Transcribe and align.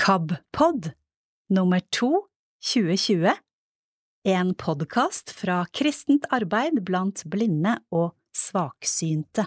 KAB-pod 0.00 0.90
nummer 1.48 1.80
to 1.90 2.22
2020 2.74 3.32
En 4.24 4.54
podkast 4.54 5.30
fra 5.30 5.66
kristent 5.72 6.24
arbeid 6.32 6.78
blant 6.88 7.20
blinde 7.28 7.74
og 7.92 8.14
svaksynte. 8.32 9.44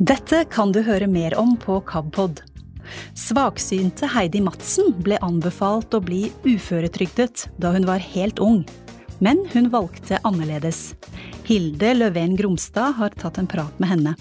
Dette 0.00 0.38
kan 0.48 0.72
du 0.72 0.80
høre 0.86 1.10
mer 1.12 1.36
om 1.36 1.52
på 1.60 1.76
KABpod. 1.84 2.40
Svaksynte 3.12 4.08
Heidi 4.14 4.40
Madsen 4.40 4.94
ble 5.04 5.20
anbefalt 5.20 5.92
å 5.92 6.00
bli 6.00 6.30
uføretrygdet 6.46 7.50
da 7.60 7.74
hun 7.76 7.84
var 7.84 8.00
helt 8.14 8.40
ung, 8.40 8.62
men 9.20 9.44
hun 9.52 9.68
valgte 9.76 10.22
annerledes. 10.24 10.94
Hilde 11.44 11.92
Løven 12.00 12.40
Gromstad 12.40 12.96
har 12.96 13.20
tatt 13.20 13.44
en 13.44 13.52
prat 13.52 13.76
med 13.76 13.92
henne. 13.92 14.16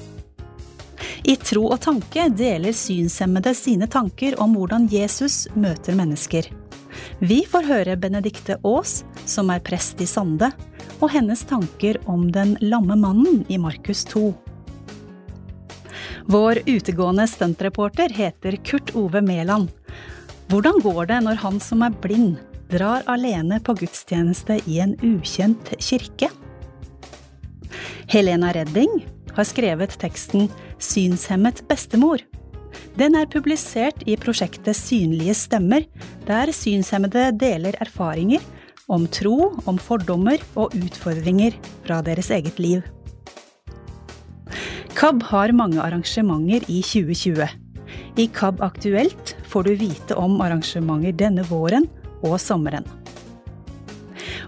I 1.23 1.35
Tro 1.41 1.65
og 1.71 1.79
tanke 1.85 2.27
deler 2.29 2.75
synshemmede 2.75 3.55
sine 3.57 3.87
tanker 3.91 4.37
om 4.41 4.55
hvordan 4.57 4.87
Jesus 4.91 5.45
møter 5.55 5.97
mennesker. 5.97 6.47
Vi 7.19 7.41
får 7.49 7.67
høre 7.67 7.97
Benedikte 7.99 8.57
Aas, 8.63 9.03
som 9.25 9.49
er 9.51 9.63
prest 9.65 10.01
i 10.01 10.07
Sande, 10.09 10.51
og 11.01 11.11
hennes 11.11 11.43
tanker 11.47 11.99
om 12.11 12.27
den 12.31 12.55
lamme 12.63 12.97
mannen 12.99 13.43
i 13.51 13.57
Markus 13.61 14.05
2. 14.11 14.29
Vår 16.31 16.61
utegående 16.65 17.27
stuntreporter 17.29 18.13
heter 18.13 18.57
Kurt 18.65 18.95
Ove 18.97 19.21
Mæland. 19.21 19.69
Hvordan 20.49 20.79
går 20.81 21.05
det 21.11 21.19
når 21.25 21.41
han 21.41 21.59
som 21.61 21.83
er 21.85 21.93
blind, 22.01 22.39
drar 22.69 23.05
alene 23.09 23.59
på 23.61 23.75
gudstjeneste 23.77 24.57
i 24.65 24.79
en 24.81 24.95
ukjent 25.05 25.73
kirke? 25.77 26.31
Helena 28.09 28.51
Redding 28.53 29.03
har 29.35 29.45
skrevet 29.45 29.93
teksten 30.01 30.49
Synshemmet 30.79 31.63
bestemor. 31.69 32.19
Den 32.99 33.15
er 33.15 33.27
publisert 33.31 34.03
i 34.07 34.17
prosjektet 34.19 34.75
Synlige 34.75 35.35
stemmer, 35.35 35.85
der 36.27 36.51
synshemmede 36.55 37.31
deler 37.39 37.75
erfaringer 37.79 38.43
om 38.87 39.07
tro, 39.07 39.55
om 39.65 39.79
fordommer 39.81 40.41
og 40.55 40.75
utfordringer 40.77 41.55
fra 41.85 42.01
deres 42.05 42.29
eget 42.31 42.59
liv. 42.59 42.83
KAB 44.95 45.23
har 45.27 45.51
mange 45.51 45.81
arrangementer 45.81 46.67
i 46.71 46.81
2020. 46.81 47.47
I 48.15 48.27
KAB 48.31 48.61
Aktuelt 48.63 49.35
får 49.51 49.67
du 49.67 49.73
vite 49.79 50.15
om 50.15 50.39
arrangementer 50.41 51.15
denne 51.19 51.43
våren 51.49 51.89
og 52.23 52.37
sommeren. 52.39 52.85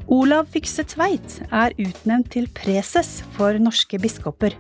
Olav 0.08 0.48
Fykse 0.54 0.86
Tveit 0.88 1.42
er 1.52 1.76
utnevnt 1.76 2.32
til 2.32 2.48
preses 2.56 3.26
for 3.36 3.58
norske 3.60 4.00
biskoper. 4.00 4.56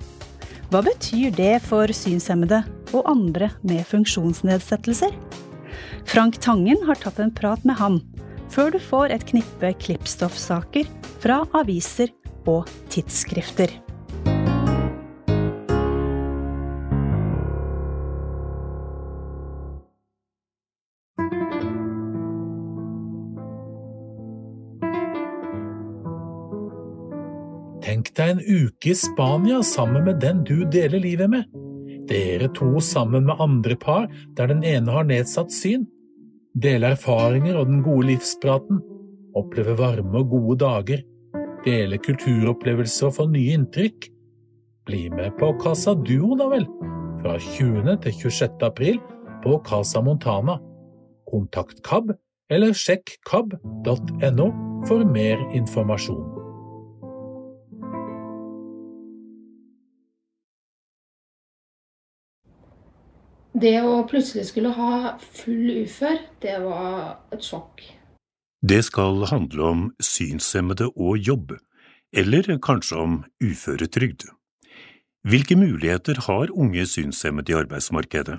Hva 0.67 0.81
betyr 0.83 1.31
det 1.31 1.61
for 1.63 1.87
synshemmede 1.95 2.57
og 2.91 3.05
andre 3.07 3.47
med 3.63 3.85
funksjonsnedsettelser? 3.87 5.13
Frank 6.07 6.41
Tangen 6.43 6.81
har 6.89 6.99
tatt 6.99 7.21
en 7.23 7.31
prat 7.31 7.63
med 7.63 7.79
ham, 7.79 8.01
før 8.51 8.73
du 8.75 8.79
får 8.83 9.15
et 9.15 9.23
knippe 9.29 9.71
klippstoffsaker 9.85 10.89
fra 11.23 11.45
aviser 11.55 12.11
og 12.51 12.67
tidsskrifter. 12.91 13.71
Deg 28.17 28.33
en 28.33 28.41
uke 28.41 28.91
i 28.91 28.97
Spania 28.97 29.61
sammen 29.65 30.05
med 30.07 30.21
den 30.23 30.43
du 30.47 30.65
deler 30.65 31.01
livet 31.01 31.29
med. 31.31 31.45
Dere 32.07 32.47
to 32.55 32.79
sammen 32.83 33.27
med 33.27 33.41
andre 33.43 33.75
par 33.75 34.07
der 34.37 34.47
den 34.51 34.63
ene 34.63 34.91
har 34.91 35.07
nedsatt 35.07 35.51
syn. 35.53 35.85
Dele 36.57 36.93
erfaringer 36.95 37.59
og 37.59 37.67
den 37.69 37.83
gode 37.85 38.07
livspraten. 38.11 38.79
Oppleve 39.37 39.75
varme 39.77 40.23
og 40.23 40.31
gode 40.31 40.59
dager. 40.63 41.03
Dele 41.65 41.99
kulturopplevelser 42.01 43.09
og 43.09 43.17
få 43.19 43.27
nye 43.33 43.57
inntrykk. 43.57 44.07
Bli 44.87 45.09
med 45.11 45.35
på 45.39 45.51
Casa 45.61 45.93
Duo, 45.93 46.37
da 46.39 46.47
vel. 46.53 46.65
Fra 47.21 47.35
20. 47.43 47.97
til 48.05 48.17
26. 48.23 48.63
april 48.63 49.01
på 49.43 49.59
Casa 49.67 50.01
Montana. 50.01 50.57
Kontakt 51.27 51.83
KAB, 51.83 52.15
eller 52.49 52.73
sjekk 52.73 53.17
kab.no 53.27 54.49
for 54.87 55.03
mer 55.03 55.43
informasjon. 55.51 56.36
Det 63.57 63.79
å 63.81 64.03
plutselig 64.05 64.51
skulle 64.51 64.69
ha 64.75 65.15
full 65.17 65.71
ufør, 65.81 66.19
det 66.43 66.59
var 66.61 67.23
et 67.33 67.41
sjokk. 67.41 67.81
Det 68.61 68.83
skal 68.85 69.23
handle 69.31 69.63
om 69.65 69.85
synshemmede 70.03 70.91
og 70.93 71.17
jobb, 71.17 71.55
eller 72.13 72.51
kanskje 72.61 72.99
om 73.01 73.15
uføretrygd. 73.41 74.27
Hvilke 75.25 75.57
muligheter 75.57 76.21
har 76.27 76.53
unge 76.53 76.85
synshemmede 76.85 77.55
i 77.55 77.57
arbeidsmarkedet? 77.57 78.37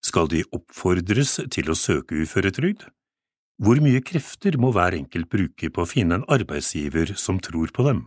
Skal 0.00 0.30
de 0.32 0.44
oppfordres 0.56 1.36
til 1.52 1.68
å 1.68 1.76
søke 1.76 2.16
uføretrygd? 2.22 2.86
Hvor 3.60 3.82
mye 3.84 4.00
krefter 4.00 4.56
må 4.56 4.72
hver 4.72 4.96
enkelt 4.96 5.28
bruke 5.28 5.68
på 5.68 5.84
å 5.84 5.90
finne 5.90 6.22
en 6.22 6.28
arbeidsgiver 6.30 7.12
som 7.20 7.42
tror 7.42 7.74
på 7.74 7.84
dem? 7.84 8.06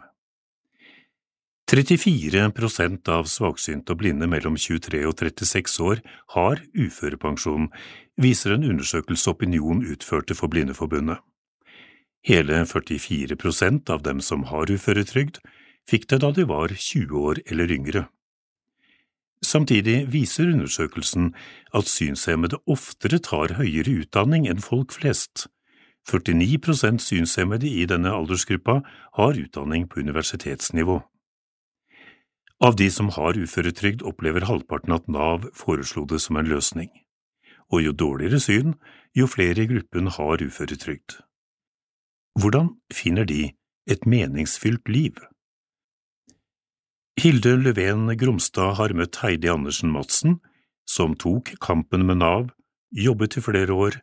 34% 1.71 3.07
av 3.07 3.29
svaksynte 3.31 3.93
og 3.93 4.01
blinde 4.01 4.27
mellom 4.27 4.57
23 4.59 5.05
og 5.07 5.13
36 5.21 5.77
år 5.85 6.01
har 6.33 6.59
uførepensjon, 6.75 7.69
viser 8.19 8.57
en 8.57 8.65
undersøkelse 8.67 9.31
Opinion 9.31 9.79
utførte 9.79 10.35
for 10.35 10.51
Blindeforbundet. 10.51 11.21
Hele 12.27 12.65
44% 12.67 13.87
av 13.89 14.03
dem 14.03 14.19
som 14.19 14.43
har 14.51 14.67
uføretrygd, 14.67 15.39
fikk 15.87 16.09
det 16.11 16.19
da 16.25 16.33
de 16.35 16.43
var 16.49 16.75
20 16.75 17.23
år 17.29 17.39
eller 17.47 17.71
yngre. 17.71 18.03
Samtidig 19.41 20.11
viser 20.11 20.51
undersøkelsen 20.51 21.31
at 21.73 21.87
synshemmede 21.87 22.59
oftere 22.67 23.21
tar 23.23 23.55
høyere 23.57 24.03
utdanning 24.03 24.45
enn 24.51 24.59
folk 24.61 24.91
flest. 24.99 25.47
49% 26.11 26.99
synshemmede 26.99 27.69
i 27.69 27.87
denne 27.87 28.11
aldersgruppa 28.11 28.81
har 29.15 29.39
utdanning 29.39 29.87
på 29.87 30.03
universitetsnivå. 30.03 30.99
Av 32.61 32.75
de 32.77 32.91
som 32.93 33.09
har 33.09 33.37
uføretrygd, 33.41 34.03
opplever 34.05 34.45
halvparten 34.45 34.93
at 34.93 35.07
Nav 35.09 35.47
foreslo 35.57 36.05
det 36.05 36.19
som 36.21 36.37
en 36.37 36.49
løsning, 36.49 36.91
og 37.73 37.81
jo 37.81 37.93
dårligere 37.97 38.37
syn, 38.43 38.75
jo 39.17 39.25
flere 39.25 39.63
i 39.63 39.69
gruppen 39.71 40.11
har 40.13 40.43
uføretrygd. 40.45 41.17
Hvordan 42.37 42.75
finner 42.93 43.25
de 43.25 43.55
et 43.89 44.05
meningsfylt 44.05 44.87
liv? 44.93 45.17
Hilde 47.17 47.57
Løven 47.57 48.13
Gromstad 48.17 48.77
har 48.77 48.93
møtt 48.93 49.19
Heidi 49.23 49.49
Andersen 49.51 49.89
Madsen, 49.91 50.37
som 50.85 51.17
tok 51.17 51.55
kampen 51.61 52.05
med 52.05 52.21
Nav, 52.21 52.51
jobbet 52.93 53.39
i 53.39 53.43
flere 53.43 53.73
år, 53.73 53.97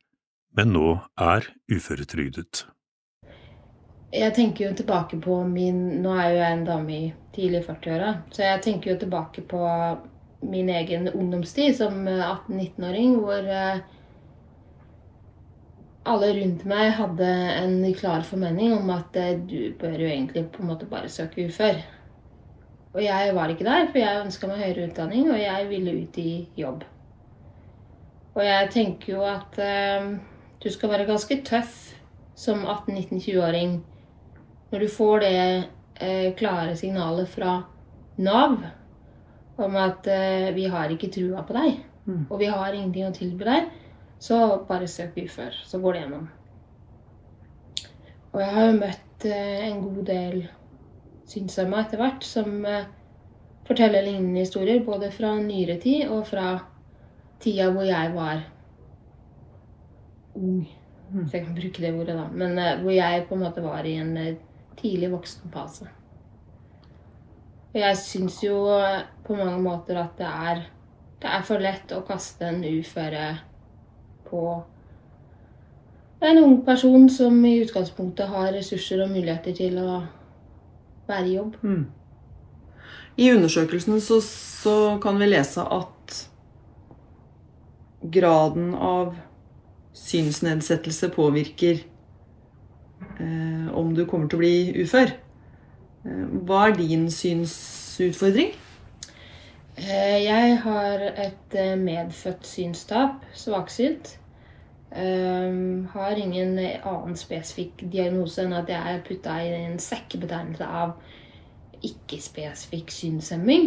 men 0.59 0.75
nå 0.75 0.99
er 1.15 1.47
uføretrygdet. 1.71 2.67
Jeg 4.09 4.33
tenker 4.33 4.71
jo 4.71 4.77
tilbake 4.77 5.19
på 5.21 5.43
min 5.45 5.81
Nå 6.01 6.15
er 6.17 6.31
jo 6.31 6.37
jeg 6.39 6.57
en 6.57 6.65
dame 6.65 6.95
i 6.95 7.09
tidlig 7.37 7.61
40-åra, 7.67 8.13
så 8.33 8.47
jeg 8.47 8.63
tenker 8.65 8.91
jo 8.91 9.01
tilbake 9.03 9.43
på 9.47 9.61
min 10.49 10.71
egen 10.73 11.11
ungdomstid 11.11 11.77
som 11.77 12.01
18-19-åring, 12.09 13.19
hvor 13.21 13.51
eh, 13.53 13.83
alle 16.09 16.31
rundt 16.39 16.65
meg 16.71 16.95
hadde 16.97 17.29
en 17.59 17.77
klar 17.99 18.25
formening 18.27 18.73
om 18.79 18.91
at 18.95 19.19
eh, 19.21 19.37
du 19.39 19.77
bør 19.79 20.01
jo 20.01 20.09
egentlig 20.09 20.47
på 20.55 20.65
en 20.65 20.71
måte 20.73 20.89
bare 20.89 21.13
søke 21.13 21.45
ufør. 21.47 21.83
Og 22.95 23.05
jeg 23.05 23.37
var 23.37 23.53
ikke 23.53 23.69
der, 23.69 23.91
for 23.93 24.01
jeg 24.01 24.25
ønska 24.25 24.51
meg 24.51 24.65
høyere 24.65 24.89
utdanning, 24.89 25.29
og 25.31 25.39
jeg 25.43 25.69
ville 25.69 25.95
ut 26.01 26.19
i 26.23 26.33
jobb. 26.57 26.89
Og 28.35 28.43
jeg 28.47 28.73
tenker 28.73 29.13
jo 29.13 29.23
at 29.29 29.61
du 30.63 30.71
skal 30.73 30.91
være 30.95 31.07
ganske 31.07 31.39
tøff 31.47 31.77
som 32.39 32.65
18-19-20-åring 32.65 33.79
når 34.71 34.85
du 34.85 34.89
får 34.93 35.21
det 35.25 35.39
eh, 36.01 36.35
klare 36.39 36.77
signalet 36.77 37.29
fra 37.33 37.63
Nav 38.19 38.59
om 39.59 39.77
at 39.79 40.07
eh, 40.07 40.51
vi 40.55 40.67
har 40.71 40.91
ikke 40.93 41.11
trua 41.15 41.43
på 41.47 41.57
deg, 41.57 41.79
mm. 42.07 42.27
og 42.29 42.37
vi 42.41 42.51
har 42.51 42.75
ingenting 42.75 43.09
å 43.09 43.15
tilby 43.15 43.49
deg, 43.49 43.73
så 44.23 44.61
bare 44.69 44.91
søk 44.91 45.19
ufør. 45.19 45.57
Så 45.67 45.81
går 45.83 45.95
det 45.95 46.05
gjennom. 46.05 46.29
Og 48.33 48.41
jeg 48.43 48.55
har 48.55 48.69
jo 48.69 48.79
møtt 48.79 49.27
eh, 49.27 49.67
en 49.71 49.83
god 49.83 50.01
del 50.07 50.39
synshemma 51.29 51.83
etter 51.83 52.01
hvert 52.01 52.25
som 52.27 52.65
eh, 52.67 52.89
forteller 53.69 54.05
lignende 54.07 54.45
historier, 54.45 54.85
både 54.85 55.11
fra 55.13 55.35
nyere 55.43 55.79
tid 55.83 56.09
og 56.09 56.27
fra 56.29 56.53
tida 57.43 57.69
hvor 57.75 57.87
jeg 57.87 58.13
var 58.15 58.45
ung. 60.39 60.67
Mm. 61.09 61.25
Så 61.25 61.37
jeg 61.37 61.45
kan 61.45 61.57
bruke 61.57 61.83
det 61.83 61.95
ordet, 61.95 62.17
da. 62.17 62.27
Men 62.33 62.59
uh, 62.59 62.83
hvor 62.83 62.93
jeg 62.93 63.25
på 63.29 63.37
en 63.37 63.45
måte 63.47 63.65
var 63.65 63.87
i 63.89 63.95
en 63.97 64.17
uh, 64.17 64.35
tidlig 64.79 65.13
voksenfase. 65.13 65.89
Og 67.69 67.79
jeg 67.83 68.01
syns 68.01 68.41
jo 68.43 68.65
på 69.27 69.37
mange 69.37 69.61
måter 69.63 70.01
at 70.01 70.19
det 70.19 70.29
er 70.29 70.67
det 71.19 71.31
er 71.35 71.47
for 71.47 71.63
lett 71.63 71.93
å 71.95 72.05
kaste 72.07 72.47
en 72.47 72.63
uføre 72.63 73.33
på 74.29 74.43
en 76.21 76.41
ung 76.43 76.61
person 76.67 77.09
som 77.11 77.35
i 77.47 77.59
utgangspunktet 77.63 78.31
har 78.31 78.53
ressurser 78.55 79.03
og 79.03 79.11
muligheter 79.11 79.55
til 79.55 79.79
å 79.83 80.01
være 81.09 81.27
i 81.27 81.37
jobb. 81.37 81.57
Mm. 81.63 81.85
I 83.19 83.31
undersøkelsen 83.35 83.99
så, 84.03 84.21
så 84.23 84.75
kan 85.03 85.19
vi 85.19 85.31
lese 85.31 85.63
at 85.63 86.19
graden 88.15 88.75
av 88.75 89.17
synsnedsettelse 89.99 91.11
påvirker 91.15 91.83
om 93.19 93.95
du 93.97 94.05
kommer 94.07 94.29
til 94.31 94.39
å 94.39 94.43
bli 94.45 94.85
ufør. 94.85 95.11
Eh, 96.07 96.25
hva 96.47 96.69
er 96.69 96.79
din 96.79 97.09
synsutfordring? 97.11 98.55
Eh, 99.79 100.19
jeg 100.25 100.57
har 100.65 101.05
et 101.11 101.59
eh, 101.59 101.75
medfødt 101.79 102.47
synstap, 102.47 103.27
svaksynt. 103.35 104.17
Har 104.89 106.17
ingen 106.17 106.55
annen 106.59 107.17
spesifikk 107.21 107.83
diagnose 107.93 108.41
enn 108.41 108.55
at 108.57 108.71
jeg 108.73 108.95
er 108.95 109.03
putta 109.05 109.35
i 109.45 109.51
en 109.53 109.75
sekkebetegnelse 109.85 110.65
av 110.65 110.95
ikke-spesifikk 111.85 112.89
synshemming. 112.97 113.67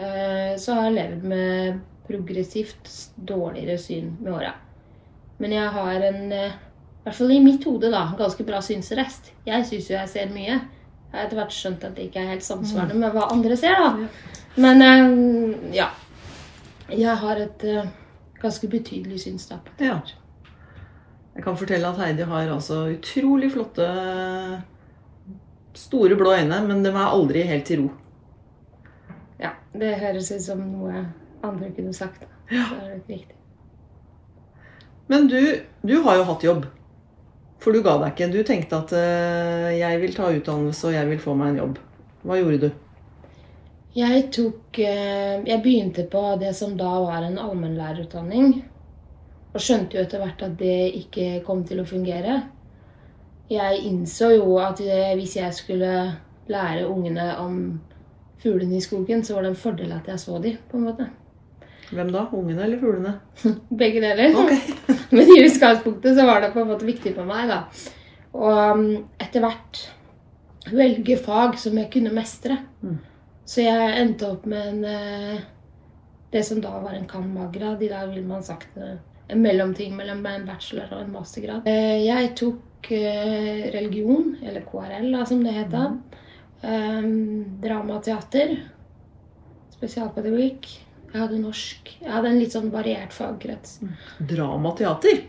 Så 0.00 0.78
har 0.78 0.88
jeg 0.88 0.94
levd 0.96 1.26
med 1.28 1.82
progressivt 2.08 2.88
dårligere 3.28 3.76
syn 3.78 4.14
med 4.22 4.32
åra. 4.38 4.54
Men 5.36 5.52
jeg 5.58 5.68
har 5.76 6.08
en, 6.08 6.34
i 7.00 7.02
hvert 7.06 7.16
fall 7.16 7.30
i 7.32 7.40
mitt 7.40 7.64
hode, 7.64 7.88
da, 7.88 8.02
ganske 8.18 8.44
bra 8.44 8.58
synsrest. 8.60 9.30
Jeg 9.46 9.64
syns 9.64 9.86
jo 9.88 9.96
jeg 9.96 10.08
ser 10.12 10.32
mye. 10.34 10.58
Jeg 11.10 11.14
har 11.14 11.24
etter 11.24 11.38
hvert 11.38 11.54
skjønt 11.56 11.84
at 11.88 11.94
det 11.96 12.10
ikke 12.10 12.20
er 12.20 12.34
helt 12.34 12.44
samsvarende 12.44 12.98
med 13.00 13.14
hva 13.14 13.30
andre 13.32 13.56
ser, 13.56 13.80
da. 13.80 14.08
Men 14.60 14.84
um, 14.84 15.54
ja. 15.72 15.86
Jeg 16.90 17.14
har 17.22 17.40
et 17.40 17.64
uh, 17.64 17.88
ganske 18.42 18.68
betydelig 18.68 19.22
synstap. 19.24 19.70
Ja. 19.80 19.96
Jeg 21.34 21.44
kan 21.46 21.56
fortelle 21.56 21.88
at 21.88 21.98
Heidi 22.02 22.26
har 22.28 22.52
altså 22.52 22.82
utrolig 22.92 23.48
flotte, 23.54 23.86
store 25.74 26.18
blå 26.20 26.34
øyne, 26.36 26.58
men 26.66 26.84
de 26.84 26.92
er 26.92 27.00
aldri 27.06 27.46
helt 27.48 27.70
i 27.70 27.78
ro. 27.80 27.86
Ja, 29.40 29.54
det 29.72 29.94
høres 30.02 30.28
ut 30.34 30.44
som 30.44 30.60
noe 30.66 31.06
andre 31.46 31.70
kunne 31.72 31.94
sagt. 31.96 32.26
Ja. 32.50 32.66
Det 32.74 32.82
er 32.82 32.92
nok 32.92 33.08
riktig. 33.08 33.38
Men 35.08 35.26
du, 35.32 35.40
du 35.82 35.96
har 36.04 36.20
jo 36.20 36.28
hatt 36.28 36.44
jobb. 36.44 36.68
For 37.60 37.76
du 37.76 37.82
ga 37.84 37.96
deg 38.00 38.14
ikke. 38.14 38.30
Du 38.32 38.40
tenkte 38.46 38.78
at 38.80 38.94
uh, 38.96 39.68
jeg 39.74 40.00
vil 40.02 40.14
ta 40.16 40.30
utdannelse 40.32 40.88
og 40.88 40.96
jeg 40.96 41.10
vil 41.10 41.20
få 41.20 41.34
meg 41.36 41.52
en 41.52 41.60
jobb. 41.60 41.80
Hva 42.24 42.38
gjorde 42.38 42.62
du? 42.62 42.70
Jeg 43.96 44.26
tok 44.32 44.78
uh, 44.80 45.36
Jeg 45.44 45.60
begynte 45.64 46.06
på 46.10 46.22
det 46.40 46.54
som 46.56 46.76
da 46.78 46.94
var 47.04 47.26
en 47.26 47.40
allmennlærerutdanning. 47.42 48.54
Og 49.50 49.60
skjønte 49.60 49.98
jo 49.98 50.06
etter 50.06 50.22
hvert 50.22 50.46
at 50.46 50.56
det 50.60 50.80
ikke 51.02 51.42
kom 51.44 51.64
til 51.68 51.82
å 51.82 51.88
fungere. 51.88 52.40
Jeg 53.50 53.84
innså 53.90 54.32
jo 54.38 54.56
at 54.62 54.80
uh, 54.80 55.12
hvis 55.18 55.36
jeg 55.36 55.56
skulle 55.56 55.94
lære 56.50 56.88
ungene 56.88 57.32
om 57.42 57.56
fuglene 58.40 58.78
i 58.78 58.84
skogen, 58.84 59.20
så 59.24 59.36
var 59.36 59.44
det 59.44 59.52
en 59.52 59.62
fordel 59.68 59.92
at 59.92 60.08
jeg 60.08 60.22
så 60.22 60.38
dem, 60.40 60.56
på 60.70 60.78
en 60.78 60.88
måte. 60.88 61.10
Hvem 61.90 62.12
da? 62.14 62.24
Ungene 62.32 62.64
eller 62.64 62.80
fuglene? 62.80 63.18
Begge 63.82 64.00
deler. 64.00 64.38
Ok. 64.38 64.96
Men 65.16 65.30
i 65.34 65.40
utgangspunktet 65.44 66.16
så 66.16 66.26
var 66.26 66.40
det 66.40 66.52
på 66.54 66.62
en 66.62 66.70
måte 66.70 66.86
viktig 66.88 67.14
for 67.16 67.26
meg, 67.28 67.50
da. 67.50 67.64
Og 68.30 68.76
um, 68.76 68.84
etter 69.18 69.42
hvert 69.42 69.80
velge 70.70 71.16
fag 71.18 71.56
som 71.58 71.78
jeg 71.80 71.90
kunne 71.92 72.12
mestre. 72.14 72.58
Mm. 72.82 72.98
Så 73.50 73.64
jeg 73.64 73.94
endte 73.98 74.28
opp 74.30 74.44
med 74.46 74.66
en 74.68 74.84
eh, 74.86 75.40
Det 76.30 76.44
som 76.46 76.60
da 76.62 76.76
var 76.78 76.94
en 76.94 77.08
cand.mag.-grad. 77.10 77.80
I 77.82 77.88
dag 77.90 78.12
ville 78.12 78.28
man 78.28 78.44
sagt 78.46 78.76
eh, 78.78 79.00
en 79.30 79.42
mellomting 79.42 79.96
mellom 79.98 80.20
en 80.26 80.46
bachelor 80.46 80.92
og 80.94 81.00
en 81.02 81.14
mastergrad. 81.16 81.66
Eh, 81.66 82.04
Jeg 82.06 82.34
tok 82.38 82.66
religion, 82.90 84.36
eller 84.40 84.62
KRL 84.64 85.10
da, 85.12 85.24
som 85.28 85.42
det 85.44 85.52
het 85.52 85.72
da. 85.72 85.82
Mm. 85.90 85.98
Um, 86.62 87.58
Dramateater. 87.60 88.54
Spesialpedagogikk. 89.74 90.70
Jeg 91.10 91.18
hadde 91.24 91.40
norsk. 91.42 91.92
Jeg 92.00 92.10
hadde 92.12 92.30
en 92.30 92.38
litt 92.38 92.54
sånn 92.54 92.70
variert 92.70 93.14
fagkrets. 93.14 93.80
Dramateater. 94.30 95.24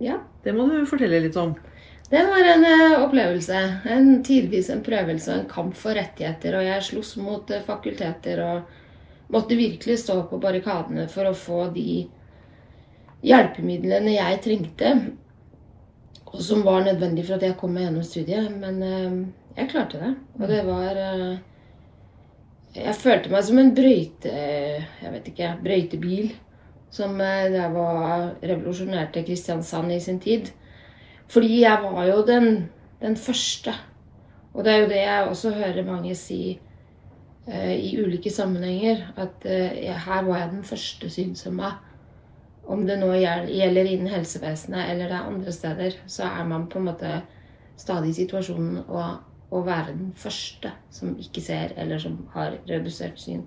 Ja. 0.00 0.22
Det 0.44 0.54
må 0.56 0.68
du 0.70 0.78
fortelle 0.88 1.20
litt 1.20 1.36
om. 1.36 1.52
Det 2.08 2.22
var 2.24 2.46
en 2.54 2.64
eh, 2.64 3.02
opplevelse. 3.02 3.58
En 3.92 4.22
tidvis 4.24 4.70
en 4.72 4.80
prøvelse 4.84 5.28
og 5.32 5.42
en 5.42 5.50
kamp 5.50 5.74
for 5.76 5.98
rettigheter. 5.98 6.56
Og 6.56 6.64
jeg 6.64 6.86
sloss 6.86 7.16
mot 7.20 7.50
eh, 7.52 7.64
fakulteter 7.66 8.40
og 8.46 9.32
måtte 9.34 9.58
virkelig 9.58 9.98
stå 10.00 10.22
på 10.30 10.40
barrikadene 10.40 11.04
for 11.12 11.28
å 11.28 11.36
få 11.36 11.66
de 11.74 12.06
hjelpemidlene 13.28 14.14
jeg 14.16 14.40
trengte. 14.46 14.94
Og 16.32 16.40
som 16.44 16.64
var 16.64 16.86
nødvendig 16.86 17.26
for 17.26 17.36
at 17.36 17.44
jeg 17.44 17.58
kom 17.60 17.76
meg 17.76 17.84
gjennom 17.88 18.08
studiet. 18.08 18.48
Men 18.64 18.80
eh, 18.86 19.20
jeg 19.60 19.72
klarte 19.74 20.00
det. 20.00 20.14
Og 20.40 20.48
det 20.48 20.64
var 20.64 21.02
eh, 21.04 21.36
Jeg 22.78 22.94
følte 22.94 23.32
meg 23.32 23.44
som 23.46 23.58
en 23.60 23.74
brøyte... 23.74 24.30
Jeg 25.02 25.12
vet 25.14 25.28
ikke. 25.32 25.50
Brøytebil. 25.64 26.30
Som 26.94 27.18
det 27.20 27.52
der 27.52 27.72
var 27.74 28.30
revolusjonerte 28.42 29.24
Kristiansand 29.26 29.92
i 29.92 30.00
sin 30.00 30.20
tid. 30.20 30.52
Fordi 31.28 31.60
jeg 31.60 31.82
var 31.82 32.06
jo 32.08 32.22
den, 32.26 32.68
den 33.02 33.16
første. 33.16 33.74
Og 34.54 34.64
det 34.64 34.72
er 34.72 34.78
jo 34.78 34.88
det 34.88 35.02
jeg 35.02 35.26
også 35.28 35.50
hører 35.54 35.84
mange 35.84 36.14
si 36.16 36.40
uh, 37.48 37.74
i 37.74 37.92
ulike 38.00 38.30
sammenhenger. 38.30 39.10
At 39.16 39.44
uh, 39.44 39.78
her 40.06 40.24
var 40.24 40.38
jeg 40.38 40.50
den 40.54 40.64
første 40.64 41.10
synshemma. 41.10 41.74
Om 42.68 42.86
det 42.86 42.98
nå 43.00 43.12
gjelder 43.16 43.84
innen 43.88 44.12
helsevesenet 44.12 44.90
eller 44.90 45.08
det 45.08 45.16
er 45.16 45.28
andre 45.30 45.52
steder, 45.52 45.94
så 46.06 46.26
er 46.28 46.44
man 46.44 46.66
på 46.68 46.78
en 46.78 46.90
måte 46.90 47.12
stadig 47.80 48.10
i 48.10 48.18
situasjonen 48.18 48.82
å, 48.84 49.04
å 49.48 49.62
være 49.64 49.94
den 49.96 50.12
første 50.16 50.72
som 50.92 51.16
ikke 51.20 51.42
ser, 51.44 51.72
eller 51.80 52.00
som 52.02 52.18
har 52.34 52.58
redusert 52.68 53.20
syn. 53.20 53.46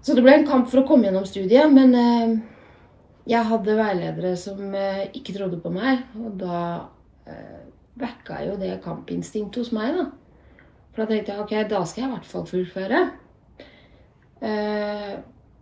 Så 0.00 0.14
det 0.14 0.22
ble 0.24 0.36
en 0.38 0.46
kamp 0.48 0.68
for 0.70 0.82
å 0.82 0.86
komme 0.88 1.08
gjennom 1.08 1.26
studiet, 1.28 1.72
men 1.72 1.94
eh, 1.98 2.36
jeg 3.26 3.48
hadde 3.50 3.78
veiledere 3.78 4.36
som 4.38 4.60
eh, 4.70 5.08
ikke 5.18 5.34
trodde 5.34 5.58
på 5.60 5.72
meg, 5.74 6.04
og 6.20 6.36
da 6.40 6.60
eh, 7.26 7.64
vekka 7.98 8.42
jo 8.46 8.56
det 8.60 8.76
kampinstinktet 8.84 9.64
hos 9.64 9.72
meg, 9.74 9.96
da. 9.98 10.06
For 10.94 11.02
da 11.02 11.10
tenkte 11.10 11.34
jeg 11.34 11.42
ok, 11.42 11.54
da 11.68 11.82
skal 11.84 12.04
jeg 12.04 12.08
i 12.08 12.14
hvert 12.14 12.28
fall 12.30 12.46
fullføre. 12.48 13.00
Eh, 14.46 15.12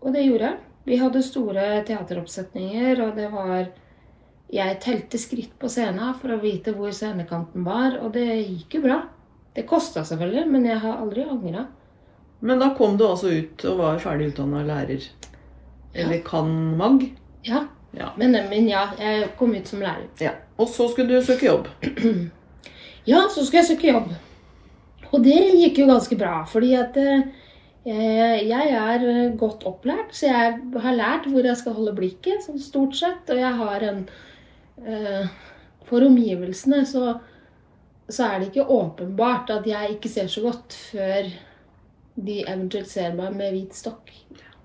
og 0.05 0.13
det 0.15 0.27
gjorde 0.27 0.51
jeg. 0.51 0.61
Vi 0.85 1.01
hadde 1.01 1.25
store 1.25 1.65
teateroppsetninger, 1.89 3.01
og 3.01 3.17
det 3.17 3.31
var 3.33 3.71
Jeg 4.53 4.77
telte 4.85 5.19
skritt 5.19 5.55
på 5.59 5.71
scenen 5.73 6.15
for 6.21 6.35
å 6.35 6.41
vite 6.43 6.75
hvor 6.77 6.93
scenekanten 6.95 7.65
var, 7.67 7.97
og 8.05 8.13
det 8.17 8.27
gikk 8.45 8.79
jo 8.79 8.85
bra. 8.85 8.99
Det 9.55 9.65
kosta 9.71 10.05
selvfølgelig, 10.05 10.45
men 10.51 10.67
jeg 10.69 10.83
har 10.83 11.01
aldri 11.01 11.25
angra. 11.25 11.67
Men 12.45 12.61
da 12.61 12.73
kom 12.77 12.99
du 13.01 13.07
altså 13.07 13.31
ut 13.33 13.65
og 13.71 13.79
var 13.81 14.03
ferdig 14.03 14.33
utdanna 14.33 14.65
lærer. 14.67 15.07
Eller 15.95 16.21
kan-mag. 16.27 17.07
Ja. 17.47 17.65
Ja. 17.95 18.11
Men, 18.19 18.35
men 18.51 18.67
ja, 18.69 18.89
jeg 18.99 19.31
kom 19.39 19.55
ut 19.55 19.71
som 19.71 19.83
lærer. 19.85 20.09
ja. 20.21 20.35
Og 20.59 20.69
så 20.71 20.87
skulle 20.91 21.17
du 21.17 21.25
søke 21.25 21.49
jobb. 21.49 21.69
Ja, 23.05 23.27
så 23.29 23.43
skulle 23.45 23.61
jeg 23.61 23.69
søke 23.69 23.91
jobb. 23.91 24.13
Og 25.11 25.25
det 25.27 25.35
gikk 25.59 25.83
jo 25.83 25.89
ganske 25.91 26.17
bra, 26.17 26.39
fordi 26.49 26.71
at 26.79 26.95
eh, 26.97 27.27
jeg 27.85 28.71
er 28.81 29.35
godt 29.37 29.67
opplært, 29.69 30.15
så 30.17 30.31
jeg 30.31 30.55
har 30.81 30.97
lært 30.97 31.29
hvor 31.29 31.45
jeg 31.45 31.59
skal 31.61 31.77
holde 31.77 31.93
blikket, 31.99 32.47
sånn 32.47 32.63
stort 32.63 32.97
sett. 32.97 33.29
Og 33.29 33.43
jeg 33.43 33.53
har 33.61 33.85
en 33.91 34.07
For 35.85 36.03
omgivelsene 36.03 36.81
så, 36.89 37.15
så 38.09 38.27
er 38.27 38.41
det 38.41 38.51
ikke 38.51 38.67
åpenbart 38.75 39.53
at 39.55 39.67
jeg 39.69 39.97
ikke 39.97 40.11
ser 40.11 40.31
så 40.33 40.43
godt 40.43 40.75
før 40.91 41.29
de 42.15 42.41
eventuelt 42.43 42.91
ser 42.91 43.15
meg 43.17 43.35
med 43.37 43.55
hvit 43.55 43.77
stokk, 43.77 44.11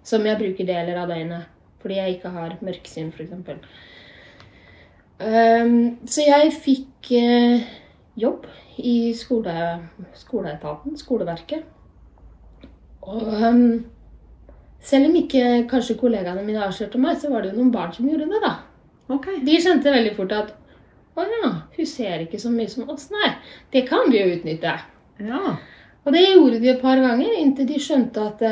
som 0.05 0.25
jeg 0.25 0.39
bruker 0.39 0.67
deler 0.69 1.01
av 1.01 1.09
døgnet. 1.11 1.49
Fordi 1.79 1.95
jeg 1.95 2.17
ikke 2.17 2.31
har 2.33 2.57
mørksyn, 2.65 3.11
f.eks. 3.15 3.31
Um, 5.19 5.99
så 6.07 6.25
jeg 6.27 6.51
fikk 6.55 7.11
eh, 7.15 7.69
jobb 8.19 8.47
i 8.79 9.13
skole, 9.15 9.53
skoleetaten, 10.15 10.97
skoleverket. 10.99 11.63
Og 13.07 13.23
um, 13.31 13.63
selv 14.83 15.09
om 15.09 15.15
ikke 15.19 15.63
kanskje 15.71 15.97
kollegaene 15.99 16.43
mine 16.45 16.63
avslørte 16.63 16.99
meg, 17.01 17.17
så 17.19 17.31
var 17.31 17.43
det 17.43 17.53
jo 17.53 17.61
noen 17.61 17.73
barn 17.73 17.95
som 17.95 18.07
gjorde 18.07 18.27
det, 18.31 18.43
da. 18.43 18.53
Ok. 19.09 19.31
De 19.45 19.57
skjønte 19.61 19.93
veldig 19.93 20.13
fort 20.17 20.35
at 20.37 20.55
å 21.17 21.25
ja, 21.25 21.49
hun 21.75 21.89
ser 21.89 22.23
ikke 22.23 22.39
så 22.39 22.51
mye 22.53 22.69
som 22.71 22.89
oss, 22.91 23.09
nei. 23.11 23.33
Det 23.73 23.83
kan 23.89 24.07
vi 24.11 24.21
jo 24.21 24.37
utnytte. 24.37 24.77
Ja. 25.19 25.57
Og 26.05 26.15
det 26.15 26.23
gjorde 26.23 26.61
de 26.61 26.71
et 26.71 26.81
par 26.81 27.01
ganger, 27.01 27.33
inntil 27.41 27.67
de 27.67 27.81
skjønte 27.81 28.23
at 28.29 28.45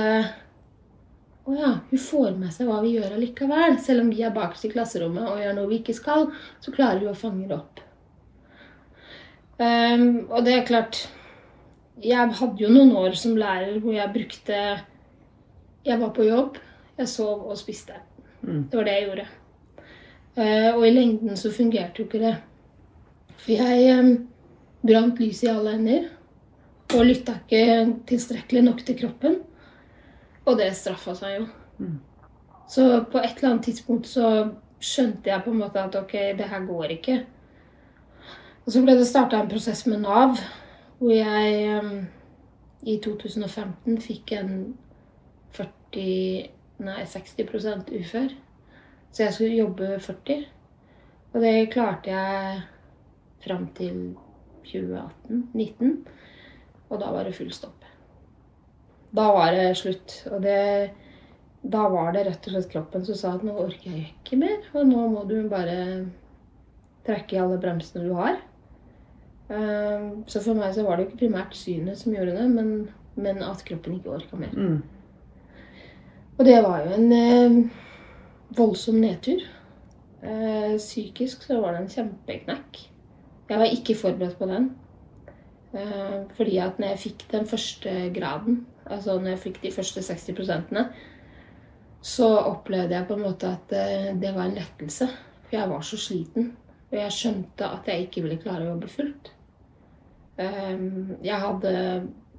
å 1.48 1.56
ja, 1.56 1.70
hun 1.90 2.02
får 2.02 2.34
med 2.36 2.52
seg 2.52 2.68
hva 2.68 2.82
vi 2.84 2.98
gjør 2.98 3.16
allikevel. 3.16 3.78
Selv 3.80 4.04
om 4.04 4.12
vi 4.12 4.24
er 4.26 4.36
bakerst 4.36 4.68
i 4.68 4.72
klasserommet 4.74 5.30
og 5.30 5.40
gjør 5.40 5.56
noe 5.56 5.70
vi 5.70 5.80
ikke 5.80 5.96
skal, 5.96 6.28
så 6.60 6.74
klarer 6.76 7.06
hun 7.06 7.14
å 7.14 7.18
fange 7.18 7.48
det 7.48 7.56
opp. 7.56 7.84
Um, 9.58 10.28
og 10.28 10.44
det 10.46 10.52
er 10.54 10.68
klart 10.68 11.00
Jeg 11.98 12.30
hadde 12.38 12.62
jo 12.62 12.68
noen 12.70 12.92
år 13.00 13.16
som 13.18 13.34
lærer 13.34 13.80
hvor 13.82 13.96
jeg 13.96 14.14
brukte 14.14 14.58
Jeg 15.82 15.98
var 15.98 16.12
på 16.14 16.28
jobb, 16.28 16.60
Jeg 17.00 17.10
sov 17.10 17.48
og 17.48 17.58
spiste. 17.58 17.96
Mm. 18.44 18.68
Det 18.70 18.78
var 18.78 18.86
det 18.86 18.98
jeg 19.00 19.08
gjorde. 19.08 19.26
Eh, 20.38 20.70
og 20.76 20.84
i 20.88 20.94
lengden 20.94 21.38
så 21.38 21.52
fungerte 21.54 22.02
jo 22.02 22.08
ikke 22.08 22.22
det. 22.22 22.36
For 23.38 23.54
jeg 23.56 23.88
eh, 23.92 24.12
brant 24.86 25.20
lys 25.22 25.44
i 25.44 25.52
alle 25.52 25.74
ender. 25.80 26.10
Og 26.96 27.06
lytta 27.06 27.40
ikke 27.42 27.64
tilstrekkelig 28.08 28.64
nok 28.64 28.84
til 28.86 29.00
kroppen. 29.00 29.40
Og 30.48 30.60
det 30.60 30.70
straffa 30.78 31.16
seg 31.18 31.40
jo. 31.40 31.48
Mm. 31.80 31.98
Så 32.70 32.86
på 33.12 33.20
et 33.20 33.38
eller 33.38 33.54
annet 33.54 33.66
tidspunkt 33.68 34.08
så 34.08 34.30
skjønte 34.84 35.32
jeg 35.32 35.44
på 35.44 35.52
en 35.52 35.62
måte 35.62 35.82
at 35.82 35.96
ok, 35.96 36.14
det 36.38 36.48
her 36.52 36.66
går 36.68 36.94
ikke. 36.98 37.18
Og 38.66 38.74
så 38.74 38.84
ble 38.84 38.98
det 39.00 39.08
starta 39.08 39.40
en 39.40 39.50
prosess 39.50 39.86
med 39.88 40.04
Nav, 40.04 40.38
hvor 41.00 41.14
jeg 41.14 41.80
um, 41.80 42.02
i 42.84 42.98
2015 43.04 44.02
fikk 44.04 44.36
en 44.38 44.52
40 45.56 46.54
Nei, 46.78 47.02
60% 47.10 47.88
ufør. 47.98 48.34
Så 49.12 49.24
jeg 49.26 49.34
skulle 49.36 49.60
jobbe 49.62 49.98
40. 50.04 50.46
Og 51.34 51.42
det 51.44 51.56
klarte 51.74 52.12
jeg 52.14 52.62
fram 53.46 53.68
til 53.78 54.16
2018-19. 54.68 55.94
Og 56.88 57.02
da 57.02 57.12
var 57.14 57.28
det 57.28 57.36
full 57.38 57.52
stopp. 57.56 57.86
Da 59.16 59.30
var 59.34 59.56
det 59.56 59.70
slutt. 59.80 60.20
Og 60.32 60.42
det, 60.44 60.92
da 61.64 61.88
var 61.92 62.14
det 62.16 62.26
rett 62.28 62.48
og 62.50 62.56
slett 62.56 62.72
kroppen 62.72 63.06
som 63.08 63.18
sa 63.20 63.34
at 63.38 63.46
nå 63.48 63.56
orker 63.64 63.92
jeg 63.92 64.12
ikke 64.12 64.40
mer. 64.44 64.60
Og 64.76 64.88
nå 64.90 65.08
må 65.14 65.26
du 65.30 65.40
bare 65.52 65.80
trekke 67.08 67.38
i 67.38 67.42
alle 67.42 67.60
bremsene 67.64 68.06
du 68.08 68.14
har. 68.18 68.40
Eh, 69.50 70.08
Så 70.28 70.44
for 70.44 70.58
meg 70.60 70.76
så 70.76 70.84
var 70.88 70.98
det 70.98 71.08
ikke 71.08 71.24
primært 71.26 71.56
synet 71.56 72.00
som 72.02 72.16
gjorde 72.16 72.36
det, 72.36 72.48
men, 72.52 72.72
men 73.16 73.44
at 73.46 73.64
kroppen 73.68 73.98
ikke 74.00 74.18
orka 74.20 74.40
mer. 74.40 74.52
Mm. 74.52 74.82
Og 76.38 76.46
det 76.46 76.58
var 76.66 76.84
jo 76.84 76.98
en 76.98 77.14
eh, 77.16 77.62
voldsom 78.56 79.00
nedtur. 79.02 79.42
Eh, 80.22 80.78
psykisk 80.78 81.44
så 81.46 81.62
var 81.62 81.76
det 81.76 81.84
en 81.84 81.92
kjempeknekk. 81.94 82.80
Jeg 83.48 83.60
var 83.62 83.72
ikke 83.72 83.96
forberedt 83.96 84.40
på 84.40 84.48
den. 84.50 84.72
Eh, 85.74 86.24
fordi 86.36 86.58
at 86.64 86.80
når 86.80 86.94
jeg 86.94 87.04
fikk 87.06 87.28
den 87.32 87.46
første 87.46 87.94
graden, 88.16 88.66
altså 88.86 89.20
når 89.20 89.36
jeg 89.36 89.40
fikk 89.40 89.62
de 89.64 89.72
første 89.72 90.02
60 90.02 90.36
prosentene, 90.36 90.88
så 92.02 92.28
opplevde 92.38 92.96
jeg 92.96 93.08
på 93.08 93.18
en 93.18 93.26
måte 93.26 93.50
at 93.52 93.74
eh, 93.76 94.14
det 94.20 94.34
var 94.36 94.48
en 94.48 94.58
lettelse. 94.58 95.10
For 95.48 95.60
jeg 95.60 95.70
var 95.70 95.82
så 95.82 95.98
sliten. 95.98 96.54
Og 96.92 96.98
jeg 96.98 97.12
skjønte 97.12 97.68
at 97.68 97.88
jeg 97.88 98.08
ikke 98.08 98.24
ville 98.24 98.40
klare 98.40 98.64
å 98.64 98.72
jobbe 98.74 98.88
fullt. 98.88 99.34
Jeg 100.38 101.38
hadde 101.42 101.72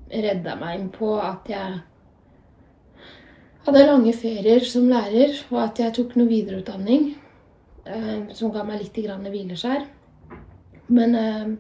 redda 0.09 0.53
meg 0.57 0.77
inn 0.79 0.91
på 0.95 1.09
at 1.21 1.49
jeg 1.51 1.81
hadde 3.69 3.87
lange 3.87 4.13
ferier 4.17 4.65
som 4.65 4.89
lærer, 4.89 5.35
og 5.53 5.61
at 5.61 5.81
jeg 5.83 5.95
tok 5.99 6.15
noe 6.17 6.31
videreutdanning 6.31 7.09
eh, 7.85 8.29
som 8.37 8.53
ga 8.55 8.65
meg 8.65 8.81
litt 8.83 9.01
grann 9.05 9.27
hvileskjær. 9.29 9.83
Men 10.89 11.17
eh, 11.19 11.51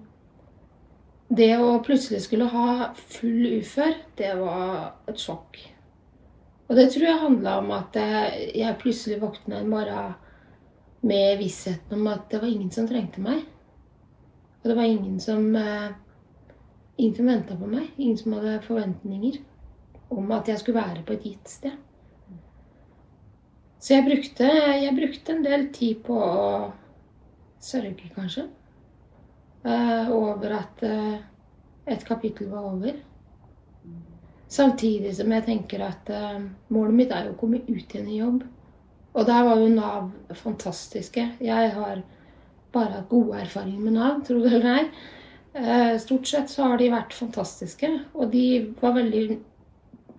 det 1.28 1.50
å 1.60 1.74
plutselig 1.84 2.22
skulle 2.24 2.48
ha 2.48 2.92
full 2.96 3.58
ufør, 3.58 3.92
det 4.16 4.30
var 4.38 5.10
et 5.10 5.20
sjokk. 5.20 5.60
Og 6.68 6.76
det 6.76 6.86
tror 6.92 7.06
jeg 7.08 7.20
handla 7.22 7.58
om 7.60 7.70
at 7.76 7.96
jeg, 7.96 8.76
plutselig 8.80 9.20
våkna 9.20 9.60
en 9.60 9.70
morgen 9.72 10.16
med 11.08 11.38
vissheten 11.40 11.96
om 11.96 12.08
at 12.10 12.26
det 12.32 12.40
var 12.42 12.48
ingen 12.48 12.72
som 12.72 12.88
trengte 12.88 13.22
meg. 13.24 13.44
Og 14.62 14.70
det 14.70 14.76
var 14.76 14.88
ingen 14.88 15.20
som 15.22 15.50
eh, 15.56 15.90
Ingen 16.98 17.14
som 17.14 17.28
venta 17.30 17.54
på 17.54 17.66
meg. 17.70 17.92
Ingen 17.94 18.16
som 18.18 18.32
hadde 18.34 18.56
forventninger 18.64 19.36
om 20.10 20.32
at 20.34 20.48
jeg 20.50 20.58
skulle 20.58 20.80
være 20.80 21.04
på 21.06 21.14
et 21.14 21.28
gitt 21.28 21.52
sted. 21.52 21.76
Så 23.78 23.94
jeg 23.94 24.06
brukte, 24.08 24.46
jeg 24.82 24.94
brukte 24.96 25.34
en 25.34 25.44
del 25.44 25.68
tid 25.74 26.00
på 26.06 26.16
å 26.18 26.70
sørge, 27.62 28.10
kanskje. 28.14 28.48
Uh, 29.62 30.10
over 30.14 30.54
at 30.56 30.82
uh, 30.86 31.18
et 31.86 32.02
kapittel 32.06 32.50
var 32.50 32.66
over. 32.72 32.96
Samtidig 34.48 35.12
som 35.18 35.30
jeg 35.34 35.44
tenker 35.46 35.82
at 35.86 36.10
uh, 36.10 36.40
målet 36.74 36.96
mitt 36.96 37.14
er 37.14 37.28
jo 37.28 37.36
å 37.36 37.38
komme 37.38 37.60
ut 37.68 37.94
igjen 37.94 38.08
i 38.10 38.18
jobb. 38.18 38.42
Og 39.18 39.26
der 39.28 39.46
var 39.46 39.62
jo 39.62 39.68
Nav 39.72 40.10
fantastiske. 40.40 41.28
Jeg 41.42 41.70
har 41.74 42.02
bare 42.74 42.98
hatt 42.98 43.10
gode 43.10 43.38
erfaringer 43.44 43.82
med 43.82 43.98
Nav, 43.98 44.22
tro 44.26 44.40
det 44.42 44.56
eller 44.58 44.82
ei. 44.82 45.94
Stort 45.98 46.28
sett 46.28 46.52
så 46.52 46.68
har 46.68 46.78
de 46.78 46.90
vært 46.92 47.16
fantastiske. 47.16 47.88
Og 48.14 48.30
de 48.30 48.44
var 48.78 48.94
veldig 48.98 49.40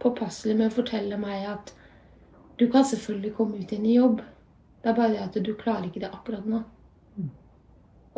påpasselige 0.01 0.57
med 0.57 0.71
å 0.71 0.77
fortelle 0.81 1.19
meg 1.21 1.45
at 1.47 1.71
du 2.59 2.67
kan 2.71 2.85
selvfølgelig 2.85 3.33
komme 3.37 3.61
ut 3.61 3.71
igjen 3.71 3.87
i 3.87 3.95
jobb. 3.95 4.21
Det 4.83 4.91
er 4.91 4.95
bare 4.95 5.13
det 5.13 5.23
at 5.23 5.39
du 5.43 5.53
klarer 5.59 5.87
ikke 5.87 6.03
det 6.03 6.11
akkurat 6.11 6.45
nå. 6.47 6.61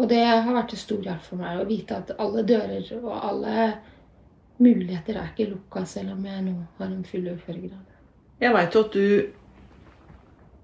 Og 0.01 0.07
det 0.09 0.21
har 0.23 0.53
vært 0.55 0.71
til 0.73 0.81
stor 0.81 1.01
hjelp 1.05 1.25
for 1.25 1.41
meg 1.41 1.59
å 1.61 1.67
vite 1.69 1.97
at 1.97 2.13
alle 2.21 2.43
dører 2.47 2.87
og 3.01 3.11
alle 3.17 3.67
muligheter 4.61 5.17
er 5.17 5.29
ikke 5.31 5.49
lukka, 5.51 5.83
selv 5.85 6.15
om 6.15 6.25
jeg 6.25 6.45
nå 6.45 6.55
har 6.79 6.89
en 6.89 7.05
full 7.05 7.27
uføregrad. 7.27 7.85
Jeg 8.41 8.53
veit 8.55 8.75
jo 8.75 8.83
at 8.87 8.97
du 8.97 9.37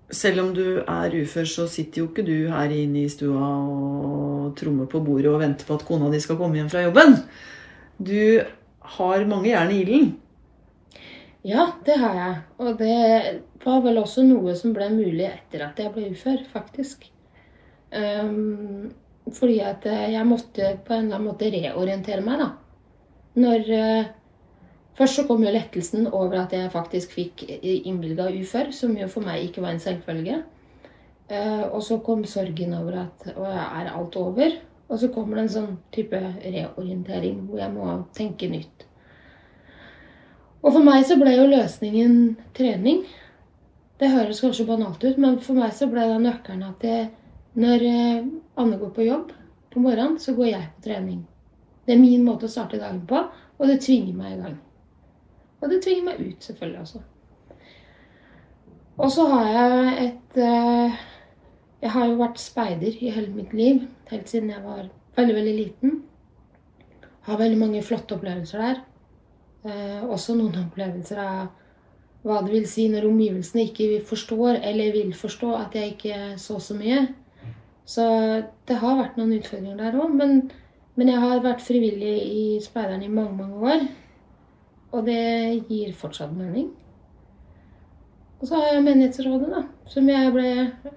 Selv 0.08 0.40
om 0.40 0.54
du 0.56 0.80
er 0.80 1.16
ufør, 1.20 1.44
så 1.44 1.66
sitter 1.68 2.00
jo 2.00 2.06
ikke 2.08 2.24
du 2.24 2.48
her 2.48 2.72
inne 2.72 3.02
i 3.02 3.10
stua 3.12 3.44
og 3.44 4.54
trommer 4.56 4.88
på 4.88 5.02
bordet 5.04 5.28
og 5.28 5.42
venter 5.42 5.68
på 5.68 5.76
at 5.76 5.84
kona 5.84 6.08
di 6.08 6.22
skal 6.24 6.38
komme 6.40 6.56
hjem 6.56 6.70
fra 6.72 6.86
jobben. 6.86 7.18
Du 8.00 8.40
har 8.80 9.26
mange 9.28 9.50
jern 9.50 9.74
i 9.76 9.82
ilden. 9.82 10.14
Ja, 11.48 11.70
det 11.86 11.96
har 12.02 12.16
jeg. 12.18 12.40
Og 12.60 12.80
det 12.82 12.96
var 13.64 13.84
vel 13.86 14.02
også 14.02 14.26
noe 14.28 14.56
som 14.60 14.74
ble 14.76 14.90
mulig 14.92 15.30
etter 15.30 15.64
at 15.70 15.80
jeg 15.80 15.94
ble 15.96 16.10
ufør, 16.12 16.42
faktisk. 16.52 17.06
Um, 17.96 18.90
fordi 19.32 19.62
at 19.64 19.86
eh, 19.88 20.10
jeg 20.12 20.28
måtte 20.28 20.74
på 20.84 20.96
en 20.96 21.06
eller 21.06 21.20
annen 21.20 21.30
måte 21.30 21.52
reorientere 21.54 22.24
meg, 22.26 22.44
da. 22.44 22.50
Når 23.40 23.72
uh, 23.72 24.14
Først 24.98 25.20
så 25.20 25.28
kom 25.30 25.44
jo 25.46 25.52
lettelsen 25.54 26.08
over 26.08 26.40
at 26.42 26.54
jeg 26.56 26.72
faktisk 26.74 27.12
fikk 27.14 27.44
innvilga 27.62 28.32
ufør, 28.34 28.72
som 28.74 28.96
jo 28.98 29.06
for 29.12 29.22
meg 29.22 29.44
ikke 29.46 29.62
var 29.62 29.76
en 29.76 29.82
selvfølge. 29.84 30.40
Uh, 31.30 31.68
og 31.70 31.84
så 31.86 32.00
kom 32.02 32.24
sorgen 32.26 32.74
over 32.74 33.04
at 33.04 33.28
å, 33.36 33.46
er 33.46 33.92
alt 33.92 34.18
over? 34.18 34.58
Og 34.88 34.98
så 34.98 35.12
kommer 35.14 35.38
det 35.38 35.44
en 35.46 35.54
sånn 35.54 35.78
type 35.94 36.18
reorientering 36.18 37.44
hvor 37.46 37.62
jeg 37.62 37.76
må 37.76 37.92
tenke 38.18 38.50
nytt. 38.50 38.88
Og 40.64 40.74
for 40.74 40.84
meg 40.86 41.06
så 41.06 41.18
ble 41.20 41.36
jo 41.36 41.48
løsningen 41.52 42.36
trening. 42.58 43.04
Det 43.98 44.12
høres 44.14 44.42
kanskje 44.44 44.68
banalt 44.68 45.04
ut, 45.04 45.18
men 45.22 45.40
for 45.42 45.58
meg 45.58 45.74
så 45.74 45.88
ble 45.90 46.06
det 46.10 46.20
nøkkelen 46.22 46.66
at 46.68 46.86
jeg, 46.86 47.10
når 47.58 47.86
eh, 47.90 48.30
Anne 48.62 48.78
går 48.78 48.94
på 48.94 49.06
jobb 49.08 49.34
på 49.74 49.82
morgenen, 49.82 50.18
så 50.22 50.36
går 50.38 50.52
jeg 50.52 50.70
på 50.76 50.88
trening. 50.90 51.22
Det 51.86 51.96
er 51.96 52.02
min 52.02 52.26
måte 52.26 52.46
å 52.46 52.52
starte 52.52 52.80
dagen 52.82 53.04
på, 53.10 53.22
og 53.58 53.70
det 53.70 53.80
tvinger 53.86 54.18
meg 54.18 54.34
i 54.34 54.42
gang. 54.42 54.58
Og 55.62 55.72
det 55.72 55.80
tvinger 55.86 56.10
meg 56.12 56.20
ut, 56.22 56.44
selvfølgelig 56.44 56.82
også. 56.84 57.02
Og 58.98 59.14
så 59.14 59.26
har 59.30 59.48
jeg 59.54 60.06
et 60.08 60.38
eh, 60.42 61.00
Jeg 61.82 61.94
har 61.94 62.08
jo 62.10 62.18
vært 62.18 62.40
speider 62.42 62.96
i 63.06 63.12
hele 63.14 63.30
mitt 63.30 63.52
liv, 63.54 63.84
helt 64.10 64.30
siden 64.30 64.50
jeg 64.50 64.64
var 64.64 64.88
veldig, 65.16 65.36
veldig 65.38 65.56
liten. 65.58 65.98
Har 67.28 67.38
veldig 67.38 67.60
mange 67.62 67.84
flotte 67.86 68.16
opplevelser 68.18 68.64
der. 68.64 68.80
Eh, 69.68 70.04
også 70.08 70.36
noen 70.38 70.56
opplevelser 70.62 71.20
av 71.20 71.48
hva 72.28 72.42
det 72.44 72.54
vil 72.54 72.68
si 72.70 72.88
når 72.92 73.08
omgivelsene 73.08 73.66
ikke 73.68 74.02
forstår 74.08 74.62
eller 74.66 74.94
vil 74.96 75.14
forstå 75.16 75.50
at 75.58 75.76
jeg 75.76 75.96
ikke 75.96 76.20
så 76.42 76.60
så 76.64 76.76
mye. 76.78 77.06
Så 77.88 78.04
det 78.68 78.80
har 78.82 78.98
vært 79.00 79.20
noen 79.20 79.38
utfordringer 79.38 79.80
der 79.80 79.96
òg. 80.00 80.14
Men, 80.16 80.42
men 80.96 81.12
jeg 81.12 81.24
har 81.24 81.44
vært 81.44 81.64
frivillig 81.64 82.16
i 82.26 82.44
Speideren 82.64 83.04
i 83.04 83.12
mange, 83.12 83.36
mange 83.38 83.74
år. 83.74 83.88
Og 84.96 85.08
det 85.08 85.64
gir 85.68 85.96
fortsatt 85.96 86.36
mening. 86.36 86.70
Og 88.40 88.48
så 88.48 88.60
har 88.60 88.76
jeg 88.76 88.86
menighetsrådet, 88.86 89.50
da, 89.50 89.64
som 89.90 90.08
jeg 90.12 90.34
ble 90.36 90.50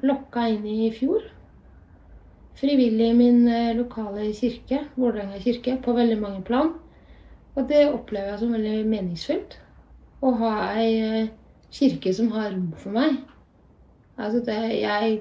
lokka 0.05 0.45
inn 0.53 0.67
i 0.69 0.77
i 0.89 0.93
fjor. 0.95 1.25
Frivillig 2.61 3.07
i 3.09 3.17
min 3.17 3.47
eh, 3.49 3.73
lokale 3.79 4.29
kirke, 4.37 4.83
Vålerenga 5.01 5.41
kirke, 5.41 5.79
på 5.81 5.95
veldig 5.97 6.19
mange 6.21 6.43
plan. 6.45 6.75
Og 7.61 7.67
det 7.69 7.83
opplever 7.93 8.33
jeg 8.33 8.41
som 8.41 8.55
veldig 8.57 8.77
meningsfylt. 8.89 9.59
Å 10.25 10.31
ha 10.41 10.53
ei 10.81 10.93
eh, 11.05 11.33
kirke 11.73 12.13
som 12.17 12.31
har 12.33 12.55
rom 12.55 12.71
for 12.81 12.95
meg. 12.95 13.19
Altså 14.17 14.41
det, 14.47 14.57
jeg 14.81 15.19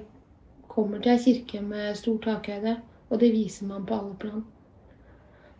kommer 0.71 1.01
til 1.03 1.11
ei 1.17 1.23
kirke 1.23 1.59
med 1.63 1.97
stor 1.99 2.19
takhøyde, 2.23 2.77
og 3.09 3.19
det 3.19 3.33
viser 3.33 3.67
man 3.67 3.83
på 3.87 3.97
alle 3.97 4.15
plan. 4.21 4.45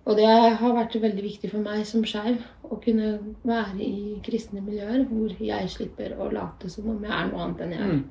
Og 0.07 0.15
det 0.17 0.29
har 0.29 0.75
vært 0.77 0.95
veldig 1.03 1.23
viktig 1.25 1.51
for 1.51 1.61
meg 1.61 1.83
som 1.85 2.05
skeiv 2.07 2.39
å 2.63 2.79
kunne 2.81 3.09
være 3.43 3.83
i 3.83 4.15
kristne 4.25 4.63
miljøer 4.63 5.03
hvor 5.09 5.35
jeg 5.35 5.73
slipper 5.73 6.15
å 6.15 6.29
late 6.33 6.71
som 6.71 6.87
om 6.93 7.03
jeg 7.03 7.11
er 7.13 7.27
noe 7.27 7.43
annet 7.43 7.65
enn 7.65 7.75
jeg 7.75 7.83
er. 7.83 7.91
Mm. 7.91 8.05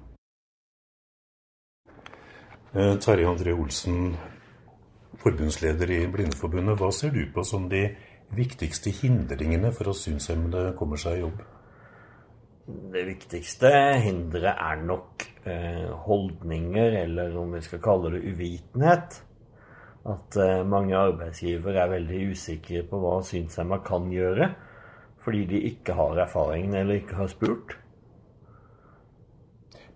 Eh, 2.76 2.94
Terje 3.00 3.32
André 3.32 3.56
Olsen, 3.56 4.12
forbundsleder 5.24 5.96
i 5.96 6.02
Blindeforbundet. 6.12 6.76
Hva 6.78 6.92
ser 6.92 7.16
du 7.16 7.24
på 7.32 7.46
som 7.48 7.66
de 7.72 7.86
viktigste 8.36 8.90
hindringene 8.90 9.72
for 9.72 9.92
at 9.92 10.00
synshemmede 10.00 10.72
kommer 10.78 11.00
seg 11.00 11.18
i 11.18 11.22
jobb? 11.22 11.40
Det 12.92 13.06
viktigste 13.08 13.70
hinderet 14.04 14.60
er 14.60 14.82
nok 14.84 15.24
eh, 15.48 15.88
holdninger, 16.04 16.98
eller 17.04 17.36
om 17.40 17.54
vi 17.56 17.62
skal 17.64 17.80
kalle 17.80 18.12
det 18.12 18.26
uvitenhet. 18.28 19.22
At 20.08 20.36
eh, 20.36 20.66
mange 20.68 20.96
arbeidsgivere 20.96 21.80
er 21.84 21.94
veldig 21.94 22.22
usikre 22.34 22.84
på 22.90 23.00
hva 23.00 23.18
synshemma 23.24 23.80
kan 23.86 24.12
gjøre, 24.12 24.50
fordi 25.24 25.44
de 25.48 25.64
ikke 25.72 25.96
har 25.96 26.20
erfaringen 26.26 26.76
eller 26.76 27.00
ikke 27.00 27.16
har 27.22 27.32
spurt. 27.32 27.78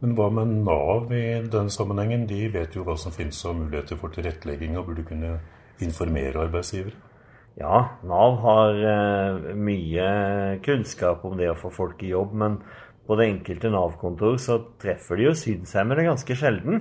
Men 0.01 0.17
hva 0.19 0.33
med 0.35 0.57
Nav 0.65 1.13
i 1.15 1.25
den 1.53 1.69
sammenhengen? 1.71 2.25
De 2.27 2.49
vet 2.51 2.75
jo 2.75 2.83
hva 2.89 2.97
som 2.99 3.13
finnes 3.15 3.45
av 3.47 3.55
muligheter 3.55 4.01
for 4.01 4.11
tilrettelegging 4.11 4.75
og 4.81 4.89
burde 4.89 5.05
kunne 5.07 5.37
informere 5.85 6.41
arbeidsgivere? 6.49 7.12
Ja, 7.61 7.99
Nav 8.09 8.39
har 8.41 8.79
eh, 8.81 9.51
mye 9.61 10.07
kunnskap 10.65 11.21
om 11.29 11.37
det 11.37 11.51
å 11.53 11.59
få 11.59 11.69
folk 11.75 11.99
i 12.03 12.09
jobb, 12.15 12.33
men 12.41 12.55
på 13.05 13.13
det 13.19 13.27
enkelte 13.29 13.69
Nav-kontor 13.73 14.37
så 14.41 14.55
treffer 14.81 15.17
de 15.21 15.25
jo 15.27 15.35
synshemmede 15.37 16.07
ganske 16.07 16.35
sjelden. 16.39 16.81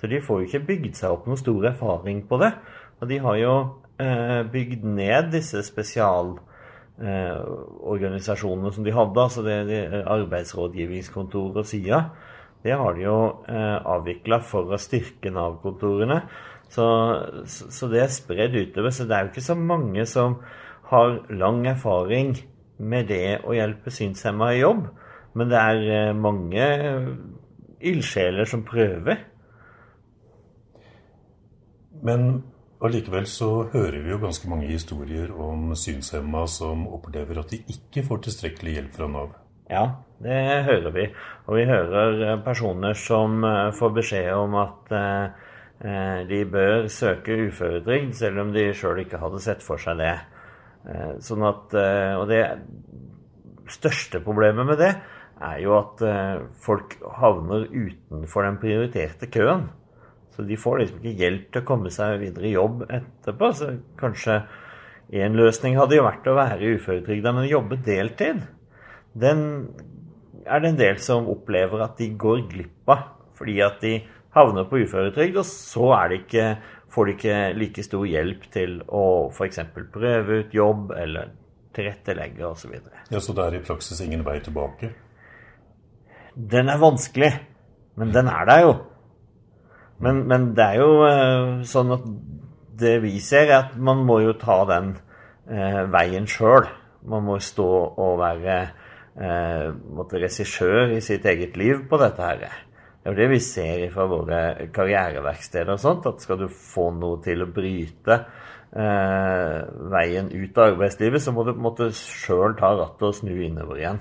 Så 0.00 0.06
de 0.10 0.24
får 0.24 0.40
jo 0.40 0.46
ikke 0.48 0.68
bygd 0.72 0.94
seg 0.98 1.10
opp 1.14 1.26
noen 1.28 1.38
stor 1.38 1.62
erfaring 1.70 2.18
på 2.26 2.34
det. 2.42 2.52
Og 2.98 3.04
de 3.12 3.16
har 3.22 3.36
jo 3.38 3.54
eh, 4.02 4.42
bygd 4.50 4.82
ned 4.90 5.24
disse 5.36 5.58
spesialorganisasjonene 5.68 8.68
eh, 8.72 8.74
som 8.74 8.82
de 8.88 8.98
hadde, 8.98 9.18
altså 9.22 9.40
det, 9.46 9.58
det 9.70 9.82
arbeidsrådgivningskontoret 10.02 11.62
og 11.62 11.66
SIA. 11.68 11.98
Det 12.62 12.74
har 12.78 12.94
de 12.94 13.02
jo 13.02 13.42
avvikla 13.42 14.38
for 14.46 14.70
å 14.70 14.78
styrke 14.78 15.34
Nav-kontorene. 15.34 16.22
Så, 16.72 16.86
så, 17.44 17.88
det 17.92 18.00
er 18.00 18.12
spredd 18.12 18.56
utover. 18.56 18.94
Så 18.94 19.04
det 19.08 19.16
er 19.16 19.26
jo 19.26 19.32
ikke 19.32 19.44
så 19.44 19.56
mange 19.58 20.06
som 20.08 20.38
har 20.88 21.18
lang 21.32 21.66
erfaring 21.68 22.36
med 22.82 23.10
det 23.12 23.42
å 23.44 23.56
hjelpe 23.56 23.92
synshemma 23.92 24.52
i 24.54 24.62
jobb. 24.62 24.86
Men 25.36 25.52
det 25.52 25.60
er 25.60 25.82
eh, 25.96 26.14
mange 26.16 26.64
ildsjeler 27.82 28.48
som 28.48 28.64
prøver. 28.64 29.20
Men 32.02 32.42
allikevel 32.82 33.28
så 33.30 33.50
hører 33.72 34.00
vi 34.02 34.10
jo 34.14 34.22
ganske 34.22 34.48
mange 34.50 34.70
historier 34.72 35.30
om 35.32 35.70
synshemma 35.78 36.46
som 36.50 36.88
opplever 36.90 37.40
at 37.42 37.52
de 37.52 37.60
ikke 37.70 38.04
får 38.08 38.24
tilstrekkelig 38.26 38.78
hjelp 38.78 38.96
fra 38.96 39.12
Nav. 39.12 39.38
Ja, 39.70 39.84
det 40.24 40.40
hører 40.66 40.92
vi. 40.92 41.06
Og 41.46 41.56
vi 41.60 41.68
hører 41.68 42.20
eh, 42.26 42.36
personer 42.44 42.96
som 42.98 43.44
eh, 43.44 43.70
får 43.76 43.98
beskjed 44.00 44.32
om 44.40 44.60
at 44.64 44.92
Eh, 44.96 45.50
de 45.82 46.38
bør 46.46 46.86
søke 46.92 47.34
uføretrygd, 47.48 48.12
selv 48.14 48.44
om 48.44 48.52
de 48.54 48.68
sjøl 48.76 49.00
ikke 49.02 49.18
hadde 49.18 49.40
sett 49.42 49.64
for 49.66 49.82
seg 49.82 49.98
det. 49.98 50.14
Eh, 50.86 51.16
sånn 51.22 51.42
at, 51.46 51.74
eh, 51.74 52.14
og 52.18 52.28
det 52.30 52.42
største 53.72 54.20
problemet 54.22 54.68
med 54.68 54.78
det 54.78 54.92
er 55.42 55.58
jo 55.62 55.74
at 55.74 56.02
folk 56.62 56.94
havner 57.18 57.64
utenfor 57.66 58.46
den 58.46 58.58
prioriterte 58.62 59.26
køen. 59.32 59.64
Så 60.32 60.44
de 60.46 60.56
får 60.56 60.78
liksom 60.80 61.00
ikke 61.00 61.18
hjelp 61.18 61.48
til 61.50 61.62
å 61.62 61.68
komme 61.68 61.90
seg 61.92 62.20
videre 62.22 62.48
i 62.48 62.54
jobb 62.54 62.84
etterpå. 62.86 63.50
Så 63.56 63.72
kanskje 64.00 64.38
en 65.12 65.36
løsning 65.36 65.76
hadde 65.76 65.98
jo 65.98 66.06
vært 66.06 66.28
å 66.30 66.36
være 66.38 66.76
uføretrygda, 66.78 67.34
men 67.36 67.50
jobbe 67.50 67.80
deltid. 67.84 68.44
Den 69.12 69.42
er 70.46 70.62
det 70.62 70.70
en 70.72 70.80
del 70.80 71.02
som 71.04 71.28
opplever 71.30 71.84
at 71.84 71.98
de 72.00 72.08
går 72.18 72.46
glipp 72.50 72.92
av 72.92 73.10
fordi 73.36 73.56
at 73.64 73.80
de 73.82 73.96
havner 74.36 74.66
på 74.68 74.82
uføretrygd, 74.82 75.38
og 75.40 75.46
så 75.48 75.92
ikke, 76.16 76.46
får 76.92 77.08
de 77.08 77.14
ikke 77.16 77.38
like 77.58 77.84
stor 77.84 78.04
hjelp 78.08 78.48
til 78.52 78.80
å 78.88 79.04
f.eks. 79.32 79.62
prøve 79.92 80.42
ut 80.42 80.54
jobb 80.56 80.92
eller 80.96 81.32
tilrettelegge 81.76 82.46
osv. 82.46 82.76
Ja, 83.10 83.20
så 83.20 83.34
det 83.36 83.46
er 83.46 83.58
i 83.58 83.64
praksis 83.64 84.00
ingen 84.04 84.24
vei 84.26 84.38
tilbake? 84.44 84.92
Den 86.32 86.72
er 86.72 86.80
vanskelig, 86.80 87.32
men 88.00 88.12
den 88.12 88.28
er 88.32 88.48
der 88.48 88.64
jo. 88.64 88.74
Men, 90.02 90.24
men 90.28 90.52
det 90.56 90.64
er 90.64 90.80
jo 90.80 90.92
uh, 91.04 91.62
sånn 91.68 91.92
at 91.94 92.06
det 92.82 92.96
vi 93.04 93.18
ser, 93.22 93.50
er 93.50 93.58
at 93.60 93.76
man 93.76 94.02
må 94.08 94.18
jo 94.24 94.32
ta 94.40 94.62
den 94.66 94.94
eh, 95.46 95.82
veien 95.92 96.26
sjøl. 96.26 96.66
Man 97.06 97.26
må 97.28 97.38
stå 97.42 97.68
og 98.00 98.16
være 98.18 98.56
eh, 99.14 99.68
regissør 100.16 100.94
i 100.96 101.00
sitt 101.04 101.26
eget 101.28 101.58
liv 101.60 101.84
på 101.90 102.00
dette 102.00 102.26
her. 102.26 102.62
Det 103.02 103.10
er 103.10 103.16
jo 103.16 103.18
det 103.18 103.32
vi 103.32 103.40
ser 103.42 103.80
fra 103.90 104.04
våre 104.06 104.40
karriereverksteder 104.70 105.74
og 105.74 105.80
sånt, 105.82 106.04
at 106.06 106.22
skal 106.22 106.38
du 106.38 106.46
få 106.46 106.92
noe 106.94 107.18
til 107.24 107.42
å 107.42 107.48
bryte 107.50 108.14
eh, 108.14 109.56
veien 109.90 110.28
ut 110.30 110.60
av 110.60 110.68
arbeidslivet, 110.70 111.24
så 111.24 111.34
må 111.34 111.42
du 111.42 111.50
på 111.50 111.58
en 111.58 111.66
måte 111.66 111.88
sjøl 111.98 112.54
ta 112.60 112.70
rattet 112.78 113.08
og 113.08 113.16
snu 113.18 113.32
innover 113.34 113.80
igjen. 113.80 113.98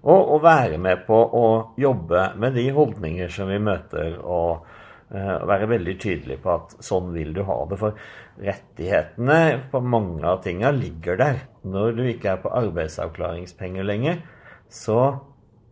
Og, 0.00 0.18
og, 0.18 0.40
være 0.42 0.80
med 0.82 1.04
på 1.06 1.14
å 1.14 1.46
jobbe 1.78 2.24
med 2.42 2.56
de 2.56 2.66
holdninger 2.74 3.30
som 3.30 3.52
vi 3.52 3.60
møter, 3.62 4.16
og 4.18 4.66
eh, 5.14 5.36
være 5.46 5.70
veldig 5.76 5.96
tydelig 6.02 6.40
på 6.42 6.54
at 6.56 6.74
sånn 6.82 7.14
vil 7.14 7.30
du 7.36 7.44
ha 7.46 7.60
det. 7.70 7.78
For 7.78 8.02
rettighetene 8.40 9.40
på 9.70 9.84
mange 9.84 10.26
av 10.26 10.42
tinga 10.42 10.74
ligger 10.74 11.22
der. 11.22 11.40
Når 11.70 11.94
du 12.00 12.02
ikke 12.08 12.34
er 12.34 12.42
på 12.42 12.50
arbeidsavklaringspenger 12.64 13.86
lenger, 13.86 14.24
så 14.66 15.00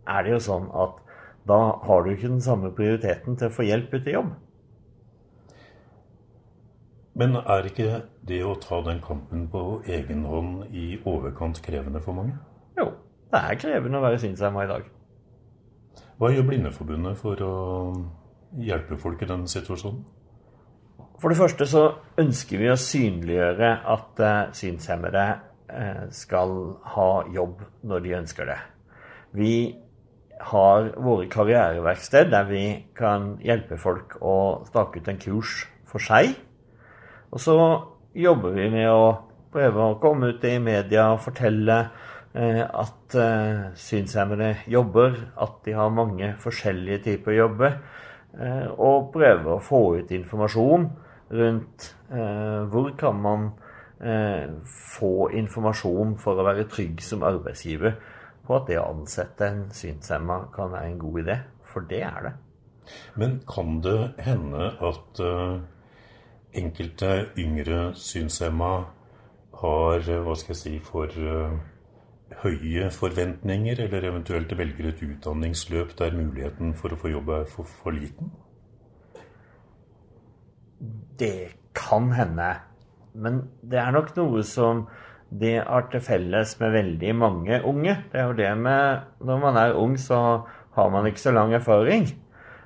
er 0.07 0.23
det 0.23 0.37
jo 0.37 0.43
sånn 0.47 0.71
at 0.79 1.03
da 1.49 1.61
har 1.85 2.05
du 2.05 2.13
ikke 2.13 2.31
den 2.31 2.45
samme 2.45 2.71
prioriteten 2.77 3.37
til 3.39 3.49
å 3.49 3.55
få 3.55 3.67
hjelp 3.67 3.95
ut 3.95 4.07
i 4.07 4.15
jobb. 4.15 4.35
Men 7.19 7.35
er 7.41 7.67
ikke 7.67 8.03
det 8.29 8.45
å 8.47 8.55
ta 8.63 8.79
den 8.87 9.01
kampen 9.03 9.49
på 9.51 9.63
egen 9.91 10.23
hånd 10.29 10.69
i 10.71 11.01
overkant 11.03 11.59
krevende 11.65 12.03
for 12.05 12.15
mange? 12.15 12.37
Jo, 12.79 12.93
det 13.33 13.41
er 13.41 13.59
krevende 13.59 13.99
å 13.99 14.05
være 14.05 14.21
synshemma 14.23 14.67
i 14.67 14.71
dag. 14.71 14.87
Hva 16.19 16.31
gjør 16.31 16.47
Blindeforbundet 16.47 17.19
for 17.19 17.43
å 17.43 17.57
hjelpe 18.63 18.99
folk 19.03 19.23
i 19.23 19.29
denne 19.31 19.51
situasjonen? 19.51 20.05
For 21.19 21.33
det 21.33 21.41
første 21.41 21.67
så 21.67 21.83
ønsker 22.23 22.63
vi 22.63 22.71
å 22.71 22.79
synliggjøre 22.79 23.73
at 23.95 24.23
uh, 24.23 24.53
synshemmede 24.55 25.25
uh, 25.35 26.05
skal 26.15 26.55
ha 26.95 27.11
jobb 27.35 27.65
når 27.83 28.05
de 28.05 28.17
ønsker 28.21 28.47
det. 28.51 28.59
Vi 29.35 29.53
har 30.41 30.93
våre 31.03 31.27
karriereverksted 31.31 32.31
der 32.33 32.47
vi 32.49 32.65
kan 32.97 33.37
hjelpe 33.45 33.79
folk 33.81 34.19
å 34.23 34.65
stake 34.69 35.01
ut 35.01 35.09
en 35.11 35.21
kurs 35.23 35.63
for 35.89 36.03
seg. 36.03 36.35
Og 37.33 37.43
så 37.43 37.57
jobber 38.17 38.55
vi 38.57 38.69
med 38.73 38.89
å 38.91 39.29
prøve 39.53 39.85
å 39.85 39.99
komme 40.03 40.33
ut 40.33 40.45
i 40.49 40.59
media 40.63 41.09
og 41.15 41.23
fortelle 41.25 41.79
eh, 42.35 42.63
at 42.63 43.17
eh, 43.19 43.69
synshemmede 43.79 44.55
jobber, 44.71 45.17
at 45.37 45.61
de 45.67 45.77
har 45.77 45.95
mange 45.95 46.35
forskjellige 46.43 47.03
typer 47.09 47.39
jobber. 47.39 47.79
Eh, 48.39 48.67
og 48.77 49.11
prøve 49.15 49.57
å 49.57 49.65
få 49.65 49.83
ut 50.01 50.13
informasjon 50.17 50.91
rundt 51.29 51.95
hvor 52.09 52.87
kan 52.97 53.19
man 53.21 53.43
få 54.65 55.27
informasjon 55.37 56.15
for 56.23 56.41
å 56.41 56.47
være 56.47 56.65
trygg 56.73 57.03
som 57.05 57.21
arbeidsgiver 57.27 57.99
på 58.49 58.57
at 58.57 58.69
det 58.71 58.79
å 58.81 58.89
ansette 58.91 59.47
en 59.47 59.65
synshemma 59.77 60.47
kan 60.55 60.73
være 60.73 60.93
en 60.93 61.01
god 61.03 61.23
idé. 61.23 61.41
For 61.69 61.85
det 61.89 62.03
er 62.09 62.23
det. 62.25 62.37
Men 63.21 63.41
kan 63.49 63.83
det 63.85 63.99
hende 64.25 64.71
at 64.89 65.21
uh, 65.21 65.59
enkelte 66.57 67.11
yngre 67.39 67.91
synshemma 67.95 68.71
har, 69.61 70.07
uh, 70.09 70.23
hva 70.25 70.37
skal 70.41 70.55
jeg 70.55 70.63
si, 70.63 70.75
for 70.81 71.13
uh, 71.13 71.59
høye 72.43 72.89
forventninger, 72.95 73.85
eller 73.85 74.09
eventuelt 74.09 74.55
velger 74.59 74.91
et 74.91 75.03
utdanningsløp 75.05 75.93
der 75.99 76.17
muligheten 76.17 76.73
for 76.79 76.95
å 76.95 77.01
få 77.01 77.13
jobb 77.13 77.35
er 77.37 77.45
for, 77.53 77.69
for 77.83 77.97
liten? 77.97 78.33
Det 81.21 81.51
kan 81.77 82.13
hende. 82.15 82.55
Men 83.19 83.43
det 83.61 83.81
er 83.83 83.93
nok 83.93 84.15
noe 84.17 84.45
som 84.47 84.87
det 85.29 85.59
har 85.61 85.89
til 85.93 86.01
felles 86.01 86.55
med 86.61 86.73
veldig 86.73 87.15
mange 87.17 87.61
unge. 87.69 87.97
Det 88.13 88.21
er 88.21 88.31
jo 88.31 88.39
det 88.39 88.53
med 88.57 89.01
Når 89.21 89.41
man 89.43 89.57
er 89.57 89.77
ung, 89.77 89.97
så 89.99 90.47
har 90.75 90.91
man 90.91 91.07
ikke 91.07 91.21
så 91.21 91.33
lang 91.33 91.53
erfaring. 91.53 92.07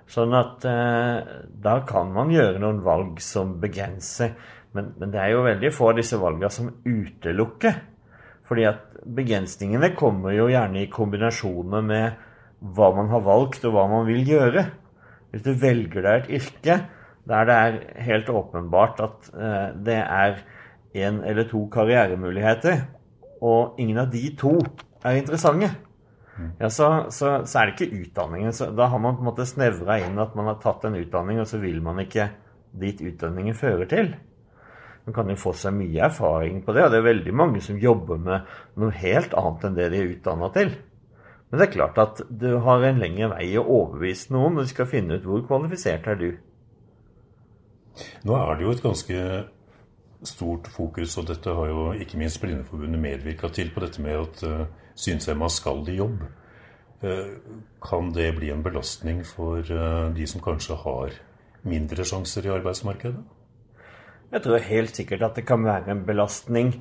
Sånn 0.06 0.34
at 0.36 0.64
eh, 0.68 1.22
da 1.62 1.78
kan 1.88 2.12
man 2.12 2.30
gjøre 2.30 2.60
noen 2.60 2.82
valg 2.84 3.20
som 3.24 3.56
begrenser. 3.60 4.34
Men, 4.72 4.92
men 4.98 5.10
det 5.12 5.20
er 5.20 5.32
jo 5.32 5.46
veldig 5.46 5.72
få 5.72 5.90
av 5.90 5.98
disse 5.98 6.18
valgene 6.20 6.50
som 6.52 6.70
utelukker. 6.84 7.80
Fordi 8.46 8.66
at 8.68 8.84
begrensningene 9.02 9.94
kommer 9.96 10.34
jo 10.36 10.50
gjerne 10.52 10.82
i 10.82 10.90
kombinasjoner 10.92 11.86
med 11.86 12.28
hva 12.62 12.92
man 12.94 13.10
har 13.10 13.24
valgt, 13.26 13.64
og 13.66 13.74
hva 13.74 13.88
man 13.90 14.06
vil 14.06 14.26
gjøre. 14.28 14.66
Hvis 15.32 15.46
du 15.46 15.54
velger 15.58 16.04
deg 16.04 16.28
et 16.28 16.34
yrke 16.42 16.82
der 17.28 17.46
det 17.46 17.54
er 17.54 17.76
helt 18.02 18.30
åpenbart 18.34 19.00
at 19.00 19.28
eh, 19.30 19.68
det 19.86 19.98
er 20.02 20.40
én 20.94 21.22
eller 21.24 21.48
to 21.50 21.66
karrieremuligheter, 21.72 22.84
og 23.42 23.80
ingen 23.80 23.98
av 23.98 24.10
de 24.12 24.26
to 24.38 24.58
er 25.02 25.18
interessante, 25.18 25.72
ja, 26.58 26.70
så, 26.70 26.88
så, 27.10 27.46
så, 27.46 27.58
er 27.58 27.68
det 27.68 27.74
ikke 27.76 28.02
utdanningen. 28.02 28.52
Så 28.56 28.70
da 28.72 28.88
har 28.88 29.00
man 29.02 29.16
på 29.16 29.24
en 29.24 29.28
måte 29.30 29.46
snevra 29.48 29.98
inn 30.00 30.20
at 30.22 30.36
man 30.38 30.48
har 30.48 30.60
tatt 30.62 30.86
en 30.88 30.96
utdanning, 30.98 31.40
og 31.42 31.48
så 31.48 31.60
vil 31.62 31.82
man 31.84 32.00
ikke 32.02 32.30
dit 32.72 33.00
utdanningen 33.04 33.56
fører 33.56 33.88
til. 33.90 34.14
Man 35.04 35.16
kan 35.16 35.30
jo 35.32 35.38
få 35.38 35.52
seg 35.58 35.74
mye 35.74 36.06
erfaring 36.06 36.62
på 36.64 36.74
det, 36.76 36.86
og 36.86 36.94
det 36.94 37.00
er 37.00 37.08
veldig 37.08 37.34
mange 37.34 37.60
som 37.64 37.80
jobber 37.80 38.20
med 38.22 38.48
noe 38.78 38.94
helt 39.02 39.34
annet 39.38 39.66
enn 39.66 39.78
det 39.78 39.90
de 39.92 40.00
er 40.00 40.12
utdanna 40.14 40.50
til. 40.54 40.70
Men 41.50 41.60
det 41.60 41.66
er 41.66 41.74
klart 41.74 41.98
at 42.00 42.22
du 42.30 42.46
har 42.64 42.84
en 42.86 43.02
lengre 43.02 43.32
vei 43.34 43.50
å 43.60 43.66
overbevise 43.66 44.32
noen 44.32 44.54
når 44.56 44.68
du 44.68 44.72
skal 44.72 44.88
finne 44.88 45.18
ut 45.18 45.26
hvor 45.26 45.42
kvalifisert 45.48 46.06
er 46.08 46.20
du. 46.20 46.30
Nå 48.24 48.38
er 48.38 48.54
det 48.56 48.64
jo 48.64 48.72
et 48.72 48.84
ganske 48.86 49.24
stort 50.28 50.68
fokus, 50.70 51.16
og 51.18 51.26
dette 51.30 51.50
har 51.50 51.68
jo 51.70 51.90
ikke 51.98 52.20
minst 52.20 52.40
Blindeforbundet 52.42 53.00
medvirka 53.02 53.50
til, 53.52 53.72
på 53.74 53.82
dette 53.84 54.02
med 54.02 54.20
at 54.20 54.44
uh, 54.46 54.64
synshemma 54.94 55.48
skal 55.50 55.82
i 55.90 55.98
jobb. 55.98 56.22
Uh, 57.02 57.34
kan 57.82 58.12
det 58.14 58.30
bli 58.36 58.52
en 58.54 58.62
belastning 58.62 59.24
for 59.26 59.60
uh, 59.66 60.08
de 60.14 60.26
som 60.30 60.44
kanskje 60.44 60.78
har 60.84 61.18
mindre 61.66 62.06
sjanser 62.06 62.46
i 62.46 62.54
arbeidsmarkedet? 62.54 63.22
Jeg 64.32 64.42
tror 64.46 64.64
helt 64.64 64.96
sikkert 64.96 65.26
at 65.26 65.36
det 65.36 65.46
kan 65.46 65.64
være 65.64 65.92
en 65.92 66.06
belastning. 66.08 66.72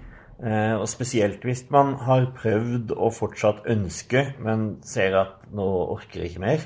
Eh, 0.42 0.74
og 0.74 0.88
spesielt 0.90 1.44
hvis 1.46 1.68
man 1.70 1.94
har 2.02 2.32
prøvd 2.34 2.96
og 2.96 3.14
fortsatt 3.14 3.68
ønsker, 3.70 4.34
men 4.42 4.80
ser 4.82 5.14
at 5.20 5.36
nå 5.54 5.68
orker 5.94 6.24
jeg 6.24 6.32
ikke 6.32 6.42
mer 6.42 6.64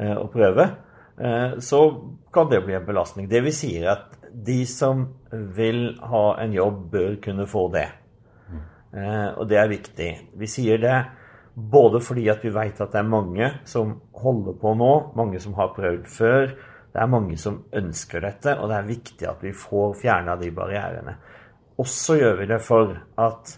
eh, 0.00 0.16
å 0.18 0.26
prøve, 0.32 0.64
eh, 1.20 1.54
så 1.62 1.82
kan 2.34 2.50
det 2.50 2.64
bli 2.64 2.74
en 2.74 2.88
belastning. 2.88 3.28
Det 3.30 3.44
vi 3.46 3.52
sier, 3.54 3.84
er 3.84 3.92
at 3.92 4.15
de 4.44 4.58
som 4.68 5.06
vil 5.56 5.94
ha 6.04 6.24
en 6.42 6.52
jobb, 6.52 6.82
bør 6.92 7.14
kunne 7.24 7.46
få 7.48 7.68
det. 7.72 7.86
Og 9.36 9.44
det 9.48 9.56
er 9.60 9.68
viktig. 9.68 10.10
Vi 10.36 10.48
sier 10.48 10.80
det 10.80 10.96
både 11.56 12.02
fordi 12.04 12.26
at 12.28 12.42
vi 12.44 12.52
vet 12.52 12.80
at 12.80 12.92
det 12.92 13.00
er 13.00 13.08
mange 13.08 13.48
som 13.64 13.94
holder 14.20 14.58
på 14.60 14.74
nå, 14.76 14.92
mange 15.16 15.40
som 15.40 15.54
har 15.56 15.72
prøvd 15.76 16.08
før. 16.12 16.50
Det 16.92 17.00
er 17.00 17.12
mange 17.12 17.36
som 17.40 17.62
ønsker 17.76 18.20
dette, 18.24 18.58
og 18.60 18.68
det 18.68 18.76
er 18.76 18.90
viktig 18.90 19.28
at 19.28 19.42
vi 19.44 19.52
får 19.56 19.96
fjerna 20.02 20.36
de 20.40 20.50
barrierene. 20.52 21.16
Også 21.80 22.16
gjør 22.16 22.38
vi 22.40 22.48
det 22.52 22.60
for 22.64 22.92
at 23.20 23.56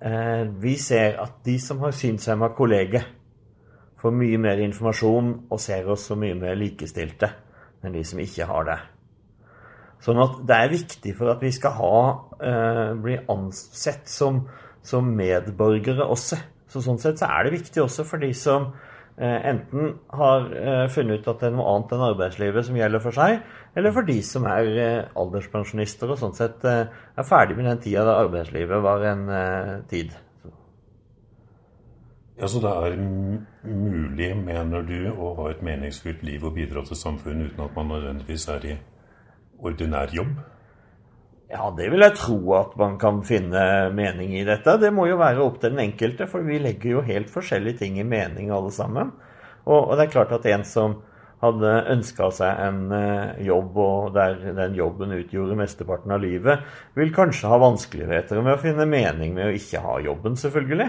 eh, 0.00 0.44
vi 0.60 0.76
ser 0.80 1.18
at 1.20 1.40
de 1.44 1.58
som 1.60 1.80
har 1.84 1.96
synshemma 1.96 2.52
kolleger, 2.56 3.04
får 4.02 4.14
mye 4.18 4.38
mer 4.40 4.58
informasjon 4.64 5.28
og 5.52 5.60
ser 5.62 5.86
oss 5.92 6.08
som 6.08 6.18
mye 6.18 6.34
mer 6.34 6.56
likestilte 6.58 7.28
enn 7.84 7.94
de 7.94 8.02
som 8.06 8.18
ikke 8.18 8.48
har 8.48 8.64
det. 8.66 8.78
Sånn 10.02 10.20
at 10.22 10.40
det 10.48 10.56
er 10.58 10.72
viktig 10.72 11.12
for 11.18 11.30
at 11.30 11.42
vi 11.42 11.52
skal 11.54 11.76
ha, 11.78 11.98
eh, 12.42 12.88
bli 12.98 13.18
ansett 13.30 14.08
som, 14.10 14.42
som 14.82 15.12
medborgere 15.16 16.08
også. 16.10 16.40
Så 16.72 16.82
sånn 16.82 16.98
sett 16.98 17.20
så 17.20 17.28
er 17.30 17.46
det 17.46 17.58
viktig 17.60 17.84
også 17.84 18.06
for 18.08 18.22
de 18.22 18.32
som 18.34 18.72
Eh, 19.16 19.46
enten 19.48 19.98
har 20.08 20.46
eh, 20.56 20.86
funnet 20.88 21.20
ut 21.20 21.26
at 21.28 21.42
det 21.42 21.50
er 21.50 21.52
noe 21.52 21.68
annet 21.74 21.90
enn 21.92 22.04
arbeidslivet 22.06 22.64
som 22.64 22.76
gjelder 22.78 23.02
for 23.04 23.12
seg, 23.12 23.42
eller 23.76 23.92
for 23.92 24.08
de 24.08 24.14
som 24.24 24.46
er 24.48 24.70
eh, 24.72 25.10
alderspensjonister 25.20 26.14
og 26.14 26.16
sånn 26.18 26.32
sett 26.38 26.64
er 26.64 26.88
ferdig 27.28 27.58
med 27.58 27.68
den 27.68 27.82
tida 27.84 28.06
da 28.08 28.16
arbeidslivet 28.22 28.80
var 28.82 29.04
en 29.10 29.26
tid. 29.90 30.14
Ja, 32.40 32.48
Så 32.48 32.62
det 32.64 32.72
er 32.72 32.96
mulig, 33.68 34.30
mener 34.40 34.88
du, 34.88 34.96
å 35.12 35.34
ha 35.42 35.50
et 35.52 35.60
meningsfullt 35.62 36.24
liv 36.24 36.48
og 36.48 36.56
bidra 36.56 36.80
til 36.88 36.96
samfunnet 36.96 37.52
uten 37.52 37.66
at 37.68 37.76
man 37.76 37.92
nødvendigvis 37.92 38.48
er 38.48 38.64
i 38.64 38.78
ordinær 39.62 40.12
jobb? 40.14 40.34
Ja, 41.52 41.68
det 41.76 41.90
vil 41.92 42.00
jeg 42.00 42.16
tro 42.16 42.38
at 42.56 42.74
man 42.80 42.96
kan 43.00 43.20
finne 43.28 43.62
mening 43.92 44.32
i 44.38 44.44
dette. 44.48 44.78
Det 44.80 44.88
må 44.94 45.04
jo 45.10 45.20
være 45.20 45.42
opp 45.44 45.60
til 45.60 45.74
den 45.74 45.82
enkelte, 45.84 46.28
for 46.30 46.44
vi 46.46 46.60
legger 46.62 46.96
jo 46.96 47.04
helt 47.04 47.32
forskjellige 47.32 47.82
ting 47.82 47.98
i 48.00 48.08
mening 48.08 48.48
alle 48.54 48.72
sammen. 48.72 49.12
Og, 49.66 49.78
og 49.78 49.96
det 49.98 50.06
er 50.06 50.14
klart 50.14 50.32
at 50.32 50.48
en 50.48 50.64
som 50.66 50.96
hadde 51.42 51.70
ønska 51.92 52.28
seg 52.32 52.60
en 52.68 52.82
uh, 52.94 53.38
jobb, 53.42 53.78
og 53.82 54.12
der 54.14 54.38
den 54.56 54.76
jobben 54.78 55.14
utgjorde 55.16 55.58
mesteparten 55.58 56.14
av 56.14 56.22
livet, 56.22 56.62
vil 56.96 57.12
kanskje 57.14 57.50
ha 57.50 57.58
vanskeligheter 57.60 58.40
med 58.40 58.54
å 58.54 58.62
finne 58.62 58.86
mening 58.88 59.34
med 59.36 59.50
å 59.50 59.56
ikke 59.56 59.82
ha 59.82 59.98
jobben, 60.06 60.38
selvfølgelig. 60.38 60.88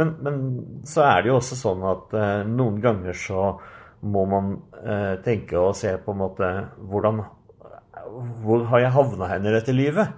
Men, 0.00 0.16
men 0.24 0.40
så 0.88 1.06
er 1.06 1.22
det 1.22 1.30
jo 1.30 1.38
også 1.38 1.58
sånn 1.58 1.84
at 1.84 2.16
eh, 2.16 2.42
noen 2.48 2.80
ganger 2.82 3.16
så 3.16 3.52
må 4.08 4.24
man 4.26 4.54
eh, 4.80 5.14
tenke 5.22 5.60
og 5.60 5.76
se 5.78 5.92
på 6.02 6.14
en 6.14 6.22
måte 6.24 6.48
hvordan 6.90 7.20
hvor 8.42 8.66
har 8.70 8.84
jeg 8.84 8.94
havna 8.94 9.28
hen 9.30 9.46
i 9.48 9.54
dette 9.54 9.74
livet? 9.74 10.12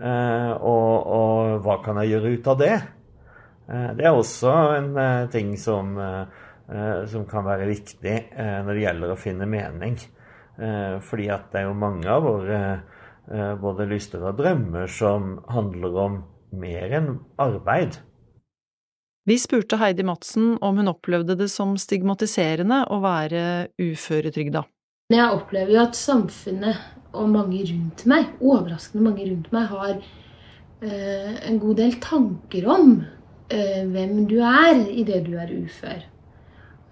Eh, 0.00 0.52
og, 0.56 0.92
og, 1.04 1.58
hva 1.64 1.76
kan 1.84 2.00
jeg 2.00 2.14
gjøre 2.14 2.32
ut 2.36 2.48
av 2.52 2.60
det? 2.60 2.76
Eh, 3.68 3.90
det 3.98 4.06
er 4.08 4.16
også 4.16 4.54
en 4.78 4.90
eh, 4.96 5.26
ting 5.32 5.52
som, 5.60 5.92
eh, 6.00 7.02
som, 7.10 7.26
kan 7.28 7.44
være 7.46 7.68
viktig 7.68 8.16
eh, 8.30 8.56
når 8.64 8.72
det 8.72 8.86
gjelder 8.86 9.12
å 9.12 9.20
finne 9.20 9.48
mening. 9.50 9.98
Eh, 10.60 10.96
fordi 11.04 11.28
at 11.32 11.50
det 11.52 11.62
er 11.62 11.68
jo 11.68 11.76
mange 11.78 12.08
av 12.10 12.26
våre 12.26 12.62
både 13.30 13.84
lyster 13.86 14.24
og 14.26 14.40
drømmer 14.40 14.88
som 14.90 15.36
handler 15.54 15.98
om 16.02 16.14
mer 16.58 16.94
enn 16.98 17.12
arbeid. 17.38 18.00
Vi 19.28 19.36
spurte 19.38 19.78
Heidi 19.78 20.02
Madsen 20.02 20.56
om 20.58 20.80
hun 20.80 20.90
opplevde 20.90 21.36
det 21.38 21.46
som 21.52 21.76
stigmatiserende 21.78 22.80
å 22.90 22.98
være 23.04 23.42
uføretrygda. 23.78 24.64
Jeg 25.14 25.36
opplever 25.36 25.76
jo 25.76 25.84
at 25.84 25.98
samfunnet 25.98 26.99
og 27.12 27.30
mange 27.32 27.62
rundt 27.66 28.04
meg, 28.10 28.30
overraskende 28.40 29.04
mange 29.04 29.26
rundt 29.26 29.50
meg, 29.54 29.66
har 29.70 29.96
eh, 29.98 31.34
en 31.48 31.58
god 31.62 31.80
del 31.82 31.96
tanker 32.02 32.68
om 32.70 32.94
eh, 33.50 33.82
hvem 33.90 34.24
du 34.30 34.38
er 34.44 34.84
idet 34.88 35.24
du 35.26 35.34
er 35.40 35.52
ufør. 35.56 36.04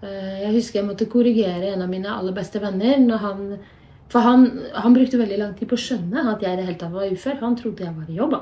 Eh, 0.01 0.35
jeg 0.45 0.53
husker 0.55 0.79
jeg 0.79 0.87
måtte 0.87 1.09
korrigere 1.11 1.73
en 1.73 1.83
av 1.83 1.91
mine 1.91 2.11
aller 2.13 2.35
beste 2.35 2.61
venner. 2.63 3.03
Han, 3.23 3.45
for 4.11 4.25
han, 4.25 4.47
han, 4.73 4.95
brukte 4.95 5.19
veldig 5.19 5.39
lang 5.41 5.55
tid 5.57 5.71
på 5.71 5.79
å 5.79 5.85
skjønne 5.85 6.25
at 6.31 6.43
jeg 6.43 6.55
i 6.55 6.59
det 6.59 6.67
hele 6.67 6.79
tatt 6.79 6.95
var 6.95 7.11
ufør. 7.11 7.39
Han 7.43 7.57
trodde 7.59 7.85
jeg 7.85 7.95
var 7.95 8.11
i 8.11 8.19
jobb, 8.19 8.35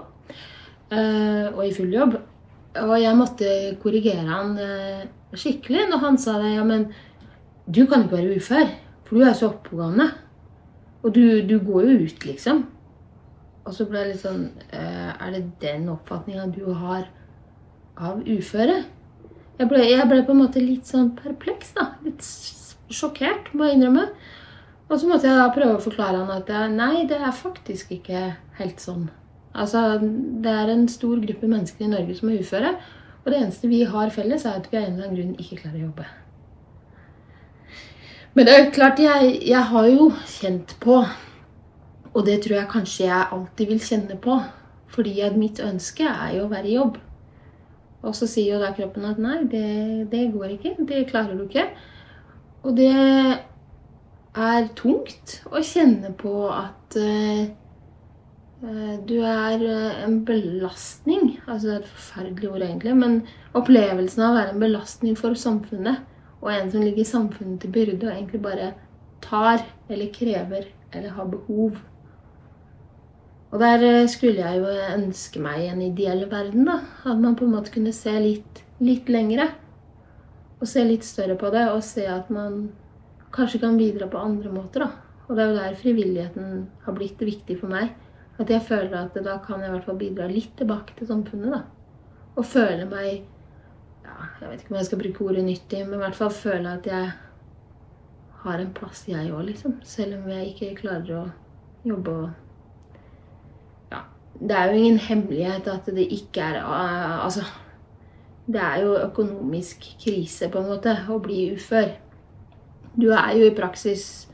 eh, 0.92 1.46
og 1.54 1.64
i 1.66 1.74
full 1.76 1.94
jobb. 1.94 2.18
Og 2.78 2.96
jeg 3.02 3.18
måtte 3.18 3.54
korrigere 3.82 4.28
han 4.28 4.58
eh, 4.62 5.08
skikkelig 5.34 5.88
når 5.92 6.04
han 6.06 6.22
sa 6.22 6.38
det. 6.44 6.54
Ja, 6.58 6.66
men 6.68 6.90
du 7.68 7.84
kan 7.90 8.06
ikke 8.06 8.22
være 8.22 8.38
ufør, 8.38 8.72
for 9.08 9.18
du 9.18 9.26
er 9.26 9.38
så 9.38 9.52
oppegående. 9.52 10.12
Og 11.04 11.14
du, 11.14 11.42
du, 11.48 11.58
går 11.64 11.88
jo 11.88 11.96
ut, 12.08 12.26
liksom. 12.26 12.66
Og 13.68 13.76
så 13.76 13.86
ble 13.88 14.02
jeg 14.02 14.14
litt 14.14 14.24
sånn 14.24 14.46
eh, 14.72 15.12
Er 15.12 15.34
det 15.36 15.42
den 15.62 15.90
oppfatninga 15.92 16.48
du 16.56 16.72
har 16.72 17.10
av 17.98 18.22
uføre? 18.24 18.82
Jeg 19.58 19.70
ble, 19.70 19.84
jeg 19.90 20.08
ble, 20.10 20.22
på 20.26 20.34
en 20.34 20.42
måte 20.44 20.64
litt 20.64 20.90
sånn 20.90 21.12
perpleks, 21.18 21.74
da. 21.78 21.92
Litt 22.06 22.26
sjokkert, 22.94 23.52
må 23.58 23.68
jeg 23.68 23.80
innrømme. 23.80 24.08
Og 24.88 25.00
så 25.02 25.10
måtte 25.10 25.28
jeg 25.28 25.40
da 25.40 25.48
prøve 25.52 25.80
å 25.80 25.84
forklare 25.84 26.22
han 26.22 26.32
at 26.32 26.52
nei, 26.72 27.08
det 27.10 27.18
er 27.20 27.34
faktisk 27.36 27.92
ikke 27.98 28.22
helt 28.60 28.84
sånn. 28.84 29.10
Altså, 29.58 29.98
Det 30.00 30.54
er 30.54 30.72
en 30.72 30.88
stor 30.88 31.20
gruppe 31.24 31.50
mennesker 31.50 31.86
i 31.86 31.92
Norge 31.92 32.16
som 32.16 32.30
er 32.30 32.40
uføre. 32.40 32.76
Og 33.26 33.34
det 33.34 33.42
eneste 33.42 33.68
vi 33.68 33.82
har 33.84 34.14
felles, 34.14 34.46
er 34.46 34.62
at 34.62 34.70
vi 34.72 34.78
av 34.78 34.86
en 34.86 34.94
eller 34.94 35.10
annen 35.10 35.18
grunn 35.18 35.42
ikke 35.42 35.60
klarer 35.64 35.82
å 35.82 35.86
jobbe. 35.90 36.06
Men 38.38 38.46
det 38.46 38.54
er 38.54 38.68
klart, 38.70 39.00
jeg, 39.02 39.32
jeg 39.50 39.62
har 39.66 39.86
jo 39.90 40.12
kjent 40.30 40.76
på, 40.78 41.00
og 42.14 42.26
det 42.28 42.36
tror 42.44 42.60
jeg 42.60 42.70
kanskje 42.70 43.08
jeg 43.08 43.30
alltid 43.34 43.70
vil 43.72 43.80
kjenne 43.82 44.18
på, 44.22 44.36
fordi 44.94 45.16
mitt 45.34 45.58
ønske 45.66 46.06
er 46.06 46.36
jo 46.36 46.44
å 46.46 46.52
være 46.52 46.70
i 46.70 46.76
jobb. 46.76 47.00
Og 48.06 48.14
så 48.14 48.28
sier 48.30 48.54
jo 48.54 48.60
da 48.62 48.70
kroppen 48.78 49.08
at 49.10 49.18
nei, 49.18 49.40
det, 49.50 49.64
det 50.12 50.28
går 50.36 50.52
ikke. 50.54 50.76
Det 50.86 51.08
klarer 51.10 51.34
du 51.34 51.48
ikke. 51.48 51.64
Og 52.62 52.76
det 52.78 52.92
er 54.38 54.68
tungt 54.78 55.40
å 55.50 55.64
kjenne 55.66 56.12
på 56.20 56.34
at 56.54 56.98
uh, 57.02 57.48
du 59.10 59.16
er 59.18 59.66
en 60.06 60.20
belastning. 60.28 61.40
Altså 61.48 61.72
det 61.72 61.74
er 61.74 61.82
et 61.82 61.90
forferdelig 61.96 62.52
ord, 62.52 62.68
egentlig. 62.68 62.94
Men 63.02 63.18
opplevelsen 63.58 64.28
av 64.28 64.36
å 64.36 64.38
være 64.38 64.54
en 64.54 64.64
belastning 64.68 65.18
for 65.18 65.34
samfunnet 65.34 66.06
og 66.42 66.50
en 66.54 66.72
som 66.72 66.84
ligger 66.86 67.08
samfunnet 67.08 67.62
til 67.62 67.74
byrde 67.74 68.08
og 68.08 68.14
egentlig 68.14 68.42
bare 68.44 68.74
tar 69.24 69.64
eller 69.90 70.12
krever 70.14 70.68
eller 70.94 71.16
har 71.16 71.30
behov. 71.32 71.80
Og 73.52 73.60
der 73.64 73.84
eh, 73.86 74.10
skulle 74.12 74.44
jeg 74.44 74.60
jo 74.60 74.72
ønske 74.98 75.42
meg 75.42 75.70
en 75.70 75.82
ideell 75.82 76.26
verden, 76.32 76.68
da. 76.68 76.82
At 77.08 77.20
man 77.20 77.38
på 77.40 77.48
en 77.48 77.56
måte 77.56 77.72
kunne 77.74 77.94
se 77.96 78.12
litt, 78.20 78.64
litt 78.84 79.08
lengre. 79.10 79.48
Og 80.60 80.68
se 80.68 80.84
litt 80.84 81.06
større 81.08 81.38
på 81.40 81.52
det, 81.54 81.68
og 81.72 81.86
se 81.86 82.04
at 82.12 82.32
man 82.34 82.68
kanskje 83.36 83.62
kan 83.62 83.78
bidra 83.80 84.10
på 84.12 84.20
andre 84.20 84.52
måter, 84.52 84.84
da. 84.84 85.24
Og 85.28 85.36
det 85.36 85.44
er 85.44 85.50
jo 85.50 85.58
der 85.60 85.80
frivilligheten 85.80 86.60
har 86.86 86.96
blitt 86.96 87.24
viktig 87.24 87.60
for 87.62 87.72
meg. 87.72 87.96
At 88.38 88.52
jeg 88.52 88.66
føler 88.68 88.94
at 89.00 89.18
da 89.26 89.40
kan 89.44 89.64
jeg 89.64 89.72
i 89.72 89.76
hvert 89.76 89.88
fall 89.88 90.00
bidra 90.00 90.28
litt 90.30 90.54
tilbake 90.60 90.96
til 90.98 91.10
samfunnet, 91.10 91.56
da. 91.56 91.64
Og 92.38 92.46
føle 92.46 92.86
meg 92.90 93.26
jeg 94.42 94.50
vet 94.50 94.62
ikke 94.62 94.74
om 94.74 94.78
jeg 94.78 94.86
skal 94.86 95.00
bruke 95.02 95.26
ordet 95.26 95.46
nyttig, 95.46 95.80
men 95.86 95.98
i 95.98 96.04
hvert 96.04 96.16
fall 96.16 96.32
føle 96.32 96.74
at 96.78 96.86
jeg 96.86 97.12
har 98.44 98.62
en 98.62 98.74
plass, 98.74 99.06
jeg 99.10 99.32
òg, 99.34 99.46
liksom. 99.50 99.80
Selv 99.84 100.20
om 100.20 100.28
jeg 100.30 100.52
ikke 100.52 100.76
klarer 100.82 101.14
å 101.22 101.24
jobbe 101.88 102.12
og 102.12 102.30
Ja. 103.92 104.02
Det 104.40 104.52
er 104.52 104.66
jo 104.66 104.78
ingen 104.78 105.00
hemmelighet 105.00 105.68
at 105.68 105.86
det 105.86 106.12
ikke 106.12 106.42
er 106.42 106.62
uh, 106.62 107.26
Altså 107.26 107.42
Det 108.48 108.62
er 108.62 108.82
jo 108.82 108.94
økonomisk 108.96 109.84
krise, 110.04 110.50
på 110.50 110.60
en 110.60 110.70
måte, 110.70 110.94
å 111.10 111.20
bli 111.20 111.54
ufør. 111.54 111.90
Du 112.96 113.10
er 113.12 113.34
jo 113.38 113.46
i 113.46 113.56
praksis 113.56 114.30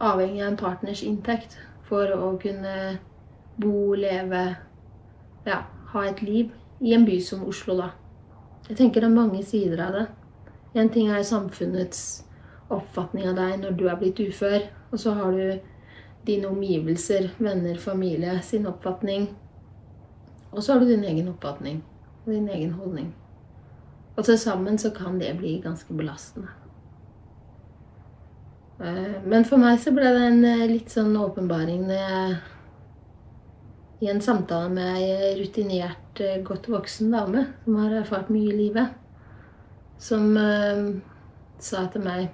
avhengig 0.00 0.42
av 0.42 0.50
en 0.50 0.56
partners 0.56 1.02
inntekt 1.02 1.56
for 1.82 2.10
å 2.12 2.34
kunne 2.42 2.98
bo, 3.56 3.94
leve 3.94 4.56
Ja, 5.46 5.62
ha 5.92 6.02
et 6.04 6.22
liv 6.22 6.50
i 6.80 6.92
en 6.92 7.06
by 7.06 7.20
som 7.22 7.46
Oslo, 7.48 7.78
da. 7.78 7.90
Jeg 8.68 8.76
tenker 8.80 9.02
det 9.02 9.10
er 9.10 9.14
mange 9.14 9.42
sider 9.46 9.82
av 9.84 9.94
det. 9.94 10.06
En 10.76 10.88
ting 10.92 11.08
er 11.08 11.22
samfunnets 11.24 12.00
oppfatning 12.72 13.28
av 13.30 13.36
deg 13.38 13.60
når 13.62 13.76
du 13.78 13.86
er 13.88 13.98
blitt 14.00 14.20
ufør, 14.20 14.66
og 14.90 15.00
så 15.00 15.14
har 15.14 15.36
du 15.36 15.58
dine 16.26 16.50
omgivelser, 16.50 17.30
venner, 17.38 17.78
familie, 17.78 18.40
sin 18.42 18.66
oppfatning. 18.66 19.28
Og 20.50 20.62
så 20.62 20.72
har 20.72 20.82
du 20.82 20.90
din 20.90 21.06
egen 21.06 21.30
oppfatning 21.30 21.82
og 22.24 22.32
din 22.32 22.48
egen 22.50 22.74
holdning. 22.74 23.14
Og 24.16 24.24
til 24.24 24.38
sammen 24.38 24.78
så 24.78 24.90
kan 24.90 25.20
det 25.20 25.36
bli 25.38 25.60
ganske 25.62 25.94
belastende. 25.94 26.48
Eh, 28.80 29.22
men 29.24 29.44
for 29.44 29.62
meg 29.62 29.78
så 29.80 29.92
ble 29.94 30.10
det 30.12 30.24
en 30.26 30.44
eh, 30.44 30.66
litt 30.72 30.92
sånn 30.92 31.14
åpenbaring 31.16 31.86
når 31.86 32.00
jeg 32.02 32.36
i 34.00 34.08
en 34.12 34.20
samtale 34.20 34.68
med 34.68 34.98
ei 35.00 35.36
rutinert, 35.38 36.20
eh, 36.20 36.42
godt 36.44 36.68
voksen 36.68 37.10
dame 37.10 37.46
som 37.64 37.76
har 37.80 37.94
erfart 38.02 38.28
mye 38.32 38.52
i 38.52 38.56
livet, 38.56 38.92
som 39.98 40.36
uh, 40.36 40.90
sa 41.58 41.86
til 41.92 42.04
meg 42.04 42.28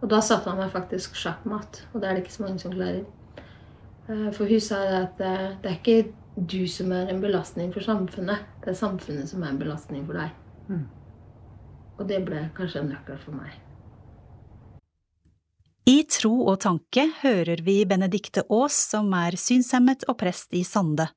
Og 0.00 0.08
da 0.08 0.18
satte 0.24 0.48
han 0.48 0.56
meg 0.56 0.70
faktisk 0.72 1.16
sjakkmatt, 1.16 1.82
og 1.92 2.00
det 2.00 2.08
er 2.08 2.14
det 2.16 2.22
ikke 2.22 2.32
så 2.32 2.42
mange 2.42 2.60
som 2.62 2.72
klarer. 2.72 3.02
Uh, 4.08 4.30
for 4.32 4.48
hun 4.48 4.60
sa 4.64 4.78
at 5.02 5.20
uh, 5.20 5.56
det 5.60 5.68
er 5.68 5.76
ikke 5.76 6.12
du 6.36 6.64
som 6.68 6.92
er 6.96 7.12
en 7.12 7.20
belastning 7.20 7.72
for 7.72 7.84
samfunnet, 7.84 8.46
det 8.64 8.72
er 8.72 8.80
samfunnet 8.80 9.28
som 9.28 9.42
er 9.44 9.52
en 9.52 9.60
belastning 9.60 10.06
for 10.06 10.16
deg. 10.16 10.32
Mm. 10.68 10.86
Og 11.98 12.08
det 12.08 12.22
ble 12.24 12.46
kanskje 12.56 12.80
en 12.80 12.94
nøkkel 12.94 13.20
for 13.20 13.36
meg. 13.36 13.69
I 15.90 16.02
Tro 16.06 16.44
og 16.44 16.60
tanke 16.62 17.06
hører 17.22 17.62
vi 17.66 17.80
Benedikte 17.88 18.44
Aas, 18.52 18.76
som 18.92 19.08
er 19.16 19.34
synshemmet 19.40 20.04
og 20.10 20.20
prest 20.20 20.52
i 20.54 20.60
Sande. 20.62 21.08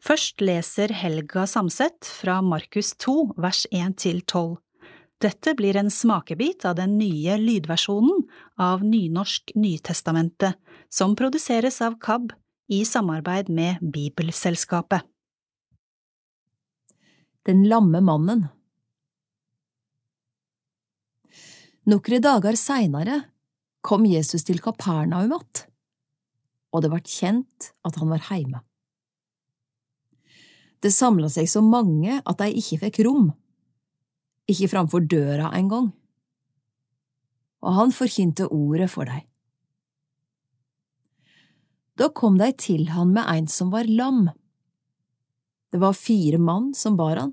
Først 0.00 0.40
leser 0.40 0.94
Helga 0.96 1.44
Samset 1.50 2.08
fra 2.08 2.38
Markus 2.40 2.94
2 3.02 3.16
vers 3.44 3.66
1 3.68 3.98
til 4.00 4.22
12. 4.22 4.54
Dette 5.20 5.54
blir 5.58 5.76
en 5.76 5.92
smakebit 5.92 6.64
av 6.68 6.78
den 6.78 6.96
nye 7.00 7.36
lydversjonen 7.42 8.24
av 8.62 8.86
Nynorsk 8.86 9.52
Nytestamentet, 9.58 10.56
som 10.88 11.16
produseres 11.18 11.82
av 11.84 12.00
KAB 12.00 12.32
i 12.72 12.82
samarbeid 12.88 13.52
med 13.52 13.84
Bibelselskapet. 13.84 15.04
Den 17.44 17.66
lamme 17.68 18.00
mannen 18.00 18.48
Nokre 21.86 22.18
dager 22.22 22.56
seinare 22.58 23.24
kom 23.86 24.06
Jesus 24.06 24.44
til 24.44 24.58
Kapernaum 24.60 25.32
att, 25.32 25.66
og 26.72 26.82
det 26.82 26.90
vart 26.90 27.06
kjent 27.08 27.70
at 27.86 27.96
han 27.96 28.10
var 28.10 28.24
heime. 28.30 28.60
Det 30.82 30.90
samla 30.92 31.30
seg 31.30 31.48
så 31.48 31.62
mange 31.62 32.18
at 32.18 32.38
de 32.42 32.50
ikke 32.58 32.80
fikk 32.82 33.00
rom, 33.06 33.30
ikke 34.50 34.68
framfor 34.74 35.06
døra 35.06 35.52
engang, 35.54 35.92
og 37.62 37.78
han 37.78 37.94
forkynte 37.94 38.50
ordet 38.50 38.90
for 38.90 39.08
dei. 39.08 39.22
Da 41.96 42.10
kom 42.12 42.36
de 42.38 42.50
til 42.52 42.90
han 42.92 43.14
med 43.14 43.24
ein 43.24 43.46
som 43.48 43.70
var 43.72 43.88
lam. 43.88 44.26
Det 45.72 45.80
var 45.80 45.96
fire 45.96 46.38
mann 46.38 46.74
som 46.74 46.98
bar 46.98 47.16
han 47.16 47.32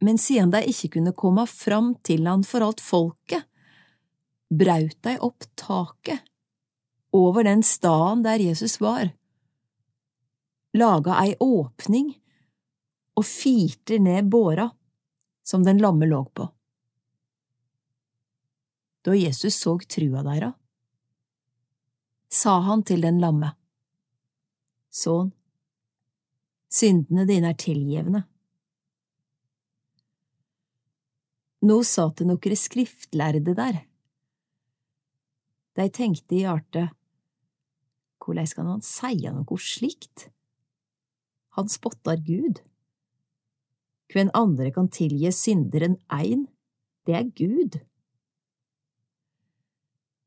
men 0.00 0.18
siden 0.18 0.52
de 0.54 0.62
ikke 0.70 0.92
kunne 0.96 1.14
komme 1.16 1.44
fram 1.50 1.94
til 2.06 2.26
han 2.30 2.44
for 2.46 2.64
alt 2.64 2.82
folket, 2.82 3.46
braut 4.50 4.96
dei 5.02 5.18
opp 5.18 5.44
taket 5.54 6.24
over 7.12 7.44
den 7.44 7.62
staden 7.62 8.22
der 8.22 8.40
Jesus 8.40 8.80
var, 8.80 9.10
laga 10.76 11.16
ei 11.24 11.34
åpning 11.40 12.12
og 13.18 13.26
firte 13.26 13.98
ned 13.98 14.28
båra 14.30 14.68
som 15.42 15.64
den 15.64 15.80
lamme 15.82 16.06
lå 16.06 16.24
på. 16.24 16.48
Da 19.04 19.16
Jesus 19.16 19.56
så 19.56 19.78
trua 19.88 20.22
deira, 20.26 20.52
sa 22.28 22.58
han 22.60 22.84
til 22.84 23.02
den 23.02 23.20
lamme, 23.22 23.54
Sønn, 24.98 25.30
syndene 26.72 27.26
dine 27.28 27.52
er 27.52 27.58
tilgjevne. 27.60 28.22
Nå 31.68 31.76
satt 31.86 32.20
det 32.20 32.26
nokre 32.28 32.56
skriftlærde 32.56 33.54
der. 33.54 33.82
De 35.78 35.86
tenkte 35.94 36.34
i 36.34 36.42
hjartet, 36.42 36.90
korleis 38.18 38.54
kan 38.56 38.66
han 38.66 38.82
seie 38.82 39.30
noe 39.30 39.58
slikt? 39.62 40.26
Han 41.54 41.70
spottar 41.70 42.18
Gud. 42.26 42.58
Hvem 44.10 44.32
andre 44.34 44.72
kan 44.74 44.88
tilgi 44.90 45.30
synder 45.34 45.86
enn 45.86 45.98
ein? 46.10 46.48
Det 47.06 47.14
er 47.14 47.30
Gud. 47.30 47.78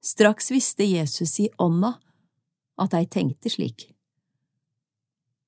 Straks 0.02 0.50
visste 0.54 0.88
Jesus 0.88 1.36
i 1.44 1.50
ånda 1.62 1.98
at 2.82 2.96
de 2.96 3.04
tenkte 3.06 3.52
slik, 3.54 3.92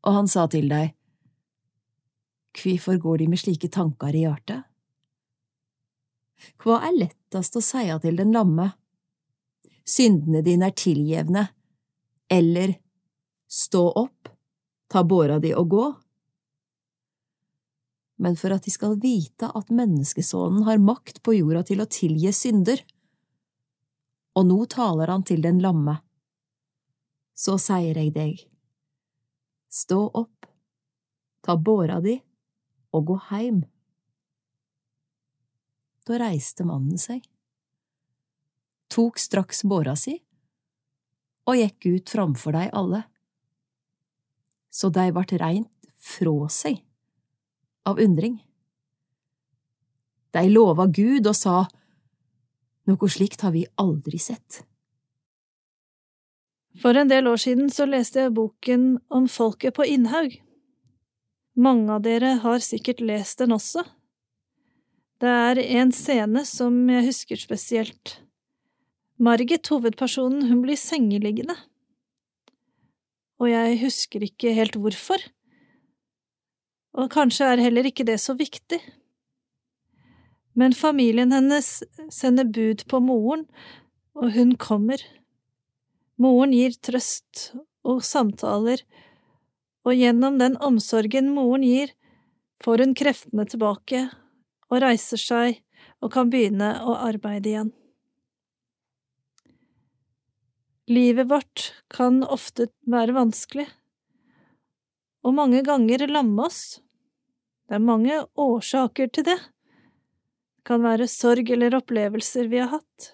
og 0.05 0.19
han 0.19 0.29
sa 0.29 0.45
til 0.51 0.67
dei, 0.69 0.91
Hvorfor 2.53 2.99
går 3.01 3.23
de 3.23 3.27
med 3.31 3.41
slike 3.41 3.71
tankar 3.73 4.13
i 4.13 4.27
hjartet? 4.27 4.61
Hva 6.61 6.83
er 6.85 6.93
lettast 6.93 7.57
å 7.57 7.63
seie 7.65 7.95
til 8.03 8.19
den 8.19 8.35
lamme? 8.35 8.67
Syndene 9.83 10.41
dine 10.45 10.69
er 10.71 10.77
tilgjevne, 10.79 11.47
eller 12.31 12.77
stå 13.51 13.83
opp, 13.99 14.29
ta 14.87 15.03
båra 15.03 15.39
di 15.43 15.51
og 15.53 15.69
gå? 15.69 15.87
Men 18.23 18.37
for 18.39 18.55
at 18.55 18.63
de 18.63 18.71
skal 18.71 18.95
vite 19.03 19.49
at 19.51 19.73
menneskesonen 19.73 20.63
har 20.69 20.79
makt 20.79 21.19
på 21.25 21.35
jorda 21.35 21.65
til 21.67 21.83
å 21.83 21.89
tilgi 21.91 22.31
synder, 22.35 22.79
og 24.39 24.47
nå 24.49 24.63
taler 24.71 25.11
han 25.11 25.25
til 25.27 25.43
den 25.43 25.59
lamme, 25.61 25.97
så 27.35 27.57
sier 27.61 27.97
jeg 27.99 28.13
deg, 28.15 28.39
stå 29.73 29.99
opp, 30.07 30.47
ta 31.43 31.57
båra 31.57 31.99
di 32.01 32.15
og 32.93 33.07
gå 33.09 33.19
heim. 33.33 33.63
Da 36.07 36.19
reiste 36.21 36.65
mannen 36.67 36.99
seg, 37.01 37.25
tok 38.93 39.17
straks 39.21 39.63
båra 39.65 39.97
si 39.99 40.19
og 41.49 41.59
gikk 41.59 41.87
ut 41.89 42.11
framfor 42.13 42.55
dei 42.55 42.67
alle. 42.71 43.03
Så 44.71 44.89
dei 44.93 45.09
vart 45.13 45.33
reint 45.37 45.69
frå 45.99 46.47
seg 46.51 46.79
av 47.87 47.99
undring. 47.99 48.37
Dei 50.33 50.47
lova 50.49 50.87
Gud 50.87 51.27
og 51.29 51.35
sa, 51.37 51.57
noe 52.89 53.09
slikt 53.11 53.43
har 53.45 53.53
vi 53.53 53.67
aldri 53.79 54.19
sett. 54.19 54.63
For 56.81 56.97
en 56.97 57.11
del 57.11 57.27
år 57.29 57.37
siden 57.37 57.69
så 57.69 57.85
leste 57.85 58.23
jeg 58.23 58.33
boken 58.33 58.87
om 59.13 59.27
folket 59.29 59.75
på 59.77 59.85
Innhaug. 59.85 60.39
Mange 61.53 61.93
av 61.93 62.01
dere 62.01 62.39
har 62.41 62.63
sikkert 62.65 63.03
lest 63.03 63.43
den 63.43 63.53
også. 63.53 63.83
Det 65.21 65.29
er 65.29 65.61
en 65.77 65.93
scene 65.93 66.41
som 66.49 66.73
jeg 66.89 67.05
husker 67.05 67.39
spesielt. 67.39 68.17
Margit, 69.21 69.67
hovedpersonen, 69.69 70.47
hun 70.49 70.63
blir 70.63 70.79
sengeliggende. 70.79 71.55
Og 73.37 73.51
jeg 73.51 73.79
husker 73.83 74.25
ikke 74.25 74.53
helt 74.57 74.77
hvorfor. 74.79 75.21
Og 76.97 77.09
kanskje 77.13 77.51
er 77.51 77.61
heller 77.61 77.85
ikke 77.89 78.05
det 78.07 78.19
så 78.21 78.33
viktig. 78.37 78.79
Men 80.57 80.73
familien 80.73 81.33
hennes 81.33 81.81
sender 82.13 82.45
bud 82.45 82.85
på 82.89 83.01
moren, 83.01 83.45
og 84.13 84.33
hun 84.33 84.55
kommer. 84.57 85.01
Moren 86.21 86.53
gir 86.53 86.73
trøst 86.77 87.51
og 87.83 88.03
samtaler, 88.05 88.81
og 89.83 89.97
gjennom 89.97 90.37
den 90.39 90.57
omsorgen 90.63 91.33
moren 91.33 91.65
gir, 91.65 91.93
får 92.63 92.85
hun 92.85 92.93
kreftene 92.95 93.45
tilbake 93.49 94.05
og 94.69 94.81
reiser 94.85 95.19
seg 95.19 95.63
og 96.01 96.13
kan 96.13 96.29
begynne 96.31 96.75
å 96.85 96.95
arbeide 97.09 97.49
igjen. 97.49 97.73
Livet 100.87 101.29
vårt 101.29 101.73
kan 101.87 102.23
ofte 102.23 102.67
være 102.91 103.15
vanskelig, 103.15 103.69
og 105.23 105.35
mange 105.37 105.61
ganger 105.63 106.03
lamme 106.11 106.43
oss. 106.49 106.81
Det 107.67 107.77
er 107.77 107.85
mange 107.87 108.17
årsaker 108.35 109.07
til 109.15 109.23
det. 109.29 109.37
Det 109.39 110.65
kan 110.67 110.83
være 110.83 111.07
sorg 111.07 111.47
eller 111.55 111.77
opplevelser 111.79 112.49
vi 112.51 112.59
har 112.59 112.73
hatt. 112.73 113.13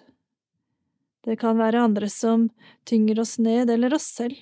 Det 1.22 1.36
kan 1.38 1.60
være 1.60 1.84
andre 1.84 2.08
som 2.10 2.48
tynger 2.88 3.20
oss 3.22 3.36
ned, 3.38 3.70
eller 3.70 3.94
oss 3.94 4.08
selv. 4.18 4.34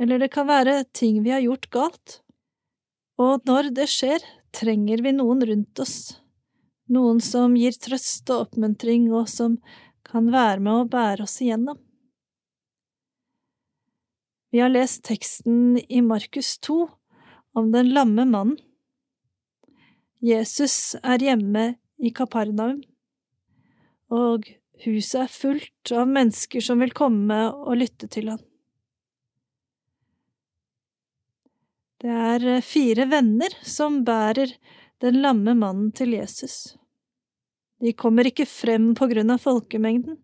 Eller 0.00 0.18
det 0.18 0.32
kan 0.34 0.48
være 0.48 0.84
ting 0.96 1.22
vi 1.22 1.30
har 1.30 1.44
gjort 1.44 1.70
galt. 1.70 2.16
Og 3.20 3.46
når 3.46 3.70
det 3.76 3.86
skjer, 3.92 4.24
trenger 4.50 5.04
vi 5.04 5.12
noen 5.14 5.44
rundt 5.46 5.82
oss, 5.82 6.16
noen 6.90 7.20
som 7.22 7.54
gir 7.54 7.76
trøst 7.78 8.30
og 8.32 8.48
oppmuntring, 8.48 9.10
og 9.12 9.28
som 9.30 9.60
kan 10.10 10.30
være 10.32 10.60
med 10.62 10.74
å 10.74 10.88
bære 10.90 11.24
oss 11.26 11.38
igjennom. 11.44 11.78
Vi 14.50 14.58
har 14.58 14.72
lest 14.72 15.04
teksten 15.06 15.78
i 15.78 16.00
Markus 16.02 16.56
2 16.66 16.78
om 17.58 17.70
den 17.72 17.92
lamme 17.94 18.26
mannen. 18.26 18.58
Jesus 20.20 20.96
er 21.00 21.22
hjemme 21.22 21.64
i 21.96 22.10
Kapernaum, 22.12 22.82
og 24.12 24.50
huset 24.84 25.22
er 25.22 25.32
fullt 25.32 25.92
av 25.96 26.10
mennesker 26.10 26.64
som 26.64 26.82
vil 26.82 26.92
komme 26.92 27.38
og 27.54 27.78
lytte 27.80 28.10
til 28.12 28.32
han. 28.32 28.42
Det 32.00 32.10
er 32.10 32.60
fire 32.64 33.06
venner 33.08 33.54
som 33.62 34.02
bærer 34.04 34.56
den 35.04 35.22
lamme 35.22 35.54
mannen 35.56 35.92
til 35.96 36.16
Jesus. 36.16 36.79
De 37.80 37.92
kommer 37.96 38.28
ikke 38.28 38.46
frem 38.48 38.92
på 38.94 39.08
grunn 39.10 39.32
av 39.32 39.40
folkemengden. 39.40 40.18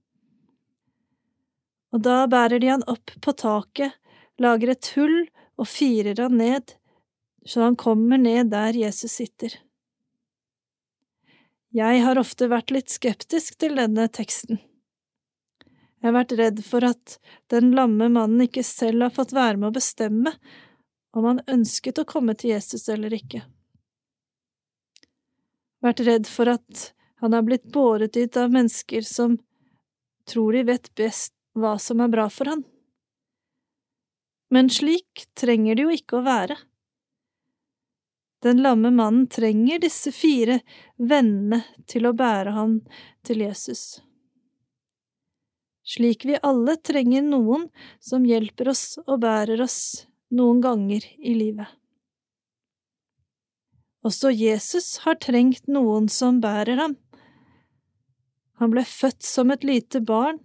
Og 1.96 2.02
da 2.04 2.24
bærer 2.28 2.60
de 2.60 2.68
han 2.68 2.84
opp 2.90 3.14
på 3.24 3.32
taket, 3.32 3.94
lager 4.42 4.74
et 4.74 4.90
hull 4.96 5.22
og 5.56 5.68
firer 5.70 6.18
han 6.20 6.36
ned, 6.36 6.74
så 7.46 7.64
han 7.64 7.78
kommer 7.80 8.20
ned 8.20 8.50
der 8.52 8.76
Jesus 8.76 9.16
sitter. 9.16 9.54
Jeg 11.76 12.00
har 12.04 12.18
ofte 12.20 12.48
vært 12.48 12.72
litt 12.72 12.92
skeptisk 12.92 13.56
til 13.60 13.76
denne 13.78 14.06
teksten. 14.12 14.60
Jeg 16.00 16.10
har 16.10 16.14
vært 16.16 16.36
redd 16.38 16.60
for 16.64 16.84
at 16.86 17.16
den 17.52 17.72
lamme 17.76 18.10
mannen 18.12 18.44
ikke 18.44 18.64
selv 18.66 19.06
har 19.06 19.14
fått 19.16 19.34
være 19.36 19.58
med 19.60 19.70
å 19.70 19.76
bestemme 19.76 20.32
om 21.16 21.24
han 21.24 21.40
ønsket 21.48 22.02
å 22.02 22.06
komme 22.08 22.36
til 22.36 22.52
Jesus 22.52 22.86
eller 22.92 23.14
ikke. 23.16 23.42
Vært 25.84 26.04
redd 26.04 26.28
for 26.30 26.52
at 26.52 26.90
han 27.20 27.32
har 27.32 27.42
blitt 27.42 27.64
båret 27.72 28.12
dit 28.12 28.36
av 28.36 28.52
mennesker 28.52 29.02
som 29.02 29.38
tror 30.28 30.52
de 30.52 30.62
vet 30.68 30.94
best 30.94 31.32
hva 31.56 31.76
som 31.80 32.00
er 32.04 32.12
bra 32.12 32.28
for 32.30 32.52
han. 32.52 32.64
Men 34.52 34.70
slik 34.70 35.26
trenger 35.34 35.74
det 35.74 35.86
jo 35.86 35.94
ikke 35.96 36.18
å 36.20 36.26
være. 36.26 36.56
Den 38.44 38.60
lamme 38.62 38.92
mannen 38.94 39.26
trenger 39.32 39.80
disse 39.82 40.12
fire 40.12 40.60
vennene 40.96 41.62
til 41.88 42.06
å 42.06 42.14
bære 42.14 42.52
ham 42.54 42.76
til 43.26 43.40
Jesus. 43.42 44.02
Slik 45.86 46.26
vi 46.28 46.36
alle 46.42 46.76
trenger 46.76 47.24
noen 47.24 47.68
som 48.02 48.26
hjelper 48.26 48.70
oss 48.74 48.98
og 49.06 49.20
bærer 49.24 49.62
oss 49.64 50.06
noen 50.34 50.60
ganger 50.60 51.06
i 51.16 51.34
livet. 51.38 51.70
Også 54.06 54.30
Jesus 54.30 54.98
har 55.02 55.18
trengt 55.22 55.66
noen 55.70 56.10
som 56.12 56.38
bærer 56.42 56.78
ham. 56.78 56.94
Han 58.60 58.72
ble 58.72 58.84
født 58.88 59.22
som 59.22 59.52
et 59.52 59.64
lite 59.64 60.00
barn 60.00 60.38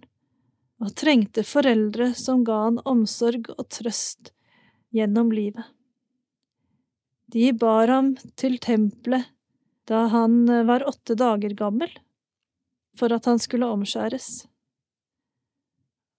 og 0.82 0.94
trengte 0.98 1.44
foreldre 1.46 2.10
som 2.18 2.42
ga 2.44 2.58
han 2.66 2.80
omsorg 2.88 3.48
og 3.56 3.68
trøst 3.72 4.32
gjennom 4.92 5.30
livet. 5.32 5.64
De 7.32 7.52
bar 7.56 7.88
ham 7.88 8.12
til 8.36 8.58
tempelet 8.60 9.30
da 9.88 10.06
han 10.12 10.44
var 10.68 10.84
åtte 10.86 11.16
dager 11.18 11.54
gammel, 11.58 11.90
for 12.98 13.12
at 13.14 13.24
han 13.26 13.40
skulle 13.42 13.70
omskjæres. 13.72 14.44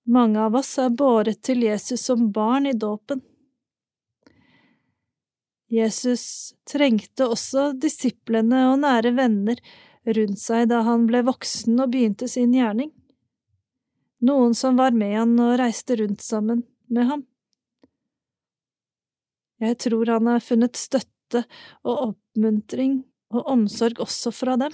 Mange 0.09 0.41
av 0.41 0.57
oss 0.59 0.73
er 0.81 0.89
båret 0.89 1.39
til 1.45 1.63
Jesus 1.63 2.01
som 2.09 2.31
barn 2.35 2.67
i 2.67 2.73
dåpen. 2.73 3.21
Jesus 5.71 6.53
trengte 6.69 7.29
også 7.29 7.71
disiplene 7.79 8.65
og 8.71 8.81
nære 8.83 9.13
venner 9.15 9.61
rundt 10.05 10.39
seg 10.39 10.67
da 10.71 10.81
han 10.87 11.07
ble 11.07 11.23
voksen 11.27 11.79
og 11.79 11.93
begynte 11.93 12.27
sin 12.31 12.53
gjerning. 12.55 12.91
Noen 14.23 14.55
som 14.55 14.77
var 14.79 14.95
med 14.95 15.15
han 15.17 15.35
og 15.43 15.57
reiste 15.59 15.97
rundt 15.99 16.23
sammen 16.23 16.63
med 16.91 17.09
ham. 17.09 17.25
Jeg 19.63 19.79
tror 19.85 20.09
han 20.11 20.27
har 20.27 20.43
funnet 20.43 20.79
støtte 20.79 21.43
og 21.83 22.09
oppmuntring 22.09 23.01
og 23.33 23.47
omsorg 23.49 24.01
også 24.03 24.31
fra 24.35 24.57
dem. 24.59 24.73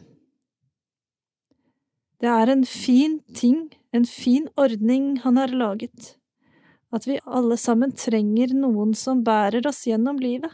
Det 2.19 2.27
er 2.27 2.51
en 2.51 2.65
fin 2.67 3.19
ting, 3.35 3.69
en 3.95 4.05
fin 4.05 4.49
ordning 4.59 5.13
han 5.23 5.37
har 5.39 5.53
laget, 5.55 6.15
at 6.91 7.05
vi 7.07 7.19
alle 7.23 7.55
sammen 7.57 7.93
trenger 7.95 8.51
noen 8.57 8.91
som 8.97 9.23
bærer 9.23 9.63
oss 9.69 9.85
gjennom 9.87 10.19
livet. 10.19 10.51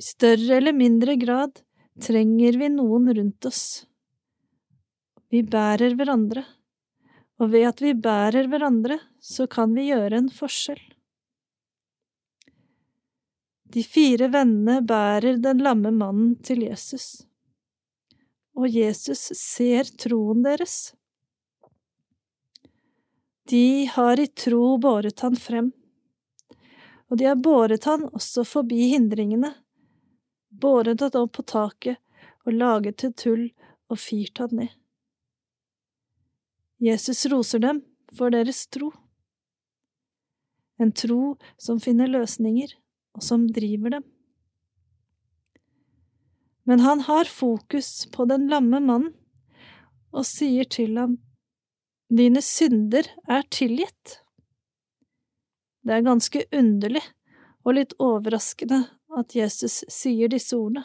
I 0.00 0.06
større 0.06 0.56
eller 0.56 0.72
mindre 0.72 1.18
grad 1.20 1.60
trenger 2.00 2.58
vi 2.58 2.68
noen 2.68 3.14
rundt 3.14 3.46
oss. 3.46 3.86
Vi 5.32 5.42
bærer 5.42 5.94
hverandre, 5.96 6.44
og 7.40 7.52
ved 7.52 7.68
at 7.68 7.82
vi 7.82 7.92
bærer 7.94 8.48
hverandre, 8.48 8.98
så 9.20 9.46
kan 9.50 9.74
vi 9.76 9.88
gjøre 9.90 10.18
en 10.20 10.30
forskjell. 10.32 10.82
De 13.72 13.82
fire 13.84 14.28
vennene 14.28 14.82
bærer 14.84 15.38
den 15.40 15.62
lamme 15.64 15.92
mannen 15.96 16.34
til 16.44 16.66
Jesus, 16.66 17.24
og 18.52 18.68
Jesus 18.68 19.30
ser 19.38 19.88
troen 19.96 20.42
deres. 20.44 20.92
De 23.48 23.88
har 23.88 24.20
i 24.20 24.28
tro 24.28 24.76
båret 24.80 25.24
han 25.24 25.36
frem, 25.40 25.72
og 27.08 27.18
de 27.18 27.30
har 27.30 27.40
båret 27.40 27.88
han 27.88 28.04
også 28.12 28.44
forbi 28.48 28.92
hindringene 28.92 29.54
båret 30.52 31.00
han 31.00 31.16
opp 31.18 31.32
på 31.38 31.44
taket 31.48 31.98
og 32.46 32.52
laget 32.52 33.00
til 33.02 33.12
tull 33.12 33.44
og 33.90 34.00
firt 34.00 34.38
han 34.42 34.56
ned. 34.60 34.72
Jesus 36.82 37.26
roser 37.30 37.62
dem 37.62 37.82
for 38.12 38.34
deres 38.34 38.66
tro. 38.66 38.90
En 40.82 40.90
tro 40.92 41.36
som 41.60 41.78
finner 41.80 42.10
løsninger, 42.10 42.72
og 43.14 43.22
som 43.22 43.44
driver 43.54 43.98
dem. 43.98 44.06
Men 46.66 46.80
han 46.80 47.04
har 47.06 47.30
fokus 47.30 48.06
på 48.12 48.26
den 48.30 48.48
lamme 48.50 48.80
mannen 48.80 49.12
og 50.12 50.26
sier 50.26 50.66
til 50.68 50.98
ham, 50.98 51.20
Dine 52.12 52.42
synder 52.44 53.06
er 53.24 53.46
tilgitt. 53.48 54.18
Det 55.80 55.94
er 55.96 56.04
ganske 56.04 56.42
underlig 56.52 57.00
og 57.64 57.78
litt 57.78 57.94
overraskende 58.02 58.82
at 59.18 59.34
Jesus 59.36 59.82
sier 59.92 60.30
disse 60.32 60.56
ordene. 60.56 60.84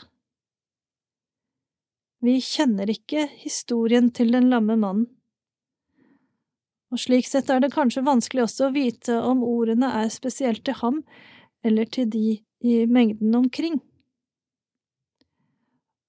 Vi 2.23 2.39
kjenner 2.41 2.89
ikke 2.89 3.27
historien 3.43 4.09
til 4.11 4.33
den 4.33 4.49
lamme 4.49 4.75
mannen, 4.79 5.07
og 6.87 7.01
slik 7.03 7.27
sett 7.27 7.49
er 7.51 7.59
det 7.59 7.73
kanskje 7.73 8.05
vanskelig 8.07 8.45
også 8.45 8.69
å 8.69 8.75
vite 8.75 9.17
om 9.19 9.43
ordene 9.43 9.89
er 9.99 10.11
spesielt 10.13 10.63
til 10.65 10.77
ham 10.79 11.01
eller 11.67 11.89
til 11.91 12.07
de 12.09 12.39
i 12.63 12.75
mengden 12.87 13.35
omkring. 13.35 13.81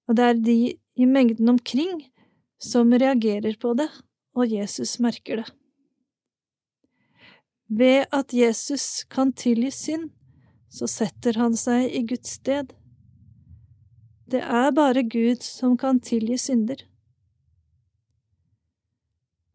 Og 0.07 0.15
det 0.17 0.25
er 0.25 0.39
de 0.39 0.59
i 0.99 1.05
mengden 1.05 1.51
omkring 1.51 2.05
som 2.59 2.91
reagerer 2.91 3.55
på 3.59 3.73
det, 3.77 3.89
og 4.35 4.51
Jesus 4.51 4.97
merker 5.03 5.43
det. 5.43 5.49
Ved 7.69 8.07
at 8.15 8.33
Jesus 8.33 9.03
kan 9.11 9.31
tilgi 9.37 9.69
synd, 9.75 10.09
så 10.69 10.87
setter 10.87 11.39
han 11.41 11.57
seg 11.57 11.89
i 11.89 12.03
Guds 12.07 12.37
sted. 12.39 12.73
Det 14.29 14.41
er 14.45 14.71
bare 14.77 15.03
Gud 15.03 15.41
som 15.43 15.77
kan 15.77 15.99
tilgi 15.99 16.37
synder. 16.37 16.83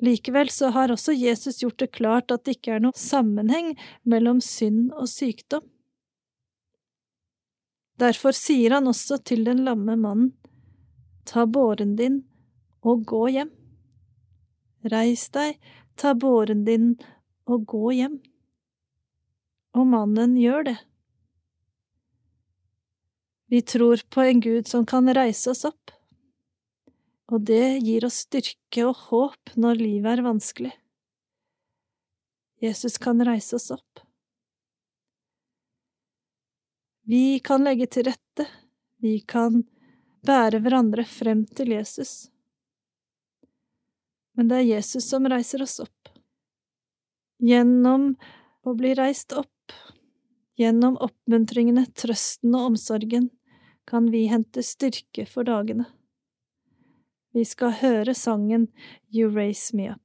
Likevel 0.03 0.51
så 0.51 0.73
har 0.75 0.91
også 0.93 1.15
Jesus 1.15 1.63
gjort 1.63 1.79
det 1.79 1.93
klart 1.95 2.35
at 2.35 2.45
det 2.45 2.59
ikke 2.59 2.75
er 2.77 2.83
noen 2.83 2.99
sammenheng 2.99 3.73
mellom 4.03 4.43
synd 4.43 4.91
og 4.93 5.09
sykdom. 5.09 5.63
Derfor 8.03 8.35
sier 8.35 8.75
han 8.75 8.91
også 8.91 9.21
til 9.23 9.45
den 9.47 9.63
lamme 9.65 9.95
mannen, 9.97 10.33
ta 11.25 11.47
båren 11.47 11.95
din 11.97 12.25
og 12.83 13.07
gå 13.07 13.29
hjem. 13.37 13.53
Reis 14.91 15.29
deg, 15.33 15.61
ta 15.97 16.13
båren 16.19 16.67
din 16.67 16.97
og 17.47 17.65
gå 17.71 17.95
hjem. 17.95 18.19
Og 19.79 19.87
mannen 19.89 20.35
gjør 20.37 20.67
det. 20.73 20.77
Vi 23.47 23.63
tror 23.63 24.01
på 24.11 24.21
en 24.21 24.41
Gud 24.41 24.69
som 24.69 24.87
kan 24.87 25.09
reise 25.15 25.51
oss 25.51 25.65
opp, 25.69 25.93
og 27.33 27.45
det 27.49 27.79
gir 27.85 28.07
oss 28.07 28.25
styrke 28.25 28.87
og 28.89 28.97
håp 29.09 29.55
når 29.61 29.81
livet 29.81 30.19
er 30.19 30.25
vanskelig. 30.25 30.73
Jesus 32.65 32.99
kan 32.99 33.21
reise 33.27 33.57
oss 33.57 33.71
opp. 33.75 34.01
Vi 37.05 37.39
kan 37.45 37.65
legge 37.65 37.87
til 37.87 38.07
rette, 38.09 38.47
vi 38.97 39.19
kan 39.21 39.61
bære 40.25 40.63
hverandre 40.65 41.05
frem 41.05 41.45
til 41.45 41.75
Jesus. 41.77 42.31
Men 44.35 44.49
det 44.49 44.63
er 44.63 44.71
Jesus 44.79 45.05
som 45.11 45.29
reiser 45.29 45.63
oss 45.63 45.77
opp. 45.85 46.09
Gjennom 47.45 48.15
å 48.65 48.73
bli 48.79 48.95
reist 48.97 49.35
opp, 49.37 49.54
gjennom 50.59 50.97
oppmuntringene, 51.03 51.87
trøsten 51.97 52.55
og 52.55 52.73
omsorgen, 52.73 53.31
kan 53.89 54.09
vi 54.13 54.27
hente 54.31 54.63
styrke 54.65 55.27
for 55.29 55.47
dagene. 55.49 55.87
Vi 57.35 57.45
skal 57.45 57.75
høre 57.81 58.15
sangen 58.15 58.69
You 59.11 59.29
Raise 59.35 59.75
Me 59.77 59.91
Up. 59.91 60.01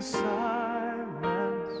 Silence 0.00 1.72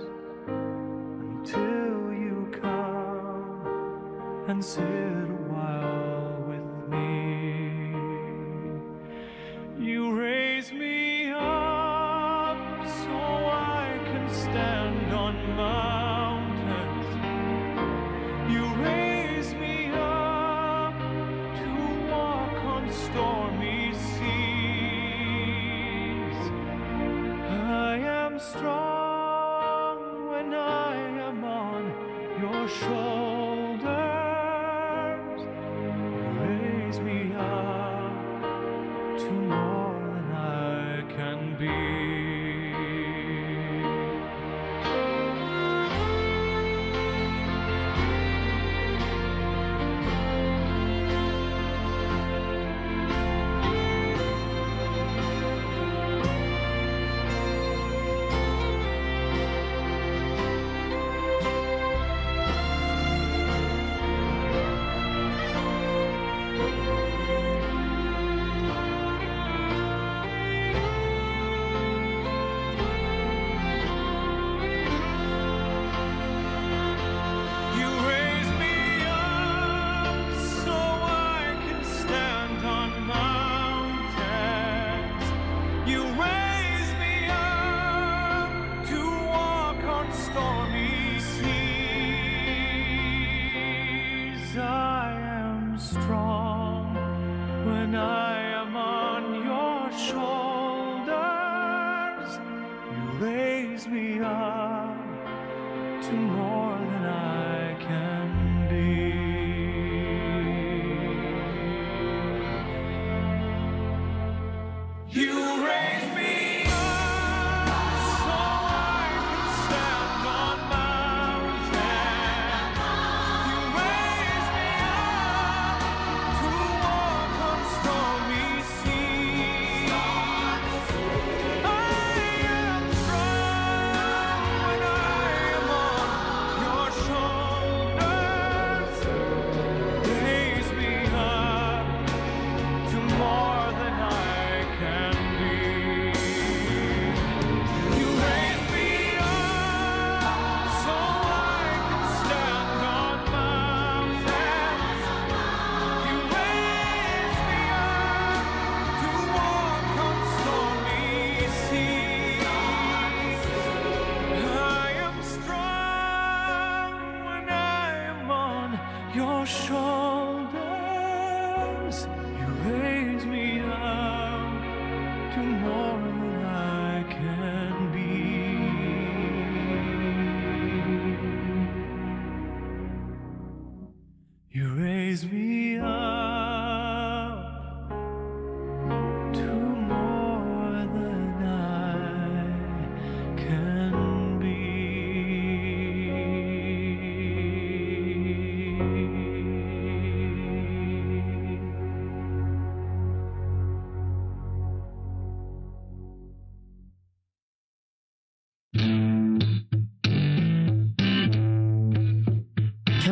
until 0.46 2.12
you 2.12 2.52
come 2.60 4.44
and 4.48 4.62
sit 4.62 5.39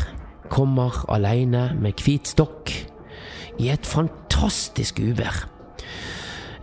kommer 0.50 1.04
aleine 1.14 1.70
med 1.78 2.02
hvit 2.02 2.28
stokk 2.34 2.74
i 3.62 3.70
et 3.70 3.86
fantastisk 3.86 5.00
uvær. 5.04 5.46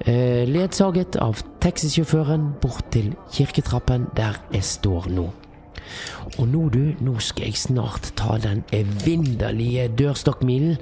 Eh, 0.05 0.45
ledsaget 0.49 1.17
av 1.17 1.41
taxisjåføren 1.65 2.51
bort 2.61 2.85
til 2.93 3.15
kirketrappen 3.33 4.11
der 4.17 4.37
jeg 4.53 4.65
står 4.65 5.09
nå. 5.09 5.31
Og 6.39 6.49
nå, 6.49 6.69
du, 6.69 6.83
nå 7.01 7.15
skal 7.23 7.49
jeg 7.49 7.57
snart 7.61 8.11
ta 8.19 8.37
den 8.43 8.65
evinderlige 8.75 9.87
dørstokkmilen 9.97 10.77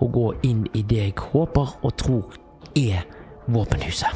og 0.00 0.12
gå 0.12 0.26
inn 0.48 0.66
i 0.74 0.82
det 0.82 1.02
jeg 1.02 1.14
håper 1.30 1.76
og 1.82 1.96
tror 2.00 2.38
er 2.76 3.06
våpenhuset. 3.46 4.10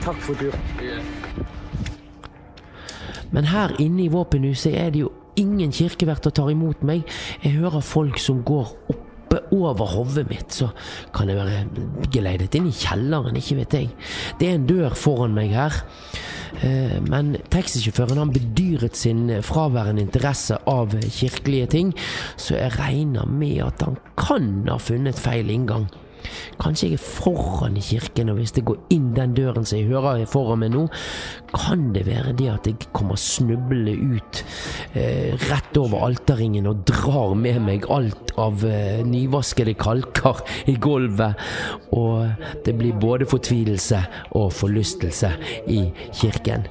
Takk 0.00 0.22
for 0.24 0.34
turen. 0.40 1.44
Men 3.30 3.50
her 3.50 3.74
inne 3.82 4.06
i 4.06 4.12
våpenhuset 4.12 4.72
er 4.78 4.90
det 4.94 5.04
jo 5.04 5.12
ingen 5.36 5.72
kirkevert 5.74 6.26
og 6.26 6.34
tar 6.38 6.50
imot 6.50 6.82
meg. 6.86 7.04
Jeg 7.44 7.58
hører 7.58 7.84
folk 7.84 8.18
som 8.22 8.40
går 8.46 8.72
oppe 9.26 9.42
over 9.54 9.90
hodet 9.90 10.28
mitt, 10.30 10.54
så 10.54 10.70
kan 11.14 11.28
jeg 11.30 11.38
være 11.38 11.64
geleidet 12.14 12.54
inn 12.54 12.70
i 12.70 12.74
kjelleren, 12.74 13.36
ikke 13.38 13.58
vet 13.60 13.76
jeg. 13.76 13.90
Det 14.38 14.48
er 14.48 14.58
en 14.58 14.68
dør 14.68 14.94
foran 14.96 15.34
meg 15.36 15.54
her. 15.56 15.82
Eh, 16.62 17.00
Men 17.02 17.36
taxisjåføren 17.50 18.18
han 18.18 18.32
bedyret 18.32 18.96
sin 18.96 19.28
fraværende 19.42 20.02
interesse 20.06 20.58
av 20.66 20.94
kirkelige 21.02 21.66
ting, 21.66 21.94
så 22.36 22.56
jeg 22.56 22.78
regner 22.78 23.26
med 23.26 23.60
at 23.66 23.82
han 23.82 23.98
kan 24.16 24.66
ha 24.68 24.78
funnet 24.78 25.18
feil 25.18 25.50
inngang. 25.50 25.88
Kanskje 26.60 26.90
jeg 26.90 26.98
er 26.98 27.04
foran 27.04 27.76
i 27.78 27.84
kirken, 27.84 28.30
og 28.32 28.40
hvis 28.40 28.54
jeg 28.56 28.66
går 28.68 28.78
inn 28.94 29.12
den 29.16 29.34
døren 29.36 29.66
som 29.66 29.78
jeg 29.78 29.90
hører 29.90 30.22
er 30.22 30.30
foran 30.30 30.62
meg 30.62 30.72
nå, 30.74 30.86
kan 31.54 31.90
det 31.94 32.06
være 32.08 32.34
det 32.38 32.48
at 32.52 32.68
jeg 32.68 32.90
kommer 32.96 33.18
snublende 33.20 33.94
ut 33.96 34.42
eh, 34.94 35.34
rett 35.48 35.80
over 35.80 36.06
alterringen 36.08 36.68
og 36.70 36.84
drar 36.88 37.36
med 37.38 37.60
meg 37.66 37.88
alt 37.92 38.34
av 38.40 38.64
eh, 38.68 39.02
nyvaskede 39.06 39.76
kalker 39.80 40.42
i 40.70 40.76
gulvet, 40.80 41.40
og 41.96 42.46
det 42.66 42.76
blir 42.78 42.96
både 43.00 43.28
fortvilelse 43.28 44.02
og 44.38 44.52
forlystelse 44.52 45.32
i 45.72 45.82
kirken. 46.12 46.68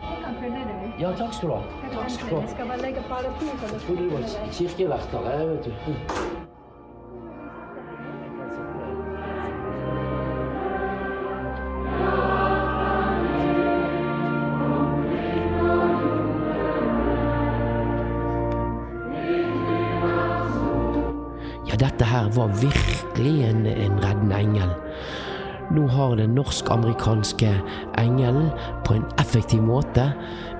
Ja, 0.99 1.11
takk 1.11 1.33
skal 1.35 1.49
du 1.49 1.55
ha. 1.55 1.61
Takk 1.91 2.11
skal 2.11 2.29
du 2.29 2.35
ha. 2.35 3.21
Trodde 3.85 4.03
du 4.03 4.09
var 4.15 4.51
kirkevert 4.51 5.17
jeg 5.19 5.47
vet 5.49 5.65
du. 5.65 6.54
Dette 21.79 22.07
her 22.07 22.29
var 22.35 22.53
virkelig 22.61 23.35
en, 23.49 23.65
en 23.67 23.99
reddende 24.03 24.37
engel. 24.39 24.71
Nå 25.75 25.87
har 25.89 26.15
den 26.19 26.35
norsk-amerikanske 26.37 27.51
engelen 27.97 28.51
på 28.85 28.99
en 28.99 29.05
effektiv 29.19 29.63
måte 29.65 30.11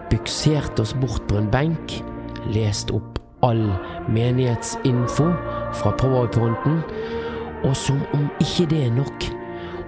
buksert 0.10 0.80
oss 0.82 0.96
bort 0.98 1.24
på 1.30 1.38
en 1.40 1.52
benk, 1.54 2.00
lest 2.54 2.92
opp 2.94 3.20
all 3.46 3.68
menighetsinfo 4.10 5.28
fra 5.78 5.94
powerpointen, 6.00 6.82
og 7.66 7.76
som 7.78 8.02
om 8.18 8.28
ikke 8.42 8.68
det 8.72 8.82
er 8.88 8.96
nok, 8.96 9.28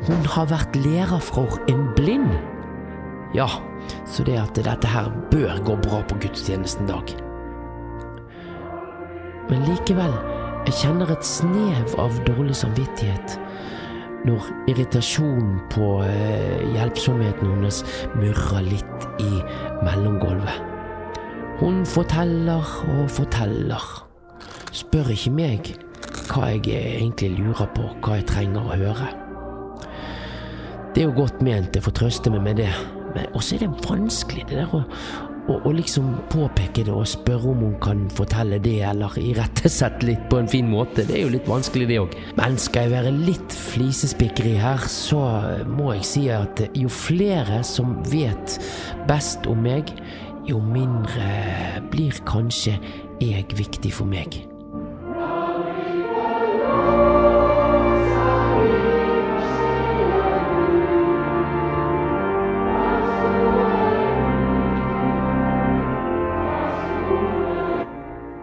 hun 0.07 0.29
har 0.35 0.49
vært 0.51 0.77
lærer 0.77 1.21
for 1.23 1.57
en 1.71 1.87
blind. 1.97 2.29
Ja, 3.35 3.49
så 4.05 4.23
det 4.23 4.37
at 4.39 4.57
dette 4.57 4.89
her 4.89 5.09
bør 5.31 5.57
gå 5.65 5.77
bra 5.83 6.03
på 6.07 6.19
gudstjenesten 6.21 6.89
dag. 6.89 7.13
Men 9.49 9.63
likevel, 9.67 10.13
jeg 10.67 10.75
kjenner 10.81 11.11
et 11.13 11.23
snev 11.23 11.93
av 12.01 12.15
dårlig 12.27 12.55
samvittighet 12.59 13.37
når 14.27 14.47
irritasjonen 14.67 15.61
på 15.71 15.85
eh, 16.03 16.65
hjelpsomheten 16.73 17.53
hennes 17.53 17.77
murrer 18.17 18.65
litt 18.65 19.05
i 19.23 19.29
mellomgulvet. 19.85 20.57
Hun 21.61 21.85
forteller 21.87 22.67
og 22.91 23.07
forteller. 23.15 23.85
Spør 24.75 25.13
ikke 25.13 25.33
meg 25.37 25.71
hva 26.27 26.51
jeg 26.51 26.67
egentlig 26.75 27.31
lurer 27.37 27.71
på, 27.77 27.87
hva 28.03 28.19
jeg 28.19 28.27
trenger 28.33 28.67
å 28.67 28.81
høre. 28.83 29.09
Det 30.91 31.05
er 31.05 31.07
jo 31.07 31.15
godt 31.15 31.39
ment, 31.45 31.77
jeg 31.77 31.85
får 31.85 31.95
trøste 32.01 32.33
meg 32.33 32.43
med 32.43 32.59
det, 32.59 32.73
men 33.15 33.31
også 33.37 33.55
er 33.55 33.63
det 33.63 33.87
vanskelig 33.87 34.49
det 34.49 34.59
der 34.59 34.75
å, 34.75 34.83
å, 35.47 35.57
og, 35.57 35.71
liksom 35.77 36.09
påpeke 36.31 36.85
det 36.87 36.93
og 36.93 37.07
spørre 37.09 37.51
om 37.53 37.63
hun 37.65 37.77
kan 37.83 38.03
fortelle 38.17 38.59
det, 38.63 38.79
eller 38.87 39.15
irettesette 39.21 40.07
litt 40.07 40.27
på 40.31 40.41
en 40.41 40.51
fin 40.51 40.67
måte. 40.69 41.05
Det 41.07 41.17
er 41.19 41.25
jo 41.25 41.33
litt 41.33 41.49
vanskelig, 41.49 41.87
det 41.89 42.01
òg. 42.03 42.17
Men 42.39 42.59
skal 42.61 42.87
jeg 42.87 42.95
være 42.95 43.15
litt 43.15 43.57
flisespikkeri 43.71 44.57
her, 44.61 44.87
så 44.91 45.23
må 45.69 45.93
jeg 45.97 46.09
si 46.11 46.27
at 46.33 46.63
jo 46.77 46.91
flere 46.91 47.63
som 47.67 47.97
vet 48.11 48.59
best 49.09 49.47
om 49.49 49.63
meg, 49.67 49.91
jo 50.47 50.61
mindre 50.63 51.31
blir 51.91 52.21
kanskje 52.27 52.77
jeg 53.23 53.49
viktig 53.57 53.91
for 53.95 54.07
meg. 54.07 54.43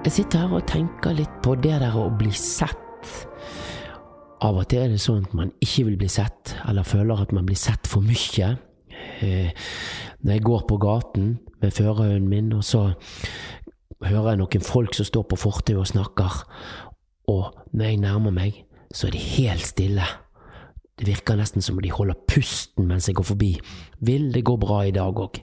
Jeg 0.04 0.12
sitter 0.12 0.42
her 0.44 0.52
og 0.58 0.66
tenker 0.68 1.14
litt 1.16 1.36
på 1.40 1.54
det 1.64 1.78
der 1.80 1.94
å 1.96 2.10
bli 2.12 2.28
sett. 2.36 3.08
Av 4.44 4.58
og 4.60 4.66
til 4.68 4.82
er 4.84 4.90
det 4.92 5.00
sånn 5.00 5.22
at 5.24 5.32
man 5.36 5.52
ikke 5.64 5.86
vil 5.88 5.96
bli 6.02 6.10
sett, 6.12 6.52
eller 6.68 6.84
føler 6.84 7.22
at 7.24 7.32
man 7.32 7.46
blir 7.48 7.56
sett 7.56 7.88
for 7.88 8.04
mye. 8.04 8.50
Eh, 9.24 9.48
Når 10.20 10.32
jeg 10.36 10.44
går 10.44 10.66
på 10.68 10.76
gaten 10.80 11.38
med 11.62 11.72
førerhunden 11.72 12.28
min, 12.28 12.52
og 12.52 12.64
så 12.64 12.82
hører 14.04 14.30
jeg 14.34 14.42
noen 14.42 14.64
folk 14.68 14.94
som 14.96 15.08
står 15.08 15.24
på 15.30 15.40
fortauet 15.40 15.80
og 15.80 15.88
snakker, 15.88 16.38
og 17.32 17.56
når 17.72 17.84
jeg 17.88 18.04
nærmer 18.04 18.36
meg, 18.36 18.60
så 18.92 19.08
er 19.08 19.16
de 19.16 19.24
helt 19.24 19.64
stille. 19.64 20.04
Det 20.98 21.08
virker 21.08 21.40
nesten 21.40 21.64
som 21.64 21.80
om 21.80 21.82
de 21.82 21.90
holder 21.90 22.20
pusten 22.28 22.86
mens 22.86 23.08
jeg 23.08 23.16
går 23.16 23.30
forbi. 23.32 23.54
Vil 24.04 24.32
det 24.36 24.44
gå 24.44 24.56
bra 24.60 24.84
i 24.84 24.92
dag 24.94 25.16
òg? 25.16 25.40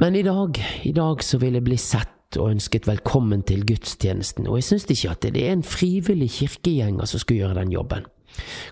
Men 0.00 0.16
i 0.16 0.22
dag, 0.22 0.60
i 0.84 0.92
dag 0.92 1.24
så 1.24 1.40
vil 1.40 1.56
jeg 1.56 1.64
bli 1.64 1.76
sett 1.80 2.19
og 2.38 2.52
ønsket 2.52 2.86
velkommen 2.86 3.42
til 3.42 3.64
gudstjenesten, 3.66 4.46
og 4.46 4.60
jeg 4.60 4.68
syns 4.68 4.86
ikke 4.92 5.10
at 5.10 5.26
det 5.34 5.42
er 5.42 5.56
en 5.56 5.66
frivillig 5.66 6.30
kirkegjenger 6.38 7.08
som 7.10 7.22
skal 7.22 7.40
gjøre 7.40 7.58
den 7.58 7.72
jobben. 7.74 8.06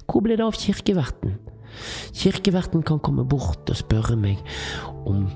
Hvor 0.07 0.23
ble 0.23 0.37
det 0.39 0.47
av 0.47 0.55
kirkeverten? 0.55 1.35
Kirkeverten 2.15 2.85
kan 2.87 3.03
komme 3.03 3.27
bort 3.29 3.71
og 3.71 3.81
spørre 3.81 4.17
meg 4.19 4.41
om 5.07 5.27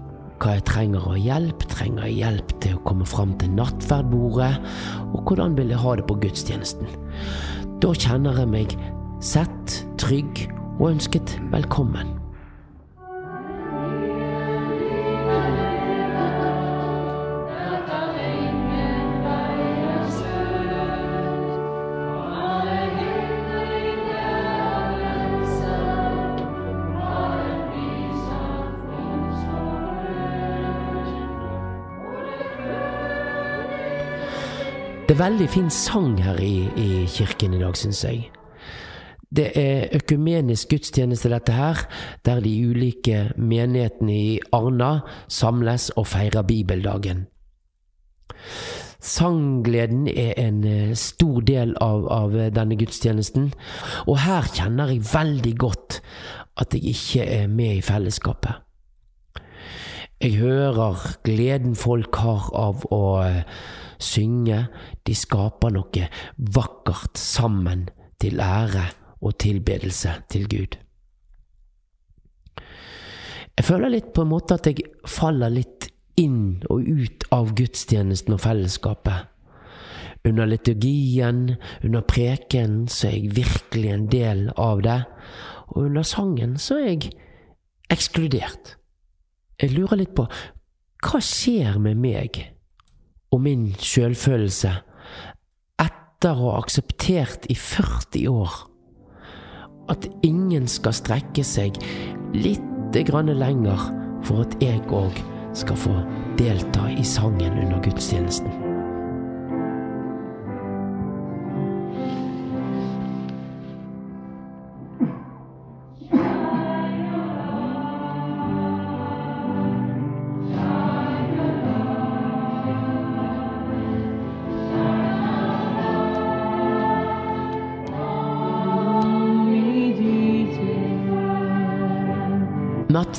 hva 0.42 0.56
jeg 0.56 0.66
trenger 0.66 1.04
av 1.06 1.18
hjelp, 1.22 1.66
trenger 1.70 2.08
jeg 2.08 2.18
hjelp 2.22 2.56
til 2.62 2.78
å 2.78 2.82
komme 2.86 3.06
fram 3.06 3.36
til 3.38 3.52
nattverdbordet, 3.58 4.54
og 5.12 5.20
hvordan 5.26 5.58
vil 5.58 5.74
jeg 5.74 5.82
ha 5.82 5.98
det 5.98 6.08
på 6.08 6.18
gudstjenesten? 6.22 6.90
Da 7.82 7.94
kjenner 7.94 8.42
jeg 8.42 8.50
meg 8.50 8.74
sett, 9.22 9.78
trygg 10.02 10.46
og 10.80 10.92
ønsket 10.94 11.38
velkommen. 11.54 12.21
Det 35.12 35.18
er 35.18 35.28
veldig 35.28 35.46
fin 35.52 35.66
sang 35.68 36.14
her 36.24 36.38
i, 36.40 36.62
i 36.80 37.02
kirken 37.04 37.52
i 37.52 37.58
dag, 37.60 37.74
syns 37.76 37.98
jeg. 38.06 38.30
Det 39.28 39.50
er 39.60 39.90
økumenisk 39.98 40.70
gudstjeneste, 40.70 41.28
dette 41.28 41.52
her, 41.52 41.82
der 42.24 42.40
de 42.40 42.52
ulike 42.64 43.18
menighetene 43.36 44.14
i 44.16 44.38
Arna 44.56 45.02
samles 45.28 45.90
og 46.00 46.06
feirer 46.14 46.46
bibeldagen. 46.48 47.26
Sanggleden 49.04 50.08
er 50.08 50.32
en 50.46 50.64
eh, 50.64 50.96
stor 50.96 51.44
del 51.44 51.76
av, 51.76 52.08
av 52.08 52.38
denne 52.56 52.80
gudstjenesten, 52.80 53.52
og 54.06 54.16
her 54.24 54.48
kjenner 54.48 54.96
jeg 54.96 55.04
veldig 55.12 55.54
godt 55.60 56.00
at 56.56 56.72
jeg 56.72 56.96
ikke 56.96 57.28
er 57.36 57.52
med 57.52 57.82
i 57.82 57.84
fellesskapet. 57.84 58.64
Jeg 60.24 60.40
hører 60.40 61.18
gleden 61.28 61.76
folk 61.76 62.16
har 62.24 62.48
av 62.56 62.88
å 62.88 63.04
eh, 63.28 63.44
synge, 64.03 64.66
de 65.07 65.14
skaper 65.16 65.72
noe 65.74 66.09
vakkert 66.36 67.18
sammen 67.18 67.86
til 68.20 68.40
ære 68.42 68.88
og 69.22 69.38
tilbedelse 69.38 70.14
til 70.30 70.48
Gud. 70.50 70.78
Jeg 73.53 73.64
føler 73.68 73.92
litt 73.92 74.12
på 74.14 74.24
en 74.24 74.32
måte 74.32 74.57
at 74.57 74.66
jeg 74.66 74.86
faller 75.07 75.53
litt 75.53 75.90
inn 76.20 76.62
og 76.72 76.86
ut 76.88 77.26
av 77.32 77.53
gudstjenesten 77.57 78.34
og 78.34 78.42
fellesskapet. 78.42 79.28
Under 80.28 80.46
liturgien, 80.46 81.57
under 81.82 82.05
preken, 82.07 82.86
så 82.88 83.09
er 83.09 83.16
jeg 83.16 83.36
virkelig 83.36 83.90
en 83.90 84.07
del 84.11 84.44
av 84.57 84.82
det, 84.86 85.00
og 85.74 85.88
under 85.88 86.07
sangen 86.07 86.57
så 86.62 86.78
er 86.78 86.88
jeg 86.92 87.12
ekskludert. 87.92 88.76
Jeg 89.61 89.74
lurer 89.74 90.00
litt 90.00 90.14
på 90.16 90.28
hva 91.03 91.20
skjer 91.22 91.80
med 91.82 91.98
meg 91.98 92.38
og 93.33 93.41
min 93.41 93.70
sjølfølelse 93.80 94.72
etter 95.83 96.37
å 96.37 96.53
ha 96.53 96.61
akseptert 96.62 97.49
i 97.51 97.57
40 97.59 98.28
år 98.30 98.59
at 99.93 100.07
ingen 100.24 100.68
skal 100.70 100.95
strekke 100.97 101.45
seg 101.45 101.78
lite 102.37 103.03
grann 103.09 103.33
lenger 103.35 103.89
for 104.26 104.45
at 104.47 104.57
jeg 104.62 104.85
òg 104.95 105.18
skal 105.59 105.76
få 105.76 105.97
delta 106.41 106.89
i 106.95 107.05
sangen 107.05 107.59
under 107.64 107.83
gudstjenesten. 107.85 108.61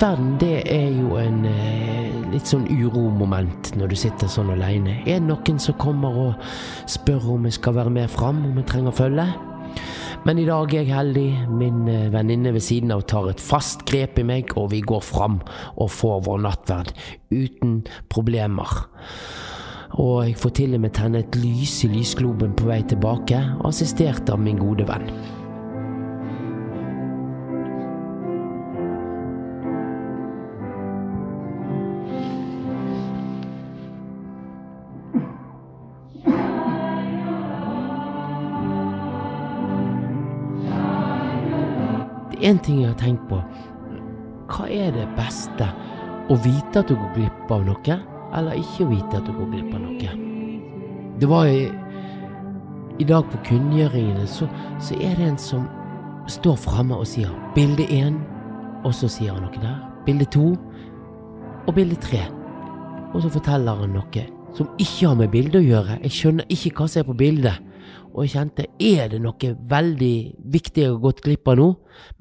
Nattverden, 0.03 0.33
det 0.35 0.63
er 0.67 0.89
jo 0.99 1.13
en 1.15 1.45
eh, 1.47 2.15
litt 2.33 2.49
sånn 2.49 2.65
uromoment 2.67 3.69
når 3.79 3.93
du 3.93 3.95
sitter 3.95 4.27
sånn 4.27 4.49
aleine. 4.51 4.97
Er 5.07 5.21
det 5.21 5.29
noen 5.29 5.61
som 5.63 5.77
kommer 5.79 6.17
og 6.19 6.41
spør 6.91 7.29
om 7.37 7.45
jeg 7.47 7.55
skal 7.55 7.77
være 7.77 7.93
med 7.95 8.11
fram, 8.11 8.41
om 8.49 8.57
jeg 8.59 8.67
trenger 8.67 8.97
følge? 8.97 9.23
Men 10.27 10.41
i 10.41 10.43
dag 10.49 10.73
er 10.75 10.81
jeg 10.81 10.91
heldig. 10.91 11.29
Min 11.55 11.87
eh, 11.87 12.09
venninne 12.11 12.51
ved 12.51 12.65
siden 12.65 12.91
av 12.91 13.05
tar 13.07 13.29
et 13.31 13.39
fast 13.39 13.85
grep 13.87 14.19
i 14.19 14.25
meg, 14.27 14.51
og 14.59 14.73
vi 14.73 14.81
går 14.83 15.05
fram 15.07 15.37
og 15.77 15.93
får 15.95 16.19
vår 16.27 16.41
nattverd 16.49 16.91
uten 17.31 17.77
problemer. 18.11 18.73
Og 20.03 20.25
jeg 20.25 20.35
får 20.41 20.55
til 20.59 20.75
og 20.75 20.83
med 20.83 20.97
tenne 20.99 21.23
et 21.23 21.39
lys 21.39 21.77
i 21.87 21.93
lysgloben 21.93 22.59
på 22.59 22.67
vei 22.67 22.81
tilbake, 22.91 23.39
assistert 23.71 24.35
av 24.35 24.43
min 24.43 24.59
gode 24.59 24.89
venn. 24.91 25.07
Én 42.43 42.59
ting 42.63 42.81
jeg 42.81 42.91
har 42.91 42.99
tenkt 42.99 43.23
på. 43.29 43.39
Hva 44.51 44.67
er 44.69 44.91
det 44.95 45.07
beste? 45.17 45.67
Å 46.31 46.35
vite 46.43 46.81
at 46.81 46.89
du 46.89 46.95
går 46.95 47.15
glipp 47.17 47.51
av 47.51 47.63
noe, 47.67 47.95
eller 48.33 48.59
ikke 48.59 48.85
å 48.85 48.91
vite 48.91 49.19
at 49.19 49.25
du 49.27 49.33
går 49.35 49.49
glipp 49.53 49.73
av 49.75 49.81
noe? 49.83 50.17
Det 51.19 51.29
var 51.29 51.47
i, 51.47 51.65
i 52.99 53.07
dag 53.07 53.25
på 53.31 53.41
kunngjøringene, 53.47 54.27
så, 54.27 54.47
så 54.83 54.97
er 54.99 55.17
det 55.19 55.31
en 55.31 55.41
som 55.41 55.65
står 56.31 56.55
framme 56.63 56.99
og 56.99 57.07
sier 57.07 57.31
bilde 57.55 57.87
én, 57.91 58.21
og 58.83 58.95
så 58.95 59.09
sier 59.11 59.35
han 59.35 59.45
noe 59.45 59.63
der. 59.63 59.81
Bilde 60.07 60.27
to, 60.31 60.53
og 61.63 61.75
bilde 61.75 61.99
tre. 62.03 62.23
Og 63.13 63.21
så 63.23 63.31
forteller 63.31 63.83
han 63.83 63.93
noe 63.95 64.25
som 64.53 64.69
ikke 64.77 65.07
har 65.09 65.17
med 65.17 65.31
bildet 65.33 65.61
å 65.61 65.65
gjøre. 65.65 65.99
Jeg 66.05 66.13
skjønner 66.13 66.51
ikke 66.53 66.73
hva 66.77 66.87
som 66.89 67.01
er 67.01 67.07
på 67.07 67.15
bildet. 67.17 67.71
Og 68.14 68.26
jeg 68.26 68.36
kjente 68.36 68.68
er 68.78 69.09
det 69.09 69.20
noe 69.24 69.53
veldig 69.70 70.16
viktig 70.53 70.86
jeg 70.86 70.93
har 70.93 71.01
gått 71.01 71.24
glipp 71.26 71.49
av 71.49 71.59
nå? 71.59 71.70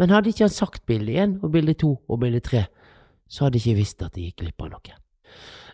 Men 0.00 0.14
hadde 0.14 0.32
ikke 0.32 0.46
han 0.48 0.54
sagt 0.54 0.86
bilde 0.88 1.12
én 1.12 1.36
og 1.42 1.52
bilde 1.52 1.76
to 1.78 1.98
og 2.08 2.22
bilde 2.24 2.40
tre, 2.44 2.66
så 3.28 3.46
hadde 3.46 3.60
jeg 3.60 3.72
ikke 3.72 3.82
visst 3.82 4.04
at 4.04 4.16
jeg 4.16 4.32
gikk 4.32 4.44
glipp 4.46 4.64
av 4.66 4.72
noe. 4.76 4.98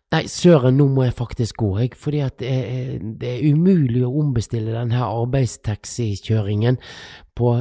Nei, 0.09 0.23
søren, 0.25 0.79
nå 0.81 0.87
må 0.89 1.03
jeg 1.05 1.12
faktisk 1.19 1.59
gå, 1.61 1.66
jeg, 1.83 1.91
fordi 2.01 2.21
at 2.25 2.39
det 2.41 2.49
er, 2.49 2.93
det 3.21 3.29
er 3.29 3.43
umulig 3.53 4.01
å 4.07 4.14
ombestille 4.23 4.73
denne 4.73 5.03
arbeidstaxikjøringen 5.05 6.79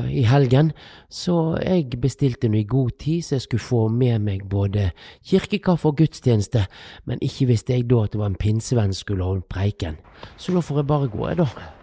i 0.07 0.23
helgen, 0.25 0.71
så 1.11 1.57
jeg 1.59 1.99
bestilte 2.01 2.47
nå 2.47 2.61
i 2.61 2.69
god 2.69 2.95
tid, 3.03 3.25
så 3.27 3.35
jeg 3.35 3.43
skulle 3.49 3.65
få 3.67 3.81
med 3.91 4.23
meg 4.23 4.47
både 4.49 4.87
kirkekaffe 5.27 5.91
og 5.91 5.99
gudstjeneste, 5.99 6.63
men 7.05 7.19
ikke 7.21 7.51
visste 7.51 7.75
jeg 7.75 7.89
da 7.91 8.05
at 8.05 8.15
det 8.15 8.23
var 8.23 8.31
en 8.31 8.39
pinsevenn 8.39 8.95
skulle 8.95 9.27
holde 9.27 9.45
preiken. 9.51 9.99
Så 10.39 10.55
da 10.55 10.63
får 10.63 10.85
jeg 10.85 10.89
bare 10.95 11.11
gå, 11.11 11.27
jeg, 11.27 11.43
da. 11.43 11.76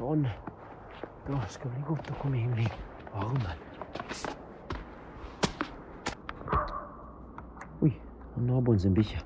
Sånn. 0.00 0.22
Da 1.26 1.38
skal 1.52 1.68
det 1.68 1.74
bli 1.74 1.82
godt 1.90 2.06
å 2.08 2.14
komme 2.22 2.38
inn 2.40 2.54
i 2.62 2.68
varmen. 3.12 3.58
Oi, 7.84 7.90
naboen 8.46 8.80
sin 8.80 8.96
bikkje. 8.96 9.20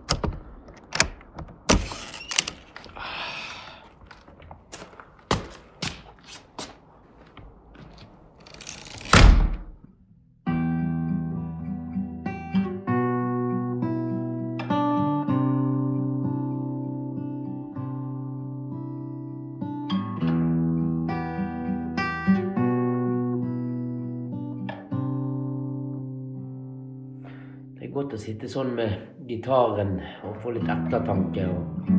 Sånn 28.55 28.75
med 28.77 28.95
gitaren 29.29 29.97
og 30.27 30.39
få 30.43 30.55
litt 30.55 30.69
ettertanke. 30.71 31.47
og 31.51 31.91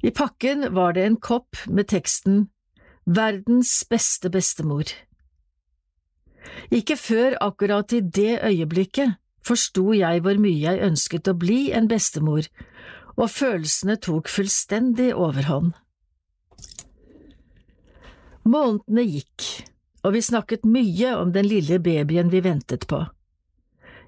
I 0.00 0.14
pakken 0.16 0.70
var 0.72 0.96
det 0.96 1.04
en 1.04 1.20
kopp 1.20 1.60
med 1.68 1.90
teksten 1.92 2.46
Verdens 3.04 3.74
beste 3.92 4.32
bestemor. 4.32 4.88
Ikke 6.72 6.96
før 6.96 7.36
akkurat 7.44 7.92
i 7.92 8.00
det 8.00 8.40
øyeblikket 8.48 9.18
forsto 9.44 9.90
jeg 9.92 10.24
hvor 10.24 10.40
mye 10.40 10.64
jeg 10.64 10.86
ønsket 10.88 11.28
å 11.28 11.36
bli 11.36 11.66
en 11.68 11.92
bestemor, 11.92 12.48
og 13.20 13.28
følelsene 13.28 14.00
tok 14.00 14.32
fullstendig 14.32 15.12
overhånd. 15.12 15.74
Månedene 18.44 19.04
gikk, 19.08 19.44
og 20.04 20.14
vi 20.16 20.22
snakket 20.24 20.66
mye 20.68 21.14
om 21.16 21.32
den 21.32 21.48
lille 21.48 21.78
babyen 21.80 22.30
vi 22.32 22.42
ventet 22.44 22.86
på. 22.90 23.00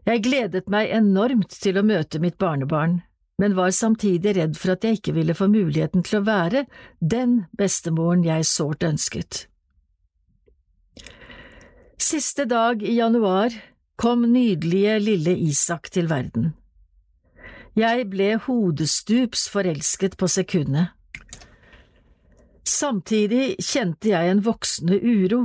Jeg 0.06 0.22
gledet 0.22 0.68
meg 0.70 0.92
enormt 0.94 1.56
til 1.62 1.80
å 1.80 1.84
møte 1.86 2.20
mitt 2.22 2.36
barnebarn, 2.38 3.00
men 3.40 3.56
var 3.56 3.72
samtidig 3.74 4.36
redd 4.36 4.56
for 4.56 4.76
at 4.76 4.84
jeg 4.84 5.00
ikke 5.00 5.16
ville 5.16 5.34
få 5.36 5.48
muligheten 5.52 6.04
til 6.06 6.20
å 6.20 6.26
være 6.28 6.64
den 7.00 7.42
bestemoren 7.58 8.24
jeg 8.24 8.46
sårt 8.48 8.86
ønsket. 8.86 9.46
Siste 11.96 12.44
dag 12.48 12.84
i 12.84 12.98
januar 12.98 13.56
kom 13.96 14.28
nydelige 14.30 14.98
lille 15.00 15.32
Isak 15.48 15.90
til 15.90 16.08
verden. 16.12 16.52
Jeg 17.76 18.06
ble 18.12 18.34
hodestups 18.40 19.48
forelsket 19.52 20.16
på 20.20 20.28
sekundet. 20.32 20.95
Samtidig 22.66 23.60
kjente 23.62 24.10
jeg 24.10 24.30
en 24.30 24.42
voksende 24.42 24.98
uro. 24.98 25.44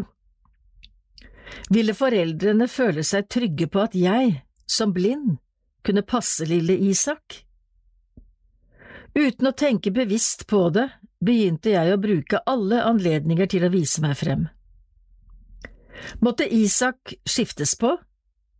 Ville 1.69 1.93
foreldrene 1.93 2.65
føle 2.71 3.03
seg 3.05 3.27
trygge 3.29 3.67
på 3.69 3.83
at 3.83 3.95
jeg, 3.97 4.39
som 4.65 4.93
blind, 4.95 5.37
kunne 5.85 6.05
passe 6.07 6.47
lille 6.49 6.73
Isak? 6.89 7.43
Uten 9.13 9.49
å 9.49 9.53
tenke 9.53 9.91
bevisst 9.93 10.47
på 10.49 10.69
det, 10.73 10.87
begynte 11.21 11.75
jeg 11.75 11.93
å 11.93 12.01
bruke 12.01 12.41
alle 12.49 12.81
anledninger 12.87 13.49
til 13.51 13.67
å 13.67 13.71
vise 13.73 14.01
meg 14.01 14.17
frem. 14.17 14.47
Måtte 16.25 16.47
Isak 16.47 17.13
skiftes 17.27 17.75
på, 17.77 17.93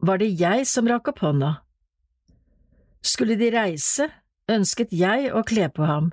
var 0.02 0.22
det 0.22 0.30
jeg 0.38 0.68
som 0.70 0.88
rakk 0.90 1.10
opp 1.14 1.24
hånda. 1.26 1.54
Skulle 3.02 3.38
de 3.40 3.50
reise, 3.54 4.12
ønsket 4.52 4.94
jeg 4.94 5.32
å 5.34 5.42
kle 5.48 5.72
på 5.74 5.88
ham. 5.90 6.12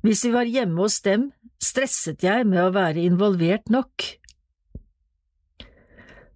Hvis 0.00 0.24
vi 0.24 0.32
var 0.32 0.48
hjemme 0.48 0.80
hos 0.80 1.00
dem, 1.04 1.28
stresset 1.60 2.24
jeg 2.24 2.46
med 2.48 2.62
å 2.62 2.72
være 2.72 3.02
involvert 3.04 3.68
nok. 3.68 4.06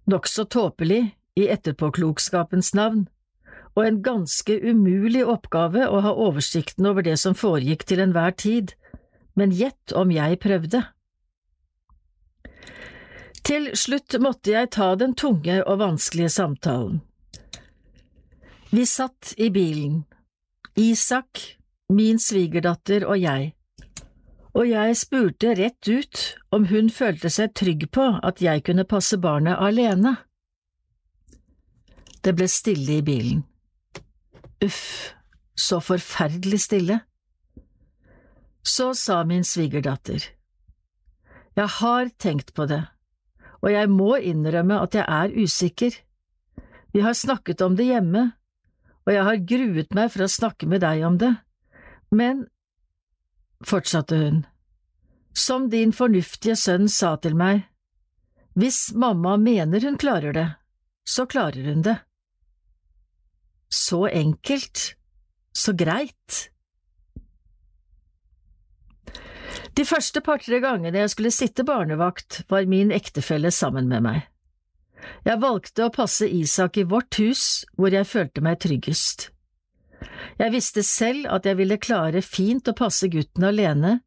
Nokså 0.05 0.45
tåpelig 0.45 1.01
i 1.35 1.47
etterpåklokskapens 1.49 2.75
navn, 2.77 3.07
og 3.75 3.87
en 3.87 4.01
ganske 4.05 4.53
umulig 4.61 5.25
oppgave 5.25 5.87
å 5.89 6.03
ha 6.05 6.13
oversikten 6.13 6.85
over 6.85 7.03
det 7.03 7.17
som 7.19 7.35
foregikk 7.35 7.87
til 7.89 8.03
enhver 8.05 8.37
tid, 8.37 8.75
men 9.35 9.51
gjett 9.51 9.95
om 9.97 10.13
jeg 10.13 10.39
prøvde. 10.45 10.83
Til 13.45 13.67
slutt 13.77 14.15
måtte 14.21 14.53
jeg 14.53 14.71
ta 14.77 14.93
den 14.97 15.17
tunge 15.17 15.57
og 15.65 15.81
vanskelige 15.81 16.31
samtalen. 16.37 17.01
Vi 18.71 18.85
satt 18.89 19.33
i 19.37 19.49
bilen, 19.53 20.03
Isak, 20.75 21.41
min 21.89 22.17
svigerdatter 22.19 23.05
og 23.07 23.19
jeg, 23.21 23.54
og 24.55 24.69
jeg 24.69 24.95
spurte 24.95 25.51
rett 25.59 25.89
ut 25.89 26.21
om 26.55 26.69
hun 26.69 26.87
følte 26.93 27.29
seg 27.33 27.51
trygg 27.57 27.89
på 27.91 28.05
at 28.23 28.39
jeg 28.43 28.63
kunne 28.67 28.87
passe 28.87 29.19
barnet 29.19 29.59
alene. 29.59 30.15
Det 32.23 32.33
ble 32.37 32.47
stille 32.49 33.01
i 33.01 33.03
bilen. 33.05 33.43
Uff, 34.63 35.11
så 35.59 35.81
forferdelig 35.83 36.61
stille. 36.63 37.01
Så 38.65 38.93
sa 38.97 39.23
min 39.23 39.43
svigerdatter, 39.43 40.23
Jeg 41.55 41.67
har 41.67 42.09
tenkt 42.19 42.53
på 42.53 42.65
det, 42.65 42.81
og 43.61 43.71
jeg 43.71 43.89
må 43.89 44.15
innrømme 44.17 44.79
at 44.81 44.95
jeg 44.95 45.05
er 45.07 45.35
usikker. 45.43 45.91
Vi 46.91 46.99
har 46.99 47.13
snakket 47.13 47.61
om 47.61 47.75
det 47.75 47.85
hjemme, 47.85 48.31
og 49.05 49.13
jeg 49.13 49.23
har 49.23 49.45
gruet 49.47 49.93
meg 49.95 50.11
for 50.11 50.25
å 50.25 50.31
snakke 50.31 50.67
med 50.67 50.81
deg 50.81 51.05
om 51.07 51.17
det, 51.17 51.31
men, 52.11 52.47
fortsatte 53.65 54.17
hun, 54.19 54.43
som 55.35 55.69
din 55.69 55.93
fornuftige 55.93 56.55
sønn 56.59 56.87
sa 56.91 57.15
til 57.21 57.35
meg, 57.37 57.65
hvis 58.55 58.93
mamma 58.95 59.35
mener 59.37 59.83
hun 59.83 59.97
klarer 59.99 60.35
det, 60.35 60.47
så 61.03 61.25
klarer 61.27 61.67
hun 61.67 61.81
det. 61.83 61.97
Så 63.67 64.05
enkelt, 64.07 64.95
så 65.51 65.73
greit. 65.75 66.45
De 69.75 69.83
første 69.83 70.21
par–tre 70.23 70.61
gangene 70.63 71.03
jeg 71.03 71.11
skulle 71.11 71.35
sitte 71.35 71.65
barnevakt, 71.67 72.45
var 72.47 72.69
min 72.71 72.93
ektefelle 72.95 73.51
sammen 73.51 73.91
med 73.91 74.05
meg. 74.07 74.23
Jeg 75.27 75.41
valgte 75.41 75.85
å 75.85 75.93
passe 75.93 76.29
Isak 76.31 76.79
i 76.79 76.87
vårt 76.87 77.19
hus, 77.19 77.65
hvor 77.75 77.91
jeg 77.93 78.07
følte 78.07 78.41
meg 78.45 78.61
tryggest. 78.63 79.34
Jeg 80.39 80.51
visste 80.53 80.83
selv 80.83 81.29
at 81.31 81.45
jeg 81.47 81.59
ville 81.59 81.77
klare 81.81 82.21
fint 82.25 82.67
å 82.67 82.75
passe 82.77 83.07
gutten 83.11 83.47
alene, 83.47 83.99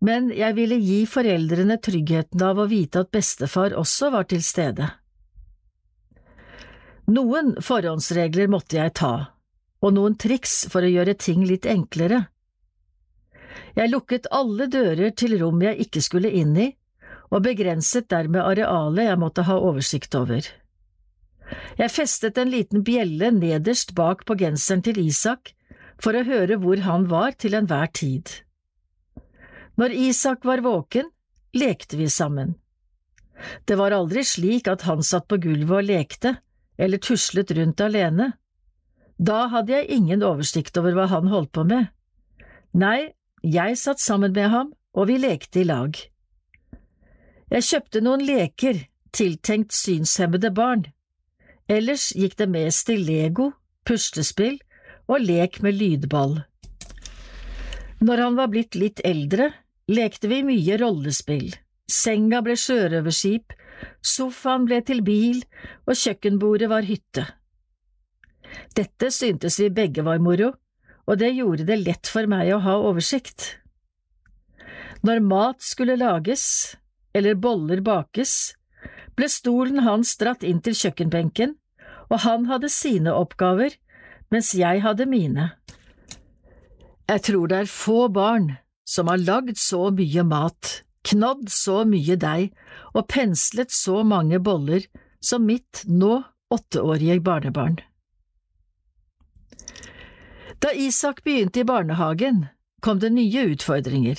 men 0.00 0.30
jeg 0.30 0.54
ville 0.54 0.78
gi 0.78 1.02
foreldrene 1.10 1.78
tryggheten 1.82 2.42
av 2.46 2.60
å 2.62 2.68
vite 2.70 3.02
at 3.02 3.12
bestefar 3.14 3.74
også 3.76 4.12
var 4.14 4.28
til 4.30 4.42
stede. 4.46 4.86
Noen 7.08 7.54
forhåndsregler 7.64 8.50
måtte 8.52 8.78
jeg 8.78 8.94
ta, 9.00 9.14
og 9.80 9.94
noen 9.96 10.18
triks 10.20 10.66
for 10.72 10.84
å 10.84 10.92
gjøre 10.92 11.16
ting 11.18 11.46
litt 11.48 11.66
enklere. 11.66 12.26
Jeg 13.78 13.90
lukket 13.90 14.28
alle 14.34 14.68
dører 14.70 15.14
til 15.16 15.38
rom 15.40 15.62
jeg 15.64 15.86
ikke 15.86 16.02
skulle 16.04 16.30
inn 16.34 16.54
i, 16.58 16.68
og 17.32 17.44
begrenset 17.44 18.08
dermed 18.10 18.44
arealet 18.44 19.10
jeg 19.10 19.20
måtte 19.20 19.44
ha 19.48 19.58
oversikt 19.60 20.14
over. 20.18 20.44
Jeg 21.78 21.94
festet 21.94 22.38
en 22.38 22.50
liten 22.52 22.84
bjelle 22.84 23.30
nederst 23.34 23.94
bak 23.96 24.24
på 24.28 24.36
genseren 24.40 24.82
til 24.84 25.00
Isak 25.00 25.54
for 26.02 26.14
å 26.14 26.24
høre 26.26 26.58
hvor 26.62 26.82
han 26.84 27.06
var 27.10 27.36
til 27.40 27.56
enhver 27.58 27.90
tid. 27.94 28.30
Når 29.78 29.94
Isak 29.94 30.44
var 30.46 30.62
våken, 30.64 31.10
lekte 31.54 31.98
vi 31.98 32.08
sammen. 32.10 32.56
Det 33.64 33.78
var 33.78 33.94
aldri 33.94 34.24
slik 34.26 34.68
at 34.68 34.84
han 34.88 35.04
satt 35.06 35.28
på 35.30 35.38
gulvet 35.42 35.76
og 35.78 35.86
lekte, 35.86 36.34
eller 36.78 36.98
tuslet 37.02 37.52
rundt 37.54 37.80
alene. 37.82 38.32
Da 39.18 39.46
hadde 39.52 39.74
jeg 39.74 39.90
ingen 39.98 40.22
oversikt 40.26 40.78
over 40.78 40.94
hva 40.94 41.06
han 41.10 41.30
holdt 41.30 41.52
på 41.54 41.64
med. 41.66 41.88
Nei, 42.74 43.14
jeg 43.42 43.78
satt 43.78 44.02
sammen 44.02 44.34
med 44.34 44.50
ham, 44.50 44.72
og 44.94 45.08
vi 45.10 45.18
lekte 45.22 45.62
i 45.62 45.66
lag. 45.66 45.94
Jeg 47.48 47.66
kjøpte 47.70 48.02
noen 48.04 48.22
leker 48.26 48.82
tiltenkt 49.14 49.72
synshemmede 49.72 50.50
barn. 50.54 50.84
Ellers 51.68 52.10
gikk 52.16 52.38
det 52.40 52.48
mest 52.48 52.88
i 52.88 52.96
Lego, 52.96 53.50
puslespill 53.84 54.56
og 55.08 55.20
lek 55.20 55.60
med 55.64 55.76
lydball. 55.76 56.38
Når 58.00 58.22
han 58.24 58.36
var 58.38 58.48
blitt 58.52 58.76
litt 58.78 59.02
eldre, 59.04 59.50
lekte 59.90 60.30
vi 60.30 60.42
mye 60.46 60.78
rollespill. 60.80 61.50
Senga 61.88 62.40
ble 62.44 62.54
sjørøverskip, 62.60 63.52
sofaen 64.04 64.64
ble 64.68 64.80
til 64.86 65.02
bil, 65.04 65.42
og 65.88 65.96
kjøkkenbordet 65.96 66.68
var 66.72 66.88
hytte. 66.88 67.24
Dette 68.76 69.10
syntes 69.12 69.58
vi 69.60 69.68
begge 69.72 70.04
var 70.06 70.20
moro, 70.24 70.52
og 71.08 71.20
det 71.20 71.34
gjorde 71.36 71.66
det 71.68 71.80
lett 71.82 72.08
for 72.08 72.28
meg 72.30 72.52
å 72.52 72.62
ha 72.64 72.76
oversikt. 72.80 73.58
Når 75.04 75.24
mat 75.24 75.64
skulle 75.64 75.98
lages, 76.00 76.76
eller 77.16 77.38
boller 77.38 77.80
bakes, 77.84 78.54
ble 79.18 79.28
stolen 79.28 79.82
hans 79.82 80.14
dratt 80.20 80.46
inn 80.46 80.62
til 80.62 80.76
kjøkkenbenken, 80.78 81.56
og 82.08 82.22
han 82.24 82.46
hadde 82.48 82.70
sine 82.72 83.12
oppgaver, 83.12 83.74
mens 84.30 84.54
jeg 84.54 84.84
hadde 84.84 85.08
mine. 85.10 85.50
Jeg 87.08 87.24
tror 87.26 87.50
det 87.50 87.62
er 87.64 87.72
få 87.72 88.06
barn 88.12 88.52
som 88.88 89.10
har 89.10 89.20
lagd 89.20 89.58
så 89.60 89.88
mye 89.92 90.24
mat 90.24 90.78
knadd 91.08 91.48
så 91.52 91.82
mye 91.88 92.16
deig 92.20 92.54
og 92.94 93.06
penslet 93.10 93.72
så 93.74 94.02
mange 94.06 94.40
boller 94.44 94.86
som 95.24 95.46
mitt 95.48 95.84
nå 95.86 96.22
åtteårige 96.54 97.20
barnebarn. 97.24 97.78
Da 100.58 100.72
Isak 100.74 101.22
begynte 101.24 101.62
i 101.62 101.68
barnehagen, 101.68 102.48
kom 102.82 102.98
det 102.98 103.12
nye 103.14 103.52
utfordringer. 103.52 104.18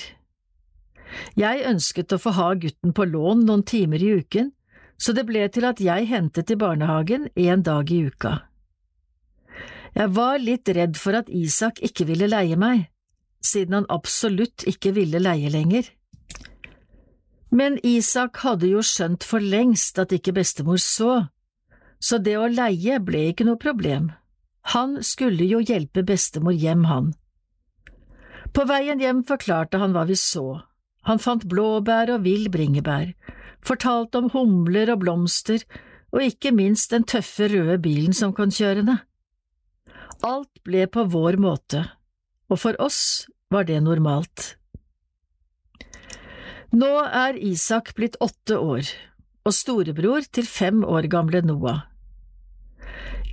Jeg 1.36 1.66
ønsket 1.66 2.14
å 2.14 2.20
få 2.22 2.32
ha 2.36 2.52
gutten 2.54 2.94
på 2.96 3.04
lån 3.10 3.44
noen 3.48 3.64
timer 3.66 4.00
i 4.00 4.14
uken, 4.22 4.52
så 5.00 5.14
det 5.16 5.24
ble 5.28 5.46
til 5.48 5.64
at 5.64 5.80
jeg 5.80 6.08
hentet 6.10 6.52
i 6.52 6.58
barnehagen 6.60 7.28
en 7.34 7.62
dag 7.64 7.90
i 7.90 8.02
uka. 8.06 8.34
Jeg 9.96 10.12
var 10.14 10.38
litt 10.38 10.68
redd 10.68 10.98
for 11.00 11.16
at 11.18 11.30
Isak 11.32 11.80
ikke 11.82 12.06
ville 12.10 12.28
leie 12.30 12.58
meg, 12.60 12.86
siden 13.42 13.80
han 13.80 13.88
absolutt 13.90 14.66
ikke 14.68 14.92
ville 14.94 15.18
leie 15.22 15.50
lenger. 15.50 15.88
Men 17.50 17.80
Isak 17.82 18.38
hadde 18.44 18.68
jo 18.70 18.84
skjønt 18.86 19.26
for 19.26 19.42
lengst 19.42 19.98
at 19.98 20.12
ikke 20.14 20.36
bestemor 20.36 20.78
så, 20.78 21.26
så 21.98 22.20
det 22.22 22.36
å 22.38 22.46
leie 22.46 23.00
ble 23.02 23.30
ikke 23.32 23.48
noe 23.48 23.58
problem. 23.58 24.12
Han 24.76 25.00
skulle 25.02 25.48
jo 25.48 25.58
hjelpe 25.64 26.04
bestemor 26.06 26.54
hjem, 26.54 26.84
han. 26.86 27.10
På 28.54 28.66
veien 28.68 29.00
hjem 29.02 29.24
forklarte 29.26 29.80
han 29.80 29.96
hva 29.96 30.04
vi 30.06 30.16
så. 30.18 30.60
Han 31.08 31.18
fant 31.22 31.46
blåbær 31.48 32.12
og 32.14 32.24
vill 32.28 32.50
bringebær, 32.52 33.14
fortalte 33.66 34.22
om 34.22 34.30
humler 34.34 34.92
og 34.94 35.02
blomster, 35.04 35.64
og 36.10 36.24
ikke 36.26 36.52
minst 36.54 36.90
den 36.94 37.06
tøffe 37.06 37.48
røde 37.52 37.78
bilen 37.82 38.16
som 38.16 38.34
kom 38.34 38.50
kjørende. 38.54 38.98
Alt 40.26 40.62
ble 40.66 40.86
på 40.90 41.06
vår 41.12 41.38
måte, 41.40 41.84
og 42.50 42.60
for 42.60 42.76
oss 42.82 43.28
var 43.50 43.68
det 43.68 43.78
normalt. 43.84 44.56
Nå 46.70 46.90
er 47.02 47.38
Isak 47.38 47.94
blitt 47.96 48.18
åtte 48.22 48.58
år, 48.58 48.90
og 49.46 49.54
storebror 49.54 50.26
til 50.30 50.46
fem 50.46 50.84
år 50.84 51.08
gamle 51.10 51.40
Noah. 51.42 51.86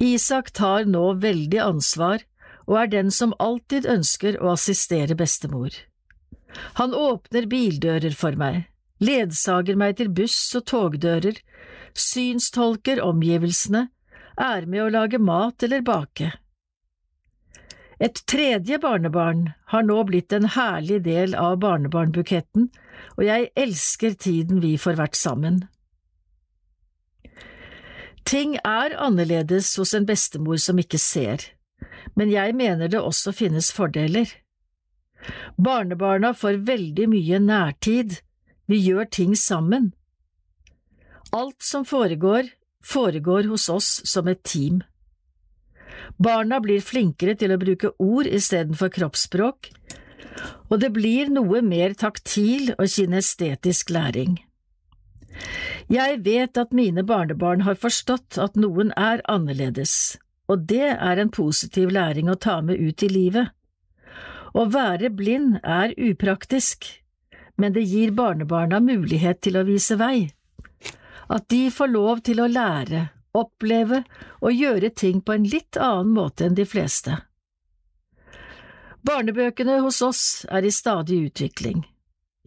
Isak 0.01 0.51
tar 0.53 0.85
nå 0.85 1.03
veldig 1.21 1.59
ansvar 1.61 2.23
og 2.67 2.75
er 2.81 2.89
den 2.91 3.11
som 3.13 3.35
alltid 3.41 3.87
ønsker 3.89 4.37
å 4.43 4.51
assistere 4.53 5.15
bestemor. 5.17 5.71
Han 6.79 6.93
åpner 6.93 7.47
bildører 7.49 8.15
for 8.17 8.37
meg, 8.39 8.67
ledsager 9.03 9.77
meg 9.77 9.97
til 9.99 10.09
buss- 10.09 10.55
og 10.57 10.65
togdører, 10.69 11.39
synstolker 11.97 13.01
omgivelsene, 13.03 13.87
er 14.37 14.65
med 14.69 14.83
å 14.83 14.91
lage 14.93 15.17
mat 15.17 15.63
eller 15.65 15.81
bake. 15.81 16.33
Et 17.99 18.19
tredje 18.29 18.77
barnebarn 18.77 19.53
har 19.73 19.85
nå 19.85 20.03
blitt 20.05 20.33
en 20.33 20.45
herlig 20.53 21.01
del 21.07 21.33
av 21.33 21.57
barnebarnbuketten, 21.63 22.69
og 23.17 23.23
jeg 23.25 23.49
elsker 23.57 24.13
tiden 24.13 24.61
vi 24.61 24.75
får 24.77 24.99
vært 24.99 25.17
sammen. 25.17 25.63
Ting 28.27 28.57
er 28.61 28.93
annerledes 29.01 29.71
hos 29.79 29.95
en 29.97 30.05
bestemor 30.05 30.59
som 30.61 30.77
ikke 30.77 30.99
ser, 31.01 31.41
men 32.13 32.29
jeg 32.29 32.53
mener 32.59 32.91
det 32.91 33.01
også 33.01 33.33
finnes 33.33 33.71
fordeler. 33.73 34.29
Barnebarna 35.57 36.33
får 36.37 36.61
veldig 36.67 37.07
mye 37.09 37.39
nærtid, 37.41 38.19
vi 38.67 38.79
gjør 38.83 39.07
ting 39.11 39.35
sammen. 39.35 39.91
Alt 41.35 41.63
som 41.63 41.85
foregår, 41.85 42.51
foregår 42.83 43.49
hos 43.51 43.67
oss 43.69 43.89
som 44.07 44.27
et 44.27 44.43
team. 44.43 44.83
Barna 46.17 46.59
blir 46.63 46.81
flinkere 46.81 47.35
til 47.35 47.53
å 47.53 47.59
bruke 47.61 47.91
ord 47.99 48.27
istedenfor 48.27 48.91
kroppsspråk, 48.95 49.71
og 50.69 50.79
det 50.81 50.91
blir 50.95 51.31
noe 51.33 51.61
mer 51.65 51.95
taktil 51.97 52.71
og 52.77 52.87
kinestetisk 52.91 53.91
læring. 53.93 54.37
Jeg 55.91 56.21
vet 56.25 56.57
at 56.57 56.73
mine 56.75 57.03
barnebarn 57.07 57.63
har 57.67 57.77
forstått 57.79 58.39
at 58.41 58.57
noen 58.59 58.91
er 58.97 59.21
annerledes, 59.31 60.17
og 60.51 60.65
det 60.71 60.95
er 60.95 61.21
en 61.21 61.31
positiv 61.31 61.91
læring 61.93 62.31
å 62.31 62.39
ta 62.39 62.59
med 62.61 62.79
ut 62.79 63.03
i 63.03 63.11
livet. 63.11 63.53
Å 64.57 64.65
være 64.73 65.11
blind 65.13 65.59
er 65.63 65.93
upraktisk, 66.01 66.87
men 67.57 67.73
det 67.73 67.83
gir 67.89 68.11
barnebarna 68.11 68.79
mulighet 68.79 69.41
til 69.41 69.57
å 69.57 69.65
vise 69.67 69.97
vei. 69.99 70.29
At 71.27 71.49
de 71.51 71.67
får 71.73 71.91
lov 71.91 72.21
til 72.23 72.39
å 72.39 72.47
lære, 72.47 73.07
oppleve 73.37 74.03
og 74.39 74.53
gjøre 74.53 74.93
ting 74.95 75.21
på 75.21 75.35
en 75.35 75.47
litt 75.49 75.77
annen 75.77 76.13
måte 76.15 76.47
enn 76.47 76.57
de 76.57 76.65
fleste. 76.65 77.17
Barnebøkene 79.07 79.79
hos 79.83 80.01
oss 80.05 80.23
er 80.51 80.65
i 80.65 80.71
stadig 80.73 81.19
utvikling. 81.29 81.83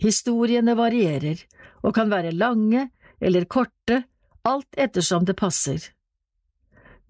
Historiene 0.01 0.75
varierer 0.77 1.43
og 1.83 1.95
kan 1.97 2.11
være 2.13 2.33
lange 2.37 2.89
eller 3.21 3.45
korte, 3.45 4.03
alt 4.43 4.77
ettersom 4.77 5.27
det 5.29 5.37
passer. 5.37 5.81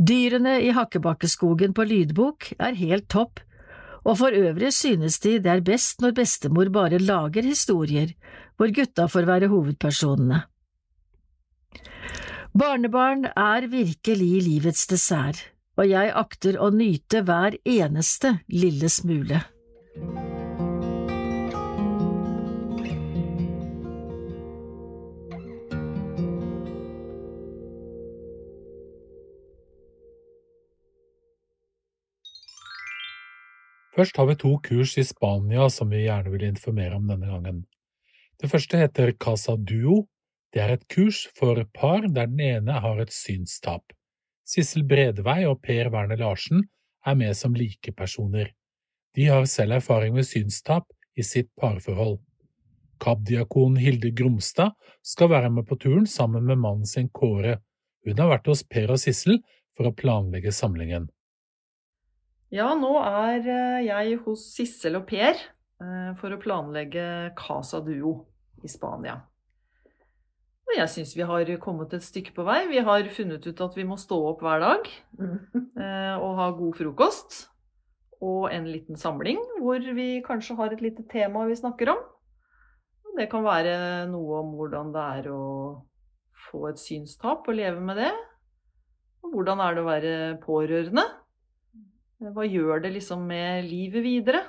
Dyrene 0.00 0.56
i 0.64 0.72
Hakkebakkeskogen 0.74 1.74
på 1.76 1.84
lydbok 1.84 2.52
er 2.58 2.78
helt 2.78 3.08
topp, 3.12 3.40
og 4.04 4.16
for 4.20 4.36
øvrig 4.36 4.72
synes 4.74 5.18
de 5.20 5.38
det 5.38 5.52
er 5.52 5.64
best 5.64 6.00
når 6.00 6.16
bestemor 6.16 6.70
bare 6.72 6.98
lager 6.98 7.46
historier 7.46 8.14
hvor 8.56 8.72
gutta 8.76 9.06
får 9.08 9.28
være 9.28 9.48
hovedpersonene. 9.48 10.42
Barnebarn 12.58 13.24
er 13.36 13.68
virkelig 13.70 14.42
livets 14.42 14.86
dessert, 14.90 15.38
og 15.78 15.88
jeg 15.88 16.12
akter 16.18 16.58
å 16.60 16.72
nyte 16.74 17.22
hver 17.24 17.56
eneste 17.64 18.40
lille 18.50 18.90
smule. 18.90 19.40
Først 34.00 34.16
har 34.16 34.30
vi 34.30 34.34
to 34.40 34.54
kurs 34.64 34.94
i 34.96 35.02
Spania 35.04 35.66
som 35.68 35.90
vi 35.92 36.06
gjerne 36.06 36.30
vil 36.32 36.46
informere 36.46 36.96
om 36.96 37.10
denne 37.10 37.26
gangen. 37.28 37.58
Det 38.40 38.48
første 38.48 38.78
heter 38.80 39.12
Casa 39.20 39.58
Duo. 39.60 40.06
Det 40.54 40.62
er 40.64 40.72
et 40.72 40.86
kurs 40.88 41.26
for 41.36 41.60
par 41.76 42.06
der 42.06 42.30
den 42.30 42.40
ene 42.40 42.78
har 42.80 43.02
et 43.02 43.12
synstap. 43.12 43.92
Sissel 44.48 44.86
Bredvei 44.88 45.44
og 45.50 45.60
Per 45.60 45.92
Werner 45.92 46.16
Larsen 46.16 46.64
er 47.04 47.20
med 47.20 47.36
som 47.36 47.52
likepersoner. 47.52 48.54
De 49.12 49.28
har 49.28 49.44
selv 49.44 49.76
erfaring 49.82 50.16
med 50.16 50.24
synstap 50.24 50.88
i 51.12 51.20
sitt 51.20 51.52
parforhold. 51.60 52.22
KAB-diakon 53.04 53.76
Hilde 53.76 54.16
Gromstad 54.16 54.72
skal 55.04 55.34
være 55.36 55.52
med 55.52 55.68
på 55.68 55.76
turen 55.76 56.08
sammen 56.08 56.48
med 56.48 56.56
mannen 56.56 56.88
sin 56.88 57.12
Kåre. 57.12 57.58
Hun 58.08 58.16
har 58.16 58.32
vært 58.32 58.48
hos 58.48 58.64
Per 58.64 58.96
og 58.96 59.04
Sissel 59.04 59.42
for 59.76 59.92
å 59.92 59.96
planlegge 59.96 60.56
samlingen. 60.56 61.10
Ja, 62.50 62.72
nå 62.74 62.96
er 62.98 63.44
eh, 63.46 63.80
jeg 63.86 64.16
hos 64.24 64.48
Sissel 64.56 64.98
og 64.98 65.04
Per 65.06 65.36
eh, 65.38 66.08
for 66.18 66.34
å 66.34 66.38
planlegge 66.42 67.30
Casa 67.38 67.78
Duo 67.84 68.24
i 68.66 68.70
Spania. 68.70 69.20
Og 70.66 70.74
jeg 70.74 70.90
syns 70.90 71.14
vi 71.14 71.26
har 71.26 71.52
kommet 71.62 71.94
et 71.94 72.02
stykke 72.02 72.34
på 72.34 72.46
vei. 72.46 72.64
Vi 72.70 72.82
har 72.86 73.06
funnet 73.14 73.46
ut 73.46 73.62
at 73.62 73.78
vi 73.78 73.86
må 73.86 73.98
stå 73.98 74.18
opp 74.32 74.42
hver 74.42 74.64
dag 74.64 74.90
eh, 75.22 76.16
og 76.18 76.40
ha 76.40 76.48
god 76.58 76.74
frokost. 76.80 77.38
Og 78.18 78.50
en 78.50 78.66
liten 78.66 78.98
samling 78.98 79.38
hvor 79.62 79.86
vi 79.94 80.18
kanskje 80.26 80.58
har 80.58 80.74
et 80.74 80.82
lite 80.82 81.06
tema 81.10 81.46
vi 81.46 81.58
snakker 81.58 81.94
om. 81.94 82.02
Det 83.14 83.30
kan 83.30 83.46
være 83.46 84.10
noe 84.10 84.42
om 84.42 84.52
hvordan 84.58 84.90
det 84.94 85.06
er 85.22 85.30
å 85.30 85.46
få 86.50 86.66
et 86.70 86.82
synstap 86.82 87.46
og 87.46 87.62
leve 87.62 87.78
med 87.78 88.02
det. 88.02 88.12
Og 89.22 89.38
hvordan 89.38 89.62
er 89.62 89.74
det 89.76 89.82
å 89.82 89.90
være 89.94 90.14
pårørende? 90.42 91.06
Hva 92.20 92.44
gjør 92.44 92.82
det 92.84 92.90
liksom 92.98 93.22
med 93.30 93.64
livet 93.64 94.04
videre? 94.04 94.42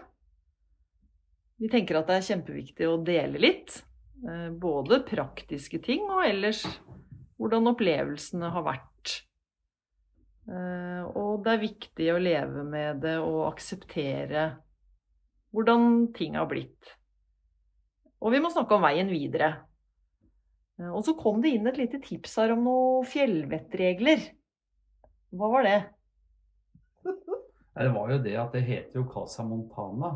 Vi 1.62 1.70
tenker 1.72 2.02
at 2.02 2.10
det 2.10 2.18
er 2.20 2.26
kjempeviktig 2.28 2.88
å 2.90 2.98
dele 3.06 3.40
litt. 3.40 3.78
eh, 4.28 4.50
Både 4.52 5.00
praktiske 5.08 5.80
ting 5.84 6.04
og 6.10 6.26
ellers 6.26 6.66
hvordan 7.40 7.72
opplevelsene 7.72 8.50
har 8.52 8.66
vært. 8.66 9.14
Eh, 10.52 11.04
Og 11.16 11.44
det 11.46 11.54
er 11.54 11.64
viktig 11.64 12.10
å 12.12 12.20
leve 12.20 12.64
med 12.68 13.02
det 13.02 13.18
og 13.24 13.48
akseptere 13.54 14.58
hvordan 15.54 16.12
ting 16.14 16.36
har 16.36 16.48
blitt. 16.52 16.98
Og 18.22 18.32
vi 18.32 18.40
må 18.40 18.52
snakke 18.52 18.76
om 18.76 18.84
veien 18.84 19.08
videre. 19.08 19.64
Eh, 20.80 20.92
Og 20.92 21.06
så 21.06 21.16
kom 21.16 21.42
det 21.42 21.56
inn 21.56 21.68
et 21.68 21.78
lite 21.80 22.04
tips 22.04 22.36
her 22.36 22.52
om 22.52 22.64
noen 22.68 23.08
fjellvettregler. 23.08 24.28
Hva 25.32 25.52
var 25.56 25.64
det? 25.64 25.80
Det 27.72 27.90
var 27.94 28.12
jo 28.12 28.18
det 28.24 28.36
at 28.36 28.52
det 28.56 28.62
heter 28.68 29.00
jo 29.00 29.06
Casa 29.14 29.44
Montana, 29.48 30.10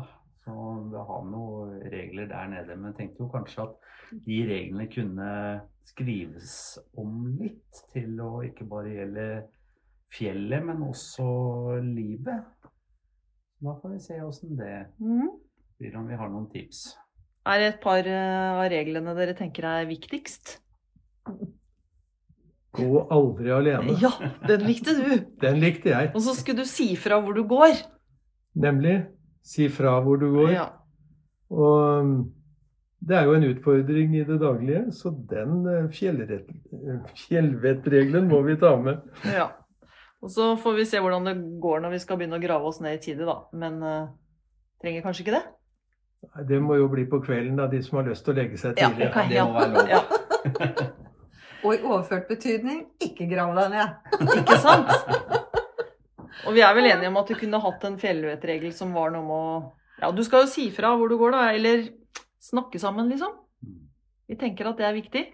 så 0.44 0.54
vi 0.90 1.04
har 1.08 1.22
noen 1.24 1.78
regler 1.92 2.28
der 2.28 2.50
nede. 2.52 2.76
Men 2.76 2.90
jeg 2.92 2.98
tenkte 2.98 3.24
jo 3.24 3.30
kanskje 3.32 3.64
at 3.64 4.20
de 4.26 4.40
reglene 4.50 4.86
kunne 4.92 5.30
skrives 5.88 6.52
om 7.00 7.24
litt 7.40 7.80
til 7.94 8.20
å 8.20 8.42
ikke 8.44 8.66
bare 8.68 8.92
gjelde 8.92 9.26
fjellet, 10.12 10.66
men 10.68 10.84
også 10.86 11.26
livet. 11.82 12.44
Da 13.64 13.72
får 13.80 13.94
vi 13.94 14.02
se 14.04 14.20
åssen 14.20 14.56
det 14.60 14.86
Mhm. 15.00 15.30
blir, 15.78 15.96
om 15.96 16.06
vi 16.08 16.14
har 16.16 16.28
noen 16.28 16.50
tips. 16.52 16.96
Er 17.46 17.58
det 17.58 17.66
et 17.74 17.80
par 17.80 17.98
eh, 18.06 18.52
av 18.52 18.68
reglene 18.70 19.14
dere 19.16 19.34
tenker 19.34 19.64
er 19.64 19.86
viktigst? 19.86 20.58
Gå 22.76 23.02
aldri 23.12 23.52
alene. 23.52 23.96
Ja, 24.02 24.12
den 24.46 24.64
likte 24.68 24.94
du. 24.96 25.10
Den 25.42 25.60
likte 25.62 25.92
jeg. 25.92 26.10
Og 26.14 26.22
så 26.24 26.34
skulle 26.36 26.64
du 26.64 26.68
si 26.68 26.90
fra 27.00 27.20
hvor 27.22 27.36
du 27.36 27.44
går. 27.48 27.76
Nemlig 28.56 28.98
si 29.46 29.68
fra 29.72 29.98
hvor 30.04 30.20
du 30.20 30.30
går. 30.34 30.50
Ja. 30.54 30.66
Og 31.50 32.00
um, 32.02 32.16
det 33.06 33.16
er 33.16 33.28
jo 33.28 33.36
en 33.36 33.46
utfordring 33.46 34.16
i 34.18 34.24
det 34.26 34.40
daglige, 34.40 34.86
så 34.92 35.12
den 35.30 35.66
eh, 35.70 35.84
eh, 35.84 36.96
fjellvettregelen 37.28 38.28
må 38.28 38.42
vi 38.42 38.56
ta 38.60 38.76
med. 38.80 39.04
ja. 39.24 39.52
Og 40.24 40.30
så 40.32 40.54
får 40.56 40.72
vi 40.74 40.84
se 40.88 40.98
hvordan 40.98 41.26
det 41.28 41.34
går 41.62 41.82
når 41.84 41.92
vi 41.92 41.98
skal 42.02 42.16
begynne 42.18 42.38
å 42.38 42.42
grave 42.42 42.66
oss 42.66 42.80
ned 42.82 42.96
i 42.96 43.02
tide, 43.04 43.26
da. 43.28 43.36
Men 43.54 43.76
uh, 43.84 44.08
trenger 44.82 45.04
kanskje 45.04 45.26
ikke 45.26 45.36
det? 45.36 45.42
Nei, 46.32 46.46
Det 46.48 46.60
må 46.64 46.78
jo 46.80 46.88
bli 46.90 47.04
på 47.06 47.20
kvelden 47.22 47.60
da, 47.60 47.68
de 47.70 47.82
som 47.84 48.00
har 48.00 48.08
lyst 48.08 48.24
til 48.26 48.34
å 48.34 48.38
legge 48.40 48.58
seg 48.58 48.80
Ja, 48.80 48.88
tidlig. 48.90 49.10
ja. 49.12 49.26
Det 49.28 49.44
må 49.44 49.60
være 49.60 49.74
lov. 49.76 49.92
Ja. 49.92 50.94
Og 51.66 51.74
i 51.74 51.82
overført 51.82 52.28
betydning, 52.30 52.84
ikke 53.02 53.26
grav 53.30 53.56
deg 53.58 53.72
ned. 53.74 54.12
Ikke 54.40 54.58
sant? 54.62 54.92
Og 56.46 56.54
vi 56.54 56.62
er 56.62 56.76
vel 56.76 56.86
enige 56.92 57.10
om 57.10 57.18
at 57.18 57.30
du 57.32 57.34
kunne 57.40 57.58
hatt 57.58 57.86
en 57.88 57.96
fjellvettregel 57.98 58.70
som 58.76 58.92
var 58.94 59.10
noe 59.14 59.26
med 59.26 59.34
å 59.34 59.56
Ja, 59.96 60.12
du 60.12 60.22
skal 60.22 60.44
jo 60.44 60.52
si 60.52 60.68
fra 60.70 60.92
hvor 60.94 61.10
du 61.10 61.16
går, 61.18 61.34
da. 61.34 61.42
Eller 61.56 61.88
snakke 62.44 62.78
sammen, 62.78 63.08
liksom. 63.10 63.32
Vi 64.30 64.38
tenker 64.38 64.70
at 64.70 64.78
det 64.78 64.86
er 64.86 64.94
viktig. 64.94 65.24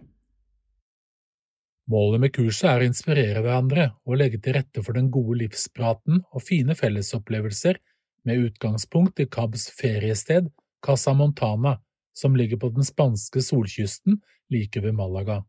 Målet 1.93 2.23
med 2.23 2.33
kurset 2.33 2.69
er 2.71 2.83
å 2.83 2.87
inspirere 2.87 3.43
hverandre 3.43 3.89
og 4.07 4.21
legge 4.21 4.39
til 4.41 4.55
rette 4.57 4.85
for 4.87 4.97
den 4.97 5.11
gode 5.13 5.41
livspraten 5.43 6.23
og 6.31 6.45
fine 6.47 6.77
fellesopplevelser 6.79 7.81
med 8.29 8.47
utgangspunkt 8.47 9.21
i 9.21 9.27
KABs 9.27 9.67
feriested 9.77 10.49
Casa 10.87 11.13
Montana, 11.13 11.81
som 12.15 12.37
ligger 12.39 12.61
på 12.63 12.71
den 12.77 12.87
spanske 12.87 13.43
solkysten 13.43 14.21
like 14.53 14.81
ved 14.81 14.95
Malaga. 14.95 15.43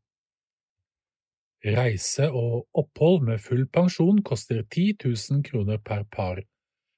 Reise 1.64 2.26
og 2.28 2.66
opphold 2.76 3.22
med 3.24 3.39
full 3.39 3.64
pensjon 3.72 4.18
koster 4.28 4.66
10 4.68 4.99
000 5.05 5.43
kroner 5.47 5.78
per 5.80 6.03
par. 6.11 6.41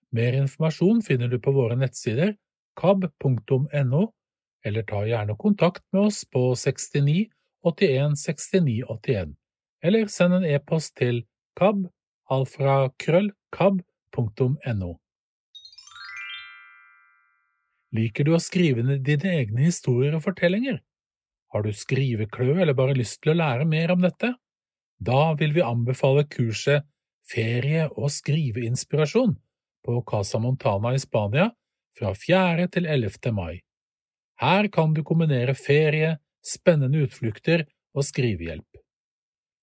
Mer 0.10 0.34
informasjon 0.34 1.06
finner 1.06 1.30
du 1.30 1.38
på 1.40 1.52
våre 1.54 1.76
nettsider 1.78 2.34
kab.no, 2.80 4.14
eller 4.66 4.84
ta 4.90 5.06
gjerne 5.06 5.36
kontakt 5.38 5.84
med 5.94 6.02
oss 6.10 6.26
på 6.26 6.56
69 6.58 7.30
81 7.66 8.16
69 8.18 8.84
81, 8.90 9.36
eller 9.86 10.08
send 10.10 10.34
en 10.40 10.46
e-post 10.50 10.96
til 10.98 11.26
kab 11.58 11.86
alfrakrøllcab.no. 12.34 14.92
Liker 17.96 18.24
du 18.26 18.34
å 18.36 18.40
skrive 18.42 18.84
ned 18.84 19.04
dine 19.06 19.30
egne 19.44 19.62
historier 19.70 20.16
og 20.18 20.24
fortellinger? 20.26 20.82
Har 21.54 21.62
du 21.64 21.72
skrivekløe 21.72 22.62
eller 22.62 22.74
bare 22.76 22.94
lyst 22.98 23.22
til 23.22 23.32
å 23.36 23.40
lære 23.40 23.66
mer 23.70 23.92
om 23.94 24.02
dette? 24.04 24.34
Da 25.00 25.34
vil 25.40 25.54
vi 25.54 25.62
anbefale 25.62 26.24
kurset 26.30 26.86
Ferie 27.26 27.88
og 27.90 28.12
skriveinspirasjon 28.14 29.34
på 29.86 30.02
Casa 30.10 30.40
Montana 30.40 30.94
i 30.94 31.00
Spania 31.02 31.50
fra 31.98 32.14
4. 32.14 32.68
til 32.74 32.86
11. 32.86 33.32
mai. 33.34 33.62
Her 34.42 34.68
kan 34.68 34.94
du 34.94 35.04
kombinere 35.04 35.56
ferie, 35.56 36.18
spennende 36.44 37.06
utflukter 37.06 37.66
og 37.96 38.06
skrivehjelp. 38.06 38.82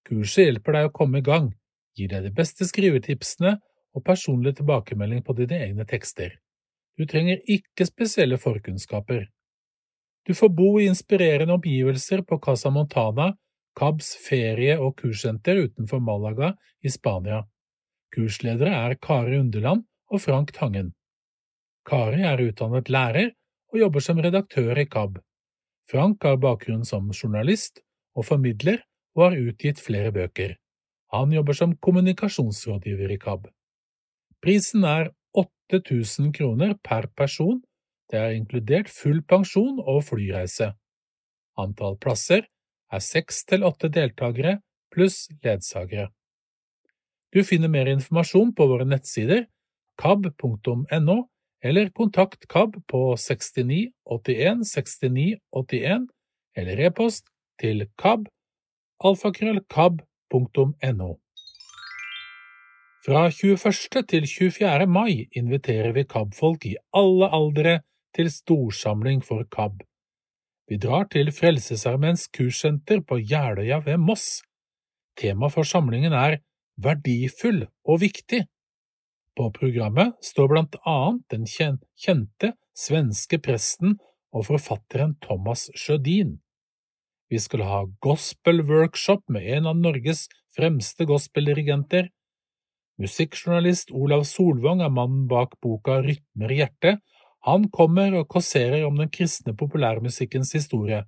Kurset 0.09 0.49
hjelper 0.49 0.79
deg 0.79 0.89
å 0.89 0.95
komme 0.97 1.21
i 1.21 1.27
gang, 1.27 1.53
gir 1.95 2.11
deg 2.11 2.27
de 2.27 2.33
beste 2.35 2.67
skrivetipsene 2.67 3.59
og 3.93 4.05
personlig 4.05 4.57
tilbakemelding 4.59 5.23
på 5.23 5.37
dine 5.39 5.61
egne 5.69 5.87
tekster. 5.87 6.39
Du 6.99 7.05
trenger 7.07 7.41
ikke 7.47 7.87
spesielle 7.87 8.39
forkunnskaper. 8.41 9.29
Du 10.27 10.35
får 10.35 10.51
bo 10.57 10.75
i 10.81 10.89
inspirerende 10.91 11.55
omgivelser 11.59 12.25
på 12.27 12.39
Casa 12.43 12.71
Montana, 12.71 13.33
Cabs 13.79 14.13
ferie- 14.21 14.79
og 14.79 14.97
kurssenter 15.01 15.63
utenfor 15.65 16.01
Malaga 16.01 16.53
i 16.85 16.91
Spania. 16.93 17.43
Kursledere 18.13 18.73
er 18.77 18.95
Kari 19.01 19.39
Underland 19.41 19.87
og 20.13 20.21
Frank 20.21 20.53
Tangen. 20.53 20.93
Kari 21.89 22.23
er 22.29 22.43
utdannet 22.45 22.91
lærer 22.93 23.33
og 23.73 23.81
jobber 23.81 24.05
som 24.05 24.21
redaktør 24.21 24.79
i 24.79 24.85
KAB. 24.85 25.19
Frank 25.91 26.23
har 26.23 26.37
bakgrunn 26.37 26.85
som 26.85 27.11
journalist 27.11 27.81
og 28.15 28.29
formidler 28.29 28.83
og 29.17 29.25
har 29.25 29.41
utgitt 29.41 29.81
flere 29.81 30.13
bøker. 30.13 30.55
Han 31.13 31.33
jobber 31.33 31.57
som 31.57 31.75
kommunikasjonsrådgiver 31.77 33.13
i 33.13 33.19
KAB. 33.21 33.49
Prisen 34.43 34.85
er 34.85 35.11
8000 35.37 36.33
kroner 36.37 36.75
per 36.85 37.09
person, 37.17 37.61
det 38.11 38.21
er 38.21 38.37
inkludert 38.37 38.91
full 38.93 39.23
pensjon 39.25 39.81
og 39.81 40.05
flyreise. 40.05 40.73
Antall 41.57 41.97
plasser 42.01 42.45
er 42.93 43.03
seks 43.03 43.45
til 43.49 43.65
åtte 43.65 43.89
deltakere 43.93 44.59
pluss 44.93 45.29
ledsagere. 45.45 46.11
Du 47.33 47.41
finner 47.49 47.71
mer 47.73 47.89
informasjon 47.89 48.53
på 48.55 48.67
våre 48.69 48.85
nettsider 48.85 49.47
kab.no 50.01 51.19
eller 51.63 51.91
kontakt 51.95 52.49
KAB 52.49 52.77
på 52.91 53.17
69 53.17 53.93
81 54.05 54.67
69 54.67 55.39
81 55.53 56.09
eller 56.57 56.87
e-post 56.87 57.27
til 57.61 57.87
kab 57.99 58.29
alfakrøllkab.no. 59.03 61.11
Fra 63.03 63.31
21. 63.31 64.03
til 64.09 64.27
24. 64.27 64.87
mai 64.87 65.29
inviterer 65.33 65.93
vi 65.93 66.05
KAB-folk 66.05 66.67
i 66.67 66.77
alle 66.95 67.35
aldre 67.35 67.81
til 68.15 68.31
storsamling 68.31 69.25
for 69.25 69.45
KAB. 69.51 69.83
Vi 70.73 70.79
drar 70.81 71.05
til 71.13 71.29
Frelsesarmeens 71.37 72.31
kurssenter 72.33 73.03
på 73.05 73.19
Jeløya 73.21 73.83
ved 73.85 73.99
Moss. 74.01 74.39
Tema 75.21 75.51
for 75.53 75.69
samlingen 75.69 76.15
er 76.17 76.39
Verdifull 76.81 77.67
og 77.85 78.01
viktig. 78.01 78.47
På 79.37 79.51
programmet 79.53 80.15
står 80.25 80.49
blant 80.49 80.79
annet 80.89 81.27
den 81.35 81.45
kjente 81.45 82.55
svenske 82.73 83.37
presten 83.45 83.99
og 84.33 84.47
forfatteren 84.49 85.13
Thomas 85.21 85.67
Sjødin. 85.77 86.39
Vi 87.29 87.45
skal 87.45 87.67
ha 87.69 87.85
gospel-workshop 88.01 89.29
med 89.29 89.45
en 89.59 89.69
av 89.75 89.77
Norges 89.77 90.25
fremste 90.57 91.05
gospeldirigenter. 91.05 92.09
Musikkjournalist 92.97 93.93
Olav 93.93 94.25
Solvang 94.25 94.81
er 94.81 94.97
mannen 94.97 95.29
bak 95.29 95.59
boka 95.61 96.01
Rytmer 96.01 96.57
i 96.57 96.63
hjertet. 96.63 97.05
Han 97.43 97.69
kommer 97.75 98.15
og 98.21 98.29
kåserer 98.31 98.85
om 98.87 99.01
den 99.01 99.11
kristne 99.11 99.55
populærmusikkens 99.59 100.53
historie, 100.55 101.03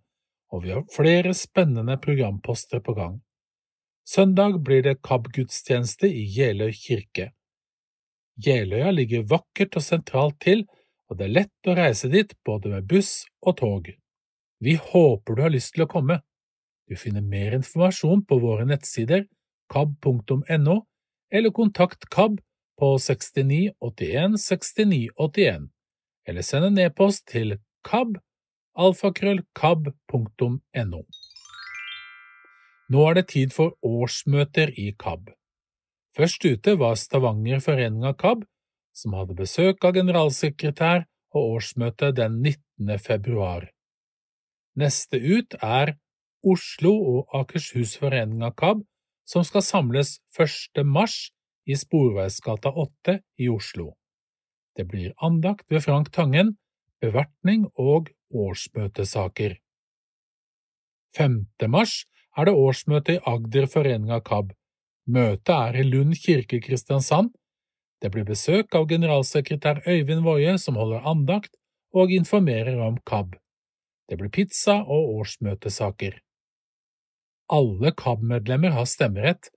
og 0.51 0.65
vi 0.65 0.73
har 0.75 0.83
flere 0.91 1.35
spennende 1.35 1.95
programposter 2.03 2.83
på 2.83 2.95
gang. 2.95 3.21
Søndag 4.05 4.59
blir 4.67 4.83
det 4.83 5.01
KAB-gudstjeneste 5.07 6.11
i 6.11 6.25
Jeløy 6.37 6.73
kirke. 6.77 7.31
Jeløya 8.37 8.91
ligger 8.91 9.29
vakkert 9.31 9.79
og 9.79 9.85
sentralt 9.87 10.41
til, 10.43 10.65
og 11.09 11.19
det 11.19 11.29
er 11.29 11.37
lett 11.39 11.71
å 11.71 11.77
reise 11.79 12.11
dit 12.11 12.35
både 12.45 12.73
med 12.73 12.89
buss 12.91 13.25
og 13.47 13.57
tog. 13.61 13.93
Vi 14.59 14.75
håper 14.75 15.37
du 15.37 15.43
har 15.45 15.55
lyst 15.55 15.75
til 15.77 15.87
å 15.87 15.91
komme. 15.91 16.19
Du 16.91 16.97
finner 16.99 17.23
mer 17.23 17.55
informasjon 17.57 18.25
på 18.27 18.41
våre 18.43 18.67
nettsider 18.69 19.25
kab.no, 19.71 20.77
eller 21.31 21.55
kontakt 21.55 22.11
KAB 22.11 22.41
på 22.79 22.91
69 22.99 23.71
81 23.81 24.37
69 24.39 25.09
81, 25.17 25.71
eller 26.29 26.43
send 26.43 26.65
en 26.71 26.79
e-post 26.87 27.27
til 27.31 27.49
kab 27.85 28.09
alfakrøllkab.no. 28.75 31.03
Nå 32.93 33.01
er 33.09 33.15
det 33.17 33.29
tid 33.33 33.55
for 33.55 33.73
årsmøter 33.83 34.69
i 34.77 34.93
KAB. 34.99 35.31
Først 36.17 36.45
ute 36.45 36.79
var 36.79 36.95
Stavanger 37.01 37.61
Forening 37.65 38.05
av 38.07 38.15
KAB, 38.21 38.45
som 38.95 39.15
hadde 39.19 39.35
besøk 39.39 39.85
av 39.85 39.95
generalsekretær 39.97 41.07
og 41.35 41.57
årsmøte 41.57 42.13
den 42.15 42.43
19. 42.43 42.99
februar. 43.03 43.71
Neste 44.79 45.19
ut 45.19 45.57
er 45.63 45.97
Oslo 46.45 46.93
og 46.93 47.35
Akershus 47.35 47.97
Forening 47.99 48.45
av 48.47 48.55
KAB, 48.59 48.85
som 49.25 49.45
skal 49.47 49.65
samles 49.65 50.19
1. 50.37 50.85
mars 50.85 51.33
i 51.67 51.77
Sporveisgata 51.79 52.69
8 52.69 53.19
i 53.41 53.49
Oslo. 53.49 53.95
Det 54.77 54.85
blir 54.91 55.15
andakt 55.23 55.71
ved 55.71 55.85
Frank 55.85 56.11
Tangen, 56.13 56.57
bevertning 57.01 57.69
og 57.79 58.11
årsmøtesaker. 58.35 59.59
5. 61.15 61.47
mars 61.71 62.05
er 62.37 62.49
det 62.49 62.57
årsmøte 62.59 63.15
i 63.15 63.23
Agder 63.31 63.69
Forening 63.71 64.11
av 64.11 64.25
KAB. 64.27 64.51
Møtet 65.07 65.55
er 65.55 65.79
i 65.79 65.87
Lund 65.87 66.17
kirke 66.19 66.59
Kristiansand. 66.65 67.31
Det 68.03 68.11
blir 68.11 68.27
besøk 68.27 68.75
av 68.75 68.89
generalsekretær 68.91 69.85
Øyvind 69.87 70.27
Woie, 70.27 70.59
som 70.59 70.75
holder 70.81 71.07
andakt 71.07 71.55
og 71.95 72.11
informerer 72.11 72.81
om 72.83 72.99
KAB. 73.07 73.37
Det 74.11 74.19
blir 74.19 74.33
pizza 74.35 74.81
og 74.83 75.15
årsmøtesaker. 75.21 76.19
Alle 77.55 77.93
KAB-medlemmer 77.95 78.75
har 78.75 78.89
stemmerett, 78.91 79.53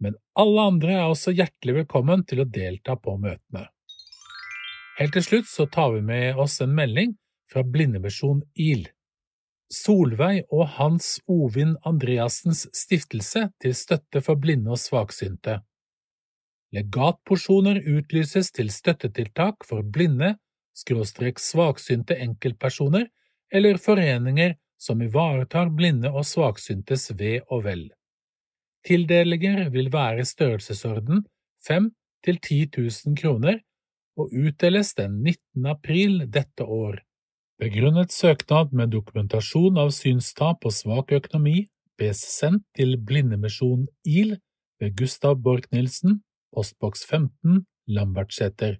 men 0.00 0.16
alle 0.34 0.64
andre 0.72 0.96
er 0.96 1.06
også 1.06 1.36
hjertelig 1.36 1.84
velkommen 1.84 2.24
til 2.26 2.42
å 2.42 2.48
delta 2.48 2.96
på 2.96 3.14
møtene. 3.20 3.68
Helt 5.00 5.14
til 5.16 5.24
slutt 5.24 5.48
så 5.48 5.64
tar 5.72 5.94
vi 5.94 6.00
med 6.04 6.36
oss 6.36 6.58
en 6.60 6.74
melding 6.76 7.14
fra 7.48 7.62
Blindemisjon 7.64 8.42
IL. 8.52 8.82
Solveig 9.72 10.42
og 10.52 10.66
Hans 10.76 11.14
Ovin 11.30 11.72
Andreassens 11.88 12.66
stiftelse 12.76 13.46
til 13.62 13.74
støtte 13.78 14.20
for 14.26 14.36
blinde 14.36 14.74
og 14.74 14.80
svaksynte. 14.82 15.62
Legatporsjoner 16.76 17.80
utlyses 17.88 18.52
til 18.52 18.68
støttetiltak 18.70 19.64
for 19.66 19.86
blinde, 19.96 20.34
skråstrek 20.76 21.40
svaksynte 21.40 22.18
enkeltpersoner 22.20 23.08
eller 23.50 23.80
foreninger 23.80 24.52
som 24.80 25.00
ivaretar 25.02 25.72
blinde 25.80 26.12
og 26.12 26.28
svaksyntes 26.28 27.08
ve 27.16 27.38
og 27.48 27.64
vel. 27.64 27.88
Tildelinger 28.84 29.70
vil 29.72 29.88
være 29.92 30.28
størrelsesorden 30.28 31.24
5 31.66 31.90
til 32.24 32.36
10 32.36 32.60
000 32.76 33.16
kroner 33.16 33.60
og 34.20 34.34
utdeles 34.36 34.92
den 34.98 35.20
19. 35.22 35.66
april 35.70 36.24
dette 36.28 36.64
år. 36.64 37.00
Begrunnet 37.60 38.12
søknad 38.12 38.72
med 38.72 38.92
dokumentasjon 38.94 39.78
av 39.80 39.92
synstap 39.92 40.64
og 40.64 40.72
svak 40.72 41.12
økonomi, 41.12 41.66
bes 42.00 42.22
sendt 42.24 42.64
til 42.76 42.96
Blindemisjon 42.96 43.86
IL 44.08 44.38
ved 44.80 44.94
Gustav 44.96 45.36
Borch-Nilsen, 45.44 46.22
postboks 46.56 47.04
15, 47.04 47.66
Lambertseter. 47.92 48.78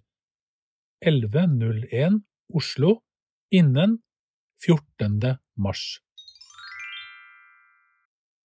1101 1.04 2.22
Oslo, 2.54 3.00
innen 3.52 3.98
14. 4.64 5.36
mars. 5.56 6.00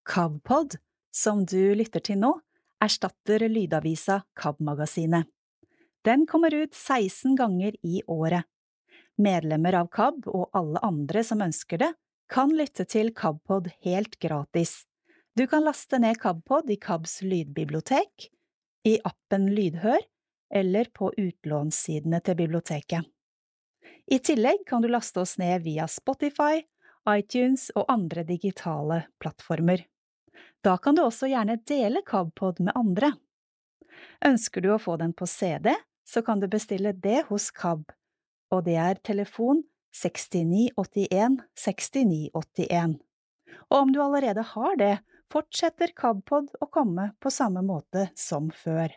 Kavpod, 0.05 0.77
som 1.15 1.45
du 1.47 1.73
lytter 1.79 2.03
til 2.03 2.19
nå, 2.21 2.35
erstatter 2.83 3.47
lydavisa 3.49 4.21
KAB-magasinet. 4.37 5.31
Den 6.06 6.28
kommer 6.28 6.53
ut 6.53 6.74
16 6.74 7.36
ganger 7.36 7.76
i 7.82 8.01
året. 8.08 8.43
Medlemmer 9.18 9.74
av 9.74 9.88
KAB 9.88 10.28
og 10.28 10.51
alle 10.53 10.82
andre 10.86 11.24
som 11.24 11.41
ønsker 11.41 11.82
det, 11.82 11.93
kan 12.30 12.51
lytte 12.53 12.86
til 12.86 13.10
KABpod 13.16 13.72
helt 13.86 14.20
gratis. 14.22 14.84
Du 15.34 15.47
kan 15.49 15.66
laste 15.66 15.97
ned 16.01 16.20
KABpod 16.22 16.70
i 16.70 16.78
KABs 16.82 17.22
lydbibliotek, 17.26 18.28
i 18.86 18.99
appen 19.01 19.47
Lydhør 19.56 20.06
eller 20.53 20.91
på 20.93 21.10
utlånssidene 21.18 22.22
til 22.22 22.38
biblioteket. 22.38 23.01
I 24.06 24.22
tillegg 24.22 24.62
kan 24.70 24.86
du 24.86 24.89
laste 24.93 25.24
oss 25.26 25.39
ned 25.41 25.66
via 25.66 25.88
Spotify, 25.89 26.62
iTunes 27.10 27.72
og 27.74 27.89
andre 27.89 28.28
digitale 28.30 29.01
plattformer. 29.18 29.82
Da 30.62 30.78
kan 30.78 30.97
du 30.97 31.01
også 31.01 31.34
gjerne 31.34 31.58
dele 31.66 32.06
KABpod 32.06 32.62
med 32.62 32.78
andre. 32.78 33.16
Ønsker 34.26 34.62
du 34.62 34.72
å 34.76 34.82
få 34.82 34.99
den 35.01 35.18
på 35.18 35.26
CD, 35.30 35.74
så 36.06 36.22
kan 36.22 36.39
du 36.39 36.47
bestille 36.47 36.93
det 36.93 37.26
hos 37.30 37.49
KAB, 37.51 37.89
og 38.53 38.66
det 38.68 38.78
er 38.80 39.01
telefon 39.03 39.64
6981 39.95 41.39
6981. 41.58 42.97
Og 43.72 43.78
om 43.80 43.93
du 43.93 44.01
allerede 44.03 44.43
har 44.53 44.78
det, 44.80 44.95
fortsetter 45.32 45.93
KABpod 45.97 46.51
å 46.62 46.68
komme 46.72 47.10
på 47.20 47.32
samme 47.34 47.64
måte 47.66 48.10
som 48.20 48.51
før. 48.53 48.93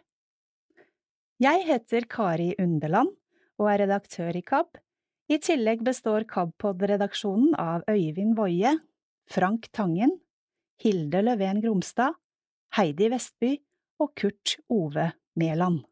Jeg 1.39 1.65
heter 1.69 2.07
Kari 2.11 2.53
Underland 2.59 3.15
og 3.59 3.71
er 3.73 3.85
redaktør 3.85 4.37
i 4.37 4.43
KAB. 4.43 4.79
I 5.29 5.39
tillegg 5.45 5.85
består 5.87 6.25
KABpod-redaksjonen 6.29 7.55
av 7.61 7.85
Øyvind 7.91 8.39
Woie, 8.39 8.75
Frank 9.29 9.69
Tangen, 9.77 10.15
Hilde 10.83 11.23
Løven 11.25 11.61
Gromstad, 11.65 12.17
Heidi 12.77 13.11
Vestby 13.13 13.57
og 14.01 14.15
Kurt 14.17 14.57
Ove 14.73 15.11
Mæland. 15.39 15.83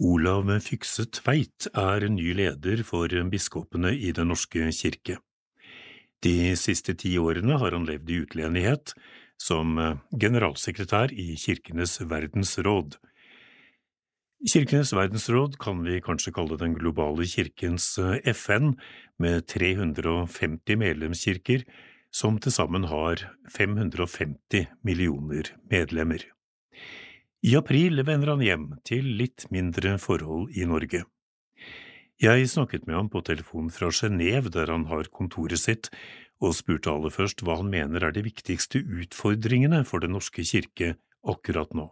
Olav 0.00 0.48
Fykse 0.64 1.04
Tveit 1.12 1.66
er 1.76 2.06
ny 2.08 2.30
leder 2.32 2.80
for 2.88 3.12
biskopene 3.28 3.90
i 3.92 4.14
Den 4.16 4.30
norske 4.32 4.70
kirke. 4.72 5.18
De 6.24 6.56
siste 6.56 6.94
ti 6.96 7.18
årene 7.20 7.58
har 7.60 7.76
han 7.76 7.84
levd 7.84 8.08
i 8.08 8.22
utlendighet 8.22 8.94
som 9.40 9.76
generalsekretær 10.16 11.12
i 11.12 11.36
Kirkenes 11.36 11.98
verdensråd. 12.00 12.96
Kirkenes 14.48 14.94
verdensråd 14.96 15.60
kan 15.60 15.84
vi 15.84 16.00
kanskje 16.00 16.32
kalle 16.32 16.56
den 16.56 16.78
globale 16.80 17.28
kirkens 17.28 17.92
FN, 18.32 18.72
med 19.20 19.44
350 19.52 20.80
medlemskirker, 20.80 21.68
som 22.08 22.40
til 22.40 22.56
sammen 22.56 22.88
har 22.88 23.28
550 23.52 24.64
millioner 24.80 25.52
medlemmer. 25.68 26.24
I 27.40 27.54
april 27.56 28.02
vender 28.04 28.34
han 28.34 28.42
hjem 28.44 28.64
til 28.84 29.06
litt 29.16 29.46
mindre 29.48 29.94
forhold 29.96 30.50
i 30.52 30.66
Norge. 30.68 31.06
Jeg 32.20 32.48
snakket 32.52 32.84
med 32.84 32.98
ham 32.98 33.08
på 33.08 33.22
telefon 33.24 33.70
fra 33.72 33.88
Genéve, 33.96 34.52
der 34.52 34.68
han 34.68 34.84
har 34.90 35.08
kontoret 35.08 35.62
sitt, 35.62 35.88
og 36.44 36.52
spurte 36.58 36.92
aller 36.92 37.12
først 37.14 37.40
hva 37.40 37.56
han 37.62 37.72
mener 37.72 38.04
er 38.04 38.12
de 38.12 38.26
viktigste 38.26 38.82
utfordringene 38.84 39.80
for 39.88 40.04
Den 40.04 40.12
norske 40.18 40.44
kirke 40.44 40.98
akkurat 41.24 41.72
nå. 41.72 41.88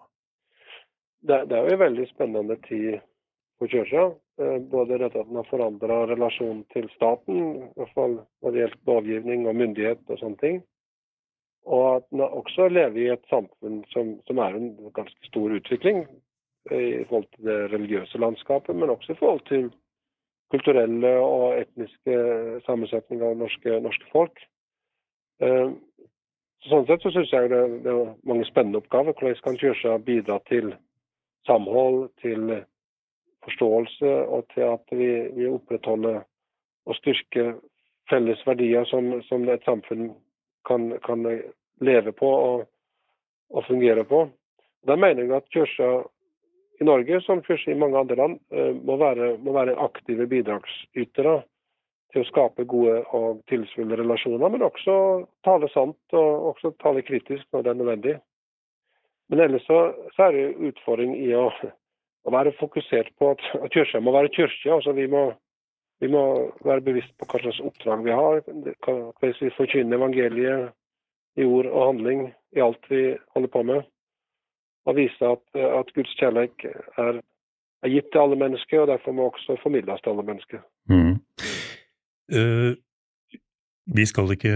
Det, 1.25 1.47
det 1.49 1.57
er 1.57 1.65
jo 1.65 1.79
en 1.79 1.85
veldig 1.87 2.09
spennende 2.13 2.61
tid 2.69 3.01
for 3.57 3.73
kirka. 3.73 4.11
Både 4.69 5.01
dette 5.01 5.17
at 5.17 5.33
den 5.33 5.41
har 5.41 5.49
forandra 5.49 6.03
relasjonen 6.13 6.67
til 6.77 6.93
staten, 6.93 7.41
i 7.73 7.81
hvert 7.81 7.97
fall 7.97 8.21
når 8.45 8.53
det 8.53 8.67
gjelder 8.67 8.83
lovgivning 8.93 9.49
og 9.49 9.57
myndighet 9.65 10.13
og 10.13 10.21
sånne 10.21 10.45
ting. 10.45 10.61
Og 11.69 11.97
at 11.97 12.07
den 12.11 12.21
også 12.25 12.69
lever 12.73 12.97
i 13.03 13.11
et 13.13 13.25
samfunn 13.29 13.83
som, 13.93 14.15
som 14.27 14.41
er 14.41 14.57
en 14.57 14.71
ganske 14.97 15.29
stor 15.29 15.53
utvikling 15.53 16.07
i 16.73 17.05
forhold 17.09 17.27
til 17.35 17.45
det 17.49 17.59
religiøse 17.73 18.19
landskapet, 18.19 18.77
men 18.77 18.91
også 18.91 19.13
i 19.13 19.19
forhold 19.21 19.45
til 19.49 19.69
kulturelle 20.51 21.11
og 21.21 21.61
etniske 21.61 22.17
sammensetninger 22.67 23.27
av 23.27 23.37
norske, 23.37 23.81
norske 23.85 24.09
folk. 24.13 24.41
Sånn 26.69 26.87
sett 26.89 27.05
så 27.05 27.13
syns 27.15 27.33
jeg 27.33 27.51
det, 27.53 27.61
det 27.85 27.93
er 27.93 28.15
mange 28.29 28.47
spennende 28.49 28.81
oppgaver. 28.81 29.13
Hvordan 29.13 29.43
kan 29.45 29.61
kirka 29.61 29.99
bidra 30.05 30.39
til 30.49 30.73
samhold, 31.47 32.09
til 32.23 32.65
forståelse 33.45 34.15
og 34.27 34.49
til 34.55 34.67
at 34.73 34.97
vi, 35.01 35.11
vi 35.37 35.53
opprettholder 35.53 36.25
og 36.89 36.97
styrker 36.99 37.55
felles 38.11 38.41
verdier 38.47 38.89
som, 38.89 39.13
som 39.29 39.45
et 39.49 39.65
samfunn 39.69 40.11
kan, 40.69 40.91
kan 41.05 41.25
leve 41.85 42.13
på 42.17 42.29
og, 42.29 42.65
og, 43.51 43.65
fungere 43.67 44.05
på. 44.05 44.27
Da 44.87 44.97
mener 44.97 45.25
jeg 45.25 45.37
at 45.37 45.51
kirka 45.55 45.91
i 46.81 46.87
Norge, 46.87 47.21
som 47.27 47.43
kirka 47.43 47.73
i 47.73 47.79
mange 47.79 47.99
andre 47.99 48.17
land, 48.17 48.39
må 48.85 48.97
være, 48.97 49.37
må 49.43 49.53
være 49.53 49.79
aktive 49.83 50.27
bidragsytere 50.31 51.41
til 52.13 52.23
å 52.23 52.29
skape 52.29 52.65
gode 52.69 53.03
og 53.17 53.43
tillitsfulle 53.51 53.99
relasjoner, 54.01 54.49
men 54.49 54.65
også 54.65 54.95
tale 55.45 55.69
sant 55.75 56.17
og 56.17 56.53
også 56.55 56.73
tale 56.83 57.03
kritisk 57.05 57.45
når 57.53 57.65
det 57.65 57.73
er 57.73 57.81
nødvendig. 57.83 58.15
Men 59.29 59.43
ellers 59.45 59.67
så, 59.69 59.81
så 60.17 60.29
er 60.29 60.37
det 60.37 60.71
utfordring 60.71 61.13
i 61.19 61.29
å, 61.37 61.51
å 62.25 62.33
være 62.33 62.55
fokusert 62.61 63.13
på 63.21 63.35
at, 63.35 63.45
at 63.61 63.75
kirka 63.75 64.01
må 64.01 64.15
være 64.17 64.33
kirke. 64.33 64.71
Altså 64.73 64.95
vi 64.97 65.05
må, 65.11 65.27
vi 66.01 66.09
må 66.13 66.23
være 66.65 66.87
bevisst 66.87 67.13
på 67.21 67.29
hva 67.29 67.43
slags 67.43 67.61
oppdrag 67.61 68.07
vi 68.07 68.17
har. 68.17 68.41
Hvordan 68.87 69.37
vi 69.43 69.55
forkynner 69.59 70.01
evangeliet 70.01 70.71
i 71.39 71.47
ord 71.47 71.69
og 71.71 71.87
handling 71.93 72.29
i 72.57 72.63
alt 72.65 72.91
vi 72.91 73.03
holder 73.35 73.53
på 73.53 73.63
med. 73.71 73.87
Og 74.89 74.97
vise 74.97 75.31
at, 75.35 75.45
at 75.55 75.93
Guds 75.95 76.15
kjærlighet 76.19 76.67
er, 76.99 77.21
er, 77.83 77.89
gitt 77.93 78.11
til 78.13 78.25
alle 78.25 78.39
mennesker, 78.41 78.81
og 78.81 78.89
derfor 78.89 79.13
må 79.13 79.29
også 79.29 79.59
formidles 79.63 80.01
til 80.01 80.15
alle 80.15 80.27
mennesker. 80.31 80.65
Mm. 80.89 81.15
Uh, 82.39 82.73
vi 83.97 84.05
skal 84.09 84.33
ikke 84.33 84.55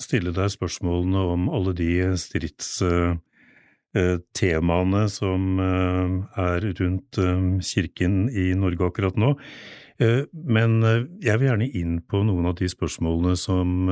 stille 0.00 0.32
deg 0.36 0.52
spørsmålene 0.52 1.28
om 1.36 1.48
alle 1.52 1.76
de 1.76 1.92
strids... 2.20 2.82
Uh, 2.82 3.16
temaene 4.36 5.06
som 5.08 5.56
er 5.56 6.64
rundt 6.76 7.16
kirken 7.64 8.26
i 8.28 8.50
Norge 8.52 8.90
akkurat 8.90 9.16
nå. 9.16 9.30
Men 9.96 10.74
jeg 11.24 11.38
vil 11.40 11.48
gjerne 11.48 11.68
inn 11.80 11.94
på 12.04 12.20
noen 12.28 12.50
av 12.50 12.58
de 12.58 12.68
spørsmålene 12.68 13.32
som 13.40 13.88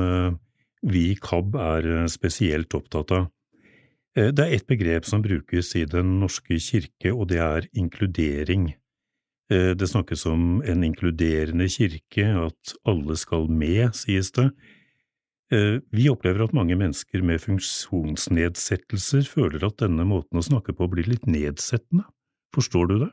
vi 0.85 1.09
i 1.11 1.17
KAB 1.21 1.57
er 1.59 1.89
spesielt 2.11 2.73
opptatt 2.77 3.11
av. 3.15 3.27
Det 4.15 4.39
er 4.39 4.53
et 4.55 4.67
begrep 4.69 5.03
som 5.09 5.23
brukes 5.25 5.73
i 5.75 5.83
Den 5.89 6.19
norske 6.21 6.55
kirke, 6.61 7.11
og 7.11 7.27
det 7.33 7.41
er 7.43 7.67
inkludering. 7.75 8.69
Det 9.49 9.87
snakkes 9.89 10.23
om 10.31 10.61
en 10.63 10.85
inkluderende 10.87 11.67
kirke, 11.69 12.23
at 12.47 12.75
alle 12.87 13.17
skal 13.19 13.49
med, 13.51 13.91
sies 13.97 14.31
det. 14.37 14.47
Vi 15.91 16.07
opplever 16.09 16.45
at 16.47 16.55
mange 16.55 16.77
mennesker 16.79 17.21
med 17.27 17.43
funksjonsnedsettelser 17.43 19.27
føler 19.29 19.67
at 19.67 19.83
denne 19.83 20.07
måten 20.07 20.39
å 20.39 20.47
snakke 20.47 20.73
på 20.73 20.87
blir 20.89 21.11
litt 21.11 21.27
nedsettende. 21.27 22.07
Forstår 22.55 22.89
du 22.89 22.95
det? 23.03 23.11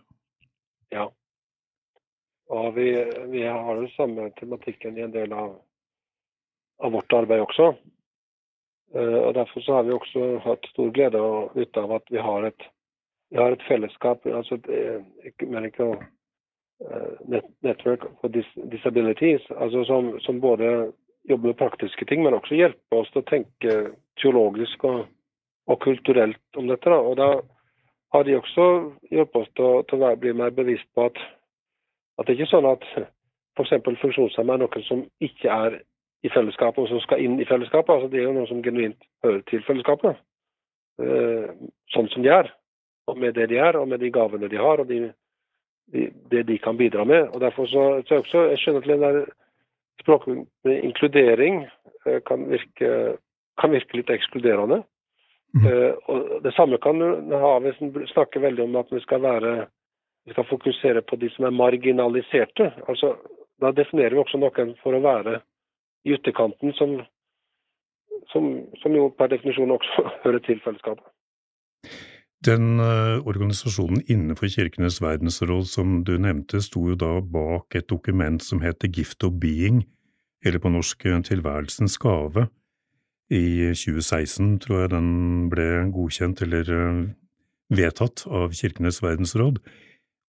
Ja. 0.94 1.10
Og 2.52 2.72
vi, 2.78 2.88
vi 3.34 3.42
har 3.42 3.74
den 3.76 3.90
samme 3.96 4.30
tematikken 4.38 4.96
i 4.96 5.04
en 5.04 5.12
del 5.12 5.34
av, 5.34 5.58
av 6.82 6.92
vårt 6.92 7.12
arbeid 7.12 7.44
også. 7.44 7.72
Og 8.92 9.34
Derfor 9.34 9.64
så 9.64 9.78
har 9.78 9.86
vi 9.86 9.94
også 9.96 10.38
hatt 10.44 10.66
stor 10.68 10.90
glede 10.92 11.20
og 11.20 11.54
nytte 11.56 11.80
av 11.80 11.94
at 11.96 12.10
vi 12.12 12.20
har 12.20 12.44
et, 12.44 12.66
vi 13.32 13.38
har 13.40 13.54
et 13.54 13.64
fellesskap, 13.68 14.26
altså 14.26 14.58
et 15.24 15.46
Medical 15.48 15.96
Network 17.62 18.04
for 18.20 18.28
Disabilities, 18.72 19.42
altså 19.56 19.84
som, 19.88 20.20
som 20.20 20.40
både 20.40 20.92
jobber 21.28 21.46
med 21.46 21.56
praktiske 21.56 22.04
ting, 22.04 22.22
men 22.22 22.34
også 22.34 22.58
hjelper 22.58 22.98
oss 22.98 23.10
til 23.12 23.22
å 23.22 23.30
tenke 23.30 23.74
teologisk 24.20 24.84
og, 24.84 25.04
og 25.70 25.80
kulturelt 25.80 26.58
om 26.58 26.68
dette. 26.68 26.90
Da. 26.90 26.98
Og 26.98 27.16
da 27.20 27.28
har 28.12 28.26
de 28.26 28.36
også 28.36 28.66
hjulpet 29.10 29.40
oss 29.44 29.52
til 29.56 29.68
å, 29.68 29.82
til 29.88 30.04
å 30.04 30.12
bli 30.20 30.34
mer 30.36 30.54
bevisst 30.56 30.88
på 30.94 31.06
at, 31.08 31.20
at 32.18 32.26
det 32.26 32.36
ikke 32.36 32.48
er 32.48 32.54
sånn 32.56 32.70
at 32.72 32.88
f.eks. 33.56 33.74
funksjonshemmede 34.02 34.58
er 34.58 34.64
noen 34.66 34.86
som 34.88 35.06
ikke 35.22 35.54
er 35.54 35.80
i 36.22 36.30
fellesskapet, 36.30 36.84
og 36.84 36.88
som 36.88 37.00
skal 37.02 37.22
inn 37.22 37.40
i 37.40 37.46
fellesskapet. 37.48 37.94
Altså, 37.94 38.10
det 38.12 38.20
er 38.20 38.28
jo 38.28 38.34
noe 38.36 38.48
som 38.50 38.62
genuint 38.62 38.98
hører 39.24 39.42
til 39.50 39.64
fellesskapet, 39.66 40.20
eh, 41.02 41.50
sånn 41.94 42.10
som 42.12 42.22
de 42.22 42.30
er. 42.30 42.52
Og 43.10 43.18
med 43.18 43.34
det 43.34 43.48
de 43.50 43.58
er, 43.58 43.76
og 43.78 43.88
med 43.90 44.00
de 44.00 44.12
gavene 44.14 44.50
de 44.50 44.60
har, 44.60 44.82
og 44.82 44.88
de, 44.90 45.00
de, 45.92 46.06
det 46.30 46.44
de 46.46 46.58
kan 46.62 46.78
bidra 46.78 47.04
med. 47.08 47.32
Og 47.34 47.42
derfor 47.42 47.66
så, 47.66 47.86
så 48.06 48.14
jeg, 48.14 48.26
også, 48.26 48.46
jeg 48.52 48.62
skjønner 48.62 48.86
til 48.86 48.94
den 48.94 49.04
der 49.08 49.20
språkbruk 50.02 50.46
med 50.64 50.86
inkludering 50.86 51.64
eh, 52.06 52.22
kan 52.26 52.46
virke, 52.50 53.18
kan 53.58 53.74
virke 53.74 53.98
litt 53.98 54.14
ekskluderende. 54.14 54.82
Eh, 55.52 55.92
og 56.08 56.38
det 56.46 56.54
samme 56.56 56.78
kan 56.80 57.02
du 57.02 57.34
ha 57.36 57.56
hvis 57.60 57.80
en 57.82 57.92
snakker 58.14 58.40
veldig 58.40 58.64
om 58.64 58.78
at 58.80 58.92
vi 58.94 59.02
skal 59.04 59.20
være 59.22 59.66
vi 60.24 60.32
skal 60.32 60.46
fokusere 60.46 61.02
på 61.02 61.16
de 61.18 61.28
som 61.34 61.44
er 61.48 61.56
marginaliserte. 61.56 62.68
Altså, 62.88 63.16
da 63.60 63.72
definerer 63.74 64.14
vi 64.14 64.22
også 64.22 64.38
noen 64.38 64.76
for 64.82 64.94
å 64.94 65.02
være 65.02 65.40
i 66.04 66.14
ytterkanten, 66.16 66.72
som, 66.78 66.96
som, 68.32 68.48
som 68.82 68.96
jo 68.96 69.10
per 69.18 69.30
definisjon 69.32 69.74
også 69.76 70.06
hører 70.24 70.42
til 70.46 70.60
fellesskapet. 70.64 71.04
Den 72.42 72.80
eh, 72.82 73.20
organisasjonen 73.22 74.02
innenfor 74.10 74.50
Kirkenes 74.50 74.98
verdensråd 75.02 75.68
som 75.70 76.00
du 76.02 76.16
nevnte, 76.18 76.58
sto 76.64 76.88
jo 76.90 76.96
da 76.98 77.20
bak 77.22 77.76
et 77.78 77.86
dokument 77.90 78.42
som 78.42 78.64
heter 78.64 78.90
Gift 78.90 79.22
of 79.22 79.36
Being, 79.38 79.84
eller 80.42 80.58
på 80.58 80.72
norsk 80.74 81.06
eh, 81.06 81.20
Tilværelsens 81.22 81.98
gave. 82.02 82.48
I 83.30 83.70
2016 83.78 84.58
tror 84.64 84.80
jeg 84.80 84.90
den 84.96 85.12
ble 85.54 85.68
godkjent 85.94 86.42
eller 86.42 86.72
eh, 86.78 87.00
vedtatt 87.78 88.26
av 88.26 88.58
Kirkenes 88.58 88.98
verdensråd. 89.04 89.62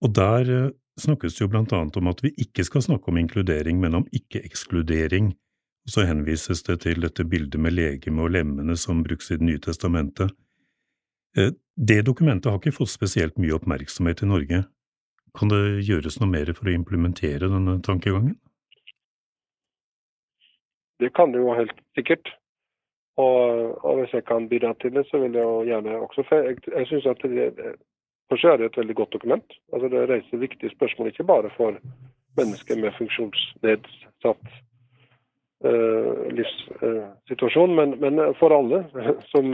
Og 0.06 0.14
der 0.14 0.70
snakkes 1.02 1.34
det 1.34 1.42
jo 1.42 1.50
blant 1.50 1.74
annet 1.74 1.98
om 1.98 2.12
at 2.12 2.22
vi 2.22 2.30
ikke 2.46 2.66
skal 2.68 2.86
snakke 2.86 3.10
om 3.10 3.18
inkludering, 3.18 3.80
men 3.82 4.04
om 4.04 4.06
ikke-ekskludering. 4.14 5.34
Og 5.84 5.92
så 5.96 6.06
henvises 6.08 6.64
det 6.64 6.80
til 6.86 7.04
dette 7.04 7.26
bildet 7.28 7.60
med 7.60 7.76
legeme 7.76 8.24
og 8.24 8.32
lemmene 8.36 8.76
som 8.80 9.04
brukes 9.04 9.32
i 9.32 9.38
Det 9.38 9.48
nye 9.48 9.60
testamentet. 9.60 10.32
Eh, 11.38 11.52
Det 11.76 12.06
dokumentet 12.06 12.52
har 12.52 12.60
ikke 12.60 12.78
fått 12.78 12.94
spesielt 12.94 13.38
mye 13.42 13.56
oppmerksomhet 13.58 14.22
i 14.22 14.30
Norge. 14.30 14.64
Kan 15.34 15.50
det 15.50 15.82
gjøres 15.88 16.20
noe 16.22 16.30
mer 16.30 16.54
for 16.54 16.70
å 16.70 16.74
implementere 16.74 17.50
denne 17.50 17.82
tankegangen? 17.82 18.38
Det 21.00 21.10
kan 21.18 21.32
det 21.34 21.42
jo 21.42 21.56
helt 21.58 21.74
sikkert. 21.98 22.30
Og, 23.18 23.74
og 23.84 24.00
hvis 24.00 24.14
jeg 24.14 24.26
kan 24.26 24.48
bidra 24.50 24.74
til 24.82 24.94
det, 24.94 25.08
så 25.10 25.18
vil 25.22 25.34
jeg 25.34 25.44
jo 25.44 25.64
gjerne 25.66 25.98
også 26.06 26.24
For 26.30 26.46
jeg, 26.46 26.62
jeg 26.66 26.88
synes 26.88 27.06
at 27.06 27.26
det, 27.30 27.50
Kanskje 28.30 28.50
er 28.50 28.58
det 28.58 28.66
et 28.66 28.78
veldig 28.78 28.96
godt 28.96 29.14
dokument. 29.14 29.58
Altså 29.74 29.90
Det 29.90 30.10
reiser 30.10 30.38
viktige 30.38 30.72
spørsmål 30.74 31.08
ikke 31.08 31.24
bare 31.24 31.50
for 31.58 31.76
mennesker 32.38 32.80
med 32.82 32.96
funksjonsnedsatt 32.98 34.54
livssituasjon, 35.64 37.72
uh, 37.72 37.80
men, 37.80 37.96
men, 38.02 38.36
for 38.40 38.56
alle 38.56 38.84
som, 39.32 39.46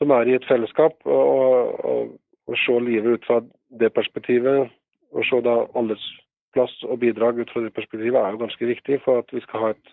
som, 0.00 0.14
er 0.16 0.28
i 0.28 0.36
et 0.38 0.48
fellesskap. 0.48 0.96
Og, 1.06 1.84
og, 1.84 2.16
og 2.50 2.58
se 2.58 2.74
livet 2.82 3.20
ut 3.20 3.28
fra 3.28 3.38
det 3.80 3.92
perspektivet, 3.94 4.72
og 5.14 5.26
se 5.28 5.38
da 5.46 5.56
alles 5.78 6.02
plass 6.54 6.74
og 6.82 6.98
bidrag 7.02 7.38
ut 7.38 7.50
fra 7.52 7.62
det 7.62 7.74
perspektivet, 7.76 8.18
er 8.18 8.34
jo 8.34 8.42
ganske 8.42 8.72
viktig 8.72 9.02
for 9.04 9.22
at 9.22 9.34
vi 9.34 9.42
skal 9.44 9.62
ha 9.62 9.68
et, 9.76 9.92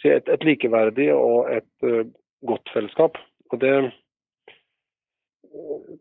et, 0.00 0.32
et 0.32 0.46
likeverdig 0.48 1.10
og 1.14 1.50
et 1.52 1.74
uh, 1.84 2.06
godt 2.48 2.72
fellesskap. 2.72 3.20
Og 3.50 3.60
det 3.60 3.74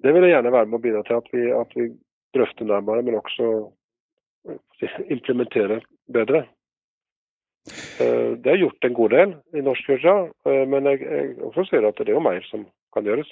det 0.04 0.14
vil 0.14 0.28
jeg 0.28 0.36
gjerne 0.36 0.54
være 0.54 0.70
med 0.70 0.78
å 0.78 0.84
bidra 0.84 1.02
til 1.08 1.18
at 1.18 1.30
vi, 1.34 1.44
at 1.56 1.76
vi 1.78 1.90
drøfter 2.38 2.68
nærmere, 2.70 3.04
men 3.06 3.18
også 3.20 3.50
implementere 5.10 5.80
bedre. 6.14 6.46
Eh, 8.00 8.32
det 8.40 8.52
er 8.54 8.62
gjort 8.62 8.88
en 8.88 8.96
god 8.96 9.14
del 9.16 9.36
i 9.60 9.64
norsk 9.66 9.92
kirke, 9.92 10.16
eh, 10.48 10.66
men 10.72 10.88
jeg, 10.88 11.04
jeg 11.04 11.32
også 11.50 11.66
ser 11.68 11.88
at 11.88 12.00
det 12.00 12.08
er 12.08 12.16
jo 12.16 12.24
mer 12.24 12.46
som 12.48 12.64
kan 12.96 13.08
gjøres. 13.08 13.32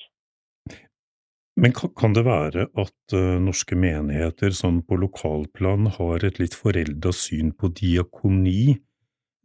Men 1.57 1.73
kan 1.73 2.14
det 2.14 2.22
være 2.27 2.68
at 2.77 3.14
uh, 3.18 3.39
norske 3.41 3.73
menigheter 3.73 4.53
sånn 4.53 4.84
på 4.85 4.99
lokalplan 5.02 5.88
har 5.95 6.26
et 6.27 6.38
litt 6.38 6.53
forelda 6.53 7.10
syn 7.15 7.49
på 7.49 7.72
diakoni 7.80 8.76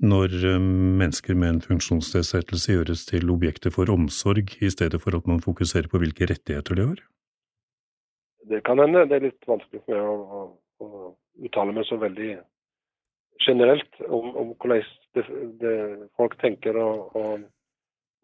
når 0.04 0.34
mennesker 0.58 1.38
med 1.38 1.48
en 1.54 1.62
funksjonsnedsettelse 1.64 2.74
gjøres 2.74 3.06
til 3.08 3.30
objekter 3.32 3.72
for 3.72 3.88
omsorg, 3.88 4.50
i 4.60 4.68
stedet 4.74 5.00
for 5.00 5.16
at 5.16 5.28
man 5.30 5.40
fokuserer 5.40 5.88
på 5.88 6.02
hvilke 6.02 6.26
rettigheter 6.28 6.76
de 6.76 6.86
har? 6.90 7.02
Det 8.50 8.60
kan 8.66 8.82
hende. 8.82 9.06
Det 9.08 9.16
er 9.16 9.28
litt 9.30 9.48
vanskelig 9.48 9.80
for 9.86 9.94
meg 9.94 10.02
å, 10.02 10.16
å, 10.18 10.42
å 10.82 11.46
uttale 11.46 11.76
meg 11.78 11.86
så 11.88 11.96
veldig 12.02 12.32
generelt 13.46 14.02
om, 14.08 14.34
om 14.36 14.52
hvordan 14.58 14.82
det, 15.14 15.24
det 15.60 15.76
folk 16.16 16.38
tenker 16.40 16.76
og, 16.80 17.16
og, 17.16 17.44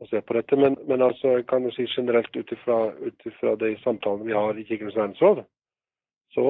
og, 0.00 0.08
ser 0.10 0.24
på 0.26 0.36
dette. 0.38 0.56
Men, 0.56 0.76
men 0.88 1.04
altså, 1.04 1.38
jeg 1.38 1.46
kan 1.50 1.64
jo 1.66 1.72
si 1.74 1.86
generelt 1.92 2.36
ut 2.36 2.52
ifra 2.52 3.54
de 3.60 3.74
samtalene 3.84 4.28
vi 4.28 4.36
har 4.36 4.58
i 4.58 4.66
Kirkens 4.68 4.96
verdensråd, 4.96 5.44
så 6.34 6.44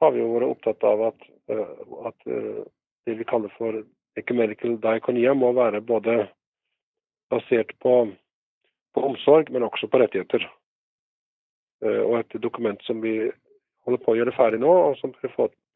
har 0.00 0.14
vi 0.14 0.22
jo 0.22 0.30
vært 0.34 0.50
opptatt 0.54 0.86
av 0.88 1.02
at, 1.10 1.26
eh, 1.52 1.74
at 2.08 2.30
eh, 2.30 2.62
det 3.06 3.18
vi 3.18 3.28
kaller 3.28 3.52
for 3.56 3.82
ecumenical 4.20 4.78
diakonia 4.82 5.34
må 5.36 5.52
være 5.56 5.82
både 5.84 6.16
basert 7.30 7.72
på, 7.84 7.94
på 8.94 9.04
omsorg, 9.06 9.52
men 9.52 9.66
også 9.66 9.90
på 9.90 10.00
rettigheter. 10.02 10.46
Eh, 11.84 12.02
og 12.06 12.20
et 12.20 12.40
dokument 12.42 12.80
som 12.86 13.02
vi 13.04 13.14
holder 13.86 14.02
på 14.04 14.14
å 14.14 14.18
gjøre 14.18 14.36
ferdig 14.36 14.62
nå, 14.62 14.72
og 14.90 14.96
som 15.00 15.12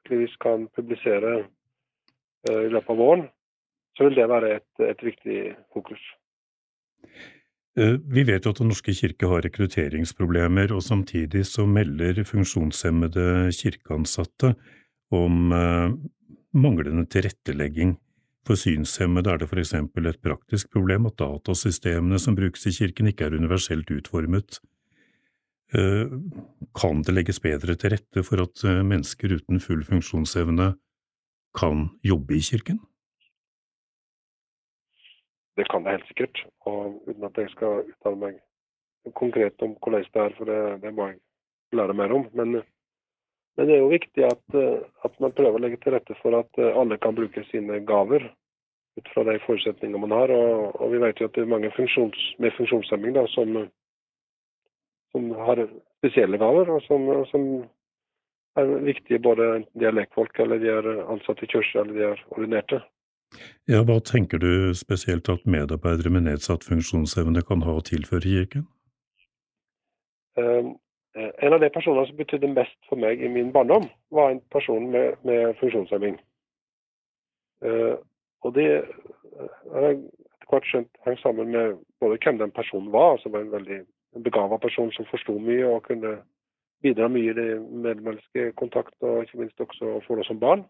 vi 0.08 0.24
kan 0.40 0.68
publisere 0.76 1.44
i 2.44 2.68
løpet 2.68 2.90
av 2.92 2.98
våren, 3.00 3.22
så 3.96 4.08
vil 4.08 4.18
det 4.18 4.28
være 4.30 4.56
et, 4.58 4.70
et 4.82 5.02
viktig 5.06 5.38
fokus. 5.74 6.02
Eh, 7.78 7.96
vi 8.14 8.24
vet 8.26 8.46
jo 8.46 8.54
at 8.54 8.62
Den 8.62 8.70
norske 8.70 8.94
kirke 8.94 9.30
har 9.30 9.44
rekrutteringsproblemer, 9.46 10.74
og 10.74 10.82
samtidig 10.82 11.44
så 11.46 11.66
melder 11.66 12.24
funksjonshemmede 12.26 13.52
kirkeansatte 13.54 14.54
om 15.14 15.52
manglende 16.54 17.06
tilrettelegging. 17.10 17.96
For 18.44 18.60
synshemmede 18.60 19.30
er 19.32 19.40
det 19.40 19.48
f.eks. 19.48 19.72
et 19.74 20.20
praktisk 20.22 20.70
problem 20.72 21.06
at 21.08 21.16
datasystemene 21.18 22.18
som 22.20 22.36
brukes 22.36 22.66
i 22.68 22.74
kirken 22.76 23.08
ikke 23.08 23.24
er 23.24 23.36
universelt 23.38 23.90
utformet. 23.90 24.60
Eh, 25.74 26.10
kan 26.76 27.02
det 27.02 27.14
legges 27.14 27.40
bedre 27.40 27.74
til 27.74 27.94
rette 27.96 28.22
for 28.26 28.42
at 28.44 28.64
eh, 28.68 28.82
mennesker 28.84 29.32
uten 29.32 29.62
full 29.64 29.80
funksjonsevne 29.86 30.74
kan 31.56 31.88
jobbe 32.04 32.36
i 32.36 32.42
kirken? 32.44 32.82
Det 35.54 35.68
kan 35.70 35.84
det 35.84 35.96
helt 35.96 36.06
sikkert, 36.10 36.40
og 36.66 36.96
uten 37.06 37.26
at 37.28 37.36
jeg 37.38 37.50
skal 37.52 37.84
uttale 37.84 38.20
meg 38.20 38.38
konkret 39.14 39.62
om 39.62 39.76
hvordan 39.78 40.06
det 40.06 40.22
er, 40.22 40.32
for 40.38 40.50
det, 40.50 40.60
det 40.82 40.94
må 40.94 41.10
jeg 41.10 41.20
lære 41.78 41.94
mer 41.94 42.14
om. 42.16 42.24
Men, 42.32 42.56
men, 43.56 43.68
det 43.68 43.76
er 43.76 43.84
jo 43.84 43.92
viktig 43.92 44.24
at, 44.26 44.42
eh, 44.58 44.80
at, 45.06 45.20
man 45.22 45.36
prøver 45.36 45.60
å 45.60 45.62
legge 45.62 45.78
til 45.84 45.94
rette 45.94 46.16
for 46.22 46.34
at 46.40 46.64
alle 46.64 46.98
kan 46.98 47.14
bruke 47.14 47.44
sine 47.52 47.78
gaver 47.86 48.26
ut 48.98 49.08
fra 49.14 49.24
de 49.28 49.38
forutsetningene 49.46 50.02
man 50.06 50.16
har. 50.16 50.34
Og, 50.34 50.74
og 50.80 50.92
vi 50.94 51.02
vet 51.04 51.22
jo 51.22 51.30
at 51.30 51.38
det 51.38 51.44
er 51.44 51.54
mange 51.54 51.70
funksjons, 51.76 52.26
med 52.42 52.56
funksjonshemming 52.58 53.14
da, 53.14 53.26
som 53.36 53.64
som 55.14 55.30
har 55.46 55.62
spesielle 56.00 56.38
gaver, 56.42 56.70
og 56.74 56.82
som, 56.88 57.06
som 57.30 57.44
er 58.58 58.72
viktige 58.82 59.22
både 59.22 59.46
enten 59.60 59.80
de 59.80 59.86
er 59.86 59.94
lekfolk, 59.94 60.38
eller 60.42 60.58
de 60.58 60.72
er 60.72 60.88
ansatte 61.06 61.46
i 61.46 61.50
kirke, 61.52 61.78
eller 61.80 61.94
de 61.94 62.08
er 62.08 62.24
ordinerte. 62.34 62.80
Ja, 63.68 63.82
Hva 63.86 63.98
tenker 64.04 64.38
du 64.38 64.74
spesielt 64.76 65.28
at 65.32 65.46
medarbeidere 65.48 66.12
med 66.12 66.26
nedsatt 66.28 66.66
funksjonsevne 66.68 67.42
kan 67.48 67.64
ha 67.64 67.76
å 67.78 67.84
tilføre 67.84 68.28
kirken? 68.28 68.66
Um, 70.36 70.74
en 71.14 71.54
av 71.54 71.60
de 71.62 71.70
personene 71.70 72.06
som 72.08 72.18
betydde 72.18 72.50
mest 72.52 72.76
for 72.88 72.98
meg 73.00 73.22
i 73.22 73.30
min 73.30 73.52
barndom, 73.54 73.86
var 74.10 74.34
en 74.34 74.42
person 74.52 74.90
med, 74.90 75.14
med 75.22 75.54
funksjonshemming. 75.60 76.18
Uh, 77.64 77.96
og 78.44 78.54
det 78.58 78.68
har 79.72 79.88
jeg 79.88 79.98
etter 80.44 80.50
hvert 80.52 80.68
skjønt 80.68 81.02
hang 81.06 81.18
sammen 81.22 81.50
med 81.54 81.78
både 82.00 82.18
hvem 82.20 82.38
den 82.38 82.52
personen 82.52 82.92
var, 82.92 83.16
som 83.22 83.32
var 83.32 83.44
en 83.44 83.54
veldig 83.54 83.80
begava 84.24 84.58
person 84.58 84.92
som 84.92 85.08
forsto 85.08 85.38
mye 85.38 85.66
og 85.66 85.86
kunne 85.88 86.18
bidra 86.84 87.08
mye 87.08 87.32
i 87.32 87.36
det 87.38 87.50
medmenneskekontakt, 87.62 88.94
og 89.02 89.24
ikke 89.24 89.40
minst 89.40 89.60
også 89.60 90.00
for 90.06 90.20
oss 90.20 90.28
som 90.28 90.40
barn. 90.40 90.66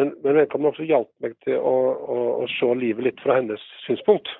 Men, 0.00 0.14
men 0.24 0.38
vedkommende 0.38 0.72
også 0.72 0.86
hjalp 0.88 1.10
meg 1.20 1.34
til 1.44 1.58
å, 1.58 1.74
å, 1.92 2.20
å, 2.42 2.46
se 2.54 2.68
livet 2.78 3.04
litt 3.04 3.20
fra 3.20 3.36
hennes 3.36 3.64
synspunkt. 3.84 4.30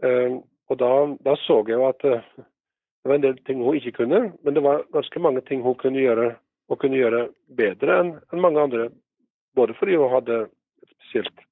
Um, 0.00 0.40
og 0.72 0.78
da, 0.80 0.92
da, 1.26 1.34
så 1.42 1.58
jeg 1.68 1.76
jo 1.76 1.88
at 1.90 2.06
uh, 2.08 2.22
det 2.40 3.10
var 3.10 3.18
en 3.18 3.26
del 3.26 3.36
ting 3.44 3.60
hun 3.60 3.76
ikke 3.76 3.98
kunne, 3.98 4.22
men 4.40 4.56
det 4.56 4.62
var 4.64 4.86
ganske 4.96 5.20
mange 5.20 5.42
ting 5.48 5.60
hun 5.66 5.76
kunne 5.80 6.00
gjøre, 6.00 6.30
og 6.72 6.80
kunne 6.80 6.96
gjøre 6.96 7.26
bedre 7.58 7.98
enn 8.00 8.14
en 8.32 8.42
mange 8.44 8.62
andre. 8.62 8.88
Både 9.58 9.76
fordi 9.76 9.98
hun 10.00 10.12
hadde 10.14 10.46
et 10.46 10.92
spesielt 10.94 11.44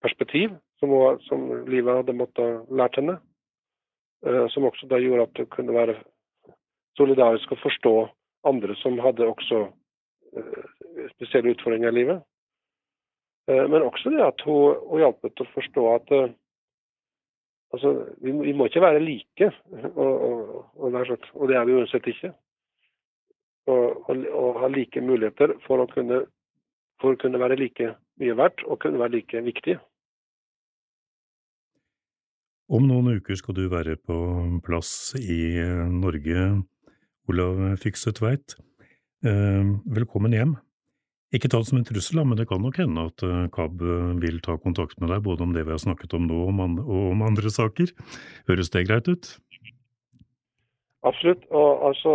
perspektiv 0.00 0.54
som, 0.80 0.94
hun, 0.94 1.20
som 1.26 1.44
livet 1.68 2.00
hadde 2.00 2.16
måttet 2.16 2.72
lært 2.72 2.96
henne, 2.96 3.18
uh, 4.24 4.46
som 4.54 4.70
også 4.70 4.88
da 4.88 5.02
gjorde 5.02 5.28
at 5.28 5.36
det 5.36 5.50
kunne 5.52 5.76
være 5.76 5.98
solidarisk 6.96 7.52
å 7.52 7.60
forstå 7.60 7.94
andre 8.48 8.76
som 8.80 8.98
hadde 9.02 9.28
også 9.28 9.60
eh, 10.36 10.68
spesielle 11.14 11.54
utfordringer 11.54 11.92
i 11.92 11.98
livet. 12.00 12.22
Eh, 13.50 13.64
men 13.68 13.86
også 13.86 14.12
det 14.14 14.22
at 14.24 14.44
hun, 14.46 14.78
hun 14.90 15.02
hjalp 15.04 15.26
til 15.26 15.46
å 15.46 15.54
forstå 15.54 15.86
at 15.94 16.14
altså, 17.74 17.94
vi, 18.22 18.34
vi, 18.34 18.54
må 18.56 18.68
ikke 18.68 18.84
være 18.84 19.02
like, 19.04 19.50
og, 19.94 20.14
og, 20.14 20.70
og, 20.78 21.28
og 21.34 21.50
det 21.50 21.58
er 21.58 21.68
vi 21.68 21.78
uansett 21.78 22.10
ikke. 22.12 22.32
Å 23.70 24.44
ha 24.58 24.68
like 24.72 25.02
muligheter 25.04 25.52
for 25.66 25.82
å 25.82 25.90
kunne, 25.90 26.24
for 27.02 27.14
å 27.14 27.20
kunne 27.20 27.38
være 27.38 27.60
like 27.60 27.92
mye 28.20 28.34
verdt 28.36 28.64
og 28.66 28.80
kunne 28.82 29.00
være 29.00 29.20
like 29.20 29.44
viktige. 29.46 29.78
Om 32.70 32.86
noen 32.86 33.16
uker 33.18 33.34
skal 33.38 33.56
du 33.56 33.64
være 33.70 33.96
på 33.98 34.16
plass 34.62 35.12
i 35.18 35.58
eh, 35.58 35.86
Norge, 35.90 36.44
Olav 37.30 37.62
Fikse 37.82 38.12
Tveit. 38.14 38.54
Eh, 39.26 39.72
Velkommen 39.90 40.36
hjem. 40.36 40.54
Ikke 41.30 41.46
ta 41.46 41.60
det 41.60 41.68
som 41.68 41.78
en 41.78 41.86
trussel, 41.86 42.22
men 42.26 42.38
det 42.38 42.48
kan 42.50 42.62
nok 42.62 42.80
hende 42.82 43.06
at 43.06 43.22
eh, 43.22 43.46
KAB 43.54 43.84
vil 44.22 44.40
ta 44.42 44.56
kontakt 44.58 44.98
med 44.98 45.12
deg, 45.12 45.22
både 45.22 45.46
om 45.46 45.54
det 45.54 45.62
vi 45.68 45.74
har 45.76 45.82
snakket 45.82 46.16
om 46.18 46.26
nå 46.26 46.40
og 46.48 47.04
om 47.12 47.22
andre 47.22 47.52
saker. 47.54 47.92
Høres 48.50 48.72
det 48.74 48.88
greit 48.88 49.10
ut? 49.10 49.36
Absolutt. 51.06 51.46
Og 51.54 51.86
altså 51.88 52.14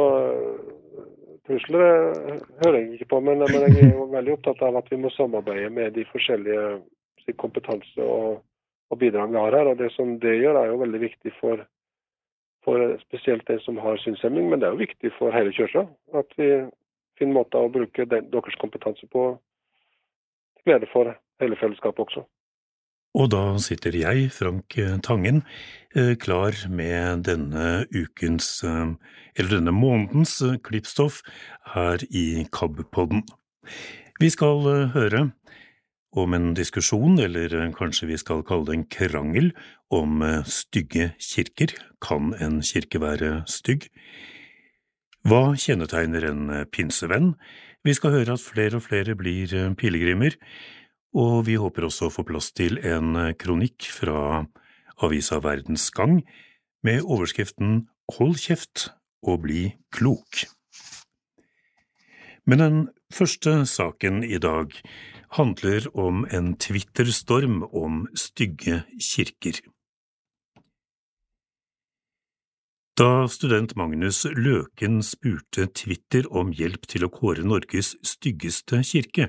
Trusler 1.46 1.86
eh, 1.86 2.42
hører 2.64 2.80
jeg 2.80 2.98
ikke 2.98 3.12
på, 3.14 3.22
men, 3.22 3.44
jeg 3.46 3.78
er 3.78 3.94
jo 3.94 4.10
veldig 4.12 4.36
opptatt 4.36 4.62
av 4.66 4.80
at 4.82 4.92
vi 4.92 5.00
må 5.02 5.12
samarbeide 5.14 5.70
med 5.74 5.94
de 5.98 6.06
forskjellige 6.10 7.34
kompetanse 7.42 8.02
og, 8.02 8.42
og 8.92 9.00
bidrag 9.02 9.32
vi 9.34 9.42
har 9.42 9.58
her. 9.58 9.72
og 9.72 9.78
Det 9.78 9.92
som 9.94 10.18
det 10.22 10.40
gjør, 10.40 10.60
er 10.62 10.72
jo 10.72 10.82
veldig 10.82 11.02
viktig 11.06 11.34
for, 11.40 11.62
for 12.66 12.98
spesielt 13.06 13.46
de 13.48 13.60
som 13.62 13.78
har 13.82 14.02
synshemming, 14.02 14.50
men 14.50 14.62
det 14.62 14.68
er 14.68 14.76
jo 14.76 14.86
viktig 14.86 15.14
for 15.20 15.34
hele 15.34 15.54
kirka. 15.54 15.86
At 16.18 16.34
vi 16.38 16.50
finner 17.20 17.40
måter 17.40 17.64
å 17.64 17.72
bruke 17.72 18.08
deres 18.10 18.58
kompetanse 18.62 19.08
på 19.12 19.28
til 20.58 20.72
glede 20.72 20.90
for 20.92 21.14
hele 21.42 21.58
fellesskapet 21.60 22.08
også. 22.08 22.26
Og 23.16 23.30
da 23.32 23.44
sitter 23.64 23.96
jeg, 23.96 24.28
Frank 24.36 24.76
Tangen, 25.04 25.44
eh, 25.96 26.16
klar 26.20 26.52
med 26.68 27.24
denne 27.24 27.86
ukens, 27.96 28.64
eh, 28.64 28.92
eller 29.38 29.60
denne 29.60 29.72
månedens 29.72 30.42
eh, 30.44 30.58
klippstoff 30.60 31.22
her 31.76 32.04
i 32.12 32.44
KAB-podden. 32.52 33.24
Vi 34.20 34.30
skal 34.30 34.68
eh, 34.68 34.92
høre 34.96 35.30
om 36.16 36.36
en 36.36 36.54
diskusjon, 36.56 37.18
eller 37.20 37.52
eh, 37.56 37.72
kanskje 37.76 38.10
vi 38.12 38.20
skal 38.20 38.44
kalle 38.48 38.70
det 38.70 38.78
en 38.78 38.86
krangel, 38.98 39.52
om 39.94 40.22
eh, 40.24 40.44
stygge 40.48 41.14
kirker. 41.20 41.76
Kan 42.04 42.34
en 42.40 42.62
kirke 42.64 43.02
være 43.04 43.42
stygg? 43.52 43.90
Hva 45.26 45.56
kjennetegner 45.58 46.28
en 46.30 46.50
eh, 46.54 46.66
pinsevenn? 46.70 47.32
Vi 47.86 47.94
skal 47.98 48.14
høre 48.14 48.36
at 48.38 48.44
flere 48.46 48.78
og 48.78 48.84
flere 48.86 49.16
blir 49.18 49.50
eh, 49.58 49.72
pilegrimer, 49.74 50.36
og 51.18 51.48
vi 51.48 51.56
håper 51.58 51.88
også 51.88 52.12
å 52.12 52.14
få 52.14 52.26
plass 52.30 52.52
til 52.54 52.78
en 52.86 53.18
eh, 53.18 53.32
kronikk 53.34 53.88
fra 53.90 54.44
avisa 55.02 55.40
Verdens 55.42 55.88
Gang 55.98 56.20
med 56.86 57.02
overskriften 57.02 57.88
Hold 58.20 58.38
kjeft 58.38 58.92
og 59.26 59.42
bli 59.48 59.64
klok. 59.90 60.46
Men 62.46 62.62
den 62.62 62.82
første 63.10 63.64
saken 63.66 64.22
i 64.22 64.38
dag 64.38 64.78
handler 65.40 65.90
om 65.98 66.28
en 66.30 66.54
Twitter-storm 66.62 67.64
om 67.74 68.04
stygge 68.14 68.84
kirker. 69.02 69.58
Da 72.96 73.26
student 73.28 73.74
Magnus 73.76 74.22
Løken 74.24 75.02
spurte 75.04 75.66
Twitter 75.76 76.30
om 76.32 76.54
hjelp 76.56 76.86
til 76.88 77.04
å 77.04 77.10
kåre 77.12 77.44
Norges 77.44 77.90
styggeste 78.08 78.78
kirke, 78.88 79.26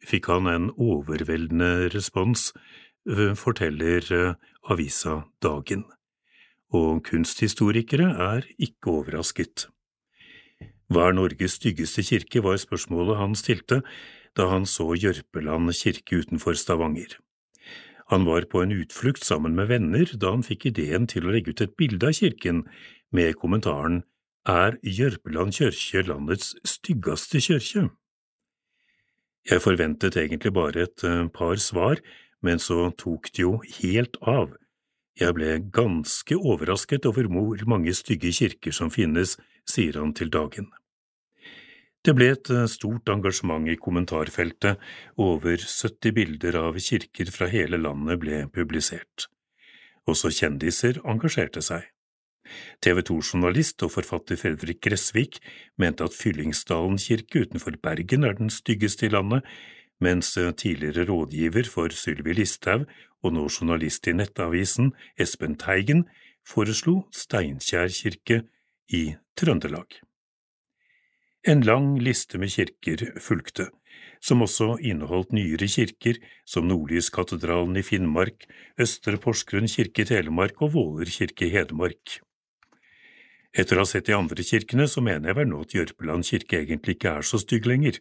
fikk 0.00 0.30
han 0.32 0.46
en 0.48 0.68
overveldende 0.80 1.90
respons, 1.92 2.54
øh, 3.04 3.34
forteller 3.36 4.08
øh, 4.16 4.38
avisa 4.64 5.18
Dagen. 5.44 5.82
Og 6.72 7.02
kunsthistorikere 7.04 8.06
er 8.32 8.48
ikke 8.56 8.94
overrasket. 8.94 9.66
Hva 10.88 11.10
er 11.10 11.18
Norges 11.18 11.58
styggeste 11.60 12.06
kirke, 12.08 12.40
var 12.40 12.56
spørsmålet 12.56 13.20
han 13.20 13.36
stilte 13.36 13.82
da 14.40 14.48
han 14.54 14.64
så 14.64 14.88
Jørpeland 14.96 15.68
kirke 15.76 16.22
utenfor 16.24 16.56
Stavanger. 16.56 17.18
Han 18.08 18.24
var 18.24 18.48
på 18.48 18.64
en 18.64 18.72
utflukt 18.72 19.24
sammen 19.24 19.52
med 19.56 19.68
venner 19.68 20.08
da 20.16 20.32
han 20.32 20.42
fikk 20.44 20.70
ideen 20.72 21.04
til 21.08 21.28
å 21.28 21.36
legge 21.36 21.52
ut 21.52 21.60
et 21.64 21.76
bilde 21.76 22.08
av 22.08 22.16
kirken 22.16 22.64
med 23.12 23.36
kommentaren 23.40 24.02
Er 24.48 24.78
Jørpeland 24.82 25.54
kirke 25.54 26.02
landets 26.02 26.54
styggeste 26.66 27.38
kirke? 27.40 27.90
Jeg 29.46 29.62
forventet 29.62 30.16
egentlig 30.16 30.52
bare 30.54 30.84
et 30.86 31.04
eh, 31.04 31.28
par 31.28 31.56
svar, 31.56 31.98
men 32.42 32.58
så 32.58 32.90
tok 32.98 33.30
det 33.34 33.42
jo 33.42 33.56
helt 33.80 34.16
av. 34.22 34.54
Jeg 35.18 35.34
ble 35.36 35.56
ganske 35.74 36.36
overrasket 36.38 37.06
over 37.06 37.26
hvor 37.30 37.64
mange 37.68 37.94
stygge 37.94 38.32
kirker 38.32 38.74
som 38.74 38.90
finnes, 38.90 39.36
sier 39.68 39.98
han 39.98 40.14
til 40.14 40.30
Dagen. 40.32 40.70
Det 42.02 42.14
ble 42.18 42.32
et 42.34 42.50
eh, 42.50 42.66
stort 42.70 43.10
engasjement 43.12 43.68
i 43.70 43.78
kommentarfeltet, 43.78 44.78
over 45.18 45.58
70 45.58 46.16
bilder 46.16 46.58
av 46.62 46.78
kirker 46.82 47.30
fra 47.30 47.50
hele 47.50 47.78
landet 47.78 48.18
ble 48.22 48.44
publisert. 48.50 49.28
Også 50.10 50.32
kjendiser 50.34 50.98
engasjerte 51.06 51.62
seg. 51.62 51.91
TV 52.82 53.02
2-journalist 53.08 53.82
og 53.86 53.92
forfatter 53.94 54.38
Fredrik 54.40 54.80
Gressvik 54.84 55.38
mente 55.78 56.04
at 56.04 56.16
Fyllingsdalen 56.16 56.98
kirke 56.98 57.44
utenfor 57.46 57.78
Bergen 57.82 58.24
er 58.26 58.36
den 58.38 58.50
styggeste 58.50 59.06
i 59.06 59.12
landet, 59.14 59.46
mens 60.02 60.36
eh, 60.36 60.52
tidligere 60.52 61.06
rådgiver 61.10 61.68
for 61.70 61.94
Sylvi 61.94 62.34
Listhaug 62.34 62.88
og 63.22 63.36
nå 63.36 63.46
journalist 63.46 64.08
i 64.10 64.16
Nettavisen, 64.18 64.92
Espen 65.18 65.54
Teigen, 65.60 66.06
foreslo 66.42 67.04
Steinkjer 67.14 67.92
kirke 67.94 68.42
i 68.90 69.12
Trøndelag. 69.38 70.00
En 71.46 71.62
lang 71.66 71.94
liste 71.98 72.38
med 72.38 72.52
kirker 72.54 73.16
fulgte, 73.22 73.68
som 74.22 74.44
også 74.44 74.76
inneholdt 74.78 75.32
nyere 75.34 75.66
kirker 75.70 76.18
som 76.46 76.68
Nordlyskatedralen 76.70 77.78
i 77.78 77.86
Finnmark, 77.86 78.46
Østre 78.78 79.18
Porsgrunn 79.22 79.70
kirke 79.70 80.04
i 80.04 80.10
Telemark 80.12 80.62
og 80.62 80.76
Våler 80.76 81.10
kirke 81.10 81.48
i 81.48 81.54
Hedmark. 81.54 82.20
Etter 83.52 83.76
å 83.76 83.84
ha 83.84 83.88
sett 83.88 84.08
de 84.08 84.16
andre 84.16 84.44
kirkene, 84.46 84.86
så 84.88 85.02
mener 85.04 85.30
jeg 85.30 85.38
vel 85.40 85.50
nå 85.50 85.60
at 85.64 85.74
Jørpeland 85.76 86.24
kirke 86.24 86.62
egentlig 86.62 86.96
ikke 86.96 87.18
er 87.18 87.26
så 87.28 87.40
stygg 87.42 87.68
lenger. 87.68 87.98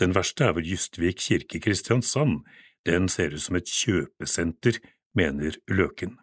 Den 0.00 0.16
verste 0.16 0.48
er 0.48 0.56
vel 0.56 0.66
Justvik 0.66 1.20
kirke 1.22 1.58
i 1.58 1.62
Kristiansand, 1.62 2.40
den 2.88 3.06
ser 3.12 3.36
ut 3.36 3.44
som 3.44 3.58
et 3.58 3.70
kjøpesenter, 3.70 4.80
mener 5.14 5.56
Løken. 5.70 6.16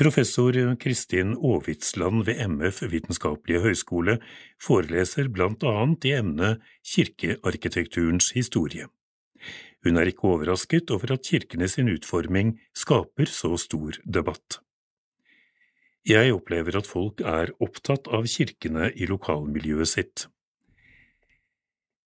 Professor 0.00 0.56
Kristin 0.80 1.34
Aavitsland 1.36 2.24
ved 2.24 2.38
MF 2.46 2.80
Vitenskapelige 2.88 3.60
høgskole 3.66 4.16
foreleser 4.62 5.28
blant 5.28 5.66
annet 5.68 6.06
i 6.08 6.14
emnet 6.16 6.64
kirkearkitekturens 6.94 8.30
historie. 8.32 8.88
Hun 9.84 10.00
er 10.00 10.08
ikke 10.08 10.32
overrasket 10.32 10.90
over 10.94 11.14
at 11.16 11.28
kirkene 11.28 11.68
sin 11.68 11.92
utforming 11.92 12.56
skaper 12.76 13.28
så 13.28 13.54
stor 13.60 14.00
debatt. 14.04 14.60
Jeg 16.08 16.32
opplever 16.32 16.78
at 16.78 16.88
folk 16.88 17.20
er 17.20 17.52
opptatt 17.60 18.08
av 18.08 18.24
kirkene 18.28 18.88
i 18.96 19.08
lokalmiljøet 19.10 19.90
sitt. 19.90 20.28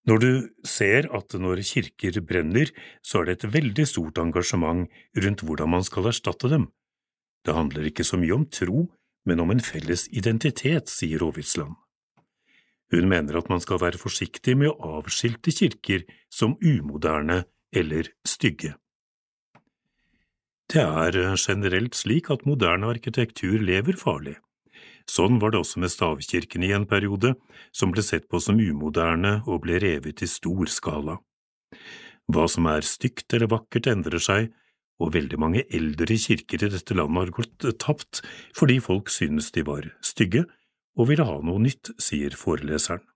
Når 0.04 0.18
du 0.20 0.32
ser 0.68 1.06
at 1.16 1.32
når 1.40 1.62
kirker 1.64 2.18
brenner, 2.20 2.68
så 3.00 3.22
er 3.22 3.30
det 3.30 3.36
et 3.38 3.52
veldig 3.54 3.86
stort 3.88 4.18
engasjement 4.20 4.90
rundt 5.16 5.44
hvordan 5.46 5.72
man 5.72 5.86
skal 5.86 6.10
erstatte 6.10 6.50
dem. 6.52 6.68
Det 7.44 7.54
handler 7.56 7.88
ikke 7.88 8.04
så 8.04 8.18
mye 8.20 8.36
om 8.36 8.44
tro, 8.52 8.84
men 9.24 9.40
om 9.40 9.54
en 9.54 9.64
felles 9.64 10.06
identitet, 10.12 10.90
sier 10.92 11.24
Aavitsland. 11.24 11.78
Hun 12.92 13.08
mener 13.08 13.38
at 13.38 13.48
man 13.48 13.62
skal 13.64 13.80
være 13.80 14.00
forsiktig 14.00 14.58
med 14.60 14.74
å 14.74 14.98
avskilte 15.00 15.54
kirker 15.54 16.04
som 16.32 16.58
umoderne 16.60 17.44
eller 17.74 18.12
stygge. 18.28 18.74
Det 20.74 20.82
er 20.82 21.36
generelt 21.38 21.94
slik 21.94 22.32
at 22.34 22.40
moderne 22.50 22.88
arkitektur 22.90 23.60
lever 23.62 23.94
farlig. 23.94 24.32
Sånn 25.06 25.36
var 25.38 25.52
det 25.54 25.60
også 25.60 25.78
med 25.78 25.92
stavkirkene 25.92 26.66
i 26.66 26.72
en 26.74 26.86
periode, 26.90 27.36
som 27.70 27.92
ble 27.94 28.02
sett 28.02 28.26
på 28.26 28.40
som 28.42 28.58
umoderne 28.58 29.36
og 29.46 29.60
ble 29.62 29.78
revet 29.78 30.24
i 30.24 30.26
stor 30.26 30.66
skala. 30.66 31.20
Hva 32.26 32.48
som 32.50 32.66
er 32.72 32.82
stygt 32.88 33.36
eller 33.36 33.52
vakkert 33.52 33.86
endrer 33.92 34.18
seg, 34.18 34.50
og 34.98 35.14
veldig 35.14 35.38
mange 35.38 35.62
eldre 35.70 36.18
kirker 36.18 36.66
i 36.66 36.72
dette 36.74 36.98
landet 36.98 37.22
har 37.22 37.34
gått 37.38 37.68
tapt 37.82 38.24
fordi 38.58 38.80
folk 38.82 39.14
synes 39.14 39.54
de 39.54 39.62
var 39.66 39.86
stygge 40.02 40.42
og 40.98 41.10
ville 41.12 41.26
ha 41.26 41.38
noe 41.38 41.62
nytt, 41.62 41.92
sier 42.02 42.34
foreleseren. 42.38 43.06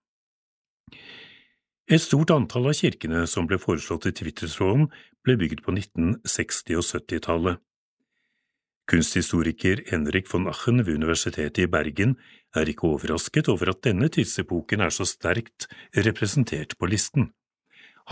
Et 1.89 1.97
stort 1.97 2.29
antall 2.29 2.67
av 2.69 2.75
kirkene 2.77 3.23
som 3.25 3.47
ble 3.49 3.57
foreslått 3.57 4.05
i 4.05 4.13
Twitter-tråden, 4.13 4.91
ble 5.25 5.33
bygd 5.41 5.63
på 5.65 5.73
1960- 5.73 6.77
og 6.77 6.85
70-tallet. 6.85 7.61
Kunsthistoriker 8.89 9.81
Henrik 9.89 10.29
von 10.29 10.45
Achen 10.51 10.83
ved 10.83 10.99
Universitetet 11.01 11.63
i 11.63 11.69
Bergen 11.69 12.13
er 12.57 12.69
ikke 12.69 12.91
overrasket 12.91 13.49
over 13.49 13.73
at 13.73 13.81
denne 13.85 14.09
tidsepoken 14.13 14.85
er 14.85 14.93
så 14.93 15.05
sterkt 15.09 15.65
representert 15.97 16.77
på 16.77 16.89
listen. 16.89 17.31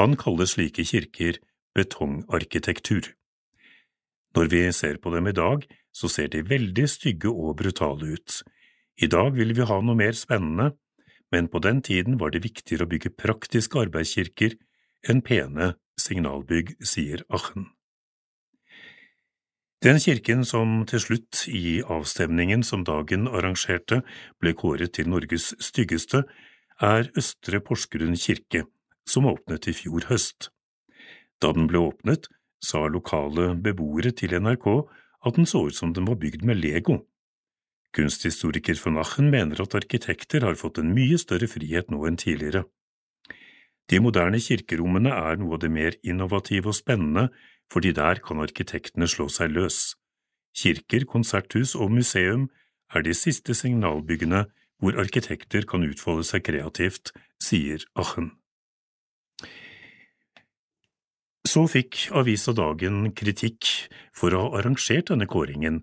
Han 0.02 0.18
kaller 0.18 0.50
slike 0.50 0.86
kirker 0.86 1.38
betongarkitektur. 1.78 3.14
Når 4.34 4.52
vi 4.54 4.64
ser 4.74 4.98
på 5.02 5.14
dem 5.14 5.30
i 5.30 5.38
dag, 5.38 5.70
så 5.94 6.10
ser 6.10 6.34
de 6.34 6.42
veldig 6.50 6.90
stygge 6.90 7.30
og 7.30 7.60
brutale 7.62 8.18
ut. 8.18 8.42
I 8.98 9.10
dag 9.10 9.38
vil 9.38 9.54
vi 9.54 9.70
ha 9.70 9.82
noe 9.82 9.98
mer 9.98 10.18
spennende, 10.18 10.72
men 11.32 11.50
på 11.52 11.60
den 11.64 11.82
tiden 11.82 12.20
var 12.22 12.32
det 12.32 12.44
viktigere 12.46 12.88
å 12.88 12.92
bygge 12.92 13.16
praktiske 13.16 13.80
arbeidskirker 13.84 14.56
enn 15.08 15.24
pene 15.26 15.74
signalbygg, 16.00 16.76
sier 16.84 17.24
Achen. 17.34 17.72
Den 19.86 20.00
kirken 20.02 20.42
som 20.46 20.82
til 20.90 21.02
slutt, 21.04 21.44
i 21.54 21.84
avstemningen 21.86 22.64
som 22.66 22.84
dagen 22.86 23.28
arrangerte, 23.30 24.02
ble 24.42 24.56
kåret 24.58 24.96
til 24.98 25.10
Norges 25.12 25.52
styggeste, 25.62 26.24
er 26.82 27.12
Østre 27.18 27.62
Porsgrunn 27.62 28.18
kirke, 28.18 28.66
som 29.06 29.30
åpnet 29.30 29.70
i 29.70 29.76
fjor 29.78 30.08
høst. 30.10 30.50
Da 31.42 31.54
den 31.54 31.70
ble 31.70 31.84
åpnet, 31.92 32.26
sa 32.58 32.88
lokale 32.90 33.52
beboere 33.54 34.12
til 34.18 34.34
NRK 34.42 34.68
at 35.28 35.38
den 35.38 35.46
så 35.46 35.68
ut 35.68 35.78
som 35.78 35.94
den 35.94 36.10
var 36.10 36.18
bygd 36.22 36.46
med 36.46 36.58
Lego. 36.58 37.04
Kunsthistoriker 37.96 38.78
von 38.82 38.98
Achen 39.02 39.30
mener 39.34 39.62
at 39.64 39.76
arkitekter 39.76 40.44
har 40.46 40.60
fått 40.60 40.82
en 40.82 40.94
mye 40.96 41.18
større 41.22 41.48
frihet 41.50 41.92
nå 41.92 42.04
enn 42.10 42.20
tidligere. 42.20 42.66
De 43.88 44.02
moderne 44.04 44.40
kirkerommene 44.44 45.14
er 45.16 45.40
noe 45.40 45.56
av 45.56 45.64
det 45.64 45.72
mer 45.72 45.96
innovative 46.04 46.74
og 46.74 46.76
spennende, 46.76 47.30
fordi 47.72 47.94
der 47.96 48.20
kan 48.24 48.44
arkitektene 48.44 49.08
slå 49.08 49.30
seg 49.32 49.54
løs. 49.56 49.96
Kirker, 50.58 51.06
konserthus 51.08 51.76
og 51.76 51.94
museum 51.94 52.50
er 52.94 53.04
de 53.06 53.14
siste 53.16 53.56
signalbyggene 53.56 54.46
hvor 54.82 55.00
arkitekter 55.00 55.66
kan 55.70 55.86
utfolde 55.88 56.26
seg 56.28 56.46
kreativt, 56.48 57.14
sier 57.42 57.84
Achen. 57.98 58.34
Så 61.48 61.64
fikk 61.72 62.10
Avisa 62.18 62.52
Dagen 62.54 63.14
kritikk 63.16 63.70
for 64.16 64.36
å 64.36 64.44
ha 64.44 64.60
arrangert 64.60 65.10
denne 65.14 65.30
kåringen, 65.30 65.82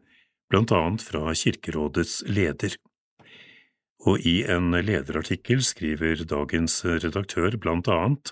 blant 0.55 0.71
annet 0.71 1.03
fra 1.03 1.33
Kirkerådets 1.35 2.21
leder. 2.31 2.77
Og 4.07 4.23
i 4.23 4.45
en 4.47 4.71
lederartikkel 4.71 5.65
skriver 5.67 6.23
dagens 6.31 6.77
redaktør 6.85 7.57
blant 7.59 7.91
annet 7.91 8.31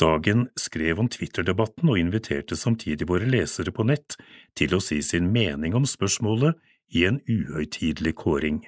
Dagen 0.00 0.46
skrev 0.56 1.00
om 1.00 1.08
Twitter-debatten 1.12 1.88
og 1.92 1.98
inviterte 2.00 2.56
samtidig 2.56 3.08
våre 3.08 3.28
lesere 3.28 3.72
på 3.72 3.84
nett 3.88 4.16
til 4.56 4.76
å 4.76 4.80
si 4.80 5.00
sin 5.04 5.28
mening 5.32 5.74
om 5.76 5.88
spørsmålet 5.88 6.56
i 6.96 7.04
en 7.08 7.20
uhøytidelig 7.28 8.14
kåring. 8.20 8.62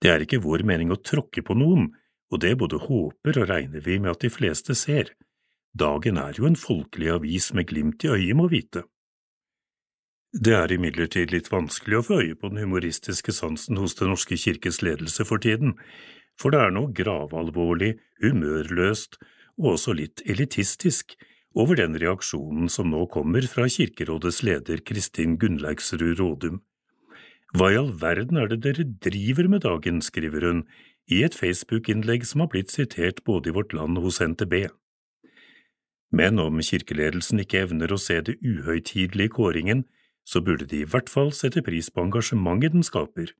Det 0.00 0.12
er 0.12 0.24
ikke 0.24 0.42
vår 0.44 0.64
mening 0.68 0.92
å 0.92 1.00
tråkke 1.00 1.44
på 1.44 1.56
noen, 1.56 1.88
og 2.32 2.44
det 2.44 2.56
både 2.60 2.80
håper 2.84 3.40
og 3.42 3.48
regner 3.48 3.84
vi 3.84 4.00
med 4.00 4.12
at 4.12 4.24
de 4.24 4.32
fleste 4.32 4.76
ser. 4.76 5.14
Dagen 5.72 6.20
er 6.20 6.36
jo 6.36 6.48
en 6.48 6.60
folkelig 6.60 7.12
avis 7.16 7.52
med 7.56 7.72
glimt 7.72 8.04
i 8.04 8.12
øyet, 8.12 8.36
må 8.36 8.48
vite. 8.52 8.84
Det 10.36 10.52
er 10.52 10.72
imidlertid 10.74 11.30
litt 11.32 11.46
vanskelig 11.48 11.96
å 11.96 12.04
få 12.04 12.16
øye 12.20 12.36
på 12.36 12.50
den 12.50 12.60
humoristiske 12.66 13.32
sansen 13.32 13.78
hos 13.80 13.94
Den 13.96 14.10
norske 14.12 14.36
kirkes 14.36 14.82
ledelse 14.84 15.24
for 15.24 15.40
tiden, 15.40 15.72
for 16.36 16.52
det 16.52 16.60
er 16.60 16.74
noe 16.76 16.92
gravalvorlig, 16.92 17.94
humørløst 18.20 19.16
og 19.56 19.70
også 19.72 19.94
litt 19.96 20.20
elitistisk 20.28 21.16
over 21.56 21.80
den 21.80 21.96
reaksjonen 21.96 22.68
som 22.68 22.92
nå 22.92 23.06
kommer 23.08 23.48
fra 23.48 23.64
Kirkerådets 23.64 24.42
leder 24.44 24.84
Kristin 24.84 25.38
Gunnleiksrud 25.40 26.20
Rådum. 26.20 26.60
Hva 27.56 27.72
i 27.72 27.80
all 27.80 27.94
verden 27.96 28.36
er 28.36 28.52
det 28.52 28.60
dere 28.66 28.84
driver 28.84 29.48
med 29.48 29.64
dagen, 29.64 30.02
skriver 30.04 30.44
hun 30.44 30.64
i 31.08 31.22
et 31.24 31.38
Facebook-innlegg 31.38 32.26
som 32.28 32.44
har 32.44 32.52
blitt 32.52 32.74
sitert 32.74 33.24
både 33.24 33.48
i 33.48 33.56
Vårt 33.56 33.72
Land 33.72 33.96
og 33.96 34.10
hos 34.10 34.20
NTB. 34.20 34.66
Men 36.12 36.38
om 36.42 36.60
kirkeledelsen 36.60 37.40
ikke 37.40 37.64
evner 37.64 37.94
å 37.94 38.00
se 38.00 38.20
det 38.20 38.36
uhøytidelige 38.44 39.32
kåringen, 39.38 39.86
så 40.26 40.42
burde 40.42 40.66
de 40.66 40.82
i 40.82 40.88
hvert 40.90 41.10
fall 41.12 41.30
sette 41.34 41.62
pris 41.62 41.88
på 41.92 42.02
engasjementet 42.02 42.74
den 42.74 42.86
skaper. 42.86 43.32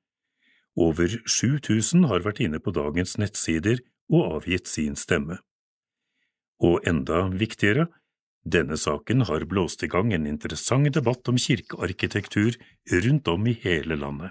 Over 0.76 1.18
7000 1.26 2.06
har 2.10 2.22
vært 2.22 2.42
inne 2.44 2.60
på 2.62 2.72
dagens 2.76 3.16
nettsider 3.18 3.82
og 4.12 4.38
avgitt 4.38 4.70
sin 4.70 4.94
stemme. 4.96 5.40
Og 6.62 6.84
enda 6.88 7.26
viktigere, 7.32 7.88
denne 8.46 8.78
saken 8.78 9.26
har 9.26 9.48
blåst 9.50 9.82
i 9.82 9.90
gang 9.90 10.12
en 10.14 10.28
interessant 10.30 10.94
debatt 10.94 11.26
om 11.28 11.40
kirkearkitektur 11.40 12.54
rundt 13.04 13.28
om 13.28 13.48
i 13.50 13.56
hele 13.64 13.98
landet. 13.98 14.30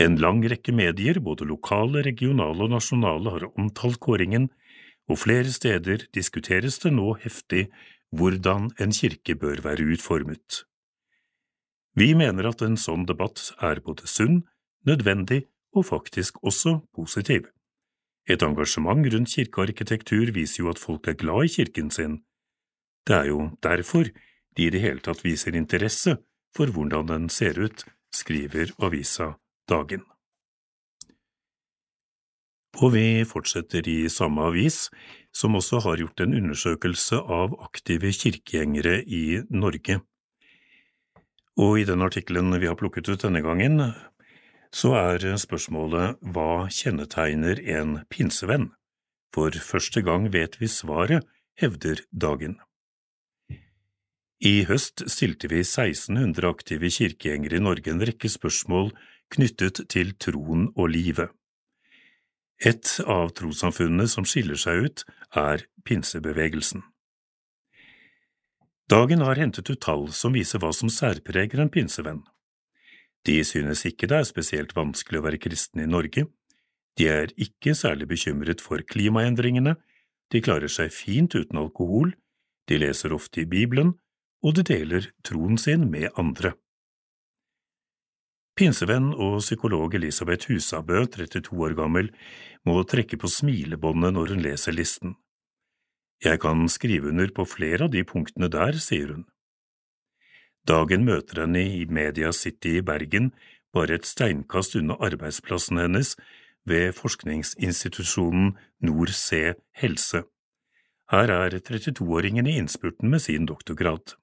En 0.00 0.16
lang 0.16 0.40
rekke 0.48 0.72
medier, 0.72 1.20
både 1.20 1.44
lokale, 1.44 2.00
regionale 2.06 2.64
og 2.64 2.72
nasjonale, 2.72 3.34
har 3.34 3.50
omtalt 3.52 4.00
kåringen, 4.00 4.48
og 5.10 5.20
flere 5.20 5.52
steder 5.52 6.06
diskuteres 6.16 6.78
det 6.80 6.94
nå 6.96 7.12
heftig 7.20 7.66
hvordan 8.16 8.70
en 8.80 8.94
kirke 8.96 9.36
bør 9.36 9.60
være 9.66 9.84
utformet. 9.92 10.62
Vi 11.94 12.14
mener 12.16 12.48
at 12.48 12.62
en 12.64 12.78
sånn 12.80 13.04
debatt 13.08 13.50
er 13.60 13.82
både 13.84 14.08
sunn, 14.08 14.42
nødvendig 14.88 15.44
og 15.76 15.86
faktisk 15.88 16.38
også 16.42 16.78
positiv. 16.96 17.48
Et 18.28 18.42
engasjement 18.42 19.02
rundt 19.12 19.32
kirkearkitektur 19.34 20.30
viser 20.34 20.62
jo 20.62 20.70
at 20.70 20.80
folk 20.80 21.08
er 21.08 21.18
glad 21.18 21.48
i 21.48 21.54
kirken 21.56 21.90
sin. 21.90 22.20
Det 23.06 23.16
er 23.16 23.32
jo 23.32 23.50
derfor 23.62 24.08
de 24.56 24.66
i 24.66 24.70
det 24.70 24.80
hele 24.80 25.02
tatt 25.02 25.24
viser 25.24 25.56
interesse 25.58 26.16
for 26.56 26.70
hvordan 26.70 27.08
den 27.08 27.28
ser 27.28 27.58
ut, 27.58 27.84
skriver 28.12 28.72
avisa 28.78 29.34
Dagen. 29.68 30.02
Og 32.82 32.94
vi 32.94 33.24
fortsetter 33.28 33.86
i 33.88 34.08
samme 34.08 34.42
avis, 34.48 34.88
som 35.32 35.54
også 35.54 35.80
har 35.84 36.00
gjort 36.00 36.20
en 36.24 36.34
undersøkelse 36.34 37.20
av 37.20 37.54
aktive 37.62 38.12
kirkegjengere 38.16 39.02
i 39.04 39.42
Norge. 39.50 40.00
Og 41.60 41.82
i 41.82 41.84
den 41.88 42.02
artikkelen 42.04 42.54
vi 42.60 42.68
har 42.70 42.78
plukket 42.80 43.10
ut 43.12 43.24
denne 43.26 43.42
gangen, 43.44 43.92
så 44.72 44.94
er 44.96 45.24
spørsmålet 45.36 46.20
hva 46.32 46.68
kjennetegner 46.72 47.60
en 47.76 47.98
pinsevenn? 48.08 48.70
For 49.32 49.52
første 49.52 50.02
gang 50.04 50.30
vet 50.32 50.58
vi 50.60 50.68
svaret, 50.68 51.24
hevder 51.60 52.00
Dagen. 52.12 52.58
I 54.42 54.64
høst 54.66 55.04
stilte 55.12 55.48
vi 55.52 55.60
1600 55.62 56.48
aktive 56.48 56.88
kirkegjengere 56.90 57.60
i 57.60 57.62
Norge 57.62 57.92
en 57.92 58.02
rekke 58.02 58.28
spørsmål 58.32 58.90
knyttet 59.32 59.84
til 59.92 60.16
troen 60.18 60.66
og 60.74 60.90
livet. 60.90 61.30
Et 62.62 62.88
av 63.06 63.30
trossamfunnene 63.38 64.08
som 64.10 64.26
skiller 64.26 64.58
seg 64.58 64.86
ut, 64.86 65.04
er 65.34 65.64
pinsebevegelsen. 65.86 66.82
Dagen 68.92 69.22
har 69.24 69.38
hentet 69.40 69.70
ut 69.70 69.80
tall 69.80 70.10
som 70.12 70.34
viser 70.36 70.60
hva 70.60 70.68
som 70.76 70.90
særpreger 70.92 71.62
en 71.62 71.70
pinsevenn. 71.72 72.20
De 73.24 73.38
synes 73.46 73.86
ikke 73.88 74.08
det 74.10 74.18
er 74.18 74.26
spesielt 74.28 74.74
vanskelig 74.76 75.20
å 75.20 75.24
være 75.24 75.40
kristen 75.40 75.80
i 75.80 75.88
Norge, 75.88 76.26
de 76.98 77.06
er 77.08 77.32
ikke 77.40 77.72
særlig 77.78 78.10
bekymret 78.10 78.60
for 78.60 78.82
klimaendringene, 78.84 79.78
de 80.28 80.42
klarer 80.44 80.68
seg 80.68 80.92
fint 80.92 81.32
uten 81.32 81.62
alkohol, 81.62 82.12
de 82.68 82.80
leser 82.82 83.14
ofte 83.16 83.46
i 83.46 83.48
Bibelen, 83.48 83.94
og 84.44 84.58
de 84.58 84.66
deler 84.66 85.08
troen 85.24 85.56
sin 85.56 85.88
med 85.88 86.10
andre. 86.20 86.52
Pinsevenn 88.58 89.14
og 89.14 89.40
psykolog 89.40 89.94
Elisabeth 89.96 90.52
Husabø, 90.52 91.06
32 91.08 91.56
år 91.64 91.78
gammel, 91.78 92.12
må 92.68 92.82
trekke 92.84 93.16
på 93.16 93.30
smilebåndet 93.40 94.18
når 94.18 94.34
hun 94.34 94.44
leser 94.44 94.76
listen. 94.76 95.16
Jeg 96.22 96.38
kan 96.40 96.68
skrive 96.68 97.08
under 97.10 97.30
på 97.34 97.44
flere 97.44 97.88
av 97.88 97.90
de 97.90 98.04
punktene 98.06 98.48
der, 98.52 98.78
sier 98.78 99.10
hun. 99.16 99.24
Dagen 100.68 101.02
møter 101.04 101.42
henne 101.42 101.64
i 101.66 101.82
Media 101.90 102.30
City 102.30 102.76
i 102.78 102.84
Bergen, 102.86 103.32
bare 103.74 103.96
et 103.98 104.06
steinkast 104.06 104.76
unna 104.78 104.94
arbeidsplassen 105.02 105.80
hennes 105.82 106.14
ved 106.68 106.92
forskningsinstitusjonen 106.94 108.54
NorC 108.86 109.56
Helse. 109.74 110.22
Her 111.10 111.34
er 111.34 111.58
32-åringen 111.58 112.46
i 112.46 112.56
innspurten 112.60 113.10
med 113.10 113.20
sin 113.26 113.46
doktorgrad. 113.46 114.14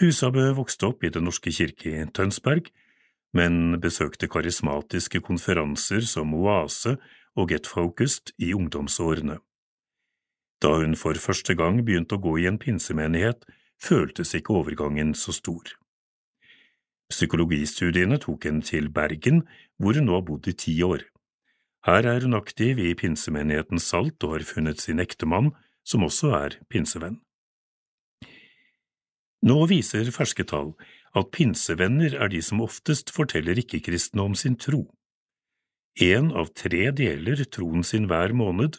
Husabø 0.00 0.50
vokste 0.56 0.92
opp 0.92 1.04
i 1.04 1.10
Den 1.12 1.24
norske 1.28 1.52
kirke 1.52 1.90
i 1.90 2.06
Tønsberg, 2.12 2.68
men 3.32 3.80
besøkte 3.80 4.28
karismatiske 4.28 5.20
konferanser 5.24 6.04
som 6.04 6.34
Oase 6.34 6.98
og 7.36 7.48
Get 7.50 7.66
Focused 7.66 8.34
i 8.38 8.52
ungdomsårene. 8.54 9.38
Da 10.60 10.74
hun 10.76 10.96
for 10.98 11.16
første 11.16 11.56
gang 11.56 11.80
begynte 11.86 12.18
å 12.18 12.22
gå 12.22 12.36
i 12.42 12.48
en 12.50 12.58
pinsemenighet, 12.60 13.46
føltes 13.80 14.34
ikke 14.36 14.58
overgangen 14.60 15.14
så 15.16 15.32
stor. 15.32 15.64
Psykologistudiene 17.10 18.20
tok 18.22 18.44
henne 18.46 18.62
til 18.62 18.90
Bergen, 18.92 19.42
hvor 19.80 19.96
hun 19.96 20.06
nå 20.06 20.18
har 20.18 20.26
bodd 20.28 20.46
i 20.50 20.54
ti 20.54 20.76
år. 20.86 21.06
Her 21.88 22.04
er 22.06 22.26
hun 22.26 22.36
aktiv 22.36 22.78
i 22.78 22.92
pinsemenigheten 22.94 23.80
Salt 23.80 24.20
og 24.26 24.36
har 24.36 24.44
funnet 24.44 24.82
sin 24.84 25.00
ektemann, 25.00 25.54
som 25.82 26.04
også 26.04 26.34
er 26.36 26.58
pinsevenn. 26.68 27.18
Nå 29.40 29.56
viser 29.70 30.12
ferske 30.12 30.44
tall 30.44 30.74
at 31.16 31.32
pinsevenner 31.32 32.12
er 32.20 32.28
de 32.30 32.42
som 32.44 32.60
oftest 32.60 33.10
forteller 33.14 33.58
ikke-kristne 33.62 34.22
om 34.22 34.36
sin 34.36 34.58
tro. 34.60 34.84
En 35.96 36.28
av 36.36 36.52
tre 36.54 36.90
deler 36.94 37.40
troen 37.48 37.82
sin 37.82 38.06
hver 38.10 38.36
måned, 38.36 38.76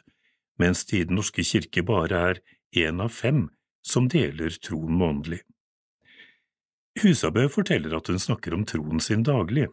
mens 0.59 0.85
det 0.85 0.99
i 0.99 1.07
Den 1.07 1.19
norske 1.19 1.43
kirke 1.43 1.83
bare 1.83 2.21
er 2.31 2.41
én 2.75 3.01
av 3.01 3.09
fem 3.09 3.49
som 3.81 4.07
deler 4.07 4.53
troen 4.61 4.93
månedlig. 4.97 5.41
Husabø 7.01 7.47
forteller 7.49 7.95
at 7.97 8.09
hun 8.11 8.19
snakker 8.19 8.53
om 8.53 8.65
troen 8.67 8.99
sin 8.99 9.23
daglig, 9.23 9.69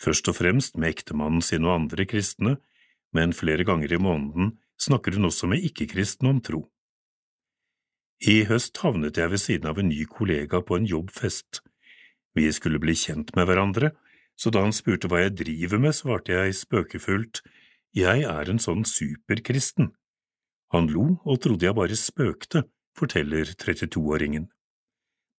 først 0.00 0.28
og 0.30 0.38
fremst 0.38 0.76
med 0.78 0.94
ektemannen 0.94 1.42
sin 1.42 1.66
og 1.66 1.74
andre 1.74 2.06
kristne, 2.06 2.56
men 3.12 3.34
flere 3.34 3.66
ganger 3.66 3.92
i 3.92 3.98
måneden 4.00 4.54
snakker 4.80 5.16
hun 5.18 5.28
også 5.28 5.50
med 5.50 5.64
ikke-kristne 5.66 6.30
om 6.30 6.38
tro. 6.40 6.62
I 8.20 8.44
høst 8.44 8.78
havnet 8.84 9.18
jeg 9.18 9.32
ved 9.32 9.40
siden 9.40 9.68
av 9.70 9.80
en 9.80 9.88
ny 9.88 10.04
kollega 10.04 10.60
på 10.62 10.76
en 10.76 10.86
jobbfest. 10.86 11.62
Vi 12.36 12.46
skulle 12.52 12.80
bli 12.80 12.94
kjent 12.94 13.32
med 13.36 13.48
hverandre, 13.48 13.90
så 14.36 14.52
da 14.52 14.62
han 14.64 14.76
spurte 14.76 15.08
hva 15.08 15.24
jeg 15.24 15.38
driver 15.40 15.80
med, 15.82 15.96
svarte 15.96 16.36
jeg 16.36 16.56
spøkefullt 16.56 17.42
jeg 17.96 18.22
er 18.28 18.50
en 18.50 18.62
sånn 18.62 18.84
superkristen. 18.86 19.90
Han 20.70 20.86
lo 20.92 21.16
og 21.26 21.40
trodde 21.42 21.66
jeg 21.66 21.74
bare 21.74 21.98
spøkte, 21.98 22.64
forteller 22.96 23.50
32-åringen. 23.58 24.46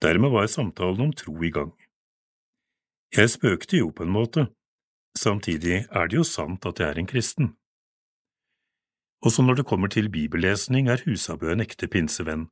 Dermed 0.02 0.34
var 0.34 0.50
samtalen 0.52 1.08
om 1.08 1.14
tro 1.14 1.36
i 1.44 1.52
gang. 1.54 1.72
Jeg 3.16 3.30
spøkte 3.30 3.80
jo 3.80 3.92
på 3.96 4.04
en 4.04 4.12
måte, 4.12 4.48
samtidig 5.18 5.86
er 5.88 6.08
det 6.08 6.18
jo 6.18 6.28
sant 6.28 6.66
at 6.66 6.80
jeg 6.80 6.90
er 6.90 7.00
en 7.00 7.10
kristen. 7.10 7.54
Også 9.22 9.44
når 9.46 9.62
det 9.62 9.68
kommer 9.70 9.92
til 9.92 10.10
bibellesning 10.10 10.90
er 10.90 11.04
Husabø 11.06 11.52
en 11.54 11.62
ekte 11.62 11.88
pinsevenn, 11.92 12.48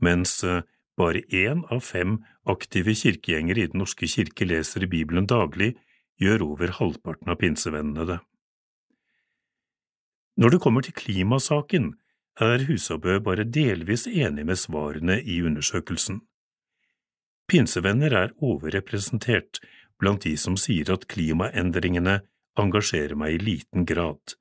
mens 0.00 0.44
eh, 0.44 0.62
bare 0.98 1.24
én 1.34 1.64
av 1.74 1.82
fem 1.82 2.20
aktive 2.46 2.94
kirkegjengere 2.94 3.64
i 3.64 3.70
Den 3.72 3.82
norske 3.82 4.06
kirke 4.06 4.46
leser 4.46 4.86
i 4.86 4.90
Bibelen 4.90 5.26
daglig, 5.26 5.74
gjør 6.22 6.52
over 6.52 6.74
halvparten 6.78 7.32
av 7.32 7.38
pinsevennene 7.42 8.06
det. 8.06 8.18
Når 10.38 10.54
det 10.54 10.60
kommer 10.62 10.84
til 10.86 10.94
klimasaken, 10.94 11.94
er 12.38 12.62
Husabø 12.68 13.18
bare 13.18 13.42
delvis 13.42 14.06
enig 14.06 14.44
med 14.46 14.58
svarene 14.60 15.18
i 15.18 15.40
undersøkelsen. 15.42 16.20
Pinsevenner 17.50 18.14
er 18.14 18.34
overrepresentert 18.38 19.58
blant 19.98 20.22
de 20.22 20.36
som 20.38 20.54
sier 20.60 20.92
at 20.94 21.08
klimaendringene 21.10 22.20
engasjerer 22.60 23.18
meg 23.18 23.34
i 23.34 23.42
liten 23.42 23.86
grad. 23.88 24.36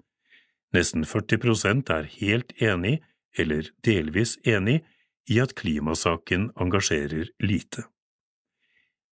Nesten 0.76 1.08
40 1.08 1.42
prosent 1.42 1.90
er 1.90 2.10
helt 2.20 2.54
enig, 2.62 3.00
eller 3.38 3.72
delvis 3.88 4.38
enig, 4.46 4.84
i 5.28 5.42
at 5.42 5.56
klimasaken 5.58 6.52
engasjerer 6.62 7.32
lite. 7.42 7.88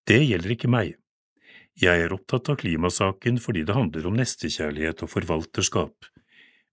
Det 0.06 0.22
gjelder 0.22 0.54
ikke 0.54 0.70
meg. 0.70 0.94
Jeg 1.82 2.06
er 2.06 2.14
opptatt 2.14 2.54
av 2.54 2.60
klimasaken 2.62 3.42
fordi 3.42 3.66
det 3.68 3.76
handler 3.76 4.06
om 4.08 4.20
nestekjærlighet 4.20 5.02
og 5.04 5.12
forvalterskap. 5.12 6.14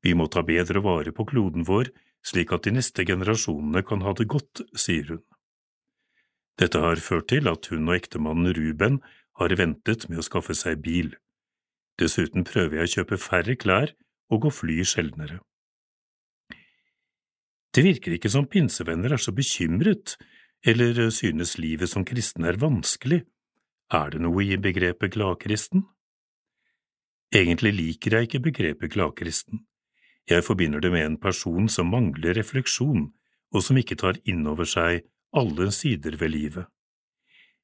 Vi 0.02 0.14
må 0.18 0.26
ta 0.26 0.42
bedre 0.42 0.82
vare 0.82 1.12
på 1.14 1.26
kloden 1.28 1.66
vår 1.68 1.92
slik 2.26 2.52
at 2.54 2.66
de 2.66 2.74
neste 2.76 3.04
generasjonene 3.06 3.82
kan 3.86 4.02
ha 4.06 4.14
det 4.18 4.28
godt, 4.30 4.62
sier 4.78 5.14
hun. 5.14 5.22
Dette 6.60 6.80
har 6.82 7.00
ført 7.02 7.30
til 7.32 7.48
at 7.50 7.66
hun 7.72 7.88
og 7.88 7.96
ektemannen 7.96 8.52
Ruben 8.54 9.00
har 9.40 9.54
ventet 9.58 10.06
med 10.10 10.20
å 10.20 10.26
skaffe 10.26 10.54
seg 10.54 10.82
bil. 10.84 11.14
Dessuten 11.98 12.46
prøver 12.46 12.80
jeg 12.80 12.88
å 12.88 12.92
kjøpe 12.96 13.18
færre 13.20 13.56
klær 13.58 13.94
og 14.32 14.46
gå 14.46 14.52
fly 14.52 14.78
sjeldnere. 14.86 15.40
Det 17.72 17.82
virker 17.86 18.18
ikke 18.18 18.30
som 18.30 18.46
pinsevenner 18.52 19.16
er 19.16 19.22
så 19.22 19.32
bekymret, 19.32 20.18
eller 20.62 21.08
synes 21.10 21.56
livet 21.58 21.90
som 21.90 22.04
kristen 22.06 22.44
er 22.46 22.60
vanskelig. 22.60 23.22
Er 23.92 24.12
det 24.12 24.20
noe 24.22 24.44
i 24.44 24.60
begrepet 24.60 25.16
gladkristen? 25.16 25.86
Egentlig 27.32 27.72
liker 27.72 28.18
jeg 28.18 28.28
ikke 28.28 28.44
begrepet 28.44 28.92
gladkristen. 28.92 29.64
Jeg 30.30 30.44
forbinder 30.46 30.80
det 30.80 30.92
med 30.92 31.04
en 31.06 31.18
person 31.20 31.68
som 31.68 31.90
mangler 31.90 32.36
refleksjon, 32.38 33.10
og 33.52 33.64
som 33.64 33.78
ikke 33.78 33.98
tar 34.00 34.20
inn 34.28 34.46
over 34.46 34.68
seg 34.68 35.02
alle 35.36 35.70
sider 35.74 36.16
ved 36.20 36.32
livet. 36.34 36.68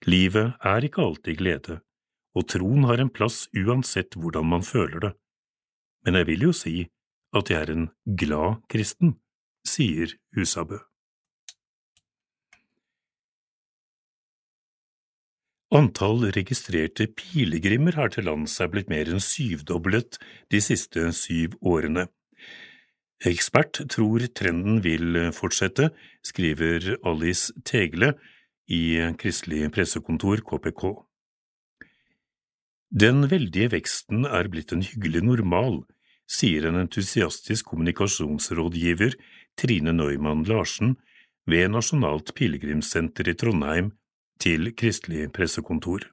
Livet 0.07 0.59
er 0.65 0.85
ikke 0.87 1.05
alltid 1.05 1.39
glede, 1.39 1.79
og 2.35 2.49
troen 2.51 2.85
har 2.89 3.01
en 3.03 3.11
plass 3.11 3.47
uansett 3.57 4.19
hvordan 4.19 4.47
man 4.47 4.67
føler 4.67 5.09
det. 5.09 5.15
Men 6.07 6.21
jeg 6.21 6.29
vil 6.29 6.47
jo 6.49 6.53
si 6.55 6.77
at 7.37 7.51
jeg 7.51 7.63
er 7.63 7.73
en 7.75 7.89
glad 8.19 8.63
kristen, 8.71 9.17
sier 9.67 10.15
Husabø. 10.37 10.79
Antall 15.69 16.31
registrerte 16.33 17.11
pilegrimer 17.13 17.99
her 17.99 18.09
til 18.09 18.25
lands 18.25 18.55
er 18.65 18.71
blitt 18.73 18.89
mer 18.89 19.11
enn 19.13 19.21
syvdoblet 19.21 20.17
de 20.49 20.63
siste 20.65 21.11
syv 21.13 21.59
årene. 21.61 22.07
Ekspert 23.27 23.81
tror 23.91 24.23
trenden 24.31 24.79
vil 24.85 25.17
fortsette, 25.35 25.91
skriver 26.23 26.95
Alice 27.03 27.51
Tegle 27.67 28.13
i 28.71 28.95
Kristelig 29.19 29.73
Pressekontor, 29.75 30.39
KPK. 30.47 30.85
Den 32.95 33.27
veldige 33.29 33.73
veksten 33.75 34.23
er 34.25 34.47
blitt 34.49 34.71
en 34.73 34.85
hyggelig 34.87 35.25
normal, 35.27 35.83
sier 36.31 36.69
en 36.69 36.79
entusiastisk 36.85 37.73
kommunikasjonsrådgiver, 37.73 39.19
Trine 39.59 39.93
Neumann 39.93 40.47
Larsen, 40.47 40.95
ved 41.49 41.73
Nasjonalt 41.75 42.31
pilegrimssenter 42.39 43.29
i 43.29 43.35
Trondheim, 43.35 43.91
til 44.39 44.71
Kristelig 44.79 45.33
Pressekontor. 45.35 46.07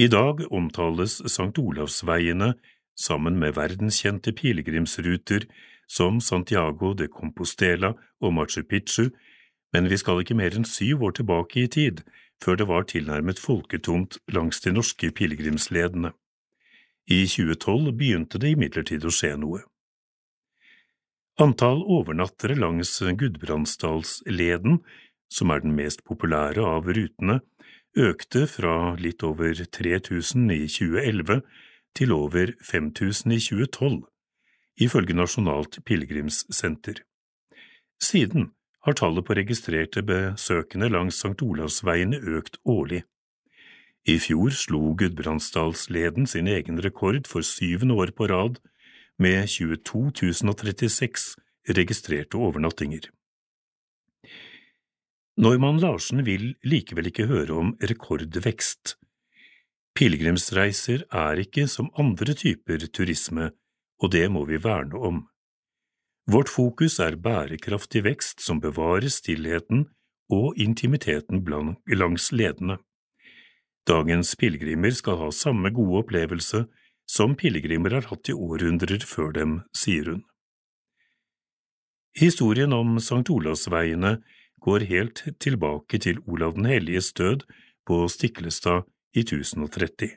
I 0.00 0.08
dag 0.08 0.40
omtales 0.48 1.20
St. 1.28 1.52
Olavsveiene 1.60 2.54
sammen 3.00 3.38
med 3.40 3.56
verdenskjente 3.56 4.34
pilegrimsruter 4.36 5.46
som 5.90 6.20
Santiago 6.20 6.92
de 6.94 7.08
Compostela 7.08 7.94
og 8.20 8.34
Machu 8.36 8.62
Picchu, 8.62 9.10
men 9.72 9.88
vi 9.90 9.98
skal 9.98 10.22
ikke 10.22 10.36
mer 10.38 10.54
enn 10.56 10.68
syv 10.68 11.06
år 11.08 11.16
tilbake 11.18 11.64
i 11.64 11.70
tid 11.70 12.04
før 12.40 12.56
det 12.56 12.66
var 12.70 12.86
tilnærmet 12.88 13.40
folketomt 13.40 14.18
langs 14.32 14.62
de 14.64 14.72
norske 14.72 15.10
pilegrimsledene. 15.12 16.12
I 17.10 17.26
2012 17.26 17.92
begynte 17.98 18.40
det 18.40 18.54
imidlertid 18.54 19.04
å 19.04 19.12
skje 19.12 19.34
noe. 19.40 19.64
Antall 21.40 21.82
overnattere 21.88 22.56
langs 22.58 22.92
Gudbrandsdalsleden, 23.00 24.80
som 25.32 25.52
er 25.52 25.62
den 25.64 25.74
mest 25.76 26.04
populære 26.04 26.64
av 26.64 26.88
rutene, 26.88 27.40
økte 27.96 28.44
fra 28.46 28.94
litt 29.00 29.24
over 29.26 29.56
3000 29.56 30.52
i 30.54 30.66
2011 30.68 31.40
til 31.96 32.12
over 32.12 32.52
5000 32.62 33.32
i 33.32 33.40
2012, 33.40 34.02
ifølge 34.80 35.14
Nasjonalt 35.14 35.78
pilegrimssenter. 35.84 37.02
Siden 38.00 38.50
har 38.84 38.96
tallet 38.96 39.24
på 39.24 39.36
registrerte 39.36 40.02
besøkende 40.02 40.88
langs 40.88 41.20
St. 41.20 41.42
Olavsveiene 41.42 42.20
økt 42.38 42.56
årlig. 42.64 43.02
I 44.08 44.16
fjor 44.18 44.54
slo 44.56 44.94
Gudbrandsdalsleden 44.96 46.26
sin 46.26 46.48
egen 46.48 46.80
rekord 46.84 47.26
for 47.28 47.44
syvende 47.44 47.94
år 47.94 48.14
på 48.16 48.26
rad, 48.32 48.56
med 49.20 49.44
22.036 49.52 51.36
registrerte 51.76 52.40
overnattinger. 52.40 53.10
Neumann 55.36 55.80
Larsen 55.80 56.24
vil 56.24 56.54
likevel 56.64 57.10
ikke 57.10 57.28
høre 57.28 57.52
om 57.52 57.74
rekordvekst. 57.84 58.96
Pilegrimsreiser 60.00 61.02
er 61.12 61.42
ikke 61.42 61.66
som 61.68 61.90
andre 62.00 62.32
typer 62.32 62.86
turisme, 62.88 63.50
og 64.00 64.12
det 64.14 64.30
må 64.32 64.46
vi 64.48 64.56
verne 64.56 64.96
om. 64.96 65.18
Vårt 66.24 66.48
fokus 66.48 66.94
er 67.04 67.18
bærekraftig 67.20 68.06
vekst 68.06 68.40
som 68.40 68.62
bevarer 68.64 69.12
stillheten 69.12 69.82
og 70.32 70.56
intimiteten 70.56 71.42
langs 72.00 72.30
ledene. 72.32 72.78
Dagens 73.84 74.36
pilegrimer 74.40 74.94
skal 74.96 75.18
ha 75.20 75.28
samme 75.30 75.68
gode 75.68 76.00
opplevelse 76.00 76.62
som 77.04 77.34
pilegrimer 77.36 77.98
har 77.98 78.08
hatt 78.08 78.30
i 78.30 78.32
århundrer 78.32 79.04
før 79.04 79.34
dem, 79.36 79.58
sier 79.76 80.14
hun. 80.14 80.22
Historien 82.16 82.72
om 82.72 82.96
St. 82.96 83.28
Olavsveiene 83.28 84.22
går 84.64 84.86
helt 84.88 85.26
tilbake 85.40 86.00
til 86.00 86.22
Olav 86.24 86.56
den 86.56 86.70
helliges 86.72 87.12
død 87.12 87.44
på 87.84 88.08
Stiklestad 88.08 88.88
i 89.14 89.24
1030. 89.24 90.10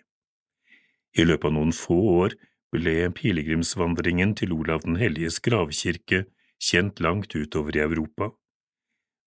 I 1.18 1.26
løpet 1.26 1.50
av 1.50 1.56
noen 1.56 1.74
få 1.76 1.98
år 2.26 2.38
ble 2.74 3.10
pilegrimsvandringen 3.14 4.34
til 4.38 4.54
Olav 4.56 4.82
den 4.86 4.98
helliges 5.02 5.40
gravkirke 5.46 6.24
kjent 6.64 7.02
langt 7.04 7.36
utover 7.36 7.76
i 7.78 7.84
Europa. 7.84 8.32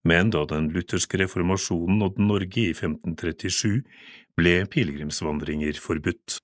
Men 0.07 0.31
da 0.31 0.45
den 0.47 0.69
lutherske 0.75 1.19
reformasjonen 1.19 2.01
nådde 2.03 2.27
Norge 2.27 2.63
i 2.63 2.75
1537, 2.75 3.83
ble 4.39 4.55
pilegrimsvandringer 4.71 5.79
forbudt. 5.83 6.39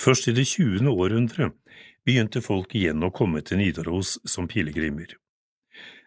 Først 0.00 0.28
i 0.28 0.36
det 0.36 0.46
tjuende 0.48 0.92
århundre 0.92 1.50
begynte 2.06 2.42
folk 2.44 2.74
igjen 2.76 3.02
å 3.04 3.12
komme 3.12 3.42
til 3.44 3.60
Nidaros 3.60 4.18
som 4.28 4.48
pilegrimer. 4.48 5.16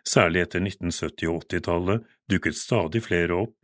Særlig 0.08 0.44
etter 0.44 0.64
1970- 0.64 1.30
og 1.32 1.44
80-tallet 1.46 2.08
dukket 2.30 2.58
stadig 2.58 3.04
flere 3.06 3.38
opp, 3.46 3.56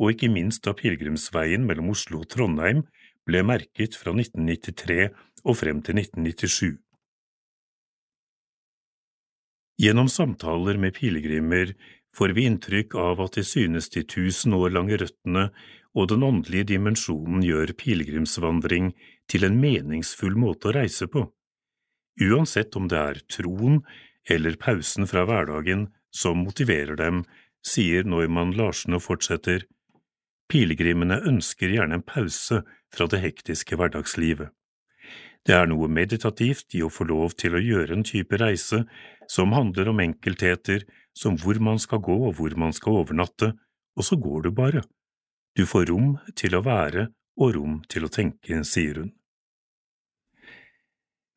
og 0.00 0.14
ikke 0.14 0.30
minst 0.32 0.64
da 0.66 0.74
pilegrimsveien 0.76 1.66
mellom 1.68 1.92
Oslo 1.92 2.22
og 2.22 2.30
Trondheim 2.32 2.84
ble 3.28 3.42
merket 3.46 3.96
fra 3.98 4.14
1993 4.14 5.10
og 5.44 5.58
frem 5.58 5.82
til 5.84 6.00
1997. 6.00 6.78
Gjennom 9.82 10.08
samtaler 10.12 10.78
med 10.78 10.94
pilegrimer 10.94 11.72
får 12.16 12.34
vi 12.36 12.44
inntrykk 12.46 12.94
av 13.00 13.22
at 13.24 13.38
det 13.38 13.46
synes 13.48 13.88
de 13.94 14.04
tusen 14.04 14.54
år 14.54 14.74
lange 14.76 14.98
røttene 15.00 15.48
og 15.96 16.08
den 16.12 16.24
åndelige 16.24 16.70
dimensjonen 16.72 17.42
gjør 17.44 17.74
pilegrimsvandring 17.80 18.92
til 19.30 19.46
en 19.48 19.58
meningsfull 19.60 20.36
måte 20.38 20.70
å 20.70 20.76
reise 20.76 21.08
på. 21.10 21.26
Uansett 22.20 22.76
om 22.76 22.88
det 22.92 23.00
er 23.00 23.20
troen 23.32 23.80
eller 24.30 24.56
pausen 24.60 25.08
fra 25.08 25.24
hverdagen 25.28 25.88
som 26.14 26.44
motiverer 26.44 26.96
dem, 27.00 27.22
sier 27.64 28.04
Neumann 28.04 28.52
Larsen 28.56 28.96
og 28.96 29.04
fortsetter. 29.04 29.64
Pilegrimene 30.52 31.16
ønsker 31.24 31.72
gjerne 31.72 31.96
en 31.96 32.04
pause 32.04 32.58
fra 32.92 33.06
det 33.08 33.22
hektiske 33.22 33.78
hverdagslivet. 33.80 34.50
Det 35.48 35.54
er 35.56 35.64
noe 35.70 35.88
meditativt 35.88 36.76
i 36.76 36.82
å 36.84 36.90
få 36.92 37.06
lov 37.08 37.32
til 37.40 37.56
å 37.56 37.62
gjøre 37.62 37.96
en 37.96 38.04
type 38.04 38.36
reise 38.36 38.82
som 39.32 39.54
handler 39.56 39.88
om 39.90 40.02
enkeltheter 40.04 40.84
som 41.16 41.38
hvor 41.40 41.56
man 41.56 41.80
skal 41.80 42.02
gå 42.04 42.18
og 42.28 42.36
hvor 42.36 42.52
man 42.60 42.76
skal 42.76 43.00
overnatte, 43.00 43.54
og 43.96 44.04
så 44.04 44.20
går 44.20 44.44
du 44.44 44.50
bare. 44.52 44.84
Du 45.56 45.64
får 45.68 45.88
rom 45.88 46.14
til 46.36 46.54
å 46.56 46.62
være 46.68 47.08
og 47.40 47.56
rom 47.56 47.80
til 47.88 48.04
å 48.04 48.12
tenke, 48.12 48.60
sier 48.68 49.00
hun. 49.00 49.10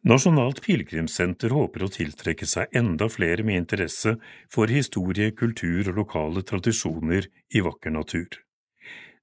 Nasjonalt 0.06 0.60
pilegrimssenter 0.62 1.56
håper 1.56 1.88
å 1.88 1.90
tiltrekke 1.90 2.46
seg 2.46 2.76
enda 2.78 3.08
flere 3.10 3.48
med 3.48 3.64
interesse 3.64 4.20
for 4.54 4.70
historie, 4.70 5.32
kultur 5.32 5.88
og 5.90 6.04
lokale 6.04 6.44
tradisjoner 6.46 7.32
i 7.56 7.64
vakker 7.66 7.96
natur. 7.96 8.45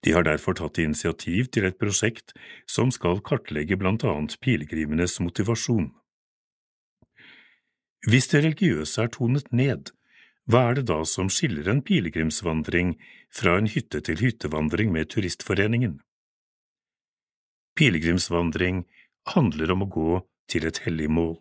De 0.02 0.12
har 0.12 0.26
derfor 0.26 0.56
tatt 0.58 0.80
initiativ 0.82 1.50
til 1.54 1.66
et 1.68 1.78
prosjekt 1.78 2.34
som 2.66 2.90
skal 2.90 3.22
kartlegge 3.22 3.78
blant 3.78 4.04
annet 4.04 4.38
pilegrimenes 4.42 5.20
motivasjon. 5.22 5.92
Hvis 8.10 8.26
det 8.32 8.42
religiøse 8.42 9.04
er 9.04 9.12
tonet 9.14 9.52
ned, 9.54 9.92
hva 10.50 10.64
er 10.70 10.80
det 10.80 10.88
da 10.90 11.04
som 11.06 11.28
skiller 11.30 11.68
en 11.70 11.84
pilegrimsvandring 11.86 12.96
fra 13.30 13.54
en 13.60 13.70
hytte-til-hyttevandring 13.70 14.90
med 14.90 15.12
Turistforeningen? 15.14 16.00
Pilegrimsvandring 17.78 18.82
handler 19.30 19.70
om 19.70 19.86
å 19.86 19.90
gå 19.96 20.20
til 20.50 20.66
et 20.66 20.82
hellig 20.82 21.06
mål. 21.14 21.38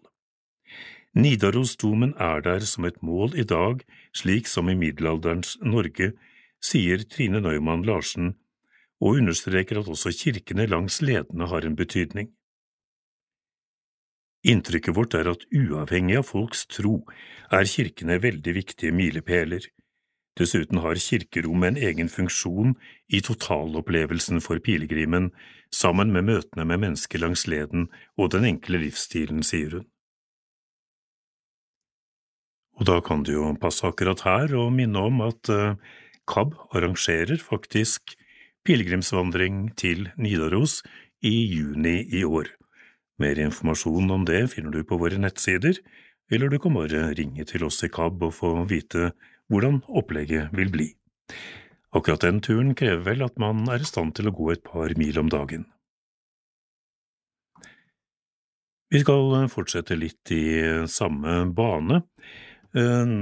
Nidarosdomen 1.18 2.14
er 2.22 2.46
der 2.46 2.62
som 2.70 2.86
et 2.86 3.02
mål 3.02 3.34
i 3.36 3.44
dag, 3.44 3.82
slik 4.16 4.48
som 4.48 4.70
i 4.70 4.78
middelalderens 4.78 5.58
Norge, 5.66 6.14
sier 6.62 7.02
Trine 7.10 7.42
Neumann 7.42 7.84
Larsen, 7.84 8.36
og 9.02 9.18
understreker 9.18 9.82
at 9.82 9.90
også 9.90 10.14
kirkene 10.14 10.68
langs 10.70 11.02
ledene 11.02 11.50
har 11.50 11.66
en 11.66 11.76
betydning. 11.76 12.30
Inntrykket 14.42 14.96
vårt 14.98 15.14
er 15.18 15.30
at 15.30 15.46
uavhengig 15.54 16.18
av 16.22 16.26
folks 16.30 16.66
tro 16.70 17.04
er 17.54 17.70
kirkene 17.70 18.18
veldig 18.22 18.56
viktige 18.58 18.94
milepæler. 18.94 19.68
Dessuten 20.40 20.80
har 20.82 20.98
kirkerommet 20.98 21.74
en 21.74 21.82
egen 21.90 22.10
funksjon 22.10 22.76
i 23.12 23.20
totalopplevelsen 23.22 24.42
for 24.42 24.62
pilegrimen, 24.64 25.30
sammen 25.72 26.12
med 26.16 26.26
møtene 26.30 26.66
med 26.66 26.82
mennesker 26.86 27.22
langs 27.22 27.46
leden 27.48 27.90
og 28.18 28.32
den 28.34 28.48
enkle 28.48 28.80
livsstilen, 28.82 29.44
sier 29.44 29.78
hun. 29.78 29.86
Og 32.80 32.88
da 32.90 32.98
kan 33.06 33.22
det 33.28 33.36
jo 33.36 33.52
passe 33.62 33.86
akkurat 33.86 34.24
her 34.26 34.56
å 34.58 34.70
minne 34.74 35.04
om 35.06 35.22
at 35.28 35.52
uh, 35.54 35.76
KAB 36.26 36.56
arrangerer 36.74 37.38
faktisk 37.44 38.16
pilegrimsvandring 38.68 39.72
til 39.80 40.10
Nidaros 40.18 40.82
i 41.26 41.34
juni 41.52 42.02
i 42.14 42.24
år. 42.26 42.50
Mer 43.22 43.40
informasjon 43.42 44.14
om 44.14 44.24
det 44.26 44.48
finner 44.54 44.74
du 44.74 44.86
på 44.88 44.98
våre 45.02 45.20
nettsider, 45.22 45.78
eller 46.32 46.50
du 46.50 46.58
kan 46.62 46.74
bare 46.78 47.10
ringe 47.18 47.46
til 47.46 47.66
oss 47.68 47.82
i 47.86 47.92
KAB 47.92 48.24
og 48.30 48.34
få 48.38 48.54
vite 48.70 49.12
hvordan 49.52 49.82
opplegget 49.90 50.54
vil 50.56 50.72
bli. 50.74 50.88
Akkurat 51.92 52.24
den 52.24 52.40
turen 52.40 52.72
krever 52.78 53.04
vel 53.10 53.26
at 53.26 53.38
man 53.42 53.66
er 53.70 53.84
i 53.84 53.88
stand 53.88 54.16
til 54.16 54.30
å 54.30 54.36
gå 54.36 54.54
et 54.54 54.64
par 54.64 54.94
mil 54.98 55.20
om 55.20 55.30
dagen. 55.32 55.68
Vi 58.92 59.00
skal 59.04 59.48
fortsette 59.52 59.96
litt 59.96 60.32
i 60.36 60.44
samme 60.92 61.46
bane. 61.56 62.02
Eh, 62.76 63.14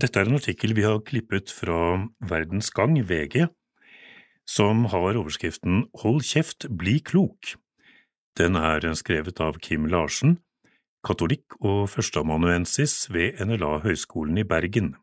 dette 0.00 0.20
er 0.20 0.28
en 0.28 0.38
artikkel 0.38 0.72
vi 0.76 0.84
har 0.84 1.02
klippet 1.06 1.52
fra 1.52 1.78
Verdens 2.24 2.70
Gang, 2.76 2.96
VG, 3.08 3.44
som 4.48 4.84
har 4.92 5.16
overskriften 5.16 5.86
Hold 6.02 6.24
kjeft, 6.26 6.68
bli 6.68 6.98
klok. 7.00 7.56
Den 8.38 8.56
er 8.58 8.84
skrevet 8.98 9.40
av 9.40 9.60
Kim 9.62 9.86
Larsen, 9.86 10.38
katolikk 11.04 11.56
og 11.60 11.88
førsteamanuensis 11.92 13.08
ved 13.12 13.40
NLA 13.44 13.78
Høgskolen 13.84 14.40
i 14.40 14.46
Bergen. 14.48 14.94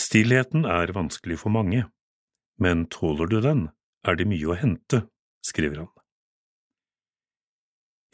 Stillheten 0.00 0.64
er 0.64 0.92
vanskelig 0.96 1.40
for 1.42 1.52
mange, 1.52 1.84
men 2.58 2.86
tåler 2.92 3.28
du 3.30 3.40
den, 3.44 3.68
er 4.06 4.16
det 4.16 4.28
mye 4.30 4.52
å 4.52 4.56
hente, 4.56 5.04
skriver 5.44 5.84
han. 5.84 5.90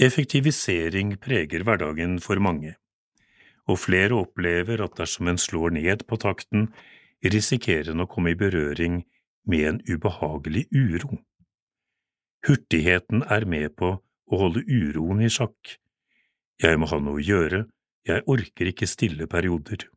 Effektivisering 0.02 1.14
preger 1.22 1.64
hverdagen 1.64 2.18
for 2.20 2.40
mange, 2.42 2.74
og 3.64 3.80
flere 3.80 4.18
opplever 4.18 4.82
at 4.84 4.98
dersom 4.98 5.30
en 5.30 5.40
slår 5.40 5.72
ned 5.78 6.04
på 6.08 6.18
takten, 6.20 6.68
risikerer 7.24 7.92
en 7.94 8.04
å 8.04 8.10
komme 8.10 8.32
i 8.32 8.38
berøring 8.38 9.04
med 9.46 9.66
en 9.68 9.80
ubehagelig 9.88 10.66
uro. 10.74 11.18
Hurtigheten 12.46 13.24
er 13.30 13.46
med 13.48 13.74
på 13.78 13.96
å 13.98 14.40
holde 14.40 14.62
uroen 14.66 15.22
i 15.24 15.30
sjakk. 15.32 15.76
Jeg 16.62 16.78
må 16.78 16.88
ha 16.90 16.98
noe 17.02 17.18
å 17.18 17.24
gjøre, 17.24 17.64
jeg 18.06 18.24
orker 18.30 18.70
ikke 18.70 18.88
stille 18.88 19.26
perioder. 19.30 19.88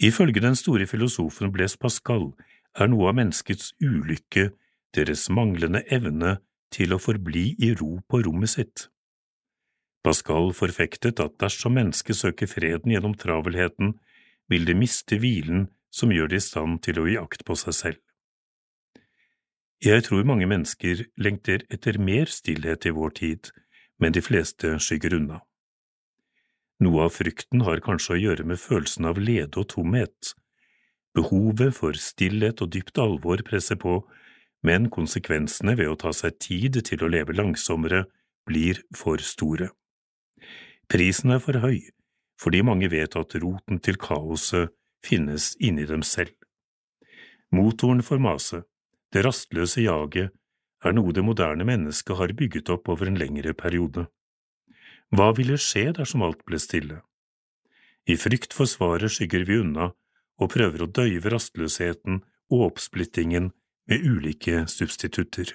Ifølge 0.00 0.42
den 0.42 0.56
store 0.58 0.88
filosofen 0.90 1.52
Blaise 1.54 1.78
Pascal 1.78 2.32
er 2.74 2.90
noe 2.90 3.12
av 3.12 3.18
menneskets 3.18 3.72
ulykke 3.84 4.50
deres 4.96 5.28
manglende 5.30 5.84
evne 5.92 6.38
til 6.74 6.94
å 6.94 7.00
forbli 7.02 7.52
i 7.62 7.70
ro 7.78 8.00
på 8.08 8.24
rommet 8.26 8.50
sitt. 8.56 8.88
Pascal 10.04 10.50
forfektet 10.52 11.20
at 11.22 11.38
dersom 11.40 11.78
mennesket 11.78 12.18
søker 12.18 12.50
freden 12.50 12.92
gjennom 12.92 13.14
travelheten, 13.16 13.94
vil 14.50 14.66
det 14.68 14.76
miste 14.76 15.18
hvilen 15.20 15.68
som 15.94 16.12
gjør 16.12 16.32
det 16.32 16.42
i 16.42 16.46
stand 16.48 16.82
til 16.84 17.00
å 17.00 17.06
gi 17.08 17.16
akt 17.20 17.44
på 17.46 17.56
seg 17.58 17.76
selv. 17.76 18.00
Jeg 19.84 20.06
tror 20.06 20.24
mange 20.24 20.46
mennesker 20.48 21.04
lengter 21.20 21.64
etter 21.72 21.98
mer 22.00 22.30
stillhet 22.32 22.86
i 22.88 22.94
vår 22.96 23.10
tid, 23.18 23.50
men 24.00 24.14
de 24.16 24.22
fleste 24.24 24.78
skygger 24.80 25.18
unna. 25.18 25.42
Noe 26.82 27.04
av 27.06 27.14
frykten 27.14 27.62
har 27.66 27.82
kanskje 27.84 28.16
å 28.16 28.20
gjøre 28.20 28.46
med 28.48 28.60
følelsen 28.60 29.06
av 29.08 29.20
lede 29.20 29.60
og 29.60 29.68
tomhet. 29.70 30.32
Behovet 31.14 31.76
for 31.76 31.94
stillhet 32.00 32.62
og 32.64 32.72
dypt 32.74 32.98
alvor 32.98 33.44
presser 33.46 33.78
på, 33.78 34.00
men 34.64 34.88
konsekvensene 34.90 35.76
ved 35.78 35.92
å 35.92 35.98
ta 36.00 36.14
seg 36.16 36.40
tid 36.42 36.80
til 36.88 37.04
å 37.04 37.10
leve 37.12 37.36
langsommere 37.36 38.06
blir 38.48 38.80
for 38.96 39.22
store. 39.22 39.70
Prisen 40.90 41.32
er 41.36 41.44
for 41.44 41.60
høy, 41.62 41.84
fordi 42.44 42.60
mange 42.66 42.90
vet 42.92 43.16
at 43.16 43.36
roten 43.40 43.80
til 43.80 43.96
kaoset 43.96 44.72
finnes 45.04 45.54
inni 45.60 45.86
dem 45.88 46.02
selv. 46.04 46.34
Motoren 47.54 48.02
for 48.04 48.20
maset, 48.20 48.66
det 49.12 49.24
rastløse 49.24 49.84
jaget, 49.84 50.32
er 50.84 50.92
noe 50.92 51.14
det 51.16 51.24
moderne 51.24 51.64
mennesket 51.64 52.18
har 52.18 52.36
bygget 52.36 52.68
opp 52.74 52.90
over 52.92 53.08
en 53.08 53.16
lengre 53.16 53.54
periode. 53.56 54.06
Hva 55.14 55.30
ville 55.36 55.56
skje 55.60 55.92
dersom 55.96 56.24
alt 56.26 56.42
ble 56.44 56.60
stille? 56.60 57.00
I 58.04 58.18
frykt 58.20 58.52
for 58.52 58.68
svaret 58.68 59.14
skygger 59.14 59.46
vi 59.48 59.62
unna 59.62 59.92
og 60.36 60.52
prøver 60.52 60.84
å 60.84 60.90
døyve 60.90 61.30
rastløsheten 61.32 62.20
og 62.52 62.66
oppsplittingen 62.68 63.52
med 63.88 64.04
ulike 64.04 64.66
substitutter. 64.68 65.54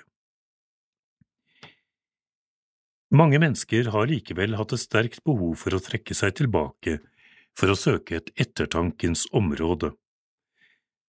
Mange 3.09 3.39
mennesker 3.41 3.87
har 3.89 4.05
likevel 4.05 4.53
hatt 4.59 4.75
et 4.75 4.83
sterkt 4.83 5.23
behov 5.25 5.55
for 5.57 5.73
å 5.73 5.81
trekke 5.81 6.13
seg 6.13 6.35
tilbake 6.37 6.99
for 7.57 7.73
å 7.73 7.77
søke 7.77 8.19
et 8.19 8.29
ettertankens 8.37 9.25
område. 9.33 9.95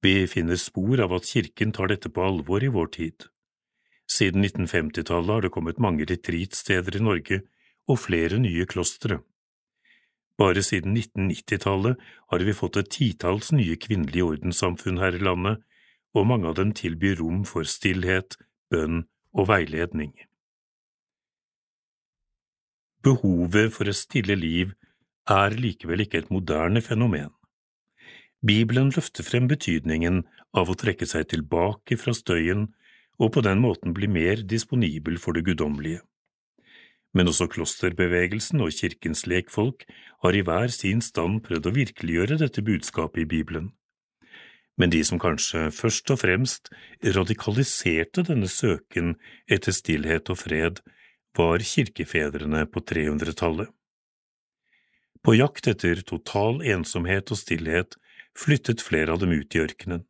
Vi 0.00 0.24
finner 0.32 0.56
spor 0.56 1.02
av 1.04 1.12
at 1.12 1.28
kirken 1.28 1.74
tar 1.76 1.92
dette 1.92 2.08
på 2.08 2.24
alvor 2.24 2.64
i 2.64 2.70
vår 2.72 2.88
tid. 2.94 3.26
Siden 4.08 4.46
1950-tallet 4.46 5.34
har 5.34 5.44
det 5.44 5.52
kommet 5.52 5.82
mange 5.82 6.06
retreatsteder 6.08 6.96
i 6.96 7.02
Norge 7.04 7.42
og 7.84 8.00
flere 8.00 8.40
nye 8.40 8.64
klostre. 8.70 9.20
Bare 10.40 10.64
siden 10.64 10.96
1990-tallet 10.96 12.00
har 12.32 12.46
vi 12.48 12.56
fått 12.56 12.80
et 12.80 12.90
titalls 12.96 13.52
nye 13.52 13.76
kvinnelige 13.76 14.24
ordenssamfunn 14.24 15.02
her 15.04 15.20
i 15.20 15.20
landet, 15.20 15.60
og 16.16 16.26
mange 16.32 16.48
av 16.48 16.56
dem 16.56 16.72
tilbyr 16.72 17.20
rom 17.20 17.44
for 17.44 17.68
stillhet, 17.68 18.40
bønn 18.72 19.04
og 19.36 19.52
veiledning. 19.52 20.16
Behovet 23.02 23.72
for 23.72 23.88
et 23.88 23.96
stille 23.96 24.36
liv 24.36 24.74
er 25.28 25.56
likevel 25.56 26.04
ikke 26.04 26.24
et 26.24 26.30
moderne 26.30 26.82
fenomen. 26.84 27.30
Bibelen 28.46 28.92
løfter 28.94 29.24
frem 29.24 29.48
betydningen 29.48 30.22
av 30.56 30.70
å 30.70 30.76
trekke 30.76 31.06
seg 31.06 31.28
tilbake 31.32 31.98
fra 32.00 32.16
støyen 32.16 32.68
og 33.20 33.34
på 33.34 33.44
den 33.44 33.60
måten 33.60 33.96
bli 33.96 34.08
mer 34.08 34.40
disponibel 34.48 35.20
for 35.20 35.36
det 35.36 35.44
guddommelige 35.48 36.00
men 37.14 37.30
også 37.30 37.48
klosterbevegelsen 37.50 38.62
og 38.62 38.74
kirkens 38.74 39.26
lekfolk 39.30 39.84
har 40.22 40.36
i 40.36 40.44
hver 40.46 40.70
sin 40.74 41.02
stand 41.02 41.42
prøvd 41.46 41.70
å 41.70 41.74
virkeliggjøre 41.74 42.38
dette 42.42 42.62
budskapet 42.62 43.24
i 43.24 43.30
Bibelen. 43.30 43.70
Men 44.78 44.92
de 44.94 45.02
som 45.04 45.20
kanskje 45.20 45.68
først 45.74 46.10
og 46.14 46.22
fremst 46.22 46.70
radikaliserte 47.04 48.24
denne 48.30 48.48
søken 48.48 49.16
etter 49.50 49.74
stillhet 49.76 50.30
og 50.32 50.38
fred, 50.40 50.80
var 51.36 51.58
kirkefedrene 51.58 52.66
på 52.66 52.80
300-tallet. 52.80 53.68
På 55.22 55.34
jakt 55.34 55.68
etter 55.68 56.00
total 56.06 56.62
ensomhet 56.64 57.30
og 57.30 57.38
stillhet 57.38 57.96
flyttet 58.38 58.82
flere 58.82 59.12
av 59.12 59.20
dem 59.20 59.34
ut 59.36 59.54
i 59.54 59.60
ørkenen. 59.60 60.06